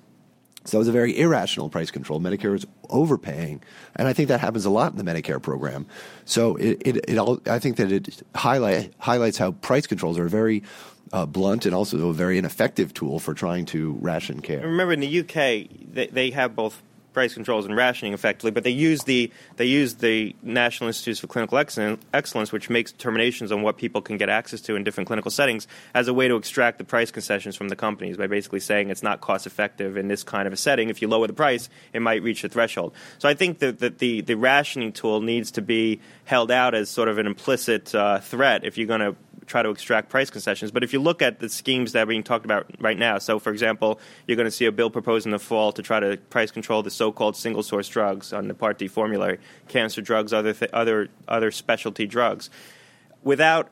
so 0.66 0.78
it 0.78 0.80
was 0.80 0.88
a 0.88 0.94
very 0.94 1.18
irrational 1.18 1.70
price 1.70 1.92
control. 1.92 2.20
Medicare 2.20 2.56
is 2.56 2.66
overpaying, 2.90 3.62
and 3.96 4.08
I 4.08 4.14
think 4.14 4.28
that 4.28 4.40
happens 4.40 4.66
a 4.66 4.70
lot 4.70 4.92
in 4.92 5.04
the 5.04 5.10
Medicare 5.10 5.42
program. 5.42 5.86
So 6.26 6.56
it, 6.58 6.82
it, 6.86 6.98
it 7.08 7.18
all, 7.18 7.42
I 7.46 7.60
think 7.60 7.78
that 7.78 7.92
it 7.92 8.22
highlight, 8.36 8.94
highlights 9.00 9.38
how 9.38 9.54
price 9.54 9.88
controls 9.88 10.18
are 10.18 10.26
a 10.26 10.30
very 10.30 10.64
uh, 11.12 11.26
blunt 11.26 11.66
and 11.66 11.74
also 11.74 12.10
a 12.10 12.14
very 12.14 12.38
ineffective 12.38 12.94
tool 12.94 13.20
for 13.20 13.34
trying 13.34 13.66
to 13.66 13.98
ration 14.02 14.42
care. 14.42 14.62
Remember, 14.62 14.94
in 14.94 15.00
the 15.00 15.20
UK, 15.22 15.70
they, 15.92 16.08
they 16.12 16.32
have 16.32 16.56
both 16.56 16.82
price 17.20 17.34
controls 17.34 17.66
and 17.66 17.76
rationing 17.76 18.14
effectively, 18.14 18.50
but 18.50 18.64
they 18.64 18.70
use 18.70 19.04
the 19.04 19.30
they 19.58 19.66
use 19.66 19.96
the 19.96 20.34
National 20.42 20.88
Institutes 20.88 21.20
for 21.20 21.28
Clinical 21.28 21.58
Excellence, 21.58 22.54
which 22.54 22.70
makes 22.70 22.94
determinations 22.94 23.52
on 23.52 23.62
what 23.62 23.76
people 23.76 24.02
can 24.02 24.16
get 24.16 24.30
access 24.30 24.62
to 24.62 24.78
in 24.78 24.86
different 24.86 25.08
clinical 25.08 25.30
settings, 25.30 25.68
as 25.94 26.08
a 26.08 26.14
way 26.14 26.30
to 26.30 26.38
extract 26.38 26.78
the 26.78 26.86
price 26.86 27.12
concessions 27.12 27.58
from 27.58 27.68
the 27.68 27.76
companies 27.76 28.16
by 28.16 28.26
basically 28.28 28.62
saying 28.62 28.90
it's 28.90 29.04
not 29.04 29.20
cost 29.20 29.46
effective 29.46 29.98
in 29.98 30.08
this 30.08 30.24
kind 30.24 30.48
of 30.48 30.54
a 30.54 30.56
setting. 30.56 30.88
If 30.88 31.02
you 31.02 31.10
lower 31.10 31.28
the 31.28 31.34
price, 31.34 31.68
it 31.92 32.02
might 32.02 32.24
reach 32.24 32.42
the 32.42 32.48
threshold. 32.48 32.94
So 33.18 33.28
I 33.28 33.34
think 33.34 33.60
that, 33.60 33.80
that 33.80 33.98
the 34.00 34.22
the 34.22 34.36
rationing 34.36 34.94
tool 34.94 35.20
needs 35.20 35.52
to 35.52 35.62
be 35.62 36.00
held 36.24 36.52
out 36.52 36.74
as 36.74 36.90
sort 36.90 37.10
of 37.10 37.18
an 37.18 37.28
implicit 37.28 37.94
uh, 37.94 38.22
threat 38.22 38.64
if 38.64 38.78
you're 38.78 38.88
going 38.88 39.02
to 39.02 39.16
try 39.50 39.64
to 39.64 39.70
extract 39.70 40.10
price 40.10 40.30
concessions. 40.30 40.72
But 40.72 40.84
if 40.84 40.94
you 40.94 41.02
look 41.02 41.22
at 41.22 41.40
the 41.40 41.50
schemes 41.50 41.92
that 41.92 42.04
are 42.04 42.06
being 42.06 42.24
talked 42.24 42.46
about 42.46 42.68
right 42.80 42.98
now, 42.98 43.18
so 43.18 43.40
for 43.40 43.52
example, 43.52 44.00
you're 44.28 44.38
going 44.38 44.46
to 44.46 44.52
see 44.52 44.66
a 44.66 44.72
bill 44.72 44.90
proposed 44.90 45.26
in 45.26 45.32
the 45.32 45.40
fall 45.40 45.72
to 45.74 45.82
try 45.82 46.00
to 46.00 46.18
price 46.30 46.52
control 46.52 46.84
the 46.84 46.92
so-called 46.92 47.36
single 47.36 47.64
source 47.64 47.90
drugs 47.90 48.32
on 48.32 48.48
the 48.48 48.54
Part 48.54 48.78
D 48.78 48.88
formulary, 48.88 49.40
cancer 49.68 50.02
drugs, 50.02 50.32
other 50.32 50.54
th- 50.54 50.72
other 50.72 51.10
other 51.28 51.52
specialty 51.52 52.06
drugs, 52.06 52.50
without 53.24 53.70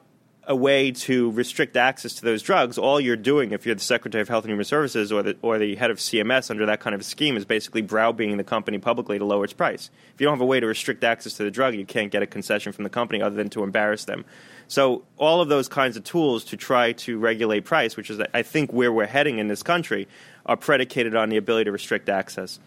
a 0.47 0.55
way 0.55 0.91
to 0.91 1.29
restrict 1.31 1.75
access 1.75 2.13
to 2.13 2.23
those 2.23 2.41
drugs, 2.41 2.77
all 2.77 3.01
you're 3.01 3.17
doing, 3.17 3.51
if 3.51 3.65
you're 3.65 3.75
the 3.75 3.81
Secretary 3.81 4.21
of 4.21 4.29
Health 4.29 4.45
and 4.45 4.51
Human 4.51 4.63
Services 4.63 5.11
or 5.11 5.21
the, 5.21 5.37
or 5.41 5.59
the 5.59 5.75
head 5.75 5.91
of 5.91 5.97
CMS 5.97 6.49
under 6.49 6.65
that 6.65 6.79
kind 6.79 6.95
of 6.95 7.03
scheme, 7.03 7.35
is 7.35 7.43
basically 7.43 7.81
browbeating 7.81 8.37
the 8.37 8.45
company 8.45 8.77
publicly 8.77 9.19
to 9.19 9.25
lower 9.25 9.43
its 9.43 9.51
price. 9.51 9.89
If 10.13 10.21
you 10.21 10.25
don't 10.25 10.35
have 10.35 10.41
a 10.41 10.45
way 10.45 10.61
to 10.61 10.65
restrict 10.65 11.03
access 11.03 11.33
to 11.33 11.43
the 11.43 11.51
drug, 11.51 11.75
you 11.75 11.85
can't 11.85 12.11
get 12.11 12.23
a 12.23 12.25
concession 12.25 12.71
from 12.71 12.85
the 12.85 12.89
company 12.89 13.21
other 13.21 13.35
than 13.35 13.49
to 13.51 13.63
embarrass 13.63 14.05
them. 14.05 14.23
So 14.69 15.03
all 15.17 15.41
of 15.41 15.49
those 15.49 15.67
kinds 15.67 15.97
of 15.97 16.05
tools 16.05 16.45
to 16.45 16.57
try 16.57 16.93
to 16.93 17.17
regulate 17.17 17.65
price, 17.65 17.97
which 17.97 18.09
is 18.09 18.21
I 18.33 18.41
think 18.41 18.71
where 18.71 18.91
we're 18.91 19.05
heading 19.05 19.39
in 19.39 19.49
this 19.49 19.63
country, 19.63 20.07
are 20.45 20.55
predicated 20.55 21.13
on 21.13 21.27
the 21.27 21.35
ability 21.35 21.65
to 21.65 21.71
restrict 21.73 22.07
access. 22.07 22.59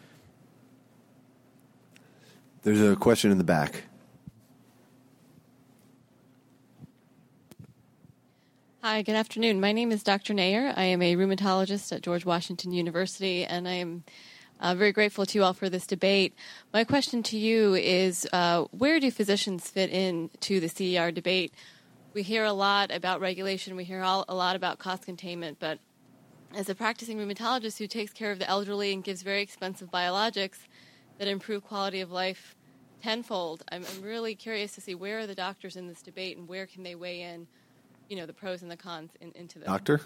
There's 2.62 2.82
a 2.82 2.94
question 2.94 3.30
in 3.30 3.38
the 3.38 3.44
back. 3.44 3.84
Hi, 8.82 9.02
good 9.02 9.14
afternoon. 9.14 9.60
My 9.60 9.72
name 9.72 9.92
is 9.92 10.02
Dr. 10.02 10.32
Nayer. 10.32 10.72
I 10.74 10.84
am 10.84 11.02
a 11.02 11.14
rheumatologist 11.14 11.92
at 11.92 12.00
George 12.00 12.24
Washington 12.24 12.72
University, 12.72 13.44
and 13.44 13.68
I 13.68 13.74
am 13.74 14.04
uh, 14.58 14.74
very 14.74 14.90
grateful 14.90 15.26
to 15.26 15.38
you 15.38 15.44
all 15.44 15.52
for 15.52 15.68
this 15.68 15.86
debate. 15.86 16.34
My 16.72 16.84
question 16.84 17.22
to 17.24 17.36
you 17.36 17.74
is 17.74 18.26
uh, 18.32 18.64
where 18.70 18.98
do 18.98 19.10
physicians 19.10 19.68
fit 19.68 19.90
in 19.90 20.30
to 20.40 20.60
the 20.60 20.68
CER 20.68 21.10
debate? 21.10 21.52
we 22.14 22.22
hear 22.22 22.42
a 22.42 22.54
lot 22.54 22.90
about 22.90 23.20
regulation, 23.20 23.76
we 23.76 23.84
hear 23.84 24.02
all, 24.02 24.24
a 24.28 24.34
lot 24.34 24.56
about 24.56 24.78
cost 24.78 25.04
containment, 25.04 25.58
but 25.60 25.78
as 26.54 26.70
a 26.70 26.74
practicing 26.74 27.18
rheumatologist 27.18 27.76
who 27.76 27.86
takes 27.86 28.14
care 28.14 28.32
of 28.32 28.38
the 28.38 28.48
elderly 28.48 28.94
and 28.94 29.04
gives 29.04 29.20
very 29.20 29.42
expensive 29.42 29.90
biologics 29.90 30.58
that 31.18 31.28
improve 31.28 31.62
quality 31.62 32.00
of 32.00 32.10
life 32.10 32.56
tenfold, 33.02 33.62
I'm, 33.70 33.84
I'm 33.84 34.02
really 34.02 34.34
curious 34.34 34.74
to 34.76 34.80
see 34.80 34.94
where 34.94 35.18
are 35.18 35.26
the 35.26 35.34
doctors 35.34 35.76
in 35.76 35.86
this 35.86 36.00
debate 36.00 36.38
and 36.38 36.48
where 36.48 36.66
can 36.66 36.82
they 36.82 36.94
weigh 36.94 37.20
in, 37.20 37.46
you 38.10 38.16
know, 38.16 38.26
the 38.26 38.34
pros 38.34 38.60
and 38.60 38.70
the 38.70 38.76
cons 38.76 39.12
in, 39.20 39.32
into 39.34 39.60
this. 39.60 39.68
Doctor? 39.68 40.00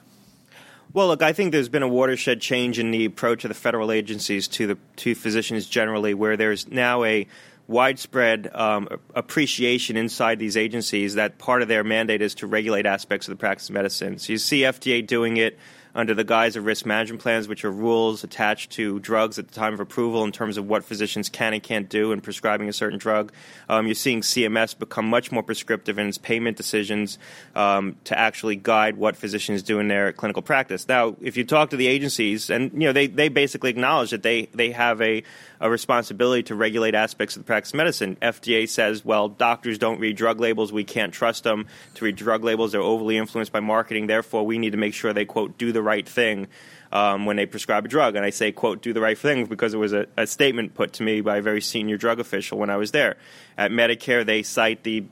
Well, 0.93 1.09
look, 1.09 1.23
I 1.23 1.33
think 1.33 1.51
there's 1.51 1.71
been 1.71 1.83
a 1.83 1.89
watershed 1.89 2.41
change 2.41 2.79
in 2.79 2.93
the 2.93 3.07
approach 3.07 3.45
of 3.45 3.49
the 3.49 3.55
federal 3.55 3.91
agencies 3.91 4.47
to 4.49 4.69
the 4.69 4.79
to 4.97 5.15
physicians 5.17 5.67
generally, 5.67 6.15
where 6.15 6.37
there's 6.37 6.69
now 6.69 7.03
a 7.03 7.27
widespread 7.67 8.55
um, 8.55 8.89
appreciation 9.15 9.97
inside 9.97 10.39
these 10.39 10.57
agencies 10.57 11.15
that 11.15 11.39
part 11.39 11.63
of 11.63 11.69
their 11.69 11.83
mandate 11.83 12.21
is 12.21 12.35
to 12.37 12.47
regulate 12.47 12.85
aspects 12.85 13.27
of 13.27 13.33
the 13.33 13.41
practice 13.41 13.71
of 13.71 13.75
medicine. 13.75 14.19
So 14.19 14.35
you 14.35 14.39
see 14.39 14.61
FDA 14.61 15.05
doing 15.05 15.39
it 15.39 15.59
under 15.95 16.15
the 16.15 16.25
guise 16.25 16.57
of 16.57 16.65
risk 16.65 16.85
management 16.87 17.23
plans, 17.23 17.47
which 17.47 17.65
are 17.65 17.71
rules 17.71 18.25
attached 18.25 18.73
to 18.73 18.99
drugs 19.01 19.39
at 19.39 19.49
the 19.49 19.55
time 19.55 19.75
of 19.75 19.81
approval 19.81 20.25
in 20.25 20.33
terms 20.33 20.57
of 20.57 20.67
what 20.67 20.85
physicians 20.85 21.29
can 21.29 21.55
and 21.55 21.63
can't 21.63 21.89
do 21.89 22.13
in 22.13 22.21
prescribing 22.21 22.69
a 22.69 22.73
certain 22.73 22.99
drug. 22.99 23.33
Um, 23.69 23.87
you're 23.87 23.95
seeing 23.95 24.21
CMS 24.21 24.77
become 24.79 25.09
much 25.09 25.31
more 25.31 25.43
prescriptive 25.43 25.99
in 25.99 26.09
its 26.09 26.19
payment 26.19 26.57
decisions 26.57 27.19
um, 27.55 27.97
to 28.05 28.19
actually 28.19 28.57
guide 28.57 28.97
what 28.97 29.17
physicians 29.17 29.63
do 29.63 29.79
in 29.79 29.89
their 29.89 30.13
clinical 30.13 30.43
practice. 30.43 30.89
Now, 30.89 31.17
if 31.21 31.37
you 31.37 31.45
talk 31.45 31.71
to 31.71 31.77
the 31.77 31.87
agencies, 31.87 32.51
and 32.51 32.73
you 32.73 32.89
know 32.89 32.93
they, 32.93 33.07
they 33.07 33.29
basically 33.29 33.71
acknowledge 33.71 34.11
that 34.11 34.23
they, 34.23 34.47
they 34.53 34.73
have 34.73 35.01
a 35.01 35.23
a 35.65 35.71
responsibility 35.71 36.43
to 36.43 36.55
regulate 36.55 36.95
aspects 36.95 37.37
of 37.37 37.43
the 37.43 37.47
practice 37.47 37.71
of 37.71 37.77
medicine. 37.77 38.17
FDA 38.21 38.69
says, 38.69 39.03
well, 39.03 39.31
doctors 39.31 39.79
don't 39.79 39.99
read 39.99 40.15
drug 40.15 40.39
labels. 40.39 40.73
We 40.73 40.85
can't 40.85 41.11
trust 41.11 41.45
them 41.45 41.67
to 41.95 42.05
read 42.05 42.17
drug 42.17 42.45
labels. 42.45 42.73
They're 42.73 42.83
overly 42.83 43.17
influenced 43.17 43.51
by 43.51 43.61
marketing. 43.61 44.07
Therefore, 44.07 44.45
we 44.45 44.59
need 44.59 44.73
to 44.73 44.77
make 44.77 44.93
sure 44.93 45.15
they, 45.15 45.25
quote, 45.25 45.57
do 45.57 45.73
the 45.73 45.81
right 45.85 46.09
thing. 46.09 46.49
Um, 46.93 47.27
when 47.27 47.35
they 47.35 47.47
prescribe 47.47 47.85
a 47.85 47.89
drug. 47.89 48.15
And 48.15 48.25
I 48.25 48.31
say, 48.31 48.53
quote, 48.53 48.81
do 48.81 48.93
the 48.93 49.01
right 49.01 49.19
thing 49.19 49.47
because 49.47 49.75
it 49.75 49.79
was 49.79 49.93
a, 49.93 50.07
a, 50.17 50.29
statement 50.29 50.75
put 50.75 50.93
to 50.93 51.03
me 51.03 51.23
by 51.23 51.39
a 51.39 51.43
very 51.43 51.61
senior 51.61 51.97
drug 51.97 52.21
official 52.21 52.57
when 52.57 52.71
I 52.71 52.77
was 52.77 52.93
there. 52.93 53.17
At 53.59 53.73
Medicare, 53.73 54.25
they 54.25 54.45
cite 54.45 54.85
the 54.85 55.05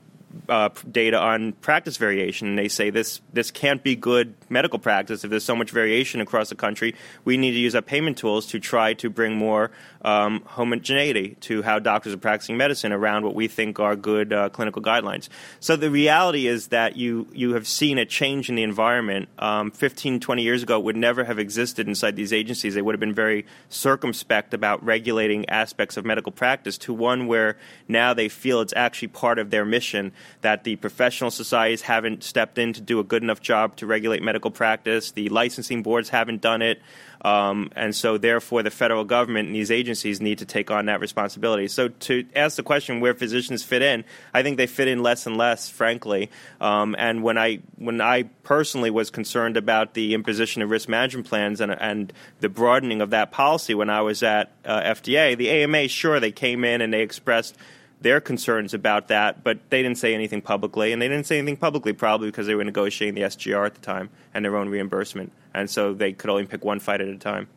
uh, 0.49 0.69
data 0.89 1.19
on 1.19 1.53
practice 1.53 1.97
variation, 1.97 2.47
and 2.47 2.57
they 2.57 2.67
say 2.67 2.89
this 2.89 3.21
this 3.31 3.51
can't 3.51 3.83
be 3.83 3.95
good 3.95 4.35
medical 4.53 4.79
practice 4.79 5.23
if 5.25 5.29
there's 5.29 5.43
so 5.43 5.55
much 5.55 5.71
variation 5.71 6.21
across 6.21 6.49
the 6.49 6.55
country. 6.55 6.95
We 7.25 7.35
need 7.35 7.51
to 7.51 7.59
use 7.59 7.75
our 7.75 7.81
payment 7.81 8.17
tools 8.17 8.45
to 8.47 8.59
try 8.59 8.93
to 8.93 9.09
bring 9.09 9.35
more 9.35 9.71
um, 10.03 10.43
homogeneity 10.45 11.35
to 11.41 11.61
how 11.63 11.79
doctors 11.79 12.13
are 12.13 12.17
practicing 12.17 12.55
medicine 12.55 12.93
around 12.93 13.25
what 13.25 13.35
we 13.35 13.47
think 13.47 13.79
are 13.79 13.95
good 13.95 14.31
uh, 14.31 14.49
clinical 14.49 14.81
guidelines. 14.81 15.29
So 15.59 15.75
the 15.75 15.89
reality 15.89 16.47
is 16.47 16.67
that 16.67 16.95
you 16.95 17.27
you 17.33 17.53
have 17.53 17.67
seen 17.67 17.97
a 17.97 18.05
change 18.05 18.49
in 18.49 18.55
the 18.55 18.63
environment. 18.63 19.29
Um, 19.39 19.71
15, 19.71 20.19
20 20.19 20.41
years 20.41 20.63
ago, 20.63 20.77
it 20.77 20.83
would 20.83 20.95
never 20.95 21.23
have 21.23 21.39
existed 21.39 21.87
inside 21.87 22.15
these 22.15 22.31
agencies. 22.31 22.75
They 22.75 22.81
would 22.81 22.93
have 22.93 22.99
been 22.99 23.13
very 23.13 23.45
circumspect 23.69 24.53
about 24.53 24.83
regulating 24.85 25.49
aspects 25.49 25.97
of 25.97 26.05
medical 26.05 26.31
practice 26.31 26.77
to 26.79 26.93
one 26.93 27.27
where 27.27 27.57
now 27.87 28.13
they 28.13 28.29
feel 28.29 28.61
it's 28.61 28.73
actually 28.75 29.07
part 29.09 29.39
of 29.39 29.49
their 29.49 29.65
mission 29.65 30.11
that 30.41 30.63
the 30.63 30.75
professional 30.75 31.31
societies 31.31 31.81
haven't 31.81 32.23
stepped 32.23 32.57
in 32.57 32.73
to 32.73 32.81
do 32.81 32.99
a 32.99 33.03
good 33.03 33.23
enough 33.23 33.41
job 33.41 33.75
to 33.77 33.85
regulate 33.85 34.21
medical 34.21 34.42
practice. 34.51 35.11
The 35.11 35.29
licensing 35.29 35.83
boards 35.83 36.09
haven't 36.09 36.41
done 36.41 36.61
it. 36.61 36.81
Um, 37.23 37.71
and 37.75 37.95
so, 37.95 38.17
therefore, 38.17 38.63
the 38.63 38.71
federal 38.71 39.05
government 39.05 39.47
and 39.47 39.55
these 39.55 39.71
agencies 39.71 40.19
need 40.19 40.39
to 40.39 40.45
take 40.45 40.69
on 40.71 40.87
that 40.87 40.99
responsibility. 40.99 41.69
So, 41.69 41.87
to 41.87 42.25
ask 42.35 42.57
the 42.57 42.63
question 42.63 42.99
where 42.99 43.13
physicians 43.13 43.63
fit 43.63 43.81
in, 43.81 44.03
I 44.33 44.43
think 44.43 44.57
they 44.57 44.67
fit 44.67 44.89
in 44.89 45.01
less 45.01 45.25
and 45.25 45.37
less, 45.37 45.69
frankly. 45.69 46.29
Um, 46.59 46.95
and 46.99 47.23
when 47.23 47.37
I 47.37 47.59
when 47.77 48.01
I 48.01 48.23
personally 48.43 48.89
was 48.89 49.09
concerned 49.09 49.55
about 49.55 49.93
the 49.93 50.13
imposition 50.13 50.61
of 50.61 50.69
risk 50.69 50.89
management 50.89 51.27
plans 51.27 51.61
and, 51.61 51.71
and 51.71 52.11
the 52.41 52.49
broadening 52.49 53.01
of 53.01 53.11
that 53.11 53.31
policy 53.31 53.73
when 53.73 53.89
I 53.89 54.01
was 54.01 54.21
at 54.21 54.51
uh, 54.65 54.81
FDA, 54.81 55.37
the 55.37 55.49
AMA, 55.49 55.87
sure, 55.87 56.19
they 56.19 56.33
came 56.33 56.65
in 56.65 56.81
and 56.81 56.93
they 56.93 57.01
expressed 57.01 57.55
their 58.03 58.21
concerns 58.21 58.73
about 58.73 59.07
that, 59.07 59.43
but 59.43 59.69
they 59.69 59.81
didn't 59.81 59.97
say 59.97 60.13
anything 60.13 60.41
publicly, 60.41 60.91
and 60.91 61.01
they 61.01 61.07
didn't 61.07 61.25
say 61.25 61.37
anything 61.37 61.57
publicly 61.57 61.93
probably 61.93 62.27
because 62.27 62.45
they 62.45 62.53
were 62.53 62.63
negotiating 62.63 63.15
the 63.15 63.21
SGR 63.21 63.65
at 63.65 63.73
the 63.73 63.81
time 63.81 64.09
and 64.33 64.45
their 64.45 64.55
own 64.55 64.69
reimbursement, 64.69 65.31
and 65.53 65.69
so 65.69 65.93
they 65.93 66.11
could 66.13 66.29
only 66.29 66.45
pick 66.45 66.63
one 66.63 66.79
fight 66.79 67.01
at 67.01 67.07
a 67.07 67.17
time. 67.17 67.47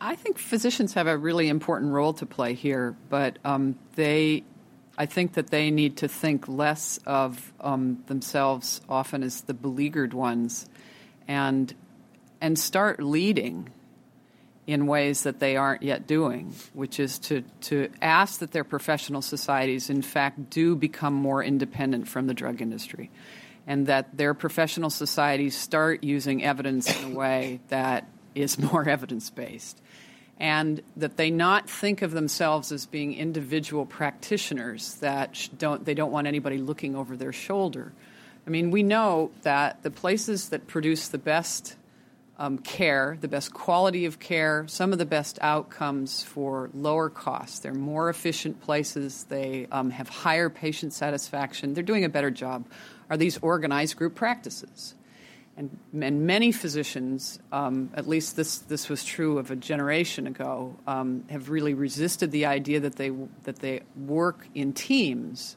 I 0.00 0.14
think 0.14 0.38
physicians 0.38 0.94
have 0.94 1.06
a 1.06 1.16
really 1.16 1.48
important 1.48 1.92
role 1.92 2.12
to 2.14 2.26
play 2.26 2.54
here, 2.54 2.96
but 3.10 3.38
um, 3.44 3.76
they, 3.96 4.44
I 4.96 5.06
think 5.06 5.34
that 5.34 5.48
they 5.48 5.70
need 5.70 5.98
to 5.98 6.08
think 6.08 6.48
less 6.48 6.98
of 7.04 7.52
um, 7.60 8.02
themselves 8.06 8.80
often 8.88 9.22
as 9.22 9.42
the 9.42 9.54
beleaguered 9.54 10.14
ones, 10.14 10.68
and 11.26 11.74
and 12.40 12.58
start 12.58 13.02
leading 13.02 13.70
in 14.66 14.86
ways 14.86 15.24
that 15.24 15.40
they 15.40 15.56
aren't 15.56 15.82
yet 15.82 16.06
doing, 16.06 16.54
which 16.72 16.98
is 16.98 17.18
to, 17.18 17.42
to 17.60 17.90
ask 18.00 18.40
that 18.40 18.52
their 18.52 18.64
professional 18.64 19.20
societies, 19.20 19.90
in 19.90 20.00
fact, 20.00 20.50
do 20.50 20.74
become 20.74 21.12
more 21.12 21.44
independent 21.44 22.08
from 22.08 22.26
the 22.26 22.34
drug 22.34 22.62
industry. 22.62 23.10
And 23.66 23.86
that 23.86 24.16
their 24.16 24.34
professional 24.34 24.90
societies 24.90 25.56
start 25.56 26.02
using 26.04 26.44
evidence 26.44 26.94
in 27.02 27.12
a 27.12 27.14
way 27.14 27.60
that 27.68 28.08
is 28.34 28.58
more 28.58 28.88
evidence 28.88 29.30
based. 29.30 29.80
And 30.40 30.82
that 30.96 31.16
they 31.16 31.30
not 31.30 31.68
think 31.68 32.02
of 32.02 32.10
themselves 32.10 32.72
as 32.72 32.86
being 32.86 33.14
individual 33.14 33.86
practitioners 33.86 34.94
that 34.96 35.48
don't, 35.58 35.84
they 35.84 35.94
don't 35.94 36.10
want 36.10 36.26
anybody 36.26 36.58
looking 36.58 36.96
over 36.96 37.16
their 37.16 37.32
shoulder. 37.32 37.92
I 38.46 38.50
mean, 38.50 38.70
we 38.70 38.82
know 38.82 39.30
that 39.42 39.82
the 39.82 39.90
places 39.90 40.48
that 40.48 40.66
produce 40.66 41.08
the 41.08 41.18
best 41.18 41.76
um, 42.38 42.58
care, 42.58 43.16
the 43.20 43.28
best 43.28 43.52
quality 43.54 44.06
of 44.06 44.18
care, 44.18 44.66
some 44.66 44.92
of 44.92 44.98
the 44.98 45.06
best 45.06 45.38
outcomes 45.40 46.22
for 46.22 46.70
lower 46.74 47.08
costs. 47.08 47.60
They're 47.60 47.74
more 47.74 48.08
efficient 48.08 48.60
places. 48.60 49.24
They 49.28 49.68
um, 49.70 49.90
have 49.90 50.08
higher 50.08 50.50
patient 50.50 50.92
satisfaction. 50.92 51.74
They're 51.74 51.84
doing 51.84 52.04
a 52.04 52.08
better 52.08 52.30
job. 52.30 52.66
Are 53.08 53.16
these 53.16 53.38
organized 53.38 53.96
group 53.96 54.14
practices? 54.14 54.94
And, 55.56 55.78
and 56.00 56.26
many 56.26 56.50
physicians, 56.50 57.38
um, 57.52 57.90
at 57.94 58.08
least 58.08 58.34
this, 58.34 58.58
this 58.58 58.88
was 58.88 59.04
true 59.04 59.38
of 59.38 59.52
a 59.52 59.56
generation 59.56 60.26
ago, 60.26 60.74
um, 60.86 61.24
have 61.30 61.48
really 61.48 61.74
resisted 61.74 62.32
the 62.32 62.46
idea 62.46 62.80
that 62.80 62.96
they, 62.96 63.12
that 63.44 63.60
they 63.60 63.82
work 63.94 64.48
in 64.54 64.72
teams 64.72 65.56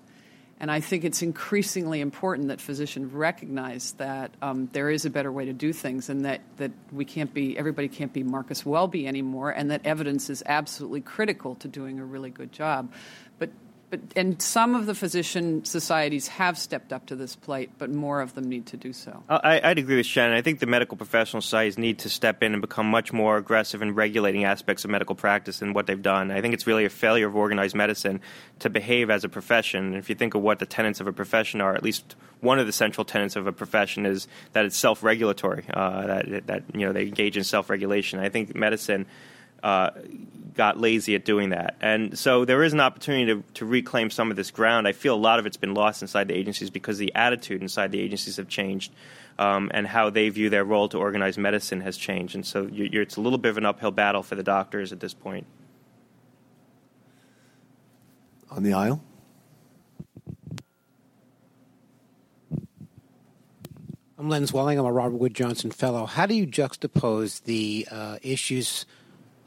and 0.60 0.72
I 0.72 0.80
think 0.80 1.04
it's 1.04 1.22
increasingly 1.22 2.02
important 2.02 2.48
that 2.48 2.60
physicians 2.60 3.14
recognize 3.14 3.92
that 3.94 4.32
um, 4.42 4.70
there 4.74 4.90
is 4.90 5.06
a 5.06 5.10
better 5.10 5.32
way 5.32 5.46
to 5.46 5.54
do 5.54 5.72
things, 5.72 6.10
and 6.10 6.26
that, 6.26 6.42
that 6.58 6.72
we 6.92 7.06
can't 7.06 7.34
be 7.34 7.58
everybody 7.58 7.88
can't 7.88 8.12
be 8.12 8.24
Marcus 8.24 8.66
Welby 8.66 9.08
anymore, 9.08 9.52
and 9.52 9.70
that 9.72 9.86
evidence 9.86 10.30
is 10.30 10.42
absolutely 10.46 11.02
critical 11.02 11.56
to 11.56 11.68
doing 11.68 12.00
a 12.00 12.06
really 12.06 12.32
good 12.32 12.52
job. 12.52 12.92
But 13.89 14.01
and 14.18 14.41
some 14.41 14.76
of 14.76 14.85
the 14.85 14.93
physician 14.93 15.64
societies 15.64 16.27
have 16.27 16.57
stepped 16.57 16.91
up 16.91 17.05
to 17.05 17.15
this 17.15 17.38
plate, 17.38 17.72
but 17.77 17.89
more 17.89 18.19
of 18.19 18.35
them 18.35 18.49
need 18.49 18.65
to 18.68 18.77
do 18.77 18.91
so. 18.91 19.23
I, 19.30 19.61
would 19.64 19.77
agree 19.77 19.95
with 19.95 20.05
Shannon. 20.05 20.35
I 20.35 20.41
think 20.41 20.59
the 20.59 20.65
medical 20.65 20.97
professional 20.97 21.41
societies 21.41 21.77
need 21.77 21.99
to 21.99 22.09
step 22.09 22.43
in 22.43 22.51
and 22.51 22.61
become 22.61 22.89
much 22.89 23.14
more 23.14 23.38
aggressive 23.38 23.81
in 23.81 23.95
regulating 23.95 24.43
aspects 24.43 24.84
of 24.84 24.91
medical 24.91 25.15
practice 25.15 25.59
than 25.59 25.72
what 25.72 25.88
they've 25.88 26.01
done. 26.01 26.31
I 26.31 26.41
think 26.41 26.53
it's 26.53 26.68
really 26.68 26.84
a 26.84 26.89
failure 26.89 27.27
of 27.27 27.35
organized 27.38 27.76
medicine 27.76 28.19
to 28.59 28.69
behave 28.69 29.09
as 29.09 29.23
a 29.23 29.30
profession. 29.30 29.85
And 29.85 29.95
if 29.95 30.09
you 30.09 30.15
think 30.15 30.35
of 30.35 30.41
what 30.41 30.59
the 30.59 30.65
tenets 30.65 30.99
of 30.99 31.07
a 31.07 31.14
profession 31.14 31.61
are, 31.61 31.73
at 31.73 31.81
least 31.81 32.18
one 32.41 32.59
of 32.59 32.65
the 32.65 32.73
central 32.73 33.05
tenets 33.05 33.38
of 33.38 33.47
a 33.47 33.53
profession 33.53 34.05
is 34.05 34.27
that 34.51 34.65
it's 34.65 34.77
self-regulatory. 34.77 35.64
Uh, 35.73 36.07
that 36.07 36.47
that 36.47 36.64
you 36.73 36.85
know 36.85 36.91
they 36.91 37.03
engage 37.03 37.38
in 37.38 37.45
self-regulation. 37.45 38.19
I 38.19 38.27
think 38.27 38.53
medicine 38.53 39.05
uh, 39.64 39.92
got 40.58 40.80
lazy 40.80 41.16
at 41.16 41.24
doing 41.24 41.50
that. 41.50 41.76
And 41.80 42.18
so 42.18 42.44
there 42.44 42.64
is 42.64 42.74
an 42.74 42.80
opportunity 42.80 43.34
to, 43.34 43.44
to 43.54 43.66
reclaim 43.66 44.10
some 44.10 44.32
of 44.32 44.36
this 44.36 44.52
ground. 44.52 44.88
I 44.88 44.92
feel 44.92 45.16
a 45.16 45.16
lot 45.16 45.40
of 45.40 45.46
it's 45.46 45.58
been 45.58 45.74
lost 45.74 46.02
inside 46.02 46.28
the 46.28 46.34
agencies 46.34 46.70
because 46.70 46.98
the 46.98 47.14
attitude 47.16 47.62
inside 47.62 47.92
the 47.92 48.00
agencies 48.00 48.38
have 48.38 48.48
changed. 48.48 48.92
Um, 49.40 49.70
and 49.72 49.86
how 49.86 50.10
they 50.10 50.30
view 50.30 50.50
their 50.50 50.66
role 50.66 50.90
to 50.90 50.98
organize 50.98 51.38
medicine 51.38 51.82
has 51.82 51.96
changed. 51.96 52.34
And 52.34 52.44
so 52.44 52.68
it's 52.72 53.18
a 53.18 53.22
little 53.22 53.38
bit 53.38 53.50
of 53.50 53.58
an 53.60 53.68
uphill 53.68 53.92
battle 53.92 54.24
for 54.24 54.34
the 54.34 54.42
doctors 54.42 54.92
at 54.92 55.00
this 55.00 55.14
point. 55.14 55.46
On 58.50 58.64
the 58.64 58.74
aisle? 58.74 59.04
I'm 64.18 64.30
Len 64.30 64.42
Zwelling. 64.48 64.80
I'm 64.80 64.86
a 64.86 64.92
Robert 64.92 65.18
Wood 65.18 65.36
Johnson 65.36 65.70
Fellow. 65.70 66.08
How 66.08 66.26
do 66.26 66.34
you 66.34 66.48
juxtapose 66.48 67.44
the 67.44 67.88
uh, 67.92 68.18
issues 68.24 68.88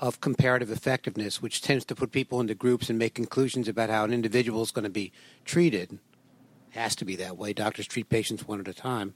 of 0.01 0.21
comparative 0.21 0.71
effectiveness, 0.71 1.43
which 1.43 1.61
tends 1.61 1.85
to 1.85 1.95
put 1.95 2.11
people 2.11 2.41
into 2.41 2.55
groups 2.55 2.89
and 2.89 2.99
make 2.99 3.15
conclusions 3.15 3.69
about 3.69 3.91
how 3.91 4.03
an 4.05 4.13
individual 4.13 4.63
is 4.63 4.71
going 4.71 4.85
to 4.85 4.91
be 4.91 5.13
treated. 5.45 5.93
It 5.93 6.79
Has 6.79 6.97
to 6.97 7.05
be 7.05 7.17
that 7.17 7.37
way. 7.37 7.53
Doctors 7.53 7.87
treat 7.87 8.09
patients 8.09 8.49
one 8.49 8.61
at 8.61 8.69
a 8.69 8.75
time. 8.75 9.15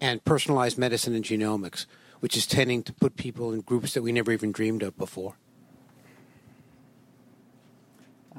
And 0.00 0.24
personalized 0.24 0.78
medicine 0.78 1.14
and 1.14 1.24
genomics, 1.24 1.86
which 2.18 2.36
is 2.36 2.46
tending 2.46 2.82
to 2.84 2.92
put 2.92 3.16
people 3.16 3.52
in 3.52 3.60
groups 3.60 3.94
that 3.94 4.02
we 4.02 4.12
never 4.12 4.32
even 4.32 4.50
dreamed 4.50 4.82
of 4.82 4.98
before. 4.98 5.34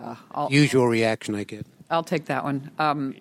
Uh, 0.02 0.48
Usual 0.50 0.88
reaction 0.88 1.36
I 1.36 1.44
get. 1.44 1.66
I'll 1.90 2.04
take 2.04 2.26
that 2.26 2.44
one. 2.44 2.72
Um, 2.80 3.16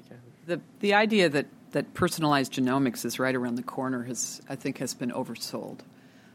the 0.46 0.60
the 0.78 0.94
idea 0.94 1.28
that, 1.28 1.46
that 1.72 1.92
personalized 1.94 2.54
genomics 2.54 3.04
is 3.04 3.18
right 3.18 3.34
around 3.34 3.56
the 3.56 3.62
corner 3.62 4.04
has 4.04 4.40
I 4.48 4.56
think 4.56 4.78
has 4.78 4.94
been 4.94 5.10
oversold. 5.10 5.80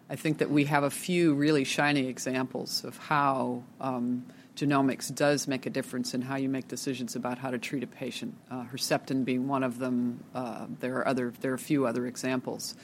I 0.09 0.15
think 0.15 0.37
that 0.37 0.51
we 0.51 0.65
have 0.65 0.83
a 0.83 0.91
few 0.91 1.33
really 1.33 1.63
shiny 1.63 2.07
examples 2.07 2.83
of 2.83 2.97
how 2.97 3.63
um, 3.81 4.25
genomics 4.55 5.13
does 5.13 5.47
make 5.47 5.65
a 5.65 5.69
difference 5.69 6.13
in 6.13 6.21
how 6.21 6.35
you 6.35 6.47
make 6.47 6.67
decisions 6.67 7.15
about 7.15 7.39
how 7.39 7.49
to 7.49 7.57
treat 7.57 7.83
a 7.83 7.87
patient. 7.87 8.35
Uh, 8.49 8.65
Herceptin 8.65 9.25
being 9.25 9.47
one 9.47 9.63
of 9.63 9.79
them. 9.79 10.23
Uh, 10.33 10.67
there 10.79 10.97
are 10.97 11.07
other. 11.07 11.33
There 11.41 11.51
are 11.51 11.55
a 11.55 11.59
few 11.59 11.87
other 11.87 12.05
examples, 12.05 12.75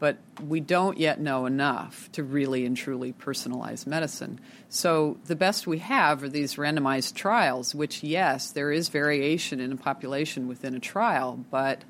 but 0.00 0.18
we 0.44 0.58
don't 0.58 0.98
yet 0.98 1.20
know 1.20 1.46
enough 1.46 2.10
to 2.12 2.24
really 2.24 2.66
and 2.66 2.76
truly 2.76 3.12
personalize 3.12 3.86
medicine. 3.86 4.40
So 4.68 5.18
the 5.26 5.36
best 5.36 5.66
we 5.66 5.78
have 5.78 6.24
are 6.24 6.28
these 6.28 6.56
randomized 6.56 7.14
trials, 7.14 7.72
which 7.72 8.02
yes, 8.02 8.50
there 8.50 8.72
is 8.72 8.88
variation 8.88 9.60
in 9.60 9.70
a 9.70 9.76
population 9.76 10.48
within 10.48 10.74
a 10.74 10.80
trial, 10.80 11.44
but 11.52 11.84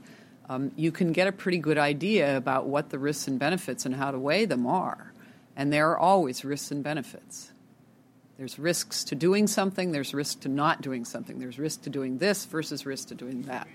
um, 0.48 0.72
you 0.76 0.90
can 0.90 1.12
get 1.12 1.26
a 1.26 1.32
pretty 1.32 1.58
good 1.58 1.78
idea 1.78 2.36
about 2.36 2.66
what 2.66 2.90
the 2.90 2.98
risks 2.98 3.28
and 3.28 3.38
benefits 3.38 3.84
and 3.84 3.94
how 3.94 4.10
to 4.10 4.18
weigh 4.18 4.46
them 4.46 4.66
are. 4.66 5.12
And 5.56 5.72
there 5.72 5.90
are 5.90 5.98
always 5.98 6.44
risks 6.44 6.70
and 6.70 6.82
benefits. 6.82 7.50
There's 8.38 8.58
risks 8.58 9.04
to 9.04 9.14
doing 9.14 9.46
something, 9.48 9.90
there's 9.92 10.14
risk 10.14 10.40
to 10.40 10.48
not 10.48 10.80
doing 10.80 11.04
something, 11.04 11.38
there's 11.38 11.58
risk 11.58 11.82
to 11.82 11.90
doing 11.90 12.18
this 12.18 12.44
versus 12.44 12.86
risk 12.86 13.08
to 13.08 13.14
doing 13.14 13.42
that. 13.42 13.66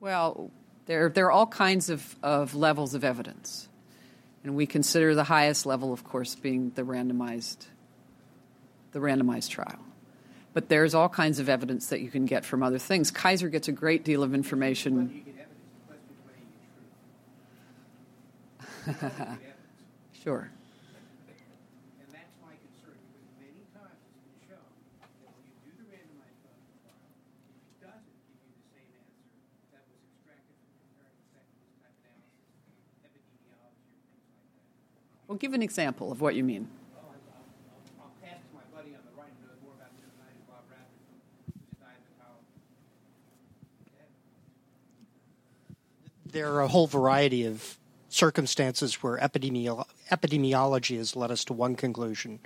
Well, 0.00 0.50
there, 0.86 1.08
there 1.10 1.26
are 1.26 1.32
all 1.32 1.46
kinds 1.46 1.90
of, 1.90 2.16
of 2.22 2.54
levels 2.54 2.94
of 2.94 3.04
evidence. 3.04 3.68
And 4.42 4.54
we 4.54 4.64
consider 4.64 5.14
the 5.14 5.24
highest 5.24 5.66
level, 5.66 5.92
of 5.92 6.04
course, 6.04 6.34
being 6.34 6.70
the 6.74 6.82
randomized 6.82 7.66
the 8.92 8.98
randomized 8.98 9.50
trial. 9.50 9.78
But 10.54 10.68
there's 10.68 10.94
all 10.94 11.08
kinds 11.08 11.38
of 11.38 11.48
evidence 11.48 11.88
that 11.88 12.00
you 12.00 12.10
can 12.10 12.26
get 12.26 12.44
from 12.44 12.62
other 12.62 12.78
things. 12.78 13.10
Kaiser 13.10 13.48
gets 13.48 13.68
a 13.68 13.72
great 13.72 14.04
deal 14.04 14.22
of 14.22 14.34
information. 14.34 15.24
sure. 20.24 20.50
Well, 35.28 35.36
give 35.36 35.52
an 35.52 35.62
example 35.62 36.10
of 36.10 36.22
what 36.22 36.34
you 36.34 36.42
mean. 36.42 36.68
There 46.32 46.52
are 46.52 46.60
a 46.60 46.68
whole 46.68 46.86
variety 46.86 47.44
of 47.44 47.78
circumstances 48.08 49.02
where 49.02 49.18
epidemiolo- 49.18 49.86
epidemiology 50.10 50.96
has 50.96 51.14
led 51.14 51.30
us 51.30 51.44
to 51.44 51.52
one 51.52 51.74
conclusion. 51.74 52.40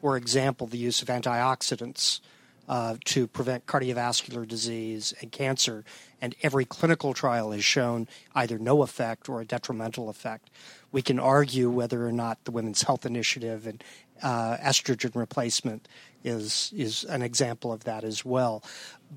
For 0.00 0.16
example, 0.16 0.66
the 0.66 0.78
use 0.78 1.02
of 1.02 1.08
antioxidants 1.08 2.20
uh, 2.68 2.96
to 3.04 3.26
prevent 3.26 3.66
cardiovascular 3.66 4.46
disease 4.48 5.12
and 5.20 5.30
cancer, 5.30 5.84
and 6.20 6.34
every 6.42 6.64
clinical 6.64 7.12
trial 7.12 7.52
has 7.52 7.64
shown 7.64 8.08
either 8.34 8.58
no 8.58 8.82
effect 8.82 9.28
or 9.28 9.40
a 9.40 9.44
detrimental 9.44 10.08
effect. 10.08 10.48
We 10.90 11.02
can 11.02 11.18
argue 11.18 11.68
whether 11.68 12.06
or 12.06 12.12
not 12.12 12.42
the 12.44 12.50
Women's 12.50 12.82
Health 12.82 13.04
Initiative 13.04 13.66
and 13.66 13.84
uh, 14.22 14.56
estrogen 14.58 15.14
replacement 15.14 15.88
is 16.22 16.72
is 16.74 17.04
an 17.04 17.20
example 17.20 17.72
of 17.72 17.84
that 17.84 18.04
as 18.04 18.24
well. 18.24 18.62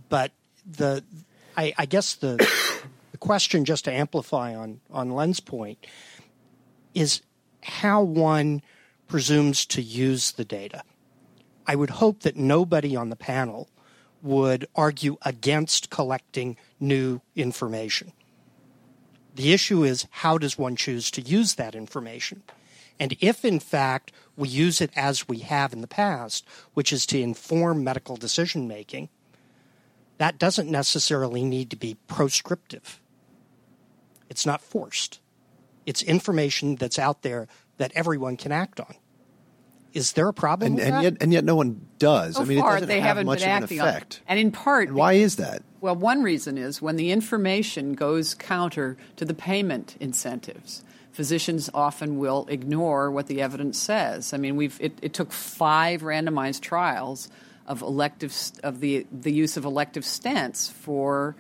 But 0.10 0.32
the 0.66 1.04
I, 1.56 1.74
I 1.78 1.86
guess 1.86 2.16
the 2.16 2.46
the 3.18 3.26
question, 3.26 3.66
just 3.66 3.86
to 3.86 3.92
amplify 3.92 4.56
on 4.56 4.80
on 4.92 5.10
Len's 5.10 5.40
point, 5.40 5.88
is 6.94 7.24
how 7.64 8.04
one 8.04 8.62
presumes 9.08 9.66
to 9.66 9.82
use 9.82 10.34
the 10.34 10.46
data. 10.46 10.84
I 11.66 11.76
would 11.76 11.90
hope 11.90 12.22
that 12.22 12.36
nobody 12.36 12.96
on 12.96 13.10
the 13.10 13.16
panel 13.16 13.70
would 14.22 14.68
argue 14.76 15.18
against 15.24 15.90
collecting 15.90 16.58
new 16.80 17.22
information. 17.36 18.14
The 19.34 19.52
issue 19.52 19.84
is 19.84 20.08
how 20.12 20.38
does 20.38 20.60
one 20.60 20.76
choose 20.76 21.10
to 21.12 21.22
use 21.22 21.56
that 21.56 21.74
information? 21.74 22.44
And 23.00 23.18
if, 23.20 23.44
in 23.44 23.60
fact, 23.60 24.12
we 24.36 24.48
use 24.48 24.80
it 24.80 24.92
as 24.96 25.28
we 25.28 25.40
have 25.40 25.74
in 25.74 25.82
the 25.82 25.88
past, 25.88 26.46
which 26.76 26.94
is 26.94 27.08
to 27.08 27.20
inform 27.20 27.84
medical 27.84 28.16
decision 28.16 28.68
making, 28.68 29.10
that 30.20 30.38
doesn't 30.38 30.70
necessarily 30.70 31.44
need 31.44 31.72
to 31.72 31.76
be 31.76 31.98
proscriptive. 32.08 33.00
It's 34.38 34.46
not 34.46 34.62
forced. 34.62 35.20
It's 35.88 36.04
information 36.04 36.76
that's 36.76 37.00
out 37.00 37.24
there 37.24 37.48
that 37.78 37.92
everyone 37.96 38.38
can 38.38 38.52
act 38.52 38.80
on. 38.80 38.94
Is 39.94 40.12
there 40.12 40.28
a 40.28 40.34
problem 40.34 40.68
and, 40.68 40.76
with 40.76 40.86
and 40.86 40.96
that? 40.96 41.04
yet 41.04 41.18
and 41.22 41.34
yet 41.34 41.44
no 41.44 41.56
one 41.56 41.82
does. 41.98 42.36
So 42.36 42.44
I 42.44 42.46
mean, 42.46 42.60
far, 42.60 42.74
it 42.74 42.82
doesn't 42.82 42.88
they 42.88 43.00
have 43.00 43.08
haven't 43.18 43.26
much 43.26 43.40
been 43.40 43.50
of 43.50 43.58
an 43.58 43.64
acting 43.64 43.82
on 43.82 43.88
it. 43.88 43.90
effect. 43.90 44.22
And 44.28 44.40
in 44.40 44.52
part, 44.52 44.90
And 44.90 44.98
why 44.98 45.14
is 45.14 45.38
that? 45.38 45.64
Well, 45.82 45.96
one 45.96 46.22
reason 46.22 46.56
is 46.60 46.84
when 46.84 46.98
the 46.98 47.10
information 47.10 47.94
goes 47.94 48.36
counter 48.36 48.96
to 49.16 49.26
the 49.26 49.34
payment 49.34 49.98
incentives, 50.00 50.84
physicians 51.12 51.68
often 51.74 52.20
will 52.20 52.46
ignore 52.48 53.10
what 53.10 53.26
the 53.26 53.42
evidence 53.42 53.80
says. 53.80 54.36
I 54.36 54.38
mean, 54.38 54.56
we've 54.56 54.78
it, 54.80 55.00
it 55.02 55.16
took 55.16 55.32
five 55.32 56.04
randomized 56.04 56.62
trials 56.62 57.28
of 57.66 57.82
elective 57.82 58.36
of 58.62 58.82
the 58.82 59.08
the 59.12 59.34
use 59.34 59.58
of 59.58 59.66
elective 59.66 60.04
stents 60.04 60.72
for 60.72 61.36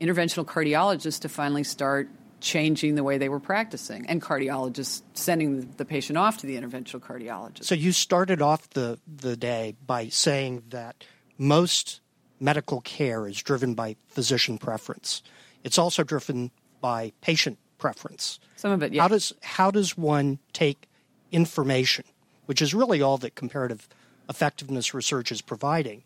interventional 0.00 0.44
cardiologists 0.44 1.20
to 1.20 1.28
finally 1.28 1.62
start 1.62 2.08
changing 2.40 2.94
the 2.94 3.02
way 3.02 3.18
they 3.18 3.28
were 3.28 3.40
practicing, 3.40 4.06
and 4.06 4.20
cardiologists 4.20 5.02
sending 5.14 5.72
the, 5.76 5.84
patient 5.84 6.18
off 6.18 6.38
to 6.38 6.46
the 6.46 6.56
interventional 6.56 7.00
cardiologist. 7.00 7.64
So 7.64 7.74
you 7.74 7.92
started 7.92 8.42
off 8.42 8.68
the, 8.70 8.98
the 9.06 9.36
day 9.36 9.74
by 9.86 10.08
saying 10.08 10.64
that 10.70 11.04
most 11.38 12.00
medical 12.40 12.80
care 12.82 13.26
is 13.26 13.42
driven 13.42 13.74
by 13.74 13.96
physician 14.08 14.58
preference. 14.58 15.22
It's 15.64 15.78
also 15.78 16.04
driven 16.04 16.50
by 16.80 17.12
patient 17.20 17.58
preference. 17.78 18.38
Some 18.56 18.70
of 18.70 18.82
it, 18.82 18.92
yeah. 18.92 19.02
How 19.02 19.08
does 19.08 19.32
how 19.42 19.70
does 19.70 19.96
one 19.96 20.38
take 20.52 20.88
information, 21.32 22.04
which 22.46 22.62
is 22.62 22.74
really 22.74 23.02
all 23.02 23.18
that 23.18 23.34
comparative 23.34 23.88
effectiveness 24.28 24.94
research 24.94 25.32
is 25.32 25.42
providing, 25.42 26.02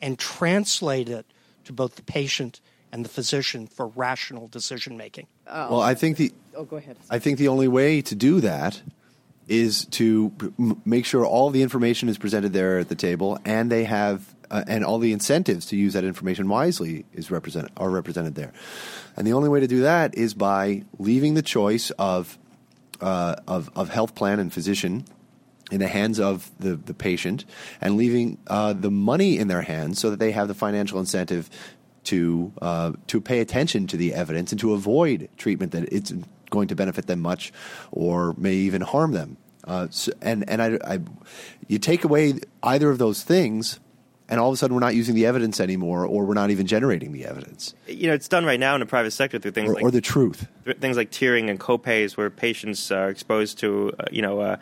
and 0.00 0.18
translate 0.18 1.08
it 1.08 1.26
to 1.64 1.72
both 1.72 1.96
the 1.96 2.02
patient 2.02 2.60
and 2.92 3.04
the 3.04 3.08
physician 3.08 3.66
for 3.66 3.88
rational 3.88 4.48
decision 4.48 4.96
making? 4.96 5.26
Well, 5.46 5.80
I 5.80 5.94
think 5.94 6.16
the 6.16 6.32
oh, 6.56 6.64
go 6.64 6.76
ahead. 6.76 6.96
I 7.10 7.18
think 7.18 7.38
the 7.38 7.48
only 7.48 7.68
way 7.68 8.02
to 8.02 8.14
do 8.14 8.40
that 8.40 8.80
is 9.46 9.84
to 9.86 10.32
m- 10.58 10.80
make 10.84 11.04
sure 11.04 11.24
all 11.26 11.50
the 11.50 11.62
information 11.62 12.08
is 12.08 12.16
presented 12.16 12.52
there 12.52 12.78
at 12.78 12.88
the 12.88 12.94
table, 12.94 13.38
and 13.44 13.70
they 13.70 13.84
have 13.84 14.34
uh, 14.50 14.64
and 14.66 14.84
all 14.84 14.98
the 14.98 15.12
incentives 15.12 15.66
to 15.66 15.76
use 15.76 15.92
that 15.92 16.04
information 16.04 16.48
wisely 16.48 17.04
is 17.12 17.30
represent 17.30 17.68
are 17.76 17.90
represented 17.90 18.34
there. 18.34 18.52
And 19.16 19.26
the 19.26 19.32
only 19.32 19.48
way 19.48 19.60
to 19.60 19.66
do 19.66 19.80
that 19.82 20.16
is 20.16 20.34
by 20.34 20.84
leaving 20.98 21.34
the 21.34 21.42
choice 21.42 21.90
of 21.92 22.38
uh, 23.00 23.36
of, 23.46 23.70
of 23.76 23.90
health 23.90 24.14
plan 24.14 24.40
and 24.40 24.52
physician 24.52 25.04
in 25.70 25.80
the 25.80 25.88
hands 25.88 26.20
of 26.20 26.50
the, 26.60 26.76
the 26.76 26.94
patient 26.94 27.44
and 27.80 27.96
leaving 27.96 28.38
uh, 28.46 28.72
the 28.72 28.90
money 28.90 29.38
in 29.38 29.48
their 29.48 29.62
hands 29.62 29.98
so 29.98 30.10
that 30.10 30.18
they 30.18 30.30
have 30.30 30.46
the 30.46 30.54
financial 30.54 31.00
incentive 31.00 31.48
to 32.04 32.52
uh, 32.62 32.92
to 33.08 33.20
pay 33.20 33.40
attention 33.40 33.86
to 33.88 33.96
the 33.96 34.14
evidence 34.14 34.52
and 34.52 34.60
to 34.60 34.72
avoid 34.72 35.28
treatment 35.36 35.72
that 35.72 35.92
it's 35.92 36.12
going 36.50 36.68
to 36.68 36.74
benefit 36.74 37.06
them 37.06 37.20
much 37.20 37.52
or 37.90 38.34
may 38.38 38.54
even 38.54 38.80
harm 38.80 39.12
them. 39.12 39.36
Uh, 39.64 39.88
so, 39.90 40.12
and 40.20 40.48
and 40.48 40.62
I, 40.62 40.78
I, 40.84 41.00
you 41.68 41.78
take 41.78 42.04
away 42.04 42.34
either 42.62 42.90
of 42.90 42.98
those 42.98 43.22
things, 43.22 43.80
and 44.28 44.38
all 44.38 44.48
of 44.50 44.54
a 44.54 44.56
sudden 44.56 44.74
we're 44.74 44.80
not 44.80 44.94
using 44.94 45.14
the 45.14 45.26
evidence 45.26 45.58
anymore, 45.58 46.04
or 46.04 46.24
we're 46.24 46.34
not 46.34 46.50
even 46.50 46.66
generating 46.66 47.12
the 47.12 47.24
evidence 47.24 47.74
You 47.86 48.08
know, 48.08 48.14
it's 48.14 48.28
done 48.28 48.44
right 48.44 48.60
now 48.60 48.74
in 48.74 48.80
the 48.80 48.86
private 48.86 49.12
sector 49.12 49.38
through 49.38 49.52
things 49.52 49.70
or, 49.70 49.74
like 49.74 49.82
or 49.82 49.90
the 49.90 50.02
truth. 50.02 50.46
things 50.80 50.96
like 50.96 51.10
tiering 51.10 51.48
and 51.48 51.58
copays, 51.58 52.16
where 52.16 52.28
patients 52.30 52.90
are 52.90 53.08
exposed 53.08 53.58
to, 53.60 53.92
uh, 53.98 54.04
you 54.12 54.20
know, 54.20 54.40
uh, 54.40 54.56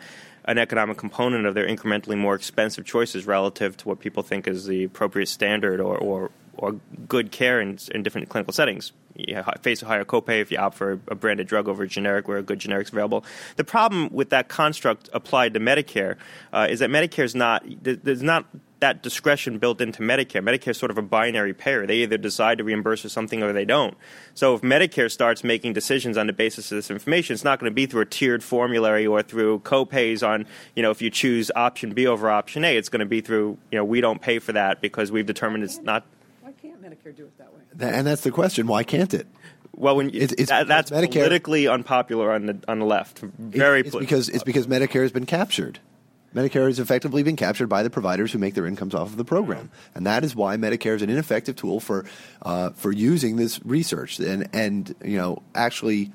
an 0.45 0.57
economic 0.57 0.97
component 0.97 1.45
of 1.45 1.53
their 1.53 1.67
incrementally 1.67 2.17
more 2.17 2.35
expensive 2.35 2.85
choices 2.85 3.25
relative 3.25 3.77
to 3.77 3.87
what 3.87 3.99
people 3.99 4.23
think 4.23 4.47
is 4.47 4.65
the 4.65 4.83
appropriate 4.85 5.27
standard 5.27 5.79
or 5.79 5.97
or, 5.97 6.31
or 6.57 6.79
good 7.07 7.31
care 7.31 7.59
in, 7.59 7.77
in 7.93 8.03
different 8.03 8.29
clinical 8.29 8.53
settings. 8.53 8.91
You 9.15 9.43
face 9.61 9.81
a 9.83 9.85
higher 9.85 10.03
copay 10.03 10.41
if 10.41 10.51
you 10.51 10.57
opt 10.57 10.75
for 10.75 10.99
a 11.07 11.15
branded 11.15 11.47
drug 11.47 11.67
over 11.67 11.83
a 11.83 11.87
generic 11.87 12.27
where 12.27 12.39
a 12.39 12.43
good 12.43 12.59
generic's 12.59 12.91
available. 12.91 13.23
The 13.57 13.63
problem 13.63 14.09
with 14.11 14.31
that 14.31 14.47
construct 14.47 15.09
applied 15.13 15.53
to 15.53 15.59
Medicare 15.59 16.17
uh, 16.51 16.67
is 16.69 16.79
that 16.79 16.89
Medicare 16.89 17.23
is 17.23 17.35
not 17.35 17.63
there's 17.83 18.23
not 18.23 18.45
that 18.83 19.01
discretion 19.01 19.59
built 19.59 19.79
into 19.79 20.01
Medicare. 20.01 20.43
Medicare 20.43 20.71
is 20.71 20.77
sort 20.77 20.91
of 20.91 20.97
a 20.97 21.01
binary 21.01 21.53
payer. 21.53 21.87
They 21.87 21.99
either 21.99 22.17
decide 22.17 22.57
to 22.57 22.65
reimburse 22.65 23.03
for 23.03 23.07
something 23.07 23.41
or 23.41 23.53
they 23.53 23.63
don't. 23.63 23.95
So 24.33 24.55
if 24.55 24.61
Medicare 24.61 25.09
starts 25.09 25.41
making 25.41 25.71
decisions 25.71 26.17
on 26.17 26.27
the 26.27 26.33
basis 26.33 26.69
of 26.69 26.75
this 26.75 26.91
information, 26.91 27.33
it's 27.33 27.45
not 27.45 27.59
going 27.59 27.71
to 27.71 27.73
be 27.73 27.85
through 27.85 28.01
a 28.01 28.05
tiered 28.05 28.43
formulary 28.43 29.07
or 29.07 29.21
through 29.21 29.59
copays 29.59 30.27
on, 30.27 30.45
you 30.75 30.83
know, 30.83 30.91
if 30.91 31.01
you 31.01 31.09
choose 31.09 31.49
option 31.55 31.93
B 31.93 32.05
over 32.05 32.29
option 32.29 32.65
A, 32.65 32.75
it's 32.75 32.89
going 32.89 32.99
to 32.99 33.05
be 33.05 33.21
through, 33.21 33.57
you 33.71 33.77
know, 33.77 33.85
we 33.85 34.01
don't 34.01 34.21
pay 34.21 34.39
for 34.39 34.51
that 34.51 34.81
because 34.81 35.13
we've 35.13 35.25
determined 35.25 35.63
it's 35.63 35.79
not 35.79 36.03
can't 36.63 36.81
Medicare 36.81 37.15
do 37.15 37.25
it 37.25 37.37
that 37.37 37.53
way? 37.53 37.59
Th- 37.77 37.93
And 37.93 38.07
that's 38.07 38.21
the 38.21 38.31
question: 38.31 38.65
Why 38.67 38.83
can't 38.83 39.13
it? 39.13 39.27
well 39.75 39.95
when 39.95 40.09
It's- 40.09 40.33
it's 40.37 40.49
that, 40.49 40.67
that's 40.67 40.91
Medicare- 40.91 41.13
politically 41.23 41.67
unpopular 41.67 42.31
on 42.31 42.45
the 42.47 42.57
on 42.67 42.79
the 42.79 42.85
left. 42.85 43.19
Very 43.19 43.81
it's 43.81 43.91
poli- 43.91 44.01
because 44.05 44.29
it's 44.29 44.43
because 44.43 44.65
Medicare 44.67 45.01
has 45.01 45.11
been 45.11 45.25
captured. 45.25 45.79
Medicare 46.35 46.65
has 46.65 46.79
effectively 46.79 47.21
been 47.21 47.35
captured 47.35 47.67
by 47.67 47.83
the 47.83 47.91
providers 47.91 48.31
who 48.31 48.39
make 48.39 48.55
their 48.55 48.65
incomes 48.65 48.95
off 48.95 49.07
of 49.09 49.17
the 49.17 49.25
program, 49.25 49.69
and 49.93 50.07
that 50.07 50.23
is 50.23 50.35
why 50.35 50.57
Medicare 50.57 50.95
is 50.95 51.03
an 51.03 51.09
ineffective 51.11 51.55
tool 51.55 51.79
for 51.79 52.05
uh, 52.41 52.71
for 52.71 52.91
using 52.91 53.35
this 53.35 53.59
research, 53.65 54.19
and 54.19 54.47
and 54.53 54.95
you 55.05 55.17
know 55.17 55.43
actually, 55.53 56.11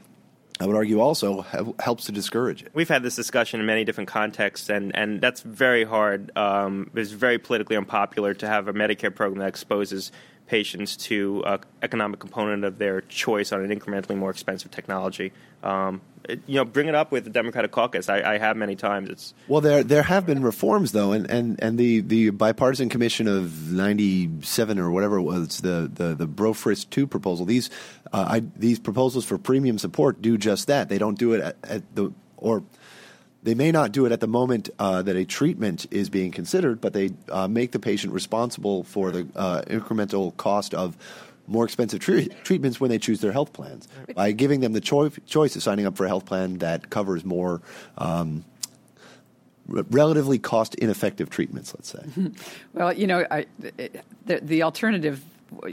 I 0.60 0.66
would 0.66 0.74
argue 0.74 0.98
also 0.98 1.42
have, 1.42 1.72
helps 1.78 2.06
to 2.06 2.12
discourage 2.12 2.62
it. 2.62 2.70
We've 2.74 2.88
had 2.88 3.04
this 3.04 3.14
discussion 3.14 3.60
in 3.60 3.66
many 3.66 3.84
different 3.84 4.08
contexts, 4.08 4.68
and, 4.68 4.90
and 4.96 5.20
that's 5.20 5.42
very 5.42 5.84
hard. 5.84 6.32
Um, 6.36 6.90
it's 6.96 7.12
very 7.12 7.38
politically 7.38 7.76
unpopular 7.76 8.34
to 8.34 8.46
have 8.48 8.66
a 8.66 8.72
Medicare 8.72 9.14
program 9.14 9.38
that 9.38 9.48
exposes 9.48 10.10
patients 10.48 10.96
to 10.96 11.44
uh, 11.44 11.58
economic 11.82 12.18
component 12.18 12.64
of 12.64 12.78
their 12.78 13.02
choice 13.02 13.52
on 13.52 13.62
an 13.62 13.70
incrementally 13.78 14.16
more 14.16 14.30
expensive 14.30 14.70
technology. 14.70 15.32
Um, 15.62 16.00
it- 16.28 16.40
you 16.46 16.56
know, 16.56 16.64
bring 16.64 16.88
it 16.88 16.94
up 16.94 17.12
with 17.12 17.24
the 17.24 17.30
Democratic 17.30 17.70
caucus. 17.70 18.08
I, 18.08 18.34
I 18.34 18.38
have 18.38 18.56
many 18.56 18.74
times. 18.74 19.08
It's 19.10 19.34
Well, 19.46 19.60
there 19.60 19.82
there 19.84 20.02
have 20.02 20.26
been 20.26 20.42
reforms 20.42 20.92
though, 20.92 21.12
and, 21.12 21.30
and, 21.30 21.62
and 21.62 21.78
the, 21.78 22.00
the 22.00 22.30
bipartisan 22.30 22.88
commission 22.88 23.28
of 23.28 23.70
'97 23.72 24.78
or 24.78 24.90
whatever 24.90 25.16
it 25.18 25.22
was, 25.22 25.60
the 25.60 25.90
the 25.92 26.14
the 26.14 26.26
Breaux-Frist 26.26 26.90
two 26.90 27.06
proposal. 27.06 27.46
These 27.46 27.70
uh, 28.12 28.26
I, 28.28 28.42
these 28.56 28.78
proposals 28.78 29.24
for 29.24 29.38
premium 29.38 29.78
support 29.78 30.20
do 30.22 30.36
just 30.38 30.66
that. 30.66 30.88
They 30.88 30.98
don't 30.98 31.18
do 31.18 31.32
it 31.34 31.40
at, 31.40 31.56
at 31.64 31.94
the 31.94 32.12
or 32.36 32.62
they 33.48 33.54
may 33.54 33.72
not 33.72 33.92
do 33.92 34.04
it 34.04 34.12
at 34.12 34.20
the 34.20 34.26
moment 34.26 34.68
uh, 34.78 35.00
that 35.00 35.16
a 35.16 35.24
treatment 35.24 35.86
is 35.90 36.10
being 36.10 36.30
considered, 36.30 36.82
but 36.82 36.92
they 36.92 37.12
uh, 37.30 37.48
make 37.48 37.72
the 37.72 37.78
patient 37.78 38.12
responsible 38.12 38.84
for 38.84 39.10
the 39.10 39.26
uh, 39.34 39.62
incremental 39.68 40.36
cost 40.36 40.74
of 40.74 40.98
more 41.46 41.64
expensive 41.64 41.98
tre- 41.98 42.28
treatments 42.44 42.78
when 42.78 42.90
they 42.90 42.98
choose 42.98 43.22
their 43.22 43.32
health 43.32 43.54
plans 43.54 43.88
by 44.14 44.32
giving 44.32 44.60
them 44.60 44.74
the 44.74 44.82
choi- 44.82 45.08
choice 45.24 45.56
of 45.56 45.62
signing 45.62 45.86
up 45.86 45.96
for 45.96 46.04
a 46.04 46.08
health 46.08 46.26
plan 46.26 46.58
that 46.58 46.90
covers 46.90 47.24
more 47.24 47.62
um, 47.96 48.44
relatively 49.66 50.38
cost 50.38 50.74
ineffective 50.74 51.30
treatments. 51.30 51.74
Let's 51.74 51.88
say. 51.88 52.30
Well, 52.74 52.92
you 52.92 53.06
know, 53.06 53.26
I, 53.30 53.46
the, 54.26 54.40
the 54.42 54.62
alternative 54.62 55.24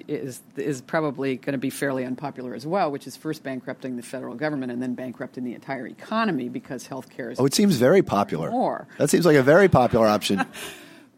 is 0.08 0.42
is 0.56 0.82
probably 0.82 1.36
going 1.38 1.54
to 1.54 1.60
be 1.60 1.70
fairly 1.70 2.06
unpopular 2.06 2.54
as 2.54 2.66
well, 2.66 2.92
which 2.92 3.08
is 3.08 3.16
first 3.16 3.44
bankrupting 3.44 3.96
the 3.96 4.04
federal 4.04 4.36
government 4.36 4.72
and 4.72 4.82
then 4.82 4.94
bankrupting 4.96 5.44
the 5.44 5.54
entire 5.54 5.88
economy 5.88 6.50
because 6.50 6.88
health 6.88 7.10
care 7.10 7.32
is. 7.32 7.40
Oh, 7.40 7.46
it 7.46 7.54
seems 7.54 7.76
very 7.76 8.02
popular. 8.02 8.52
More. 8.52 8.88
That 8.98 9.10
seems 9.10 9.26
like 9.26 9.38
a 9.38 9.44
very 9.44 9.70
popular 9.70 10.08
option. 10.08 10.46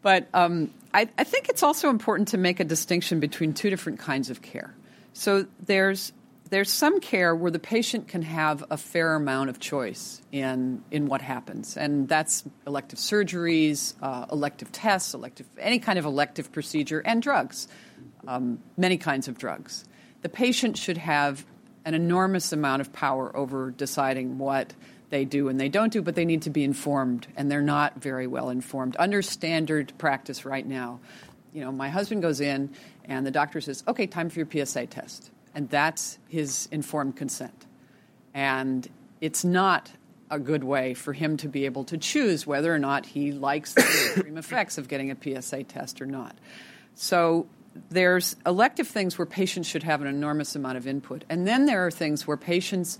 But 0.00 0.28
um, 0.32 0.70
I, 0.94 1.08
I 1.18 1.24
think 1.24 1.48
it's 1.48 1.62
also 1.62 1.90
important 1.90 2.28
to 2.28 2.38
make 2.38 2.60
a 2.60 2.64
distinction 2.64 3.20
between 3.20 3.52
two 3.52 3.70
different 3.70 3.98
kinds 3.98 4.30
of 4.30 4.42
care. 4.42 4.74
So 5.12 5.46
there's 5.66 6.12
there's 6.50 6.70
some 6.70 7.00
care 7.00 7.34
where 7.34 7.50
the 7.50 7.58
patient 7.58 8.08
can 8.08 8.22
have 8.22 8.64
a 8.70 8.78
fair 8.78 9.14
amount 9.14 9.50
of 9.50 9.60
choice 9.60 10.22
in 10.32 10.82
in 10.90 11.06
what 11.06 11.20
happens, 11.20 11.76
and 11.76 12.08
that's 12.08 12.44
elective 12.66 12.98
surgeries, 12.98 13.94
uh, 14.00 14.26
elective 14.30 14.72
tests, 14.72 15.14
elective 15.14 15.46
any 15.58 15.78
kind 15.78 15.98
of 15.98 16.04
elective 16.04 16.52
procedure, 16.52 17.00
and 17.00 17.20
drugs, 17.20 17.68
um, 18.26 18.60
many 18.76 18.96
kinds 18.96 19.28
of 19.28 19.38
drugs. 19.38 19.84
The 20.22 20.28
patient 20.28 20.76
should 20.76 20.98
have 20.98 21.44
an 21.84 21.94
enormous 21.94 22.52
amount 22.52 22.80
of 22.80 22.92
power 22.92 23.34
over 23.36 23.70
deciding 23.70 24.38
what 24.38 24.74
they 25.10 25.24
do 25.24 25.48
and 25.48 25.58
they 25.58 25.68
don't 25.68 25.92
do, 25.92 26.02
but 26.02 26.14
they 26.14 26.24
need 26.24 26.42
to 26.42 26.50
be 26.50 26.64
informed, 26.64 27.26
and 27.36 27.50
they're 27.50 27.62
not 27.62 28.00
very 28.00 28.26
well 28.26 28.50
informed 28.50 28.96
under 28.98 29.22
standard 29.22 29.92
practice 29.96 30.44
right 30.44 30.66
now. 30.66 31.00
You 31.54 31.62
know, 31.62 31.72
my 31.72 31.88
husband 31.88 32.20
goes 32.20 32.40
in, 32.40 32.70
and 33.04 33.26
the 33.26 33.30
doctor 33.30 33.60
says, 33.60 33.82
"Okay, 33.88 34.06
time 34.06 34.28
for 34.28 34.38
your 34.40 34.48
PSA 34.50 34.86
test." 34.86 35.30
and 35.58 35.68
that's 35.70 36.18
his 36.28 36.68
informed 36.70 37.16
consent. 37.16 37.66
And 38.32 38.88
it's 39.20 39.44
not 39.44 39.90
a 40.30 40.38
good 40.38 40.62
way 40.62 40.94
for 40.94 41.12
him 41.12 41.36
to 41.38 41.48
be 41.48 41.64
able 41.64 41.82
to 41.84 41.98
choose 41.98 42.46
whether 42.46 42.72
or 42.72 42.78
not 42.78 43.06
he 43.06 43.32
likes 43.32 43.74
the 43.74 43.80
extreme 44.14 44.38
effects 44.38 44.78
of 44.78 44.86
getting 44.86 45.10
a 45.10 45.16
PSA 45.20 45.64
test 45.64 46.00
or 46.00 46.06
not. 46.06 46.36
So 46.94 47.48
there's 47.90 48.36
elective 48.46 48.88
things 48.88 49.18
where 49.18 49.26
patients 49.26 49.68
should 49.68 49.82
have 49.82 50.00
an 50.00 50.06
enormous 50.06 50.54
amount 50.56 50.76
of 50.76 50.86
input, 50.86 51.24
and 51.28 51.46
then 51.46 51.66
there 51.66 51.86
are 51.86 51.90
things 51.90 52.26
where 52.26 52.36
patients 52.36 52.98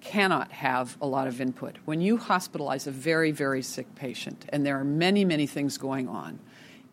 cannot 0.00 0.52
have 0.52 0.96
a 1.00 1.06
lot 1.06 1.26
of 1.26 1.40
input. 1.40 1.76
When 1.84 2.00
you 2.00 2.18
hospitalize 2.18 2.86
a 2.86 2.90
very, 2.90 3.32
very 3.32 3.62
sick 3.62 3.94
patient, 3.94 4.46
and 4.50 4.64
there 4.64 4.78
are 4.78 4.84
many, 4.84 5.24
many 5.24 5.46
things 5.46 5.78
going 5.78 6.08
on, 6.08 6.38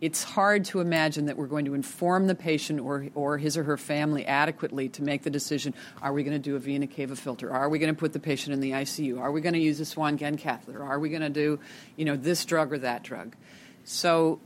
it's 0.01 0.23
hard 0.23 0.65
to 0.65 0.81
imagine 0.81 1.27
that 1.27 1.37
we're 1.37 1.47
going 1.47 1.65
to 1.65 1.73
inform 1.73 2.27
the 2.27 2.35
patient 2.35 2.81
or, 2.81 3.07
or 3.15 3.37
his 3.37 3.57
or 3.57 3.63
her 3.63 3.77
family 3.77 4.25
adequately 4.25 4.89
to 4.89 5.03
make 5.03 5.23
the 5.23 5.29
decision 5.29 5.73
are 6.01 6.11
we 6.11 6.23
going 6.23 6.35
to 6.35 6.39
do 6.39 6.55
a 6.55 6.59
vena 6.59 6.85
cava 6.85 7.15
filter? 7.15 7.51
Are 7.51 7.69
we 7.69 7.79
going 7.79 7.93
to 7.93 7.97
put 7.97 8.11
the 8.11 8.19
patient 8.19 8.53
in 8.53 8.59
the 8.59 8.71
ICU? 8.71 9.19
Are 9.19 9.31
we 9.31 9.39
going 9.39 9.53
to 9.53 9.59
use 9.59 9.79
a 9.79 9.85
Swan 9.85 10.17
Ganz 10.17 10.41
catheter? 10.41 10.83
Are 10.83 10.99
we 10.99 11.09
going 11.09 11.21
to 11.21 11.29
do 11.29 11.59
you 11.95 12.03
know, 12.03 12.17
this 12.17 12.43
drug 12.43 12.73
or 12.73 12.79
that 12.79 13.03
drug? 13.03 13.35
So, 13.85 14.41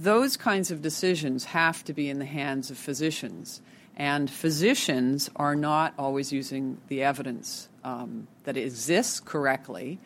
those 0.00 0.36
kinds 0.36 0.70
of 0.70 0.82
decisions 0.82 1.44
have 1.46 1.84
to 1.84 1.92
be 1.92 2.08
in 2.08 2.18
the 2.18 2.26
hands 2.26 2.70
of 2.70 2.78
physicians. 2.78 3.60
And 3.96 4.30
physicians 4.30 5.30
are 5.36 5.56
not 5.56 5.94
always 5.98 6.32
using 6.32 6.78
the 6.88 7.02
evidence 7.02 7.68
um, 7.82 8.28
that 8.44 8.56
exists 8.56 9.20
correctly 9.20 9.98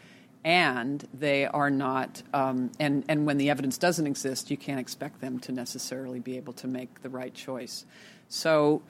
and 0.45 1.07
they 1.13 1.47
are 1.47 1.71
not 1.71 2.23
um, 2.33 2.71
and, 2.81 3.05
and 3.09 3.27
when 3.27 3.37
the 3.37 3.51
evidence 3.51 3.77
doesn't 3.77 4.07
exist 4.07 4.51
you 4.51 4.57
can't 4.57 4.81
expect 4.81 5.21
them 5.21 5.39
to 5.39 5.53
necessarily 5.53 6.19
be 6.19 6.37
able 6.37 6.53
to 6.55 6.67
make 6.67 7.03
the 7.03 7.11
right 7.11 7.35
choice 7.35 7.85
so 8.29 8.83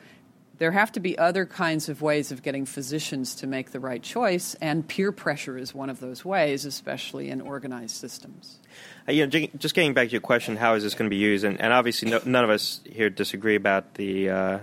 there 0.60 0.70
have 0.70 0.92
to 0.92 1.00
be 1.00 1.18
other 1.18 1.46
kinds 1.46 1.88
of 1.88 2.02
ways 2.02 2.30
of 2.30 2.42
getting 2.42 2.66
physicians 2.66 3.34
to 3.34 3.46
make 3.46 3.72
the 3.72 3.80
right 3.80 4.02
choice 4.02 4.54
and 4.60 4.86
peer 4.86 5.10
pressure 5.10 5.56
is 5.56 5.74
one 5.74 5.90
of 5.90 5.98
those 5.98 6.24
ways 6.24 6.64
especially 6.64 7.28
in 7.30 7.40
organized 7.40 7.96
systems 7.96 8.60
uh, 9.08 9.12
you 9.12 9.26
know, 9.26 9.48
just 9.58 9.74
getting 9.74 9.94
back 9.94 10.08
to 10.08 10.12
your 10.12 10.20
question 10.20 10.56
how 10.56 10.74
is 10.74 10.82
this 10.84 10.94
going 10.94 11.10
to 11.10 11.14
be 11.14 11.20
used 11.20 11.44
and, 11.44 11.60
and 11.60 11.72
obviously 11.72 12.08
no, 12.10 12.20
none 12.24 12.44
of 12.44 12.50
us 12.50 12.80
here 12.84 13.10
disagree 13.10 13.56
about 13.56 13.94
the 13.94 14.30
uh, 14.30 14.58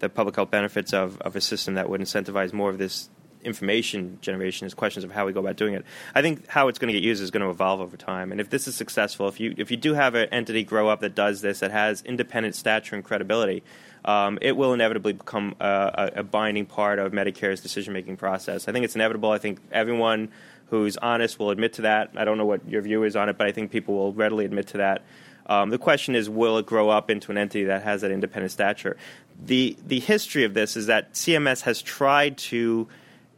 the 0.00 0.08
public 0.08 0.36
health 0.36 0.50
benefits 0.50 0.92
of, 0.92 1.20
of 1.20 1.36
a 1.36 1.40
system 1.40 1.74
that 1.74 1.88
would 1.88 2.00
incentivize 2.00 2.52
more 2.52 2.68
of 2.68 2.78
this 2.78 3.08
information 3.44 4.18
generation 4.20 4.66
is 4.66 4.74
questions 4.74 5.04
of 5.04 5.12
how 5.12 5.26
we 5.26 5.32
go 5.32 5.40
about 5.40 5.56
doing 5.56 5.74
it. 5.74 5.84
I 6.14 6.22
think 6.22 6.48
how 6.48 6.68
it's 6.68 6.78
going 6.78 6.88
to 6.88 6.94
get 6.94 7.02
used 7.02 7.22
is 7.22 7.30
going 7.30 7.42
to 7.42 7.50
evolve 7.50 7.80
over 7.80 7.96
time. 7.96 8.32
And 8.32 8.40
if 8.40 8.50
this 8.50 8.66
is 8.66 8.74
successful, 8.74 9.28
if 9.28 9.38
you 9.38 9.54
if 9.56 9.70
you 9.70 9.76
do 9.76 9.94
have 9.94 10.14
an 10.14 10.28
entity 10.32 10.64
grow 10.64 10.88
up 10.88 11.00
that 11.00 11.14
does 11.14 11.42
this, 11.42 11.60
that 11.60 11.70
has 11.70 12.02
independent 12.02 12.54
stature 12.54 12.96
and 12.96 13.04
credibility, 13.04 13.62
um, 14.04 14.38
it 14.42 14.56
will 14.56 14.74
inevitably 14.74 15.14
become 15.14 15.54
a, 15.60 16.10
a 16.16 16.22
binding 16.22 16.66
part 16.66 16.98
of 16.98 17.12
Medicare's 17.12 17.60
decision 17.60 17.92
making 17.92 18.16
process. 18.16 18.68
I 18.68 18.72
think 18.72 18.84
it's 18.84 18.94
inevitable. 18.94 19.30
I 19.30 19.38
think 19.38 19.60
everyone 19.72 20.30
who's 20.68 20.96
honest 20.96 21.38
will 21.38 21.50
admit 21.50 21.74
to 21.74 21.82
that. 21.82 22.10
I 22.16 22.24
don't 22.24 22.38
know 22.38 22.46
what 22.46 22.68
your 22.68 22.82
view 22.82 23.04
is 23.04 23.16
on 23.16 23.28
it, 23.28 23.38
but 23.38 23.46
I 23.46 23.52
think 23.52 23.70
people 23.70 23.94
will 23.94 24.12
readily 24.12 24.44
admit 24.44 24.68
to 24.68 24.78
that. 24.78 25.02
Um, 25.46 25.70
the 25.70 25.78
question 25.78 26.14
is, 26.14 26.28
will 26.28 26.58
it 26.58 26.66
grow 26.66 26.88
up 26.88 27.10
into 27.10 27.30
an 27.30 27.38
entity 27.38 27.64
that 27.64 27.82
has 27.82 28.00
that 28.00 28.10
independent 28.10 28.50
stature? 28.52 28.96
The 29.42 29.76
the 29.84 30.00
history 30.00 30.44
of 30.44 30.54
this 30.54 30.76
is 30.76 30.86
that 30.86 31.12
CMS 31.12 31.62
has 31.62 31.82
tried 31.82 32.38
to 32.38 32.88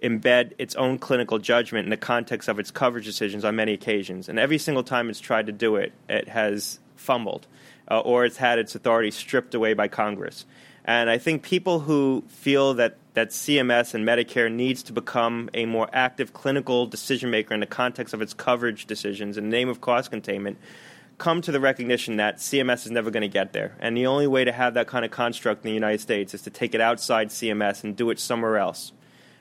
embed 0.03 0.53
its 0.59 0.75
own 0.77 0.99
clinical 0.99 1.39
judgment 1.39 1.85
in 1.85 1.91
the 1.91 1.97
context 1.97 2.49
of 2.49 2.59
its 2.59 2.71
coverage 2.71 3.05
decisions 3.05 3.45
on 3.45 3.57
many 3.57 3.73
occasions. 3.73 4.29
And 4.29 4.39
every 4.39 4.59
single 4.59 4.85
time 4.85 5.11
it's 5.11 5.21
tried 5.21 5.47
to 5.47 5.53
do 5.53 5.77
it, 5.77 5.93
it 6.09 6.29
has 6.29 6.79
fumbled 6.97 7.47
uh, 7.91 8.01
or 8.01 8.25
it's 8.25 8.37
had 8.37 8.59
its 8.59 8.75
authority 8.75 9.11
stripped 9.11 9.55
away 9.55 9.75
by 9.75 9.89
Congress. 9.89 10.45
And 10.87 11.11
I 11.11 11.19
think 11.19 11.43
people 11.43 11.81
who 11.81 12.23
feel 12.29 12.75
that, 12.75 12.97
that 13.15 13.31
CMS 13.31 13.93
and 13.93 14.07
Medicare 14.07 14.51
needs 14.51 14.85
to 14.85 14.93
become 14.93 15.51
a 15.53 15.67
more 15.67 15.89
active 15.93 16.33
clinical 16.33 16.87
decision 16.87 17.29
maker 17.29 17.53
in 17.53 17.61
the 17.61 17.67
context 17.67 18.15
of 18.15 18.23
its 18.23 18.33
coverage 18.33 18.87
decisions 18.87 19.37
in 19.37 19.45
the 19.45 19.51
name 19.51 19.69
of 19.69 19.81
cost 19.81 20.11
containment 20.11 20.59
come 21.19 21.41
to 21.41 21.51
the 21.51 21.61
recognition 21.61 22.17
that 22.17 22.37
CMS 22.37 22.85
is 22.85 22.91
never 22.91 23.11
going 23.11 23.23
to 23.23 23.29
get 23.29 23.53
there. 23.53 23.75
And 23.81 23.97
the 23.97 24.07
only 24.07 24.27
way 24.27 24.45
to 24.45 24.53
have 24.53 24.75
that 24.75 24.87
kind 24.87 25.05
of 25.05 25.11
construct 25.11 25.65
in 25.65 25.71
the 25.71 25.75
United 25.75 26.01
States 26.01 26.35
is 26.35 26.43
to 26.43 26.51
take 26.51 26.75
it 26.75 26.81
outside 26.81 27.31
CMS 27.31 27.85
and 27.85 27.97
do 27.97 28.11
it 28.11 28.21
somewhere 28.21 28.59
else. 28.59 28.93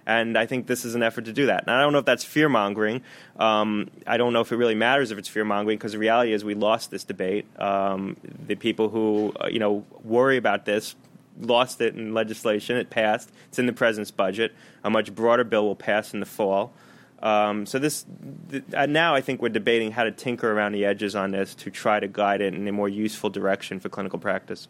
And 0.08 0.38
I 0.38 0.46
think 0.46 0.68
this 0.68 0.86
is 0.86 0.96
an 0.96 1.02
effort 1.02 1.26
to 1.26 1.34
do 1.34 1.48
that. 1.48 1.64
And 1.64 1.72
I 1.72 1.82
don't 1.82 1.92
know 1.92 2.00
if 2.00 2.06
that's 2.06 2.24
fear 2.24 2.48
mongering. 2.48 3.02
Um, 3.38 3.90
I 4.06 4.18
don't 4.18 4.34
know 4.34 4.42
if 4.42 4.52
it 4.52 4.56
really 4.56 4.76
matters 4.76 5.12
if 5.12 5.18
it's 5.18 5.28
fear 5.28 5.44
mongering 5.44 5.78
because 5.78 5.94
the 5.94 5.98
reality 5.98 6.32
is 6.32 6.46
we 6.46 6.54
lost 6.54 6.92
this 6.92 7.04
debate. 7.04 7.46
Um, 7.60 8.16
the 8.48 8.56
people 8.56 8.90
who 8.90 9.34
uh, 9.40 9.48
you 9.48 9.58
know 9.58 9.84
worry 10.04 10.38
about 10.38 10.66
this 10.66 10.96
lost 11.40 11.82
it 11.82 11.96
in 11.96 12.14
legislation. 12.14 12.78
It 12.78 12.90
passed. 12.90 13.32
It's 13.50 13.60
in 13.60 13.66
the 13.66 13.74
president's 13.74 14.12
budget. 14.12 14.54
A 14.84 14.90
much 14.90 15.14
broader 15.14 15.44
bill 15.44 15.66
will 15.66 15.76
pass 15.76 16.14
in 16.14 16.20
the 16.20 16.26
fall. 16.26 16.74
Um, 17.22 17.66
so 17.66 17.80
this 17.80 18.06
th- 18.52 18.64
uh, 18.74 18.86
now 18.86 19.16
I 19.16 19.22
think 19.22 19.42
we're 19.42 19.50
debating 19.50 19.92
how 19.92 20.04
to 20.04 20.12
tinker 20.12 20.52
around 20.52 20.74
the 20.74 20.86
edges 20.86 21.16
on 21.16 21.32
this 21.32 21.56
to 21.56 21.72
try 21.72 22.00
to 22.00 22.08
guide 22.08 22.42
it 22.42 22.54
in 22.54 22.68
a 22.68 22.72
more 22.72 22.90
useful 22.90 23.30
direction 23.30 23.80
for 23.80 23.90
clinical 23.90 24.20
practice. 24.20 24.68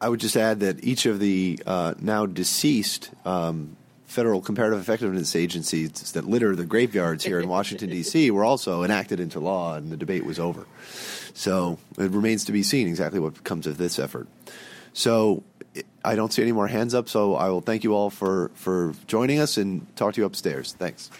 I 0.00 0.08
would 0.08 0.20
just 0.20 0.36
add 0.36 0.60
that 0.60 0.84
each 0.84 1.06
of 1.06 1.18
the 1.18 1.60
uh, 1.66 1.94
now 1.98 2.24
deceased 2.24 3.10
um, 3.24 3.76
federal 4.06 4.40
comparative 4.40 4.78
effectiveness 4.80 5.34
agencies 5.34 6.12
that 6.12 6.24
litter 6.24 6.54
the 6.54 6.64
graveyards 6.64 7.24
here 7.24 7.40
in 7.40 7.48
Washington, 7.48 7.90
D.C., 7.90 8.30
were 8.30 8.44
also 8.44 8.84
enacted 8.84 9.18
into 9.18 9.40
law, 9.40 9.74
and 9.74 9.90
the 9.90 9.96
debate 9.96 10.24
was 10.24 10.38
over. 10.38 10.66
So 11.38 11.78
it 11.96 12.10
remains 12.10 12.44
to 12.46 12.52
be 12.52 12.64
seen 12.64 12.88
exactly 12.88 13.20
what 13.20 13.44
comes 13.44 13.68
of 13.68 13.78
this 13.78 14.00
effort. 14.00 14.26
So 14.92 15.44
I 16.04 16.16
don't 16.16 16.32
see 16.32 16.42
any 16.42 16.50
more 16.50 16.66
hands 16.66 16.94
up, 16.94 17.08
so 17.08 17.36
I 17.36 17.48
will 17.48 17.60
thank 17.60 17.84
you 17.84 17.94
all 17.94 18.10
for, 18.10 18.50
for 18.54 18.92
joining 19.06 19.38
us 19.38 19.56
and 19.56 19.86
talk 19.94 20.14
to 20.14 20.20
you 20.20 20.26
upstairs. 20.26 20.74
Thanks. 20.76 21.10